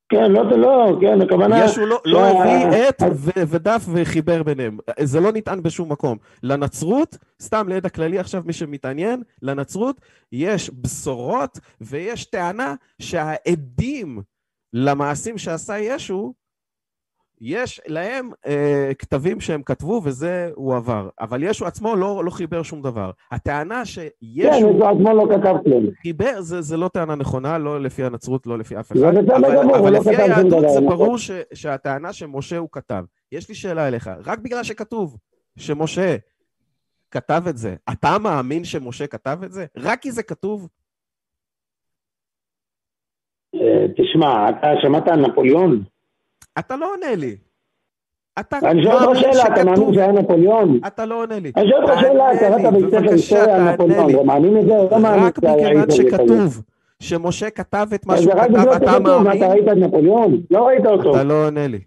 כן, 0.10 0.32
לא, 0.32 0.58
לא, 0.58 0.98
כן, 1.02 1.22
הכוונה... 1.22 1.66
ישו 1.66 1.86
לא, 1.86 2.02
לא 2.06 2.28
הביא 2.28 2.78
עט 2.78 3.02
ודף 3.48 3.86
וחיבר 3.94 4.44
ביניהם. 4.44 4.78
זה 5.00 5.20
לא 5.20 5.32
נטען 5.32 5.64
בשום 5.64 5.92
מקום. 5.92 6.18
לנצרות, 6.44 7.18
סתם 7.42 7.70
לידע 7.70 7.90
כללי 7.90 8.20
עכשיו, 8.20 8.44
מי 8.46 8.54
שמתעניין, 8.54 9.24
לנצרות 9.42 10.02
יש 10.32 10.70
בשורות 10.70 11.60
ויש 11.82 12.26
טענה 12.26 12.76
שהעדים 13.02 14.22
למעשים 14.74 15.38
שעשה 15.38 15.78
ישו 15.80 16.34
יש 17.42 17.82
להם 17.88 18.32
אה, 18.48 18.92
כתבים 19.00 19.40
שהם 19.42 19.64
כתבו 19.64 20.02
וזה 20.04 20.50
הועבר, 20.56 21.10
אבל 21.20 21.44
ישו 21.44 21.66
עצמו 21.66 21.96
לא, 21.96 22.22
לא 22.26 22.30
חיבר 22.32 22.64
שום 22.64 22.82
דבר. 22.82 23.12
הטענה 23.32 23.86
שישו... 23.86 24.12
כן, 24.42 24.52
ישו 24.58 24.88
עצמו 24.88 25.14
לא 25.14 25.26
כתב 25.36 25.56
כלום. 25.64 25.86
חיבר, 26.02 26.42
זה, 26.42 26.62
זה 26.62 26.78
לא 26.78 26.88
טענה 26.88 27.16
נכונה, 27.16 27.58
לא 27.58 27.82
לפי 27.82 28.04
הנצרות, 28.04 28.48
לא 28.48 28.60
לפי 28.60 28.80
אף 28.80 28.92
אחד. 28.92 29.00
אבל, 29.00 29.18
אבל, 29.18 29.76
אבל 29.80 29.92
לא 29.92 30.00
לפי 30.00 30.16
היהדות 30.16 30.70
זה 30.70 30.80
נכון. 30.82 30.88
ברור 30.88 31.18
ש, 31.18 31.32
שהטענה 31.54 32.14
שמשה 32.14 32.58
הוא 32.58 32.70
כתב. 32.72 33.04
יש 33.32 33.50
לי 33.50 33.56
שאלה 33.56 33.88
אליך, 33.88 34.10
רק 34.26 34.40
בגלל 34.40 34.64
שכתוב 34.64 35.18
שמשה 35.58 36.16
כתב 37.12 37.44
את 37.50 37.58
זה, 37.58 37.76
אתה 37.92 38.18
מאמין 38.24 38.64
שמשה 38.64 39.08
כתב 39.08 39.40
את 39.44 39.52
זה? 39.52 39.66
רק 39.78 40.02
כי 40.02 40.12
זה 40.12 40.24
כתוב? 40.24 40.68
אה, 43.56 43.86
תשמע, 43.98 44.50
אתה 44.50 44.68
שמעת 44.82 45.08
על 45.08 45.20
נפוליאון? 45.20 45.84
אתה 46.60 46.76
לא 46.76 46.94
עונה 46.94 47.16
לי. 47.16 47.36
אתה 48.40 48.58
אני 48.64 48.84
שואל 48.84 49.04
אותך 49.04 49.20
שאלה, 49.20 49.48
אתה 49.48 49.64
מאמין 49.64 49.94
שהיה 49.94 50.12
נפוליאון? 50.12 50.80
אתה 50.88 51.06
לא 51.06 51.22
עונה 51.22 51.40
לי. 51.40 51.52
אני 51.56 51.70
שואל 51.70 51.84
אותך 51.84 52.00
שאלה, 52.02 52.40
קראת 52.40 52.74
בספר 52.74 53.12
היסטוריה 53.12 53.56
על 53.56 53.74
נפוליאון, 53.74 54.10
אתה 54.10 54.24
מאמין 54.24 54.54
לזה 54.54 54.78
או 54.78 54.88
לא 54.92 55.00
מאמין 55.00 55.24
רק 55.24 55.38
מכיוון 55.44 55.92
שכתוב 55.92 56.62
שמשה 57.00 57.50
כתב 57.50 57.88
את 57.96 58.06
מה 58.06 58.18
שהוא 58.18 58.34
כתב, 58.34 58.68
אתה 58.70 59.00
מאמין? 59.00 59.38
אתה 59.38 59.48
ראית 59.48 59.68
את 59.68 59.78
נפוליאון? 59.78 60.42
לא 60.52 60.68
ראית 60.68 60.86
אותו. 60.86 61.16
אתה 61.16 61.24
לא 61.24 61.46
עונה 61.46 61.68
לי. 61.68 61.80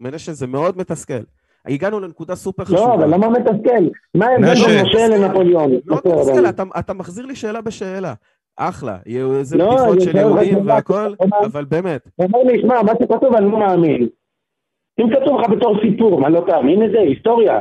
מנשה, 0.00 0.32
זה 0.32 0.46
מאוד 0.46 0.78
מתסכל. 0.78 1.22
הגענו 1.66 2.00
לנקודה 2.00 2.34
סופר 2.34 2.64
חשובה. 2.64 2.80
לא, 2.80 2.94
אבל 2.94 3.14
למה 3.14 3.28
מתסכל? 3.28 3.84
מה 4.14 4.26
ההבדל 4.26 4.54
בין 4.66 4.86
משה 4.86 5.08
לנפוליאון? 5.08 5.72
לא 5.86 5.96
מתסכל, 5.96 6.46
אתה 6.78 6.92
מחזיר 6.92 7.26
לי 7.26 7.36
שאלה 7.36 7.60
בשאלה. 7.60 8.14
אחלה, 8.56 8.98
יהיו 9.06 9.38
איזה 9.38 9.56
לא, 9.56 9.70
בדיחות 9.70 10.00
של 10.00 10.16
יהודים 10.16 10.66
והכל, 10.66 11.14
אבל 11.44 11.64
באמת. 11.64 12.08
הוא 12.16 12.26
אומר 12.26 12.52
לי, 12.52 12.60
שמע, 12.62 12.82
מה 12.82 12.92
שכתוב 13.02 13.34
אני 13.34 13.52
לא 13.52 13.58
מאמין. 13.58 14.08
אם 15.00 15.06
כתוב 15.14 15.40
לך 15.40 15.50
בתור 15.50 15.78
סיפור, 15.82 16.20
מה 16.20 16.28
לא 16.28 16.44
תאמין 16.46 16.80
לזה? 16.80 16.98
היסטוריה. 16.98 17.60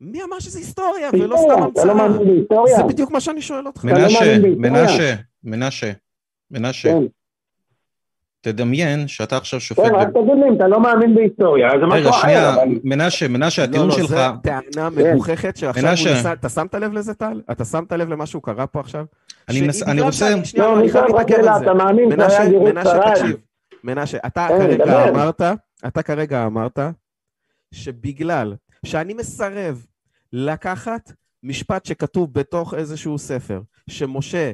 מי 0.00 0.22
אמר 0.22 0.38
שזה 0.38 0.58
היסטוריה 0.58 1.10
ולא 1.12 1.36
סתם 1.36 1.62
המצאה? 1.62 1.84
אתה 1.84 1.92
לא 1.92 1.96
מאמין 1.96 2.26
בהיסטוריה? 2.26 2.76
זה 2.76 2.82
בדיוק 2.82 3.10
מה 3.10 3.20
שאני 3.20 3.42
שואל 3.42 3.66
אותך. 3.66 3.84
מנשה, 3.84 4.38
מנשה, 4.56 5.14
מנשה, 5.44 5.92
מנשה. 6.50 6.88
כן. 6.92 7.02
תדמיין 8.40 9.08
שאתה 9.08 9.36
עכשיו 9.36 9.60
שופט... 9.60 9.84
כן, 9.84 9.94
רק 9.94 10.08
תגיד 10.08 10.38
לי, 10.42 10.48
אם 10.48 10.56
אתה 10.56 10.68
לא 10.68 10.80
מאמין 10.80 11.14
בהיסטוריה, 11.14 11.68
זה 11.80 11.86
משהו 11.86 12.10
אחר. 12.10 12.28
רגע, 12.28 12.52
שנייה, 12.52 12.80
מנשה, 12.84 13.28
מנשה, 13.28 13.64
הטיעון 13.64 13.90
שלך... 13.90 14.10
לא, 14.10 14.16
לא, 14.18 14.28
זו 14.28 14.40
טענה 14.42 14.90
מגוחכת 14.90 15.56
שעכשיו 15.56 15.84
הוא 15.84 16.16
ניסה... 16.16 16.32
אתה 16.32 16.48
שמת 16.48 16.74
לב 16.74 16.92
לזה, 16.92 17.14
טל? 17.14 17.40
אתה 17.50 17.64
שמת 17.64 17.92
לב 17.92 18.08
למה 18.08 18.26
שהוא 18.26 18.42
קרא 18.42 18.66
פה 18.72 18.80
עכשיו? 18.80 19.04
אני 19.48 20.00
רוצה... 20.00 20.34
לא, 20.56 20.78
אני 20.80 20.92
חייב 20.92 21.04
להתעכב 21.04 21.34
על 21.34 21.44
זה. 21.44 21.64
אתה 21.64 21.74
מאמין 21.74 22.10
שהיה 22.30 22.48
גירוש 22.48 22.70
ספרד? 22.70 23.30
מנשה, 23.84 24.18
אתה 24.26 24.48
כרגע 24.48 25.08
אמרת, 25.08 25.42
אתה 25.86 26.02
כרגע 26.02 26.46
אמרת, 26.46 26.78
שבגלל 27.74 28.54
שאני 28.86 29.14
מסרב 29.14 29.86
לקחת 30.32 31.12
משפט 31.42 31.84
שכתוב 31.84 32.32
בתוך 32.32 32.74
איזשהו 32.74 33.18
ספר, 33.18 33.60
שמשה 33.90 34.52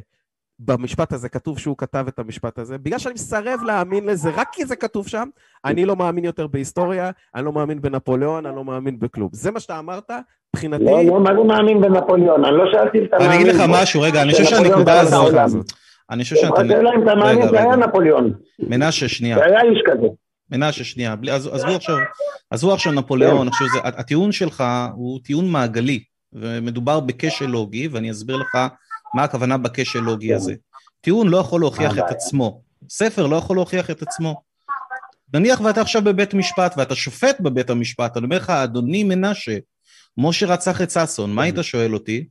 במשפט 0.61 1.13
הזה 1.13 1.29
כתוב 1.29 1.59
שהוא 1.59 1.77
כתב 1.79 2.05
את 2.09 2.19
המשפט 2.19 2.59
הזה, 2.59 2.79
בגלל 2.79 2.99
שאני 2.99 3.15
מסרב 3.15 3.61
להאמין 3.67 4.07
לזה, 4.07 4.31
רק 4.37 4.49
כי 4.53 4.65
זה 4.65 4.77
כתוב 4.77 5.09
שם, 5.09 5.29
אני 5.65 5.85
לא 5.85 5.97
מאמין 5.97 6.25
יותר 6.25 6.47
בהיסטוריה, 6.47 7.11
אני 7.35 7.45
לא 7.45 7.53
מאמין 7.53 7.83
בנפוליאון, 7.83 8.47
אני 8.47 8.57
לא 8.57 8.65
מאמין 8.65 8.99
בכלום. 8.99 9.29
זה 9.33 9.51
מה 9.51 9.61
שאתה 9.61 9.79
אמרת, 9.79 10.11
מבחינתי... 10.55 10.85
לא, 10.85 11.05
לא, 11.05 11.21
מה 11.21 11.31
זה 11.37 11.45
מאמין 11.45 11.81
בנפוליאון? 11.81 12.45
אני 12.45 12.57
לא 12.57 12.65
שאלתי 12.73 12.99
אם 12.99 13.05
אתה 13.05 13.17
מאמין... 13.19 13.33
אני 13.33 13.43
אגיד 13.43 13.55
לך 13.55 13.63
משהו, 13.69 14.01
רגע, 14.01 14.23
אני 14.23 14.33
חושב 14.33 14.45
שהנקודה 14.45 15.01
הזאת... 15.01 15.35
אני 16.11 16.23
חושב 16.23 16.37
שאתה... 16.37 16.61
השאלה 16.61 16.91
אם 16.97 17.03
אתה 17.03 17.15
מאמין 17.15 17.49
שהיה 17.49 17.77
נפוליאון. 17.77 18.33
מנשה, 18.59 19.09
שנייה. 19.09 19.39
שהיה 19.39 19.61
איש 19.63 19.83
כזה. 19.87 20.07
מנשה, 20.51 20.85
שנייה. 20.85 21.15
עזבו 21.33 21.75
עכשיו, 21.75 21.97
עזבו 22.51 22.73
עכשיו 22.73 22.93
נפוליאון, 22.93 23.49
עכשיו 23.49 23.67
זה, 23.73 23.79
הטיעון 23.85 24.33
שלך 24.33 24.65
הוא 24.95 25.21
טיעון 25.25 25.51
מעגלי, 25.51 26.01
ומדובר 26.33 27.01
בכשל 27.01 27.47
לוגי, 27.47 27.89
ואני 27.89 28.11
אסביר 28.11 28.37
לך 28.37 28.59
מה 29.15 29.25
הכוונה 29.25 29.59
בכשל 29.59 30.01
לוגי 30.01 30.35
הזה. 30.35 30.55
טיעון 31.01 31.29
לא 31.29 31.39
יכול 31.39 31.61
להוכיח 31.61 31.99
את 31.99 32.11
עצמו. 32.11 32.63
ספר 32.89 33.27
לא 33.27 33.37
יכול 33.37 33.57
להוכיח 33.57 33.91
את 33.91 34.03
עצמו. 34.03 34.43
נניח 35.35 35.61
ואתה 35.61 35.81
עכשיו 35.81 36.03
בבית 36.05 36.35
משפט, 36.35 36.75
ואתה 36.77 36.95
שופט 36.95 37.41
בבית 37.41 37.71
המשפט, 37.71 38.17
אני 38.17 38.25
אומר 38.25 38.37
לך, 38.37 38.51
אדוני 38.51 39.05
מנשה, 39.05 39.59
משה 40.17 40.47
רצח 40.47 40.83
את 40.83 40.91
ששון, 40.91 41.35
מה 41.35 41.43
היית 41.43 41.55
שואל 41.63 41.95
אותי? 41.95 42.29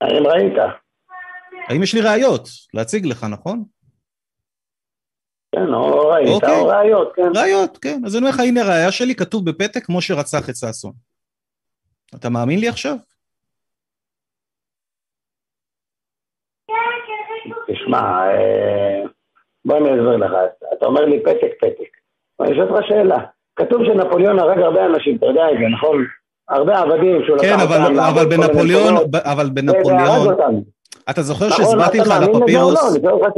האם 0.00 0.26
ראית? 0.26 0.52
האם 1.68 1.82
יש 1.82 1.94
לי 1.94 2.00
ראיות 2.00 2.48
להציג 2.74 3.06
לך, 3.06 3.24
נכון? 3.24 3.64
כן, 5.54 5.74
או 5.74 6.08
ראית, 6.08 6.28
אוקיי. 6.28 6.60
או 6.60 6.66
ראיות, 6.66 7.12
כן. 7.16 7.32
ראיות, 7.36 7.78
כן. 7.78 8.00
אז 8.06 8.16
אני 8.16 8.22
אומר 8.22 8.34
לך, 8.34 8.40
הנה 8.40 8.64
ראיה 8.64 8.92
שלי, 8.92 9.14
כתוב 9.14 9.50
בפתק, 9.50 9.84
כמו 9.84 10.00
שרצח 10.02 10.50
את 10.50 10.56
ששון. 10.56 10.92
אתה 12.14 12.28
מאמין 12.30 12.58
לי 12.58 12.68
עכשיו? 12.68 12.96
תשמע, 17.68 17.98
אה, 17.98 19.02
בוא 19.64 19.76
אני 19.76 19.88
אסביר 19.88 20.16
לך. 20.16 20.32
אתה 20.72 20.86
אומר 20.86 21.04
לי 21.04 21.22
פתק, 21.22 21.52
פתק. 21.60 21.90
אני 22.40 22.52
אשאל 22.52 22.62
אותך 22.62 22.86
שאלה. 22.88 23.18
כתוב 23.56 23.80
שנפוליאון 23.84 24.38
הרג 24.38 24.58
הרבה 24.58 24.86
אנשים, 24.86 25.16
אתה 25.16 25.26
יודע 25.26 25.42
את 25.52 25.56
זה, 25.60 25.66
נכון? 25.76 26.04
הרבה 26.48 26.78
עבדים 26.78 27.22
שהוא 27.26 27.36
לקח 27.36 27.62
אותם. 27.62 27.84
כן, 27.84 27.98
אבל 27.98 28.24
בנפוליאון, 28.26 28.94
אבל 29.24 29.50
בנפוליאון, 29.50 30.64
אתה 31.10 31.22
זוכר 31.22 31.48
נכון, 31.48 31.64
שהסברתי 31.64 31.98
לך 31.98 32.10
על 32.10 32.24
הפפירוס? 32.24 32.78
לא, 33.02 33.28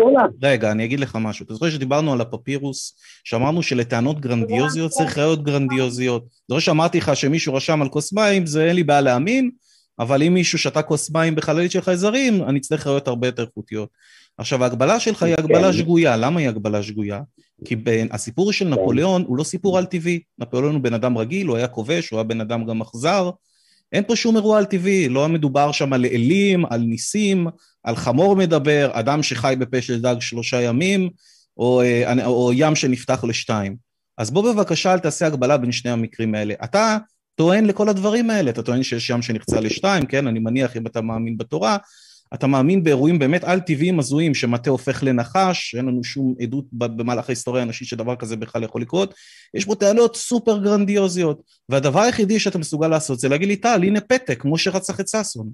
רגע, 0.42 0.70
אני 0.70 0.84
אגיד 0.84 1.00
לך 1.00 1.18
משהו. 1.20 1.44
אתה 1.44 1.54
זוכר 1.54 1.70
שדיברנו 1.70 2.12
על 2.12 2.20
הפפירוס, 2.20 2.94
שאמרנו 3.24 3.62
שלטענות 3.62 4.20
גרנדיוזיות 4.20 4.90
צריך 4.90 5.18
ראיות 5.18 5.44
גרנדיוזיות. 5.44 6.24
זוכר 6.48 6.60
שאמרתי 6.60 6.98
לך 6.98 7.16
שמישהו 7.16 7.54
רשם 7.54 7.82
על 7.82 7.88
כוס 7.88 8.12
מים, 8.12 8.46
זה 8.46 8.64
אין 8.64 8.76
לי 8.76 8.82
בעיה 8.82 9.00
להאמין, 9.00 9.50
אבל 9.98 10.22
אם 10.22 10.34
מישהו 10.34 10.58
שתה 10.58 10.82
כוס 10.82 11.10
מים 11.10 11.34
בחללית 11.34 11.70
של 11.70 11.80
חייזרים, 11.80 12.42
אני 12.42 12.58
אצטרך 12.58 12.86
ראיות 12.86 13.08
הרבה 13.08 13.28
יותר 13.28 13.42
איכותיות. 13.42 13.88
עכשיו, 14.38 14.62
ההגבלה 14.62 15.00
שלך 15.00 15.22
היא 15.22 15.34
הגבלה 15.38 15.72
כן. 15.72 15.72
שגויה. 15.72 16.16
למה 16.16 16.40
היא 16.40 16.48
הגבלה 16.48 16.82
שגויה? 16.82 17.20
כי 17.64 17.76
הסיפור 18.10 18.52
של 18.52 18.64
כן. 18.64 18.70
נפוליאון 18.70 19.24
הוא 19.26 19.36
לא 19.36 19.44
סיפור 19.44 19.78
על 19.78 19.84
טבעי. 19.84 20.20
נפוליאון 20.38 20.74
הוא 20.74 20.82
בן 20.82 20.94
אדם 20.94 21.18
רגיל, 21.18 21.46
הוא 21.46 21.56
היה 21.56 21.68
כובש, 21.68 22.10
הוא 22.10 22.18
היה 22.18 22.24
בן 22.24 22.40
אדם 22.40 22.64
גם 22.64 22.80
אכזר. 22.80 23.30
אין 23.92 24.04
פה 24.06 24.16
שום 24.16 24.36
אירוע 24.36 24.58
על 24.58 24.64
טבעי, 24.64 25.08
לא 25.08 25.28
מדובר 25.28 25.72
שם 25.72 25.92
על 25.92 26.04
אלים, 26.04 26.64
על 26.70 26.80
ניסים, 26.80 27.46
על 27.84 27.96
חמור 27.96 28.36
מדבר, 28.36 28.90
אדם 28.92 29.22
שחי 29.22 29.54
בפה 29.58 29.82
של 29.82 30.00
דג 30.00 30.16
שלושה 30.20 30.60
ימים, 30.60 31.10
או, 31.56 31.82
אה, 31.82 32.26
או, 32.26 32.50
ים 32.54 32.74
שנפתח 32.74 33.24
לשתיים. 33.24 33.76
אז 34.18 34.30
בוא 34.30 34.52
בבקשה 34.52 34.92
אל 34.92 34.98
תעשה 34.98 35.26
הגבלה 35.26 35.56
בין 35.56 35.72
שני 35.72 35.90
המקרים 35.90 36.34
האלה. 36.34 36.54
אתה 36.64 36.98
טוען 37.34 37.64
לכל 37.64 37.88
הדברים 37.88 38.30
האלה, 38.30 38.50
אתה 38.50 38.62
טוען 38.62 38.82
שיש 38.82 39.10
ים 39.10 39.22
שנחצה 39.22 39.60
לשתיים, 39.60 40.06
כן? 40.06 40.26
אני 40.26 40.38
מניח 40.38 40.76
אם 40.76 40.86
אתה 40.86 41.00
מאמין 41.00 41.38
בתורה, 41.38 41.76
אתה 42.34 42.46
מאמין 42.46 42.84
באירועים 42.84 43.18
באמת 43.18 43.44
על-טבעיים 43.44 43.98
הזויים, 43.98 44.34
שמטה 44.34 44.70
הופך 44.70 45.02
לנחש, 45.02 45.74
אין 45.74 45.86
לנו 45.86 46.04
שום 46.04 46.34
עדות 46.40 46.64
במהלך 46.72 47.28
ההיסטוריה 47.28 47.62
האנושית 47.62 47.88
שדבר 47.88 48.16
כזה 48.16 48.36
בכלל 48.36 48.62
יכול 48.62 48.82
לקרות. 48.82 49.14
יש 49.54 49.64
פה 49.64 49.74
טענות 49.74 50.16
סופר 50.16 50.58
גרנדיוזיות, 50.58 51.42
והדבר 51.68 52.00
היחידי 52.00 52.40
שאתה 52.40 52.58
מסוגל 52.58 52.88
לעשות 52.88 53.18
זה 53.18 53.28
להגיד 53.28 53.48
לי, 53.48 53.56
טל, 53.56 53.80
הנה 53.82 54.00
פתק, 54.00 54.40
כמו 54.40 54.58
שרצח 54.58 55.00
את 55.00 55.08
ששון. 55.08 55.50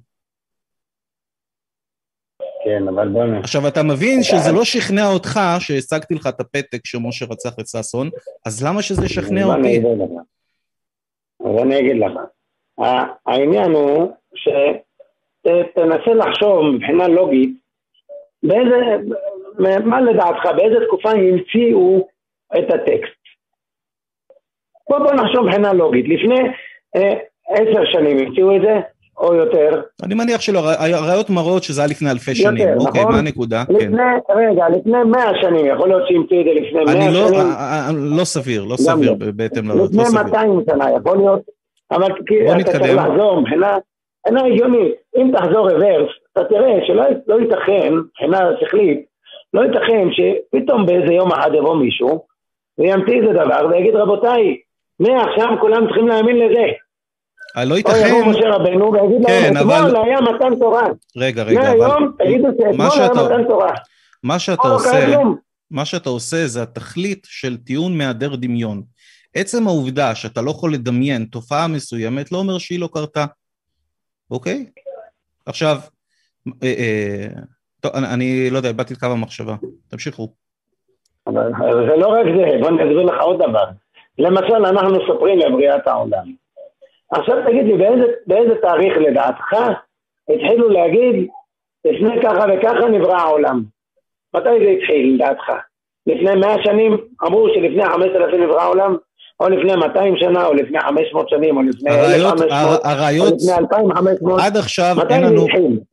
כן, 2.64 2.88
אבל 2.88 3.08
בוא 3.08 3.24
נ... 3.24 3.34
עכשיו, 3.34 3.68
אתה 3.68 3.82
מבין 3.82 4.22
שזה 4.22 4.52
לא 4.52 4.64
שכנע 4.64 5.06
אותך 5.06 5.40
שהצגתי 5.58 6.14
לך 6.14 6.26
את 6.26 6.40
הפתק 6.40 6.86
שמשה 6.86 7.26
רצח 7.30 7.52
את 7.60 7.68
ששון, 7.68 8.10
אז 8.46 8.64
למה 8.64 8.82
שזה 8.82 9.04
ישכנע 9.04 9.44
אותי? 9.44 9.82
אז 11.40 11.62
אני 11.62 11.80
אגיד 11.80 11.96
לך. 11.96 12.12
העניין 13.26 13.70
הוא 13.70 14.12
ש... 14.34 14.48
תנסה 15.74 16.14
לחשוב 16.14 16.62
מבחינה 16.74 17.08
לוגית, 17.08 17.50
באיזה, 18.42 18.96
מה 19.84 20.00
לדעתך, 20.00 20.46
באיזה 20.56 20.76
תקופה 20.86 21.10
המציאו 21.10 22.08
את 22.58 22.74
הטקסט. 22.74 23.18
בוא, 24.90 24.98
בוא 24.98 25.12
נחשוב 25.12 25.46
מבחינה 25.46 25.72
לוגית, 25.72 26.06
לפני 26.08 26.40
אה, 26.96 27.14
עשר 27.48 27.84
שנים 27.92 28.18
המציאו 28.18 28.56
את 28.56 28.60
זה, 28.62 28.80
או 29.18 29.34
יותר. 29.34 29.82
אני 30.02 30.14
מניח 30.14 30.40
שלא, 30.40 30.60
הראיות 30.78 31.30
מראות 31.30 31.62
שזה 31.62 31.80
היה 31.80 31.90
לפני 31.90 32.10
אלפי 32.10 32.34
שנים. 32.34 32.68
יותר, 32.68 32.86
אוקיי, 32.86 33.00
נכון? 33.00 33.12
מה 33.12 33.18
הנקודה? 33.18 33.64
לפני, 33.68 33.96
כן. 34.26 34.32
רגע, 34.34 34.68
לפני 34.68 34.98
מאה 35.10 35.40
שנים, 35.40 35.66
יכול 35.66 35.88
להיות 35.88 36.08
שהמציאו 36.08 36.40
את 36.40 36.46
זה 36.46 36.52
לפני 36.60 36.84
מאה 36.84 37.10
לא, 37.10 37.28
שנים. 37.28 37.40
אני 37.88 38.18
לא 38.18 38.24
סביר, 38.24 38.64
לא 38.64 38.76
סביר 38.76 39.10
לא. 39.10 39.32
בהתאם 39.34 39.68
לראיות, 39.68 39.90
לא 39.94 40.04
סביר. 40.04 40.20
לפני 40.20 40.30
200 40.30 40.60
שנה, 40.70 40.90
יכול 40.90 41.16
להיות, 41.16 41.40
אבל 41.90 42.12
אתה 42.60 42.72
צריך 42.72 42.94
לחזור 42.94 43.40
מבחינה 43.40 43.76
אינה 44.26 44.40
הגיונית. 44.44 44.94
אם 45.16 45.30
תחזור 45.36 45.70
רוורס, 45.70 46.10
אתה 46.32 46.44
תראה 46.44 46.86
שלא 46.86 47.04
לא 47.26 47.40
ייתכן, 47.40 47.94
מבחינה 47.94 48.40
שכלית, 48.60 49.06
לא 49.54 49.60
ייתכן 49.60 50.08
שפתאום 50.12 50.86
באיזה 50.86 51.14
יום 51.14 51.32
אחד 51.32 51.50
יבוא 51.54 51.76
מישהו 51.76 52.26
וימציא 52.78 53.20
איזה 53.20 53.32
דבר 53.32 53.66
ויגיד 53.70 53.94
רבותיי, 53.94 54.56
מעכשיו 55.00 55.48
כולם 55.60 55.86
צריכים 55.86 56.08
להאמין 56.08 56.36
לזה. 56.36 56.66
אה, 57.56 57.64
לא 57.64 57.74
ייתכן... 57.74 57.92
או 57.92 58.18
יבוא 58.18 58.32
משה 58.32 58.48
רבנו 58.48 58.92
ויגיד 58.92 59.26
כן, 59.26 59.42
להם, 59.42 59.56
אתמול 59.56 59.74
אבל... 59.74 59.96
היה 60.04 60.20
מתן 60.20 60.58
תורה. 60.58 60.86
רגע, 61.16 61.42
רגע, 61.42 61.60
אבל... 61.60 61.78
מהיום 61.78 62.12
תגידו 62.18 62.48
שאתמול 62.58 62.86
היה 62.94 63.10
מתן 63.10 63.48
תורה. 63.48 63.72
מה 64.22 64.38
שאתה 64.38 64.68
עושה, 64.68 65.16
מה 65.70 65.84
שאתה 65.84 66.08
עושה 66.08 66.46
זה 66.46 66.62
התכלית 66.62 67.26
של 67.30 67.56
טיעון 67.56 67.98
מהדר 67.98 68.36
דמיון. 68.36 68.82
עצם 69.34 69.66
העובדה 69.66 70.14
שאתה 70.14 70.42
לא 70.42 70.50
יכול 70.50 70.74
לדמיין 70.74 71.24
תופעה 71.24 71.68
מסוימת 71.68 72.32
לא 72.32 72.38
אומר 72.38 72.58
שהיא 72.58 72.80
לא 72.80 72.88
קרתה. 72.92 73.24
אוקיי? 74.30 74.66
עכשיו, 75.46 75.76
אה, 76.62 76.74
אה, 76.78 77.26
טוב, 77.80 77.92
אני, 77.94 78.06
אני 78.14 78.50
לא 78.50 78.56
יודע, 78.56 78.68
איבדתי 78.68 78.94
את 78.94 78.98
קו 78.98 79.06
המחשבה. 79.06 79.54
תמשיכו. 79.88 80.28
אבל 81.26 81.88
זה 81.88 81.96
לא 81.96 82.08
רק 82.08 82.26
זה, 82.36 82.58
בוא 82.60 82.70
נסביר 82.70 83.02
לך 83.02 83.22
עוד 83.22 83.42
דבר. 83.42 83.64
למשל, 84.18 84.66
אנחנו 84.66 85.06
סופרים 85.06 85.38
לבריאת 85.38 85.86
העולם. 85.86 86.32
עכשיו 87.10 87.36
תגיד 87.46 87.66
לי, 87.66 87.76
באיזה, 87.76 88.04
באיזה 88.26 88.54
תאריך 88.62 88.96
לדעתך 88.98 89.52
התחילו 90.28 90.68
להגיד, 90.68 91.28
לפני 91.84 92.22
ככה 92.22 92.44
וככה 92.52 92.88
נברא 92.88 93.16
העולם? 93.16 93.62
מתי 94.34 94.48
זה 94.64 94.70
התחיל 94.70 95.14
לדעתך? 95.14 95.52
לפני 96.06 96.34
מאה 96.34 96.62
שנים 96.64 96.96
אמרו 97.26 97.48
שלפני 97.48 97.84
חמשת 97.84 98.14
אלפים 98.14 98.42
נברא 98.42 98.60
העולם? 98.60 98.96
או 99.40 99.48
לפני 99.48 99.76
200 99.76 100.14
שנה, 100.16 100.46
או 100.46 100.54
לפני 100.54 100.80
500 100.80 101.28
שנים, 101.28 101.56
או 101.56 101.62
לפני 101.62 101.90
1,500, 101.90 102.80
הרעיות, 102.84 103.32
או 103.32 103.36
לפני 103.36 103.54
2,500. 103.54 104.40
עד 104.40 104.56
עכשיו 104.56 104.96
אין 105.10 105.22
לנו... 105.22 105.46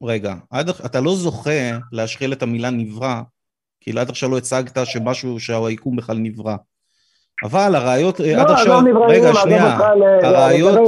רגע, 0.03 0.33
עד, 0.51 0.69
אתה 0.69 1.01
לא 1.01 1.15
זוכה 1.15 1.71
להשחיל 1.91 2.33
את 2.33 2.43
המילה 2.43 2.69
נברא, 2.69 3.21
כי 3.81 3.91
עד 3.99 4.09
עכשיו 4.09 4.29
לא 4.29 4.37
הצגת 4.37 4.85
שמשהו, 4.85 5.39
שהיקום 5.39 5.95
בכלל 5.95 6.17
נברא. 6.17 6.55
אבל 7.43 7.75
הראיות, 7.75 8.19
לא, 8.19 8.41
עד 8.41 8.51
עכשיו... 8.51 8.81
לא, 8.81 8.93
לא 8.93 9.05
רגע, 9.09 9.33
שנייה, 9.33 9.77
הראיות... 10.23 10.79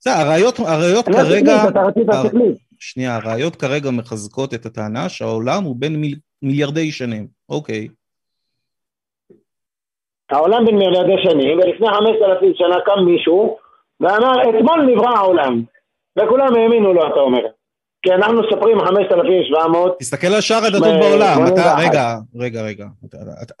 בסדר, 0.00 0.14
הראיות, 0.14 0.58
הראיות 0.58 1.08
כרגע... 1.08 1.64
שנייה, 2.78 3.16
הראיות 3.16 3.56
כרגע 3.56 3.90
מחזקות 3.90 4.54
את 4.54 4.66
הטענה 4.66 5.08
שהעולם 5.08 5.64
הוא 5.64 5.76
בין 5.78 5.96
מיל, 5.96 6.14
מיליארדי 6.42 6.92
שנים. 6.92 7.26
אוקיי. 7.48 7.88
העולם 10.30 10.64
בן 10.64 10.74
מיליארדי 10.74 11.22
שנים, 11.22 11.58
ולפני 11.58 11.88
חמשת 11.88 12.22
אלפים 12.22 12.52
שנה 12.54 12.80
קם 12.80 13.00
מישהו 13.04 13.58
ואמר, 14.00 14.42
אתמול 14.42 14.82
נברא 14.82 15.16
העולם. 15.16 15.62
וכולם 16.18 16.54
האמינו 16.54 16.92
לו, 16.94 17.06
אתה 17.06 17.20
אומר. 17.20 17.46
כי 18.02 18.12
אנחנו 18.12 18.40
סופרים 18.50 18.80
5,700. 18.80 19.96
תסתכל 19.98 20.26
על 20.26 20.40
שאר 20.40 20.64
הדתות 20.64 20.94
בעולם, 21.00 21.46
אתה, 21.46 21.74
רגע, 21.78 22.16
רגע, 22.36 22.62
רגע. 22.62 22.86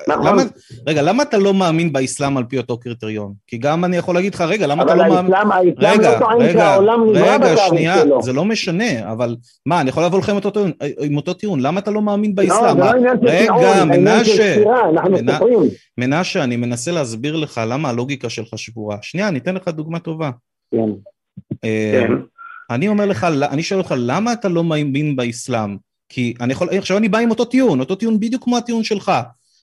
נכון. 0.08 0.38
רגע, 0.86 1.02
למה 1.02 1.22
אתה 1.22 1.38
לא 1.38 1.54
מאמין 1.54 1.92
באסלאם 1.92 2.36
על 2.36 2.44
פי 2.44 2.58
אותו 2.58 2.80
קריטריון? 2.80 3.32
כי 3.46 3.58
גם 3.58 3.84
אני 3.84 3.96
יכול 3.96 4.14
להגיד 4.14 4.34
לך, 4.34 4.40
רגע, 4.40 4.66
למה 4.66 4.82
אתה 4.82 4.94
לא 4.94 5.08
מאמין... 5.08 5.34
אבל 5.34 5.52
האסלאם 5.52 6.00
רגע, 6.00 6.12
לא 6.12 6.18
טוען 6.18 6.52
שהעולם 6.52 7.04
נברא 7.06 7.34
רגע, 7.34 7.56
שנייה, 7.56 7.96
זה 8.20 8.32
לא 8.32 8.44
משנה, 8.44 9.12
אבל 9.12 9.36
מה, 9.66 9.80
אני 9.80 9.90
יכול 9.90 10.04
לבוא 10.04 10.18
לך 10.18 10.32
עם 11.02 11.16
אותו 11.16 11.34
טיעון, 11.34 11.60
למה 11.60 11.80
אתה 11.80 11.90
לא 11.90 12.02
מאמין 12.02 12.34
באסלאם? 12.34 12.78
לא, 12.78 12.86
זה 12.92 13.46
לא 13.48 13.58
רגע, 13.60 13.84
מנשה. 13.84 14.62
מנשה, 15.98 16.44
אני 16.44 16.56
מנסה 16.56 16.92
להסביר 16.92 17.36
לך 17.36 17.60
למה 17.66 17.88
הלוגיקה 17.88 18.28
שלך 18.28 18.48
שבורה. 18.56 18.96
שנייה, 19.02 19.28
אני 19.28 19.38
אתן 19.38 19.54
לך 19.54 19.68
דוגמה 19.68 19.98
טובה. 19.98 20.30
כן. 21.62 22.12
אני 22.70 22.88
אומר 22.88 23.06
לך, 23.06 23.26
אני 23.50 23.62
שואל 23.62 23.80
אותך, 23.80 23.94
למה 23.98 24.32
אתה 24.32 24.48
לא 24.48 24.64
מאמין 24.64 25.16
באסלאם? 25.16 25.76
כי 26.08 26.34
אני 26.40 26.52
יכול, 26.52 26.68
עכשיו 26.78 26.96
אני 26.96 27.08
בא 27.08 27.18
עם 27.18 27.30
אותו 27.30 27.44
טיעון, 27.44 27.80
אותו 27.80 27.94
טיעון 27.94 28.20
בדיוק 28.20 28.44
כמו 28.44 28.56
הטיעון 28.56 28.84
שלך. 28.84 29.12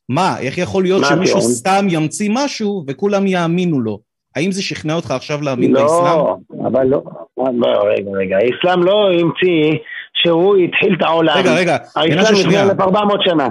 מה, 0.10 0.40
איך 0.40 0.58
יכול 0.58 0.84
להיות 0.84 1.06
שמישהו 1.06 1.38
הטיעון? 1.38 1.54
סתם 1.54 1.86
ימציא 1.90 2.30
משהו 2.34 2.84
וכולם 2.88 3.28
יאמינו 3.28 3.82
לו? 3.82 4.00
האם 4.36 4.52
זה 4.52 4.64
שכנע 4.64 4.94
אותך 4.94 5.12
עכשיו 5.12 5.42
להאמין 5.42 5.72
לא, 5.72 5.82
באסלאם? 5.82 6.06
לא, 6.06 6.38
אבל 6.68 6.86
לא, 6.88 7.04
רגע, 7.38 8.12
רגע, 8.12 8.38
האסלאם 8.38 8.84
לא 8.84 9.10
המציא 9.12 9.80
שהוא 10.14 10.58
התחיל 10.58 10.96
את 10.98 11.02
העולם. 11.02 11.38
רגע, 11.38 11.54
רגע. 11.54 11.78
האסלאם 11.96 12.40
לפני 12.40 12.58
400 12.60 13.20
שנה. 13.24 13.48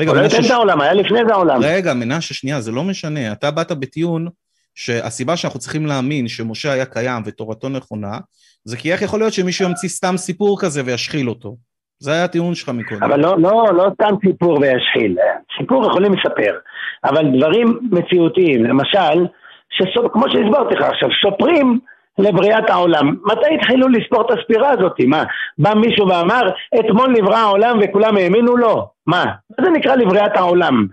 רגע, 0.00 0.12
מנשה... 0.12 0.36
הוא 0.36 0.42
לא 0.42 0.46
את 0.46 0.50
העולם, 0.50 0.80
היה 0.80 0.94
לפני 0.94 1.18
זה 1.28 1.34
העולם. 1.34 1.60
רגע, 1.62 1.94
מנשה 1.94 2.34
שנייה, 2.34 2.60
זה 2.60 2.72
לא 2.72 2.84
משנה. 2.84 3.32
אתה 3.32 3.50
באת 3.50 3.72
בטיעון 3.72 4.28
שהסיבה 4.78 5.36
שאנחנו 5.36 5.60
צריכים 5.60 5.86
להאמין 5.86 6.28
שמשה 6.28 6.72
היה 6.72 6.84
קיים 6.86 7.22
ותורתו 7.26 7.68
נכונה, 7.68 8.18
זה 8.64 8.76
כי 8.76 8.92
איך 8.92 9.02
יכול 9.02 9.20
להיות 9.20 9.32
שמישהו 9.32 9.68
ימציא 9.68 9.88
סתם 9.88 10.16
סיפור 10.16 10.60
כזה 10.60 10.82
וישחיל 10.84 11.28
אותו? 11.28 11.56
זה 11.98 12.12
היה 12.12 12.24
הטיעון 12.24 12.54
שלך 12.54 12.68
מקודם. 12.68 13.02
אבל 13.02 13.20
לא, 13.20 13.38
לא, 13.38 13.64
לא 13.74 13.90
סתם 13.94 14.14
סיפור 14.26 14.58
וישחיל. 14.60 15.16
סיפור 15.60 15.86
יכולים 15.86 16.12
לספר, 16.12 16.58
אבל 17.04 17.22
דברים 17.38 17.78
מציאותיים, 17.90 18.64
למשל, 18.64 19.26
שסופ, 19.70 20.12
כמו 20.12 20.24
שהסברתי 20.30 20.74
לך 20.74 20.82
עכשיו, 20.82 21.08
סופרים 21.22 21.78
לבריאת 22.18 22.70
העולם. 22.70 23.16
מתי 23.24 23.54
התחילו 23.54 23.88
לספור 23.88 24.20
את 24.20 24.38
הספירה 24.38 24.70
הזאת? 24.70 24.94
מה, 25.06 25.24
בא 25.58 25.74
מישהו 25.74 26.08
ואמר, 26.08 26.50
אתמול 26.80 27.14
נברא 27.18 27.36
העולם 27.36 27.78
וכולם 27.82 28.16
האמינו 28.16 28.56
לו? 28.56 28.88
מה? 29.06 29.24
מה 29.24 29.64
זה 29.64 29.70
נקרא 29.70 29.94
לבריאת 29.94 30.36
העולם? 30.36 30.86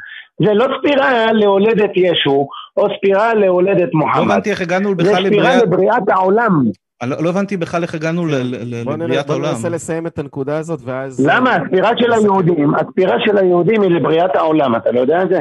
זה 0.44 0.54
לא 0.54 0.66
ספירה 0.80 1.34
להולדת 1.34 1.92
ישו, 1.96 2.48
או 2.78 2.88
ספירה 2.98 3.34
להולדת 3.34 3.94
מוחמד. 3.94 4.28
לא 4.28 4.34
הבנתי 4.34 4.50
איך 4.50 4.62
הגענו 4.62 4.96
בכלל 4.96 5.24
לבריאת... 5.24 5.24
זה 5.24 5.30
ספירה 5.30 5.64
לבריאת 5.64 6.10
העולם. 6.10 6.64
לא, 7.04 7.24
לא 7.24 7.30
הבנתי 7.30 7.58
בכלל 7.58 7.84
איך 7.84 7.96
הגענו 7.96 8.26
לבריאת 8.26 9.30
העולם. 9.30 9.44
בוא 9.44 9.52
ננסה 9.52 9.70
לסיים 9.70 10.08
את 10.08 10.20
הנקודה 10.20 10.58
הזאת 10.58 10.80
ואז... 10.84 11.28
למה? 11.28 11.56
הספירה 11.56 11.92
של 11.98 12.14
היהודים, 12.14 12.76
הספירה 12.76 13.16
של 13.26 13.38
היהודים 13.38 13.82
היא 13.82 13.92
לבריאת 13.92 14.36
העולם, 14.36 14.76
אתה 14.76 14.92
לא 14.92 15.00
יודע 15.00 15.24
את 15.24 15.30
זה? 15.30 15.40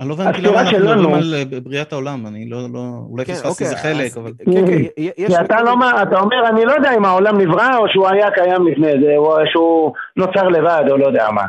אני 0.00 0.08
לא 0.08 0.14
הבנתי 0.14 0.42
למה 0.42 0.60
אנחנו 0.60 0.78
מדברים 0.78 1.14
על 1.14 1.34
אה, 1.34 1.60
בריאת 1.60 1.92
העולם, 1.92 2.26
אני 2.26 2.48
לא, 2.48 2.58
לא, 2.72 2.80
אולי 3.10 3.24
כן, 3.24 3.32
פספסתי 3.32 3.64
איזה 3.64 3.76
אוקיי, 3.76 3.94
חלק, 3.94 4.16
אבל... 4.16 4.32
כן, 4.44 4.66
כן, 4.66 5.26
כי 5.26 5.40
אתה 5.40 5.62
לא, 5.62 5.74
אתה 6.02 6.20
אומר, 6.20 6.48
אני 6.48 6.64
לא 6.64 6.72
יודע 6.72 6.94
אם 6.96 7.04
העולם 7.04 7.40
נברא 7.40 7.76
או 7.76 7.88
שהוא 7.88 8.08
היה 8.08 8.30
קיים 8.30 8.66
לפני 8.66 8.92
זה, 9.04 9.16
או 9.16 9.36
שהוא 9.52 9.92
נוצר 10.16 10.48
לבד, 10.48 10.84
או 10.90 10.96
לא 10.96 11.06
יודע 11.06 11.30
מה. 11.30 11.42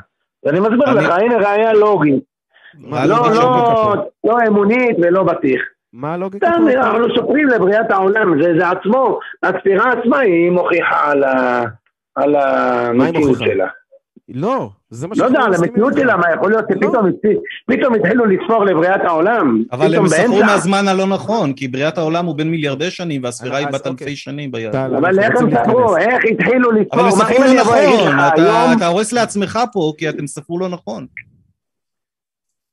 ואני 0.44 0.60
מסביר 0.60 0.94
לך, 0.94 1.10
הנה 1.10 1.38
ראייה 1.38 1.74
לוגית. 1.74 2.24
לא, 2.80 3.06
לא, 3.34 3.96
לא 4.24 4.38
אמונית 4.48 4.98
ולא 5.02 5.24
בטיח. 5.24 5.62
מה 5.94 6.14
הלוגיקה? 6.14 6.48
אנחנו 6.48 7.16
סופרים 7.16 7.48
לבריאת 7.48 7.92
העולם, 7.92 8.44
זה, 8.44 8.54
זה 8.60 8.70
עצמו, 8.70 9.20
הספירה 9.44 9.92
עצמה 9.92 10.20
היא 10.20 10.52
מוכיחה 10.52 11.12
על 12.16 12.36
המציאות 12.36 13.40
שלה. 13.40 13.68
לא, 14.34 14.70
זה 14.90 15.08
מה 15.08 15.14
לא 15.18 15.26
יודע, 15.26 15.42
על 15.42 15.54
המציאות 15.54 15.94
שלה, 15.94 16.18
מה 16.18 16.26
יכול 16.36 16.52
להיות 16.52 16.66
שפתאום 17.64 17.96
התחילו 17.96 18.26
לספור 18.26 18.66
לבריאת 18.66 19.02
העולם. 19.04 19.64
אבל 19.72 19.96
הם 19.96 20.08
ספרו 20.08 20.44
מהזמן 20.44 20.88
הלא 20.88 21.08
נכון, 21.08 21.54
כי 21.54 21.68
בריאת 21.68 21.98
העולם 21.98 22.26
הוא 22.26 22.36
בין 22.36 22.52
מיליארדי 22.52 22.92
שנים, 22.92 23.24
והספירה 23.24 23.58
היא 23.58 23.68
בת 23.68 23.88
אלפי 23.88 24.16
שנים 24.16 24.52
ביד. 24.52 24.76
אבל 24.76 25.20
איך 25.20 25.42
הם 25.42 25.52
ספרו? 25.52 25.98
איך 25.98 26.24
התחילו 26.32 26.72
לספור? 26.72 27.00
אבל 27.00 27.06
הם 27.06 27.12
ספרו 27.12 27.44
לא 27.44 27.54
נכון, 27.62 28.78
אתה 28.78 28.88
הורס 28.88 29.14
לעצמך 29.14 29.60
פה, 29.74 29.94
כי 29.98 30.10
אתם 30.10 30.28
ספרו 30.28 30.60
לא 30.60 30.70
נכון. 30.70 31.06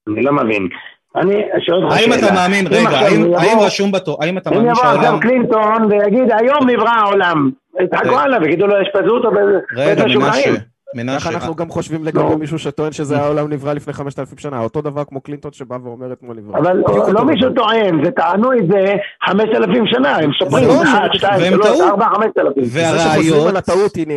אני 0.09 0.23
לא 0.23 0.33
מבין. 0.33 0.69
אני 1.17 1.35
שואל 1.67 1.85
אותך 1.85 1.99
שאלה. 1.99 2.15
האם 2.15 2.25
אתה 2.25 2.35
מאמין, 2.35 2.67
רגע, 2.67 2.99
האם 3.39 3.59
רשום 3.59 3.93
בתור, 3.93 4.25
האם 4.25 4.39
אתה 4.39 4.51
מאמין 4.51 4.75
שהעולם... 4.75 4.93
אם 4.93 5.05
יבוא 5.05 5.17
עכשיו 5.17 5.21
קלינטון 5.21 5.85
ויגיד, 5.85 6.33
היום 6.39 6.71
נברא 6.71 6.91
העולם, 6.91 7.51
יצחקו 7.81 8.19
עליו, 8.19 8.45
יגידו 8.45 8.67
לו, 8.67 8.75
ישפזו 8.83 9.11
אותו 9.17 9.31
בית 9.77 9.99
השולחים. 9.99 10.55
מנשה. 10.95 11.19
ככה 11.19 11.31
אנחנו 11.31 11.55
גם 11.55 11.69
חושבים 11.69 12.05
לגבי 12.05 12.37
מישהו 12.37 12.59
שטוען 12.59 12.93
שזה 12.93 13.19
העולם 13.19 13.53
נברא 13.53 13.73
לפני 13.73 13.93
5,000 13.93 14.39
שנה, 14.39 14.61
אותו 14.61 14.83
דבר 14.83 15.05
כמו 15.05 15.21
קלינטון 15.21 15.53
שבא 15.53 15.77
ואומר 15.83 16.13
אתמול 16.13 16.37
נברא. 16.37 16.59
אבל 16.59 16.83
לא 17.09 17.25
מישהו 17.25 17.51
טוען, 17.51 18.05
זה 18.05 18.11
טענו 18.11 18.53
את 18.53 18.67
זה 18.73 18.95
5,000 19.25 19.87
שנה, 19.87 20.17
הם 20.17 20.31
סופרים 20.39 20.69
1, 20.83 21.15
2, 21.15 21.55
3, 21.63 21.81
4, 21.81 22.07
5,000. 22.15 22.65
והראיות... 22.67 23.57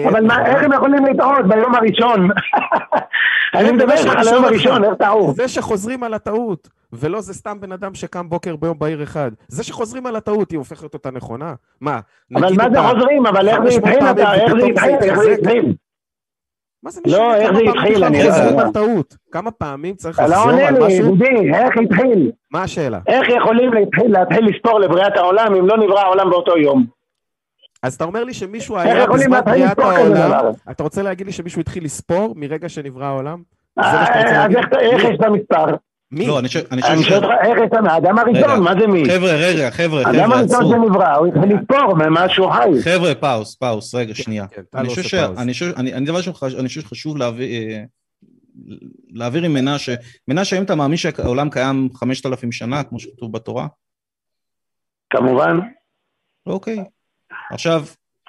אבל 0.10 0.32
איך 0.46 0.64
הם 0.64 0.74
יכולים 0.74 1.06
לטעות 1.06 1.48
ביום 1.48 1.76
הראשון? 1.76 2.30
אני 3.56 3.72
מדבר 3.72 3.94
איתך 3.94 4.16
על 4.16 4.28
היום 4.28 4.46
הראשון, 4.46 4.84
איך 4.84 4.94
טעו? 4.94 5.34
זה 5.36 5.48
שחוזרים 5.48 6.04
על 6.04 6.14
הטעות. 6.14 6.70
ולא 6.94 7.22
זה 7.22 7.34
סתם 7.34 7.58
בן 7.60 7.72
אדם 7.72 7.94
שקם 7.94 8.30
בוקר 8.30 8.56
ביום 8.56 8.80
בהיר 8.80 9.04
אחד. 9.04 9.32
זה 9.48 9.64
שחוזרים 9.64 10.06
על 10.06 10.16
הטעות, 10.16 10.52
היא 10.52 10.58
הופכת 10.58 10.94
אותה 10.94 11.12
נכונה? 11.12 11.54
מה, 11.82 12.00
אבל 12.36 12.54
מה 12.58 12.64
זה 12.74 12.82
חוזרים? 12.82 13.26
אבל 13.26 13.50
איך 13.50 13.60
זה 13.64 13.78
התחיל? 13.78 14.78
איך 15.02 15.20
זה 15.20 15.32
התחיל? 15.32 15.74
מה 16.84 16.92
זה 16.92 17.02
משנה? 17.06 17.18
לא, 17.18 17.36
איך 17.36 17.52
זה 17.54 17.60
התחיל? 17.70 18.04
אני 18.04 18.24
לא 18.24 18.30
יודע. 18.30 19.02
כמה 19.32 19.52
פעמים 19.52 19.96
צריך 19.96 20.20
לחזור 20.20 20.50
על 20.50 20.56
משהו? 20.56 20.66
אתה 20.66 20.72
לא 20.72 20.80
עונה 20.80 20.88
לי, 20.88 20.94
ידידי, 20.94 21.54
איך 21.54 21.78
התחיל? 21.84 22.32
מה 22.52 22.64
השאלה? 22.64 23.00
איך 23.08 23.30
יכולים 23.38 23.72
להתחיל 24.08 24.46
לספור 24.46 24.80
לבריאת 24.80 25.18
העולם 25.18 25.56
אם 25.56 25.68
לא 25.68 25.78
נברא 25.78 26.00
העולם 26.00 26.30
באותו 26.30 26.58
יום? 26.58 26.86
אז 27.84 27.96
אתה 27.96 28.04
אומר 28.04 28.24
לי 28.24 28.34
שמישהו 28.34 28.78
היה 28.78 29.08
בזמן 29.08 29.42
בריאת 29.46 29.80
העולם, 29.80 30.52
אתה 30.72 30.84
רוצה 30.84 31.02
להגיד 31.02 31.26
לי 31.26 31.32
שמישהו 31.32 31.62
התחיל 31.62 31.84
לספור 31.86 32.34
מרגע 32.36 32.70
שנברא 32.70 33.06
העולם? 33.06 33.42
אה, 33.80 34.04
אז 34.04 34.52
איך 34.80 35.04
יש 35.04 35.16
את 35.20 35.24
המספר? 35.24 35.66
מי? 36.12 36.28
לא, 36.28 36.40
אני 36.40 36.50
שואל... 36.50 36.64
אני 36.72 37.04
שואל 37.04 37.24
אותך 37.24 37.28
איך 37.42 37.58
יש 37.66 37.78
לנו, 37.78 37.90
האדם 37.90 38.20
הראשון, 38.20 38.64
מה 38.64 38.74
זה 38.80 38.88
מי? 38.88 39.04
חבר'ה, 39.06 39.32
רגע, 39.32 39.72
חבר'ה, 39.72 40.04
חבר'ה, 40.04 40.20
האדם 40.20 40.32
הראשון 40.32 40.66
שנברא, 40.70 41.16
הוא 41.16 41.28
התחיל 41.28 41.58
לספור 41.58 41.96
ממה 41.96 42.30
שהוא 42.30 42.52
חי. 42.52 42.70
חבר'ה, 42.84 43.16
pause, 43.16 43.56
pause, 43.56 43.96
רגע, 43.96 44.16
שנייה. 44.16 44.46
אני 44.76 44.90
חושב 44.90 45.28
אני 45.38 46.68
חושב 46.68 46.82
שחשוב 46.82 47.22
אה, 47.22 47.84
להבהיר 49.10 49.44
עם 49.44 49.54
מנשה, 49.54 49.96
מנשה, 50.28 50.56
האם 50.56 50.64
אתה 50.64 50.76
מאמין 50.76 50.98
שהעולם 50.98 51.50
קיים 51.50 51.90
חמשת 51.94 52.26
אלפים 52.26 52.52
שנה, 52.52 52.84
כמו 52.84 53.00
שכתוב 53.00 53.34
בתורה? 53.34 53.68
כמובן. 55.10 55.60
אוקיי. 56.46 56.84
עכשיו... 57.52 57.84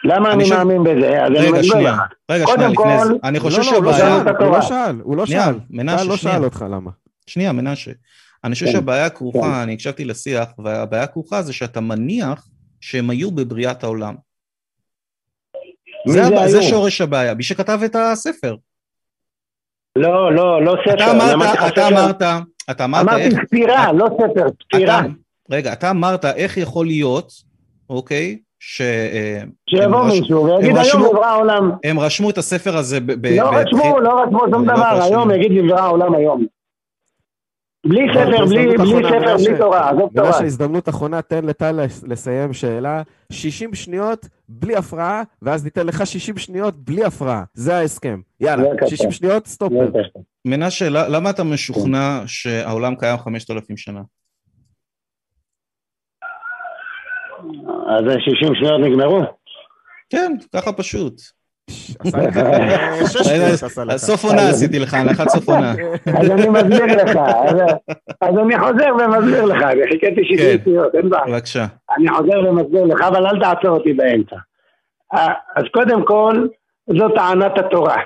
למה 0.04 0.32
אני 0.32 0.50
מאמין 0.50 0.84
בזה? 0.84 1.24
אז 1.24 1.30
אני 1.30 1.50
מסביר 1.50 1.92
לך. 1.92 2.00
רגע, 2.30 2.46
שנייה, 2.46 2.68
לפני 2.68 3.04
זה. 3.04 3.12
אני 3.24 3.40
חושב 3.40 3.62
שהבעיה... 3.62 4.22
הוא 4.38 4.52
לא 4.52 4.62
שאל, 4.62 5.00
הוא 5.02 5.16
לא 5.16 5.26
שאל. 5.26 5.54
מנשה, 5.70 6.04
לא 6.04 6.16
שאל 6.16 6.44
אותך 6.44 6.64
למה. 6.70 6.90
שנייה, 7.30 7.52
מנשה. 7.52 7.90
אני 8.44 8.54
חושב 8.54 8.66
כן. 8.66 8.72
שהבעיה 8.72 9.10
כרוכה, 9.10 9.40
כן. 9.40 9.52
אני 9.62 9.72
הקשבתי 9.72 10.04
לשיח, 10.04 10.48
והבעיה 10.58 11.06
כרוכה 11.06 11.42
זה 11.42 11.52
שאתה 11.52 11.80
מניח 11.80 12.48
שהם 12.80 13.10
היו 13.10 13.30
בבריאת 13.30 13.84
העולם. 13.84 14.14
זה, 16.06 16.24
זה, 16.24 16.48
זה 16.48 16.62
שורש 16.62 17.00
הבעיה, 17.00 17.34
מי 17.34 17.42
שכתב 17.42 17.80
את 17.84 17.96
הספר. 17.96 18.56
לא, 19.96 20.34
לא, 20.34 20.64
לא 20.64 20.76
ספר. 20.84 20.94
אתה 20.94 21.32
אמרת, 21.34 21.58
אתה 21.68 21.88
אמרת, 21.88 22.22
אתה 22.70 22.84
אמרת 22.84 23.02
אמרתי 23.08 23.22
איך... 23.22 23.34
ספירה, 23.46 23.92
לא 23.92 24.06
ספר, 24.14 24.46
ספירה. 24.62 25.02
רגע, 25.50 25.72
אתה 25.72 25.90
אמרת 25.90 26.24
איך 26.24 26.56
יכול 26.56 26.86
להיות, 26.86 27.32
אוקיי, 27.90 28.38
ש... 28.58 28.82
שיבוא 29.70 30.04
מישהו 30.04 30.44
ויגיד 30.44 30.76
היום 30.76 31.02
נברא 31.02 31.26
העולם. 31.26 31.70
הם 31.84 32.00
רשמו 32.00 32.30
את 32.30 32.38
הספר 32.38 32.76
הזה 32.76 33.00
ב... 33.00 33.26
לא 33.26 33.50
רשמו, 33.50 34.00
לא 34.00 34.22
רשמו 34.22 34.40
שום 34.50 34.68
לא 34.68 34.74
דבר, 34.74 35.02
היום 35.02 35.30
יגיד 35.30 35.52
נברא 35.52 35.80
העולם 35.80 36.14
היום. 36.14 36.46
בלי 37.86 38.06
ספר, 38.14 38.44
בלי, 38.46 38.66
בלי 38.66 39.08
ספר, 39.08 39.36
בלי 39.36 39.58
תורה, 39.58 39.90
עזוב 39.90 40.10
תורה. 40.14 40.30
בגלל 40.30 40.32
שהזדמנות 40.32 40.88
אחרונה, 40.88 41.22
תן 41.22 41.44
לטל 41.44 41.80
לסיים 42.06 42.52
שאלה. 42.52 43.02
60 43.32 43.74
שניות 43.74 44.28
בלי 44.48 44.76
הפרעה, 44.76 45.22
ואז 45.42 45.64
ניתן 45.64 45.86
לך 45.86 46.06
60 46.06 46.38
שניות 46.38 46.76
בלי 46.76 47.04
הפרעה. 47.04 47.44
זה 47.54 47.76
ההסכם. 47.76 48.20
יאללה, 48.40 48.68
60 48.86 49.10
שניות, 49.10 49.46
סטופר. 49.46 49.90
מנשה, 50.44 50.88
למה 50.88 51.30
אתה 51.30 51.44
משוכנע 51.44 52.22
שהעולם 52.26 52.94
קיים 52.96 53.18
5,000 53.18 53.76
שנה? 53.76 54.00
אז 57.98 58.04
60 58.18 58.54
שניות 58.54 58.80
נגמרו? 58.80 59.20
כן, 60.10 60.32
ככה 60.54 60.72
פשוט. 60.72 61.39
סוף 63.96 64.24
עונה 64.24 64.48
עשיתי 64.48 64.78
לך, 64.78 64.94
הנחת 64.94 65.28
סוף 65.28 65.48
עונה. 65.48 65.74
אז 66.06 66.30
אני 66.30 66.48
מסביר 66.48 66.86
לך, 66.86 67.16
אז 68.20 68.38
אני 68.38 68.58
חוזר 68.58 68.92
ומסביר 68.94 69.44
לך, 69.44 69.64
חיכיתי 69.92 70.24
שישים 70.24 70.58
כן. 70.58 70.64
שניות, 70.64 70.94
אין 70.94 71.10
בעיה. 71.10 71.24
בבקשה. 71.26 71.66
אני 71.98 72.08
חוזר 72.08 72.48
ומסביר 72.48 72.84
לך, 72.84 73.00
אבל 73.02 73.26
אל 73.26 73.40
תעצור 73.40 73.70
אותי 73.70 73.92
באמצע. 73.92 74.36
אז 75.56 75.64
קודם 75.72 76.04
כל, 76.04 76.46
זו 76.98 77.08
טענת 77.08 77.58
התורה. 77.58 77.96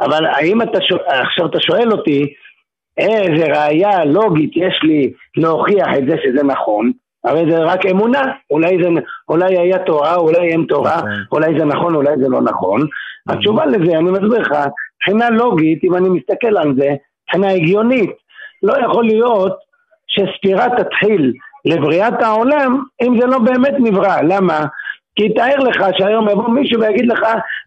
אבל 0.00 0.26
האם 0.26 0.62
אתה, 0.62 0.78
עכשיו 1.08 1.46
אתה 1.46 1.58
שואל 1.60 1.92
אותי, 1.92 2.34
איזה 2.98 3.46
ראייה 3.46 4.04
לוגית 4.04 4.50
יש 4.56 4.80
לי 4.82 5.12
להוכיח 5.36 5.88
את 5.98 6.06
זה 6.06 6.16
שזה 6.24 6.42
נכון, 6.44 6.92
הרי 7.28 7.44
זה 7.50 7.58
רק 7.58 7.86
אמונה, 7.86 8.22
אולי, 8.50 8.76
זה, 8.82 8.88
אולי 9.28 9.58
היה 9.58 9.78
תורה, 9.78 10.16
אולי 10.16 10.48
אין 10.52 10.64
תורה, 10.68 10.96
נכון. 10.96 11.10
אולי 11.32 11.58
זה 11.58 11.64
נכון, 11.64 11.94
אולי 11.94 12.16
זה 12.22 12.28
לא 12.28 12.40
נכון. 12.40 12.86
התשובה 13.28 13.66
לזה, 13.66 13.98
אני 13.98 14.10
מסביר 14.10 14.40
לך, 14.40 14.52
מבחינה 14.96 15.30
לוגית, 15.30 15.84
אם 15.84 15.94
אני 15.94 16.08
מסתכל 16.08 16.56
על 16.56 16.74
זה, 16.78 16.88
מבחינה 17.24 17.52
הגיונית, 17.52 18.10
לא 18.62 18.74
יכול 18.84 19.04
להיות 19.04 19.56
שספירה 20.08 20.66
תתחיל 20.78 21.32
לבריאת 21.64 22.22
העולם, 22.22 22.82
אם 23.02 23.20
זה 23.20 23.26
לא 23.26 23.38
באמת 23.38 23.74
נברא. 23.78 24.16
למה? 24.22 24.66
כי 25.16 25.34
תאר 25.34 25.56
לך 25.56 25.76
שהיום 25.98 26.28
יבוא 26.28 26.48
מישהו 26.48 26.80
ויגיד 26.80 27.06
לך, 27.06 27.20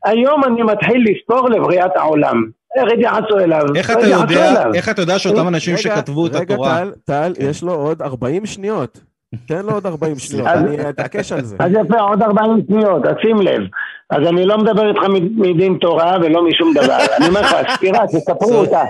היום 0.06 0.44
אני 0.44 0.64
מתחיל 0.64 1.06
לספור 1.10 1.50
לבריאת 1.50 1.92
העולם. 1.96 2.44
איך 2.76 2.94
התייחסו 2.94 3.40
אליו? 3.40 3.62
איך 3.76 3.92
אתה 3.92 4.08
יודע, 4.08 4.64
איך 4.74 4.90
אתה 4.90 5.02
יודע 5.02 5.20
שאותם 5.20 5.48
אנשים 5.48 5.78
שכתבו 5.78 6.28
את 6.28 6.36
התורה... 6.36 6.82
רגע, 6.82 6.92
טל, 7.06 7.34
טל, 7.36 7.50
יש 7.50 7.64
לו 7.64 7.74
עוד 7.74 8.02
40 8.02 8.46
שניות. 8.46 9.11
תן 9.48 9.66
לו 9.66 9.72
עוד 9.72 9.86
40 9.86 10.20
שניות, 10.20 10.48
אני 10.48 10.90
אתעקש 10.90 11.32
על 11.32 11.42
זה. 11.42 11.56
אז 11.60 11.72
יפה, 11.72 12.00
עוד 12.00 12.22
40 12.22 12.62
שניות, 12.68 13.06
אז 13.06 13.16
שים 13.22 13.42
לב. 13.42 13.62
אז 14.10 14.28
אני 14.28 14.46
לא 14.46 14.58
מדבר 14.58 14.90
איתך 14.90 15.02
מדין 15.36 15.78
תורה 15.82 16.18
ולא 16.22 16.46
משום 16.46 16.74
דבר. 16.74 16.98
אני 17.18 17.28
אומר 17.28 17.42
לך, 17.42 17.56
ספירה, 17.76 18.08
תספרו 18.08 18.54
אותה. 18.54 18.84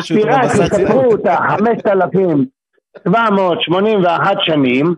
ספירה, 0.00 0.48
תספרו 0.48 1.12
אותה, 1.12 1.36
5,781 1.36 4.36
שנים. 4.42 4.94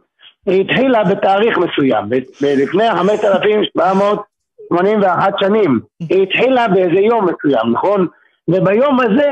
היא 0.47 0.61
התחילה 0.61 1.05
בתאריך 1.05 1.59
מסוים, 1.59 2.05
לפני 2.41 2.91
5,781 2.91 5.35
שנים. 5.41 5.81
היא 6.11 6.23
התחילה 6.23 6.69
באיזה 6.69 7.01
יום 7.01 7.25
מסוים, 7.25 7.73
נכון? 7.73 8.07
וביום 8.49 9.01
הזה 9.01 9.31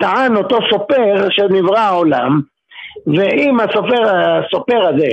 טען 0.00 0.36
אותו 0.36 0.58
סופר 0.70 1.28
שנברא 1.30 1.78
העולם, 1.78 2.40
ואם 3.06 3.60
הסופר, 3.60 4.02
הסופר 4.08 4.88
הזה 4.88 5.08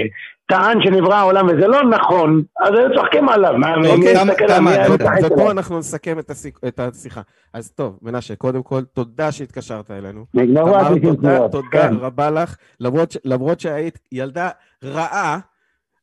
טען 0.48 0.82
שנברא 0.82 1.16
העולם 1.16 1.46
וזה 1.46 1.68
לא 1.68 1.84
נכון, 1.84 2.44
אז 2.62 2.74
היו 2.74 2.96
צוחקים 2.96 3.30
עליו. 3.30 3.54
אוקיי, 3.88 4.16
ופה 5.24 5.52
אנחנו 5.52 5.80
נסכם 5.80 6.20
את 6.68 6.80
השיחה. 6.80 7.22
אז 7.54 7.72
טוב, 7.72 8.00
מנשה, 8.02 8.36
קודם 8.36 8.64
כל, 8.64 8.82
תודה 8.94 9.32
שהתקשרת 9.32 9.92
אלינו. 9.92 10.26
נגמרו 10.34 10.76
ה-90 10.76 11.22
שניות. 11.22 11.52
תודה 11.52 11.68
כן. 11.72 11.94
רבה 12.00 12.30
לך, 12.30 12.56
למרות 13.26 13.60
שהיית 13.60 14.00
ילדה 14.12 14.50
רעה. 14.84 15.40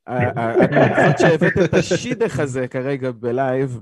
את 0.09 1.19
שהבאת 1.19 1.53
את 1.65 1.75
השידך 1.75 2.39
הזה 2.39 2.69
כרגע 2.69 3.11
בלייב, 3.11 3.81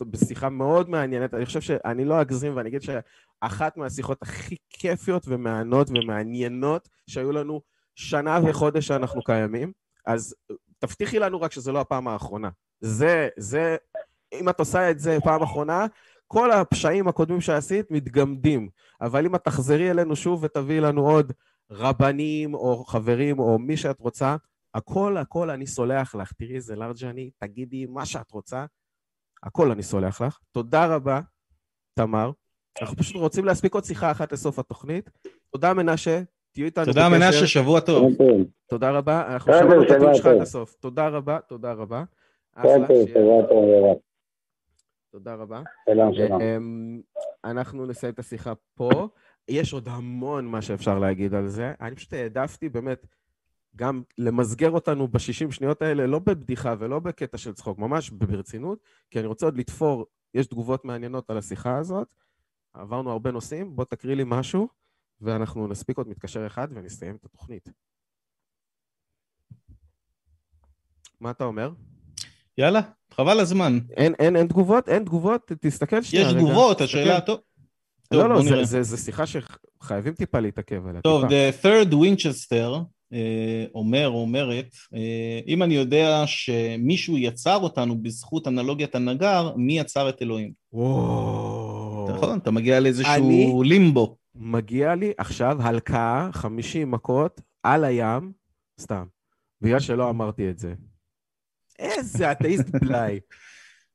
בשיחה 0.00 0.48
מאוד 0.48 0.90
מעניינת. 0.90 1.34
אני 1.34 1.46
חושב 1.46 1.60
שאני 1.60 2.04
לא 2.04 2.20
אגזים 2.20 2.56
ואני 2.56 2.68
אגיד 2.68 2.82
שאחת 2.82 3.76
מהשיחות 3.76 4.22
הכי 4.22 4.56
כיפיות 4.70 5.24
ומהנות 5.28 5.90
ומעניינות 5.90 6.88
שהיו 7.06 7.32
לנו 7.32 7.60
שנה 7.94 8.38
וחודש 8.44 8.86
שאנחנו 8.86 9.22
קיימים. 9.22 9.72
אז 10.06 10.34
תבטיחי 10.78 11.18
לנו 11.18 11.40
רק 11.40 11.52
שזו 11.52 11.72
לא 11.72 11.80
הפעם 11.80 12.08
האחרונה. 12.08 12.48
זה, 12.80 13.28
זה, 13.36 13.76
אם 14.32 14.48
את 14.48 14.58
עושה 14.58 14.90
את 14.90 14.98
זה 14.98 15.18
פעם 15.24 15.42
אחרונה, 15.42 15.86
כל 16.26 16.50
הפשעים 16.50 17.08
הקודמים 17.08 17.40
שעשית 17.40 17.90
מתגמדים. 17.90 18.68
אבל 19.00 19.26
אם 19.26 19.34
את 19.34 19.44
תחזרי 19.44 19.90
אלינו 19.90 20.16
שוב 20.16 20.44
ותביאי 20.44 20.80
לנו 20.80 21.08
עוד 21.08 21.32
רבנים 21.70 22.54
או 22.54 22.84
חברים 22.84 23.38
או 23.38 23.58
מי 23.58 23.76
שאת 23.76 24.00
רוצה, 24.00 24.36
הכל, 24.74 25.16
הכל 25.16 25.50
אני 25.50 25.66
סולח 25.66 26.14
לך. 26.14 26.32
תראי 26.32 26.54
איזה 26.54 26.76
לארג' 26.76 27.04
אני, 27.04 27.30
תגידי 27.38 27.86
מה 27.86 28.06
שאת 28.06 28.30
רוצה, 28.30 28.64
הכל 29.42 29.70
אני 29.70 29.82
סולח 29.82 30.20
לך. 30.20 30.38
תודה 30.52 30.86
רבה, 30.86 31.20
תמר. 31.94 32.30
אנחנו 32.80 32.96
פשוט 32.96 33.16
רוצים 33.16 33.44
להספיק 33.44 33.74
עוד 33.74 33.84
שיחה 33.84 34.10
אחת 34.10 34.32
לסוף 34.32 34.58
התוכנית. 34.58 35.10
תודה, 35.52 35.74
מנשה. 35.74 36.22
תהיו 36.52 36.64
איתנו 36.64 36.84
בקשר. 36.84 36.92
תודה, 36.92 37.08
מנשה, 37.08 37.46
שבוע 37.46 37.80
טוב. 37.80 38.12
תודה 38.66 38.90
רבה. 38.90 39.32
אנחנו 39.34 39.52
שמענו 39.52 39.82
את 39.82 39.90
הטיעון 39.90 40.14
שלך 40.14 40.26
עד 40.26 40.40
הסוף. 40.40 40.74
תודה 40.74 41.08
רבה, 41.08 41.38
תודה 41.48 41.72
רבה. 41.72 42.04
תודה 45.10 45.34
רבה. 45.34 45.62
אמ, 46.40 47.00
אנחנו 47.44 47.86
נסיים 47.86 48.12
את 48.12 48.18
השיחה 48.18 48.52
פה. 48.74 49.08
יש 49.48 49.72
עוד 49.72 49.88
המון 49.88 50.46
מה 50.46 50.62
שאפשר 50.62 50.98
להגיד 50.98 51.34
על 51.34 51.48
זה. 51.48 51.72
אני 51.80 51.96
פשוט 51.96 52.12
העדפתי 52.12 52.68
באמת 52.68 53.06
גם 53.76 54.02
למסגר 54.18 54.70
אותנו 54.70 55.08
בשישים 55.08 55.52
שניות 55.52 55.82
האלה, 55.82 56.06
לא 56.06 56.18
בבדיחה 56.18 56.74
ולא 56.78 56.98
בקטע 56.98 57.38
של 57.38 57.52
צחוק, 57.52 57.78
ממש 57.78 58.10
ברצינות, 58.10 58.78
כי 59.10 59.18
אני 59.18 59.26
רוצה 59.26 59.46
עוד 59.46 59.58
לתפור, 59.58 60.06
יש 60.34 60.46
תגובות 60.46 60.84
מעניינות 60.84 61.30
על 61.30 61.38
השיחה 61.38 61.78
הזאת. 61.78 62.14
עברנו 62.74 63.10
הרבה 63.10 63.30
נושאים, 63.30 63.76
בוא 63.76 63.84
תקריא 63.84 64.16
לי 64.16 64.22
משהו, 64.26 64.68
ואנחנו 65.20 65.68
נספיק 65.68 65.98
עוד 65.98 66.08
מתקשר 66.08 66.46
אחד 66.46 66.68
ונסיים 66.70 67.16
את 67.16 67.24
התוכנית. 67.24 67.68
מה 71.20 71.30
אתה 71.30 71.44
אומר? 71.44 71.70
יאללה, 72.58 72.80
חבל 73.10 73.40
הזמן. 73.40 73.78
אין, 73.96 74.14
אין, 74.18 74.36
אין 74.36 74.46
תגובות? 74.46 74.88
אין 74.88 75.04
תגובות? 75.04 75.52
תסתכל 75.60 76.02
שנייה. 76.02 76.28
יש 76.28 76.34
תגובות, 76.34 76.80
השאלה, 76.80 77.20
טוב. 77.20 77.40
לא, 78.10 78.28
לא, 78.28 78.42
זה, 78.42 78.64
זה, 78.64 78.82
זה 78.82 78.96
שיחה 78.96 79.24
שחייבים 79.26 80.14
טיפה 80.14 80.40
להתעכב 80.40 80.86
עליה. 80.86 81.00
טוב, 81.00 81.22
טיפה. 81.28 81.34
The 81.34 81.64
third 81.64 81.92
Winchester 81.92 82.93
אומר 83.74 84.08
או 84.08 84.20
אומרת, 84.20 84.66
אה, 84.94 85.40
אם 85.46 85.62
אני 85.62 85.74
יודע 85.74 86.22
שמישהו 86.26 87.18
יצר 87.18 87.56
אותנו 87.56 88.02
בזכות 88.02 88.48
אנלוגיית 88.48 88.94
הנגר, 88.94 89.52
מי 89.56 89.78
יצר 89.78 90.08
את 90.08 90.22
אלוהים? 90.22 90.52
וואו. 90.72 92.08
נכון, 92.10 92.38
אתה 92.38 92.50
מגיע 92.50 92.80
לאיזשהו 92.80 93.62
לימבו. 93.62 94.16
מגיע 94.34 94.94
לי 94.94 95.12
עכשיו 95.18 95.56
הלקאה, 95.62 96.28
50 96.32 96.90
מכות, 96.90 97.40
על 97.62 97.84
הים, 97.84 98.32
סתם, 98.80 99.04
בגלל 99.60 99.80
שלא 99.80 100.10
אמרתי 100.10 100.50
את 100.50 100.58
זה. 100.58 100.74
איזה 101.78 102.32
אתאיסט 102.32 102.68
בלאי. 102.80 103.20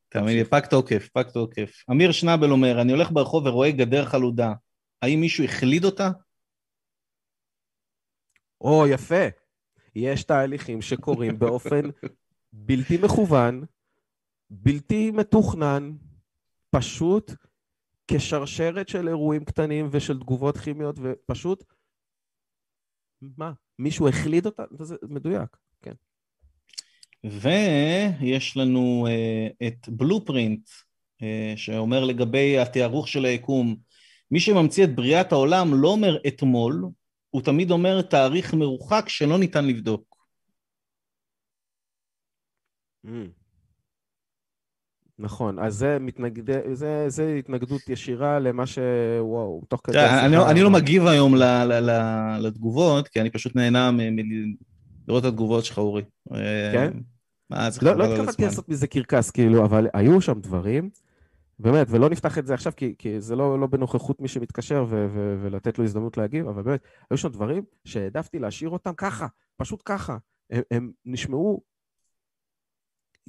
תאמין 0.09 0.37
לי, 0.37 0.43
פג 0.43 0.65
תוקף, 0.65 1.09
פג 1.13 1.23
תוקף. 1.23 1.83
אמיר 1.91 2.11
שנבל 2.11 2.51
אומר, 2.51 2.81
אני 2.81 2.91
הולך 2.91 3.11
ברחוב 3.11 3.45
ורואה 3.45 3.71
גדר 3.71 4.05
חלודה. 4.05 4.53
האם 5.01 5.21
מישהו 5.21 5.43
החליד 5.43 5.85
אותה? 5.85 6.09
או, 8.61 8.87
יפה. 8.87 9.25
יש 9.95 10.23
תהליכים 10.23 10.81
שקורים 10.81 11.39
באופן 11.39 11.81
בלתי 12.53 12.97
מכוון, 12.97 13.63
בלתי 14.49 15.11
מתוכנן, 15.11 15.91
פשוט 16.69 17.31
כשרשרת 18.07 18.89
של 18.89 19.07
אירועים 19.07 19.45
קטנים 19.45 19.87
ושל 19.91 20.19
תגובות 20.19 20.57
כימיות, 20.57 20.99
ופשוט, 21.01 21.63
מה, 23.21 23.51
מישהו 23.79 24.07
החליד 24.07 24.45
אותה? 24.45 24.63
זה 24.79 24.95
מדויק, 25.09 25.57
כן. 25.81 25.93
ויש 27.23 28.57
לנו 28.57 29.07
uh, 29.07 29.67
את 29.67 29.89
בלופרינט, 29.89 30.69
uh, 30.69 31.23
שאומר 31.55 32.03
לגבי 32.03 32.59
התיארוך 32.59 33.07
של 33.07 33.25
היקום, 33.25 33.75
מי 34.31 34.39
שממציא 34.39 34.83
את 34.83 34.95
בריאת 34.95 35.31
העולם 35.31 35.81
לא 35.81 35.87
אומר 35.87 36.17
אתמול, 36.27 36.85
הוא 37.29 37.41
תמיד 37.41 37.71
אומר 37.71 38.01
תאריך 38.01 38.53
מרוחק 38.53 39.09
שלא 39.09 39.39
ניתן 39.39 39.65
לבדוק. 39.65 40.15
Mm. 43.05 43.09
נכון, 45.19 45.59
אז 45.59 45.75
זה, 45.75 45.97
מתנגד... 45.99 46.73
זה, 46.73 47.05
זה 47.07 47.35
התנגדות 47.39 47.89
ישירה 47.89 48.39
למה 48.39 48.65
ש... 48.65 48.79
וואו, 49.19 49.61
תוך 49.67 49.81
כדי... 49.83 50.05
אני, 50.25 50.35
לא, 50.35 50.51
אני 50.51 50.61
לא 50.61 50.69
מגיב 50.69 51.07
היום 51.07 51.35
ל, 51.35 51.43
ל, 51.43 51.89
ל, 51.89 51.91
לתגובות, 52.39 53.07
כי 53.07 53.21
אני 53.21 53.29
פשוט 53.29 53.55
נהנה 53.55 53.91
מלראות 53.91 55.25
את 55.25 55.29
התגובות 55.29 55.65
שלך, 55.65 55.77
אורי. 55.77 56.03
כן? 56.73 56.91
מה, 57.49 57.69
זה 57.69 57.79
לא, 57.81 57.97
לא 57.97 58.03
התכוונתי 58.03 58.43
לעשות 58.43 58.69
מזה 58.69 58.87
קרקס, 58.87 59.31
כאילו, 59.31 59.65
אבל 59.65 59.87
היו 59.93 60.21
שם 60.21 60.39
דברים, 60.39 60.89
באמת, 61.59 61.87
ולא 61.89 62.09
נפתח 62.09 62.37
את 62.37 62.47
זה 62.47 62.53
עכשיו, 62.53 62.73
כי, 62.75 62.95
כי 62.97 63.21
זה 63.21 63.35
לא, 63.35 63.59
לא 63.59 63.67
בנוכחות 63.67 64.21
מי 64.21 64.27
שמתקשר 64.27 64.85
ו, 64.89 65.07
ו, 65.13 65.39
ולתת 65.41 65.77
לו 65.77 65.83
הזדמנות 65.83 66.17
להגיב, 66.17 66.47
אבל 66.47 66.61
באמת, 66.61 66.81
היו 67.11 67.17
שם 67.17 67.29
דברים 67.29 67.63
שהעדפתי 67.85 68.39
להשאיר 68.39 68.69
אותם 68.69 68.93
ככה, 68.97 69.27
פשוט 69.57 69.81
ככה. 69.85 70.17
הם, 70.49 70.61
הם 70.71 70.91
נשמעו 71.05 71.61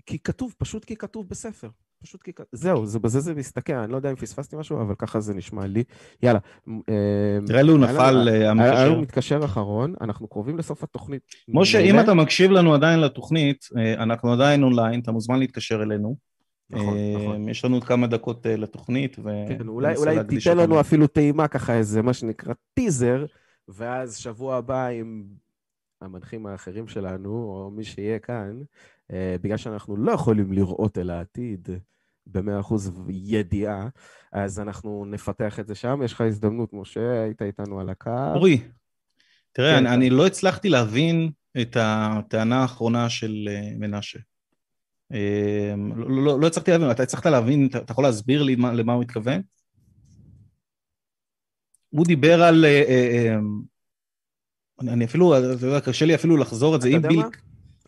כי 0.07 0.19
כתוב, 0.19 0.55
פשוט 0.59 0.85
כי 0.85 0.97
כתוב 0.97 1.29
בספר. 1.29 1.69
פשוט 2.03 2.23
כי... 2.23 2.33
כתוב. 2.33 2.47
זהו, 2.53 2.87
זה, 2.87 2.99
בזה 2.99 3.21
זה 3.21 3.35
מסתכל, 3.35 3.73
אני 3.73 3.93
לא 3.93 3.97
יודע 3.97 4.11
אם 4.11 4.17
פספסתי 4.17 4.57
משהו, 4.57 4.83
אבל 4.83 4.95
ככה 4.95 5.21
זה 5.21 5.35
נשמע 5.35 5.67
לי. 5.67 5.85
יאללה. 6.23 6.39
אה, 6.69 7.39
תראה 7.47 7.63
לו 7.63 7.77
נפל 7.77 8.29
אה, 8.29 8.51
המתקשר. 8.51 8.77
היה 8.77 8.87
לנו 8.87 9.01
מתקשר 9.01 9.45
אחרון, 9.45 9.95
אנחנו 10.01 10.29
קרובים 10.29 10.59
לסוף 10.59 10.83
התוכנית. 10.83 11.23
משה, 11.49 11.79
אם 11.79 12.01
אתה 12.01 12.15
מקשיב 12.15 12.51
לנו 12.51 12.75
עדיין 12.75 13.01
לתוכנית, 13.01 13.65
אה, 13.79 14.03
אנחנו 14.03 14.33
עדיין 14.33 14.63
אונליין, 14.63 15.01
אתה 15.01 15.13
מוזמן 15.13 15.39
להתקשר 15.39 15.83
אלינו. 15.83 16.30
נכון, 16.71 16.97
נכון. 17.17 17.49
יש 17.49 17.65
לנו 17.65 17.77
עוד 17.77 17.85
כמה 17.85 18.07
דקות 18.07 18.47
לתוכנית, 18.47 19.17
ו... 19.19 19.29
כן, 19.49 19.69
אולי, 19.69 19.97
אולי 19.97 20.17
תיתן 20.29 20.57
לנו 20.57 20.81
אפילו 20.81 21.07
טעימה 21.07 21.49
ככה, 21.49 21.75
איזה 21.75 22.03
מה 22.03 22.13
שנקרא 22.13 22.55
טיזר, 22.75 23.25
ואז 23.69 24.17
שבוע 24.17 24.57
הבא 24.57 24.87
עם 24.87 25.25
המנחים 26.01 26.47
האחרים 26.47 26.89
שלנו, 26.89 27.31
או 27.31 27.71
מי 27.71 27.85
שיהיה 27.85 28.19
כאן, 28.19 28.63
אה, 29.13 29.37
בגלל 29.43 29.57
שאנחנו 29.57 29.97
לא 29.97 30.13
יכולים 30.13 30.53
לראות 30.53 30.99
אל 30.99 31.11
העתיד 31.11 31.69
במאה 32.27 32.61
אחוז 32.61 32.93
ידיעה, 33.09 33.89
אז 34.33 34.61
אנחנו 34.61 35.05
נפתח 35.07 35.61
את 35.61 35.67
זה 35.67 35.75
שם. 35.75 36.01
יש 36.05 36.13
לך 36.13 36.21
הזדמנות, 36.21 36.73
משה, 36.73 37.23
היית 37.23 37.43
איתנו 37.43 37.81
על 37.81 37.89
הקו. 37.91 38.35
אורי, 38.35 38.61
תראה, 39.53 39.79
כן, 39.79 39.87
אני, 39.87 39.95
אני 39.95 40.11
לא 40.11 40.27
הצלחתי 40.27 40.69
להבין 40.69 41.31
את 41.61 41.77
הטענה 41.81 42.63
האחרונה 42.63 43.09
של 43.09 43.49
אה, 43.51 43.73
מנשה. 43.79 44.19
אה, 45.13 45.75
לא, 45.97 46.25
לא, 46.25 46.41
לא 46.41 46.47
הצלחתי 46.47 46.71
להבין, 46.71 46.91
אתה 46.91 47.03
הצלחת 47.03 47.27
להבין, 47.27 47.67
אתה, 47.67 47.79
אתה 47.79 47.93
יכול 47.93 48.05
להסביר 48.05 48.43
לי 48.43 48.57
למה, 48.57 48.73
למה 48.73 48.93
הוא 48.93 49.03
מתכוון? 49.03 49.43
הוא 51.91 52.07
דיבר 52.07 52.43
על... 52.43 52.65
אני 54.81 55.05
אפילו, 55.05 55.39
אתה 55.39 55.67
יודע, 55.67 55.81
קשה 55.81 56.07
לי 56.07 56.15
אפילו 56.15 56.37
לחזור 56.37 56.77
את 56.77 56.81
זה, 56.81 56.89
אם 56.89 57.03
ביל... 57.03 57.23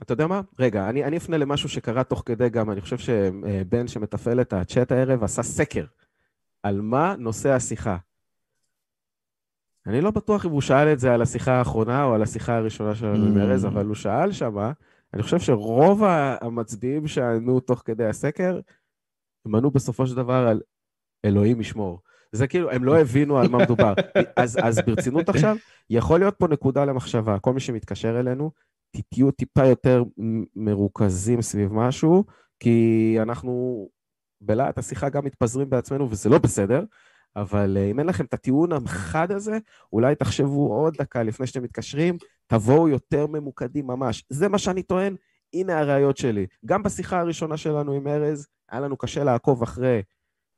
אתה 0.03 0.13
יודע 0.13 0.27
מה? 0.27 0.41
רגע, 0.59 0.89
אני, 0.89 1.05
אני 1.05 1.17
אפנה 1.17 1.37
למשהו 1.37 1.69
שקרה 1.69 2.05
תוך 2.05 2.23
כדי 2.27 2.49
גם, 2.49 2.71
אני 2.71 2.81
חושב 2.81 2.99
שבן 2.99 3.89
שמתפעל 3.89 4.41
את 4.41 4.53
הצ'אט 4.53 4.93
הערב 4.93 5.25
עשה 5.25 5.43
סקר 5.43 5.85
על 6.63 6.81
מה 6.81 7.15
נושא 7.19 7.51
השיחה. 7.51 7.97
אני 9.87 10.01
לא 10.01 10.11
בטוח 10.11 10.47
אם 10.47 10.51
הוא 10.51 10.61
שאל 10.61 10.93
את 10.93 10.99
זה 10.99 11.15
על 11.15 11.23
השיחה 11.23 11.53
האחרונה 11.53 12.05
או 12.05 12.15
על 12.15 12.23
השיחה 12.23 12.57
הראשונה 12.57 12.95
שלנו 12.95 13.27
עם 13.27 13.39
ארז, 13.39 13.65
mm. 13.65 13.69
אבל 13.69 13.87
הוא 13.87 13.95
שאל 13.95 14.33
שמה, 14.33 14.73
אני 15.15 15.23
חושב 15.23 15.39
שרוב 15.39 16.03
המצביעים 16.41 17.07
שענו 17.07 17.61
תוך 17.61 17.83
כדי 17.85 18.07
הסקר, 18.07 18.61
הם 19.47 19.55
ענו 19.55 19.71
בסופו 19.71 20.07
של 20.07 20.17
דבר 20.17 20.47
על 20.49 20.61
אלוהים 21.25 21.61
ישמור. 21.61 22.01
זה 22.33 22.47
כאילו, 22.47 22.71
הם 22.71 22.85
לא 22.85 23.01
הבינו 23.01 23.39
על 23.39 23.49
מה 23.49 23.59
מדובר. 23.59 23.95
אז, 24.37 24.59
אז 24.63 24.81
ברצינות 24.87 25.29
עכשיו, 25.29 25.57
יכול 25.91 26.21
להיות 26.21 26.35
פה 26.39 26.49
נקודה 26.49 26.85
למחשבה. 26.85 27.39
כל 27.39 27.53
מי 27.53 27.61
שמתקשר 27.61 28.21
אלינו, 28.21 28.51
תהיו 29.11 29.31
טיפה 29.31 29.67
יותר 29.67 30.05
מרוכזים 30.57 31.43
סביב 31.43 31.73
משהו, 31.73 32.25
כי 32.61 33.17
אנחנו 33.23 33.89
בלהט 34.41 34.79
השיחה 34.79 35.09
גם 35.09 35.25
מתפזרים 35.25 35.71
בעצמנו, 35.71 36.11
וזה 36.11 36.29
לא 36.29 36.39
בסדר, 36.39 36.85
אבל 37.37 37.77
אה, 37.77 37.91
אם 37.91 37.99
אין 37.99 38.07
לכם 38.07 38.25
את 38.25 38.35
הטיעון 38.35 38.73
החד 38.73 39.33
הזה, 39.33 39.59
אולי 39.93 40.15
תחשבו 40.15 40.73
עוד 40.73 40.95
דקה 40.99 41.23
לפני 41.23 41.47
שאתם 41.47 41.63
מתקשרים, 41.63 42.17
תבואו 42.47 42.89
יותר 42.89 43.27
ממוקדים 43.27 43.87
ממש. 43.87 44.25
זה 44.29 44.49
מה 44.49 44.59
שאני 44.59 44.83
טוען, 44.83 45.17
הנה 45.55 45.79
הראיות 45.79 46.17
שלי. 46.17 46.47
גם 46.67 46.83
בשיחה 46.83 47.21
הראשונה 47.21 47.57
שלנו 47.57 47.93
עם 47.93 48.09
ארז, 48.09 48.47
היה 48.71 48.81
לנו 48.81 48.97
קשה 48.97 49.25
לעקוב 49.25 49.63
אחרי 49.63 50.03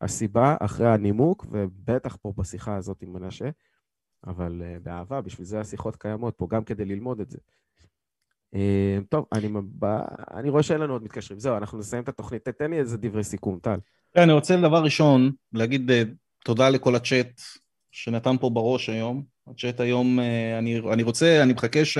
הסיבה, 0.01 0.57
אחרי 0.61 0.89
הנימוק, 0.89 1.47
ובטח 1.51 2.17
פה 2.23 2.33
בשיחה 2.37 2.77
הזאת 2.77 3.03
עם 3.03 3.13
מנשה, 3.13 3.49
אבל 4.27 4.63
uh, 4.63 4.81
באהבה, 4.83 5.21
בשביל 5.21 5.47
זה 5.47 5.61
השיחות 5.61 5.97
קיימות 5.97 6.35
פה, 6.37 6.47
גם 6.51 6.65
כדי 6.65 6.85
ללמוד 6.85 7.21
את 7.21 7.31
זה. 7.31 7.39
Uh, 8.55 8.59
טוב, 9.09 9.27
אני, 9.33 9.49
אני 10.35 10.51
רואה 10.51 10.63
שאין 10.63 10.81
לנו 10.81 10.93
עוד 10.93 11.03
מתקשרים. 11.03 11.41
זהו, 11.41 11.57
אנחנו 11.57 11.79
נסיים 11.79 12.03
את 12.03 12.09
התוכנית. 12.09 12.45
תתן 12.45 12.71
לי 12.71 12.79
איזה 12.79 12.99
דברי 12.99 13.25
סיכום, 13.25 13.59
טל. 13.59 13.79
כן, 14.13 14.21
אני 14.21 14.33
רוצה 14.33 14.57
דבר 14.57 14.83
ראשון 14.83 15.33
להגיד 15.53 15.91
תודה 16.45 16.69
לכל 16.69 16.97
הצ'אט 16.97 17.41
שנתן 17.93 18.37
פה 18.41 18.51
בראש 18.51 18.89
היום. 18.89 19.23
הצ'אט 19.51 19.81
היום, 19.81 20.21
אני, 20.59 20.79
אני 20.93 21.03
רוצה, 21.03 21.43
אני 21.43 21.53
מחכה 21.53 21.85
ש... 21.85 21.99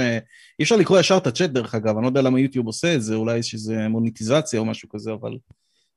אי 0.59 0.63
אפשר 0.63 0.77
לקרוא 0.77 0.99
ישר 0.99 1.17
את 1.17 1.27
הצ'אט 1.27 1.51
דרך 1.51 1.75
אגב, 1.75 1.97
אני 1.97 2.03
לא 2.03 2.09
יודע 2.09 2.23
למה 2.23 2.41
יוטיוב 2.41 2.67
עושה 2.67 2.95
את 2.95 3.03
זה, 3.03 3.15
אולי 3.15 3.43
שזה 3.43 3.89
מוניטיזציה 3.89 4.61
או 4.61 4.65
משהו 4.65 4.89
כזה, 4.89 5.13
אבל 5.13 5.37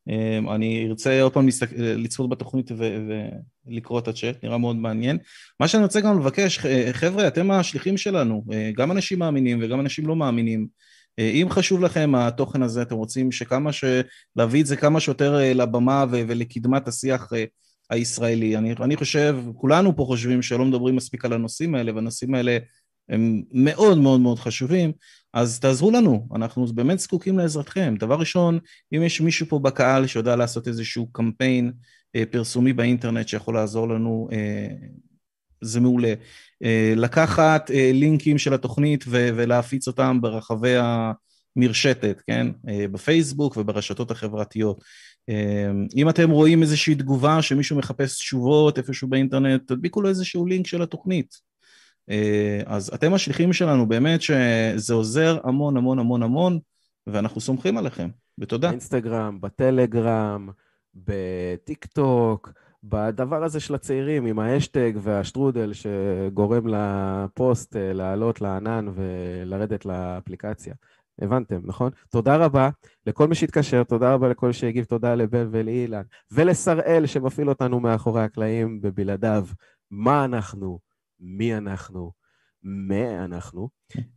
אמ, 0.09 0.49
אני 0.49 0.87
ארצה 0.89 1.21
עוד 1.21 1.33
פעם 1.33 1.47
לצפות 1.77 2.29
בתוכנית 2.29 2.71
ולקרוא 3.67 3.99
את 3.99 4.07
הצ'אט, 4.07 4.43
נראה 4.43 4.57
מאוד 4.57 4.75
מעניין. 4.75 5.17
מה 5.59 5.67
שאני 5.67 5.83
רוצה 5.83 6.01
גם 6.01 6.19
לבקש, 6.19 6.59
חבר'ה, 6.91 7.27
אתם 7.27 7.51
השליחים 7.51 7.97
שלנו, 7.97 8.43
אה, 8.53 8.71
גם 8.75 8.91
אנשים 8.91 9.19
מאמינים 9.19 9.59
וגם 9.61 9.79
אנשים 9.79 10.07
לא 10.07 10.15
מאמינים. 10.15 10.67
אה, 11.19 11.29
אם 11.29 11.47
חשוב 11.49 11.81
לכם 11.81 12.15
התוכן 12.15 12.61
הזה, 12.61 12.81
אתם 12.81 12.95
רוצים 12.95 13.31
שכמה 13.31 13.71
ש... 13.71 13.83
להביא 14.35 14.61
את 14.61 14.65
זה 14.65 14.75
כמה 14.75 14.99
שיותר 14.99 15.39
אה, 15.39 15.53
לבמה 15.53 16.05
ולקדמת 16.09 16.87
השיח 16.87 17.31
הישראלי. 17.89 18.57
אני, 18.57 18.75
אני 18.81 18.95
חושב, 18.95 19.37
כולנו 19.55 19.95
פה 19.95 20.03
חושבים 20.05 20.41
שלא 20.41 20.65
מדברים 20.65 20.95
מספיק 20.95 21.25
על 21.25 21.33
הנושאים 21.33 21.75
האלה, 21.75 21.95
והנושאים 21.95 22.35
האלה 22.35 22.57
הם 23.09 23.43
מאוד 23.51 23.97
מאוד 23.97 24.19
מאוד 24.19 24.39
חשובים, 24.39 24.91
אז 25.33 25.59
תעזרו 25.59 25.91
לנו, 25.91 26.27
אנחנו 26.35 26.65
באמת 26.65 26.99
זקוקים 26.99 27.37
לעזרתכם. 27.37 27.95
דבר 27.99 28.19
ראשון, 28.19 28.59
אם 28.95 29.03
יש 29.03 29.21
מישהו 29.21 29.47
פה 29.47 29.59
בקהל 29.59 30.07
שיודע 30.07 30.35
לעשות 30.35 30.67
איזשהו 30.67 31.07
קמפיין 31.11 31.71
אה, 32.15 32.23
פרסומי 32.31 32.73
באינטרנט 32.73 33.27
שיכול 33.27 33.55
לעזור 33.55 33.89
לנו, 33.89 34.29
אה, 34.31 34.67
זה 35.61 35.79
מעולה. 35.79 36.13
אה, 36.63 36.93
לקחת 36.95 37.71
אה, 37.71 37.91
לינקים 37.93 38.37
של 38.37 38.53
התוכנית 38.53 39.03
ו- 39.07 39.29
ולהפיץ 39.35 39.87
אותם 39.87 40.21
ברחבי 40.21 40.75
המרשתת, 41.55 42.21
כן? 42.27 42.47
אה, 42.69 42.87
בפייסבוק 42.87 43.57
וברשתות 43.57 44.11
החברתיות. 44.11 44.83
אה, 45.29 45.71
אם 45.95 46.09
אתם 46.09 46.29
רואים 46.29 46.61
איזושהי 46.61 46.95
תגובה 46.95 47.41
שמישהו 47.41 47.77
מחפש 47.77 48.17
תשובות 48.17 48.77
איפשהו 48.77 49.07
באינטרנט, 49.07 49.67
תדביקו 49.67 50.01
לו 50.01 50.09
איזשהו 50.09 50.45
לינק 50.45 50.67
של 50.67 50.81
התוכנית. 50.81 51.47
אה, 52.09 52.61
אז 52.65 52.91
אתם 52.93 53.13
השליחים 53.13 53.53
שלנו, 53.53 53.87
באמת 53.87 54.21
שזה 54.21 54.93
עוזר 54.93 55.39
המון 55.43 55.77
המון 55.77 55.99
המון 55.99 56.23
המון, 56.23 56.59
ואנחנו 57.07 57.41
סומכים 57.41 57.77
עליכם, 57.77 58.09
ותודה. 58.39 58.67
באינסטגרם, 58.67 59.41
בטלגרם, 59.41 60.49
בטיק 60.95 61.85
טוק, 61.85 62.51
בדבר 62.83 63.43
הזה 63.43 63.59
של 63.59 63.75
הצעירים 63.75 64.25
עם 64.25 64.39
האשטג 64.39 64.91
והשטרודל 64.95 65.71
שגורם 65.73 66.67
לפוסט 66.67 67.75
אה, 67.75 67.93
לעלות 67.93 68.41
לענן 68.41 68.85
ולרדת 68.95 69.85
לאפליקציה. 69.85 70.73
הבנתם, 71.21 71.59
נכון? 71.63 71.91
תודה 72.09 72.45
רבה 72.45 72.69
לכל 73.05 73.27
מי 73.27 73.35
שהתקשר, 73.35 73.83
תודה 73.83 74.13
רבה 74.13 74.29
לכל 74.29 74.51
שהגיב, 74.51 74.85
תודה 74.85 75.15
לבן 75.15 75.47
ולאילן 75.51 76.03
ולשראל 76.31 77.05
שמפעיל 77.05 77.49
אותנו 77.49 77.79
מאחורי 77.79 78.23
הקלעים 78.23 78.79
ובלעדיו. 78.83 79.45
מה 79.91 80.25
אנחנו? 80.25 80.79
מי 81.19 81.57
אנחנו, 81.57 82.11
מה 82.63 83.25
אנחנו. 83.25 83.69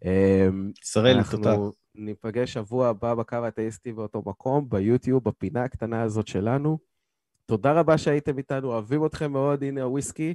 אמ, 0.04 0.72
ישראל, 0.82 1.22
תודה. 1.30 1.50
אנחנו 1.50 1.72
ניפגש 1.94 2.52
שבוע 2.52 2.88
הבא 2.88 3.14
בקו 3.14 3.36
האתאיסטי 3.36 3.92
באותו 3.92 4.22
מקום, 4.26 4.68
ביוטיוב, 4.68 5.24
בפינה 5.24 5.64
הקטנה 5.64 6.02
הזאת 6.02 6.26
שלנו. 6.26 6.78
תודה 7.46 7.72
רבה 7.72 7.98
שהייתם 7.98 8.38
איתנו, 8.38 8.68
אוהבים 8.68 9.06
אתכם 9.06 9.32
מאוד, 9.32 9.62
הנה 9.62 9.82
הוויסקי. 9.82 10.34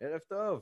ערב 0.00 0.20
טוב. 0.28 0.60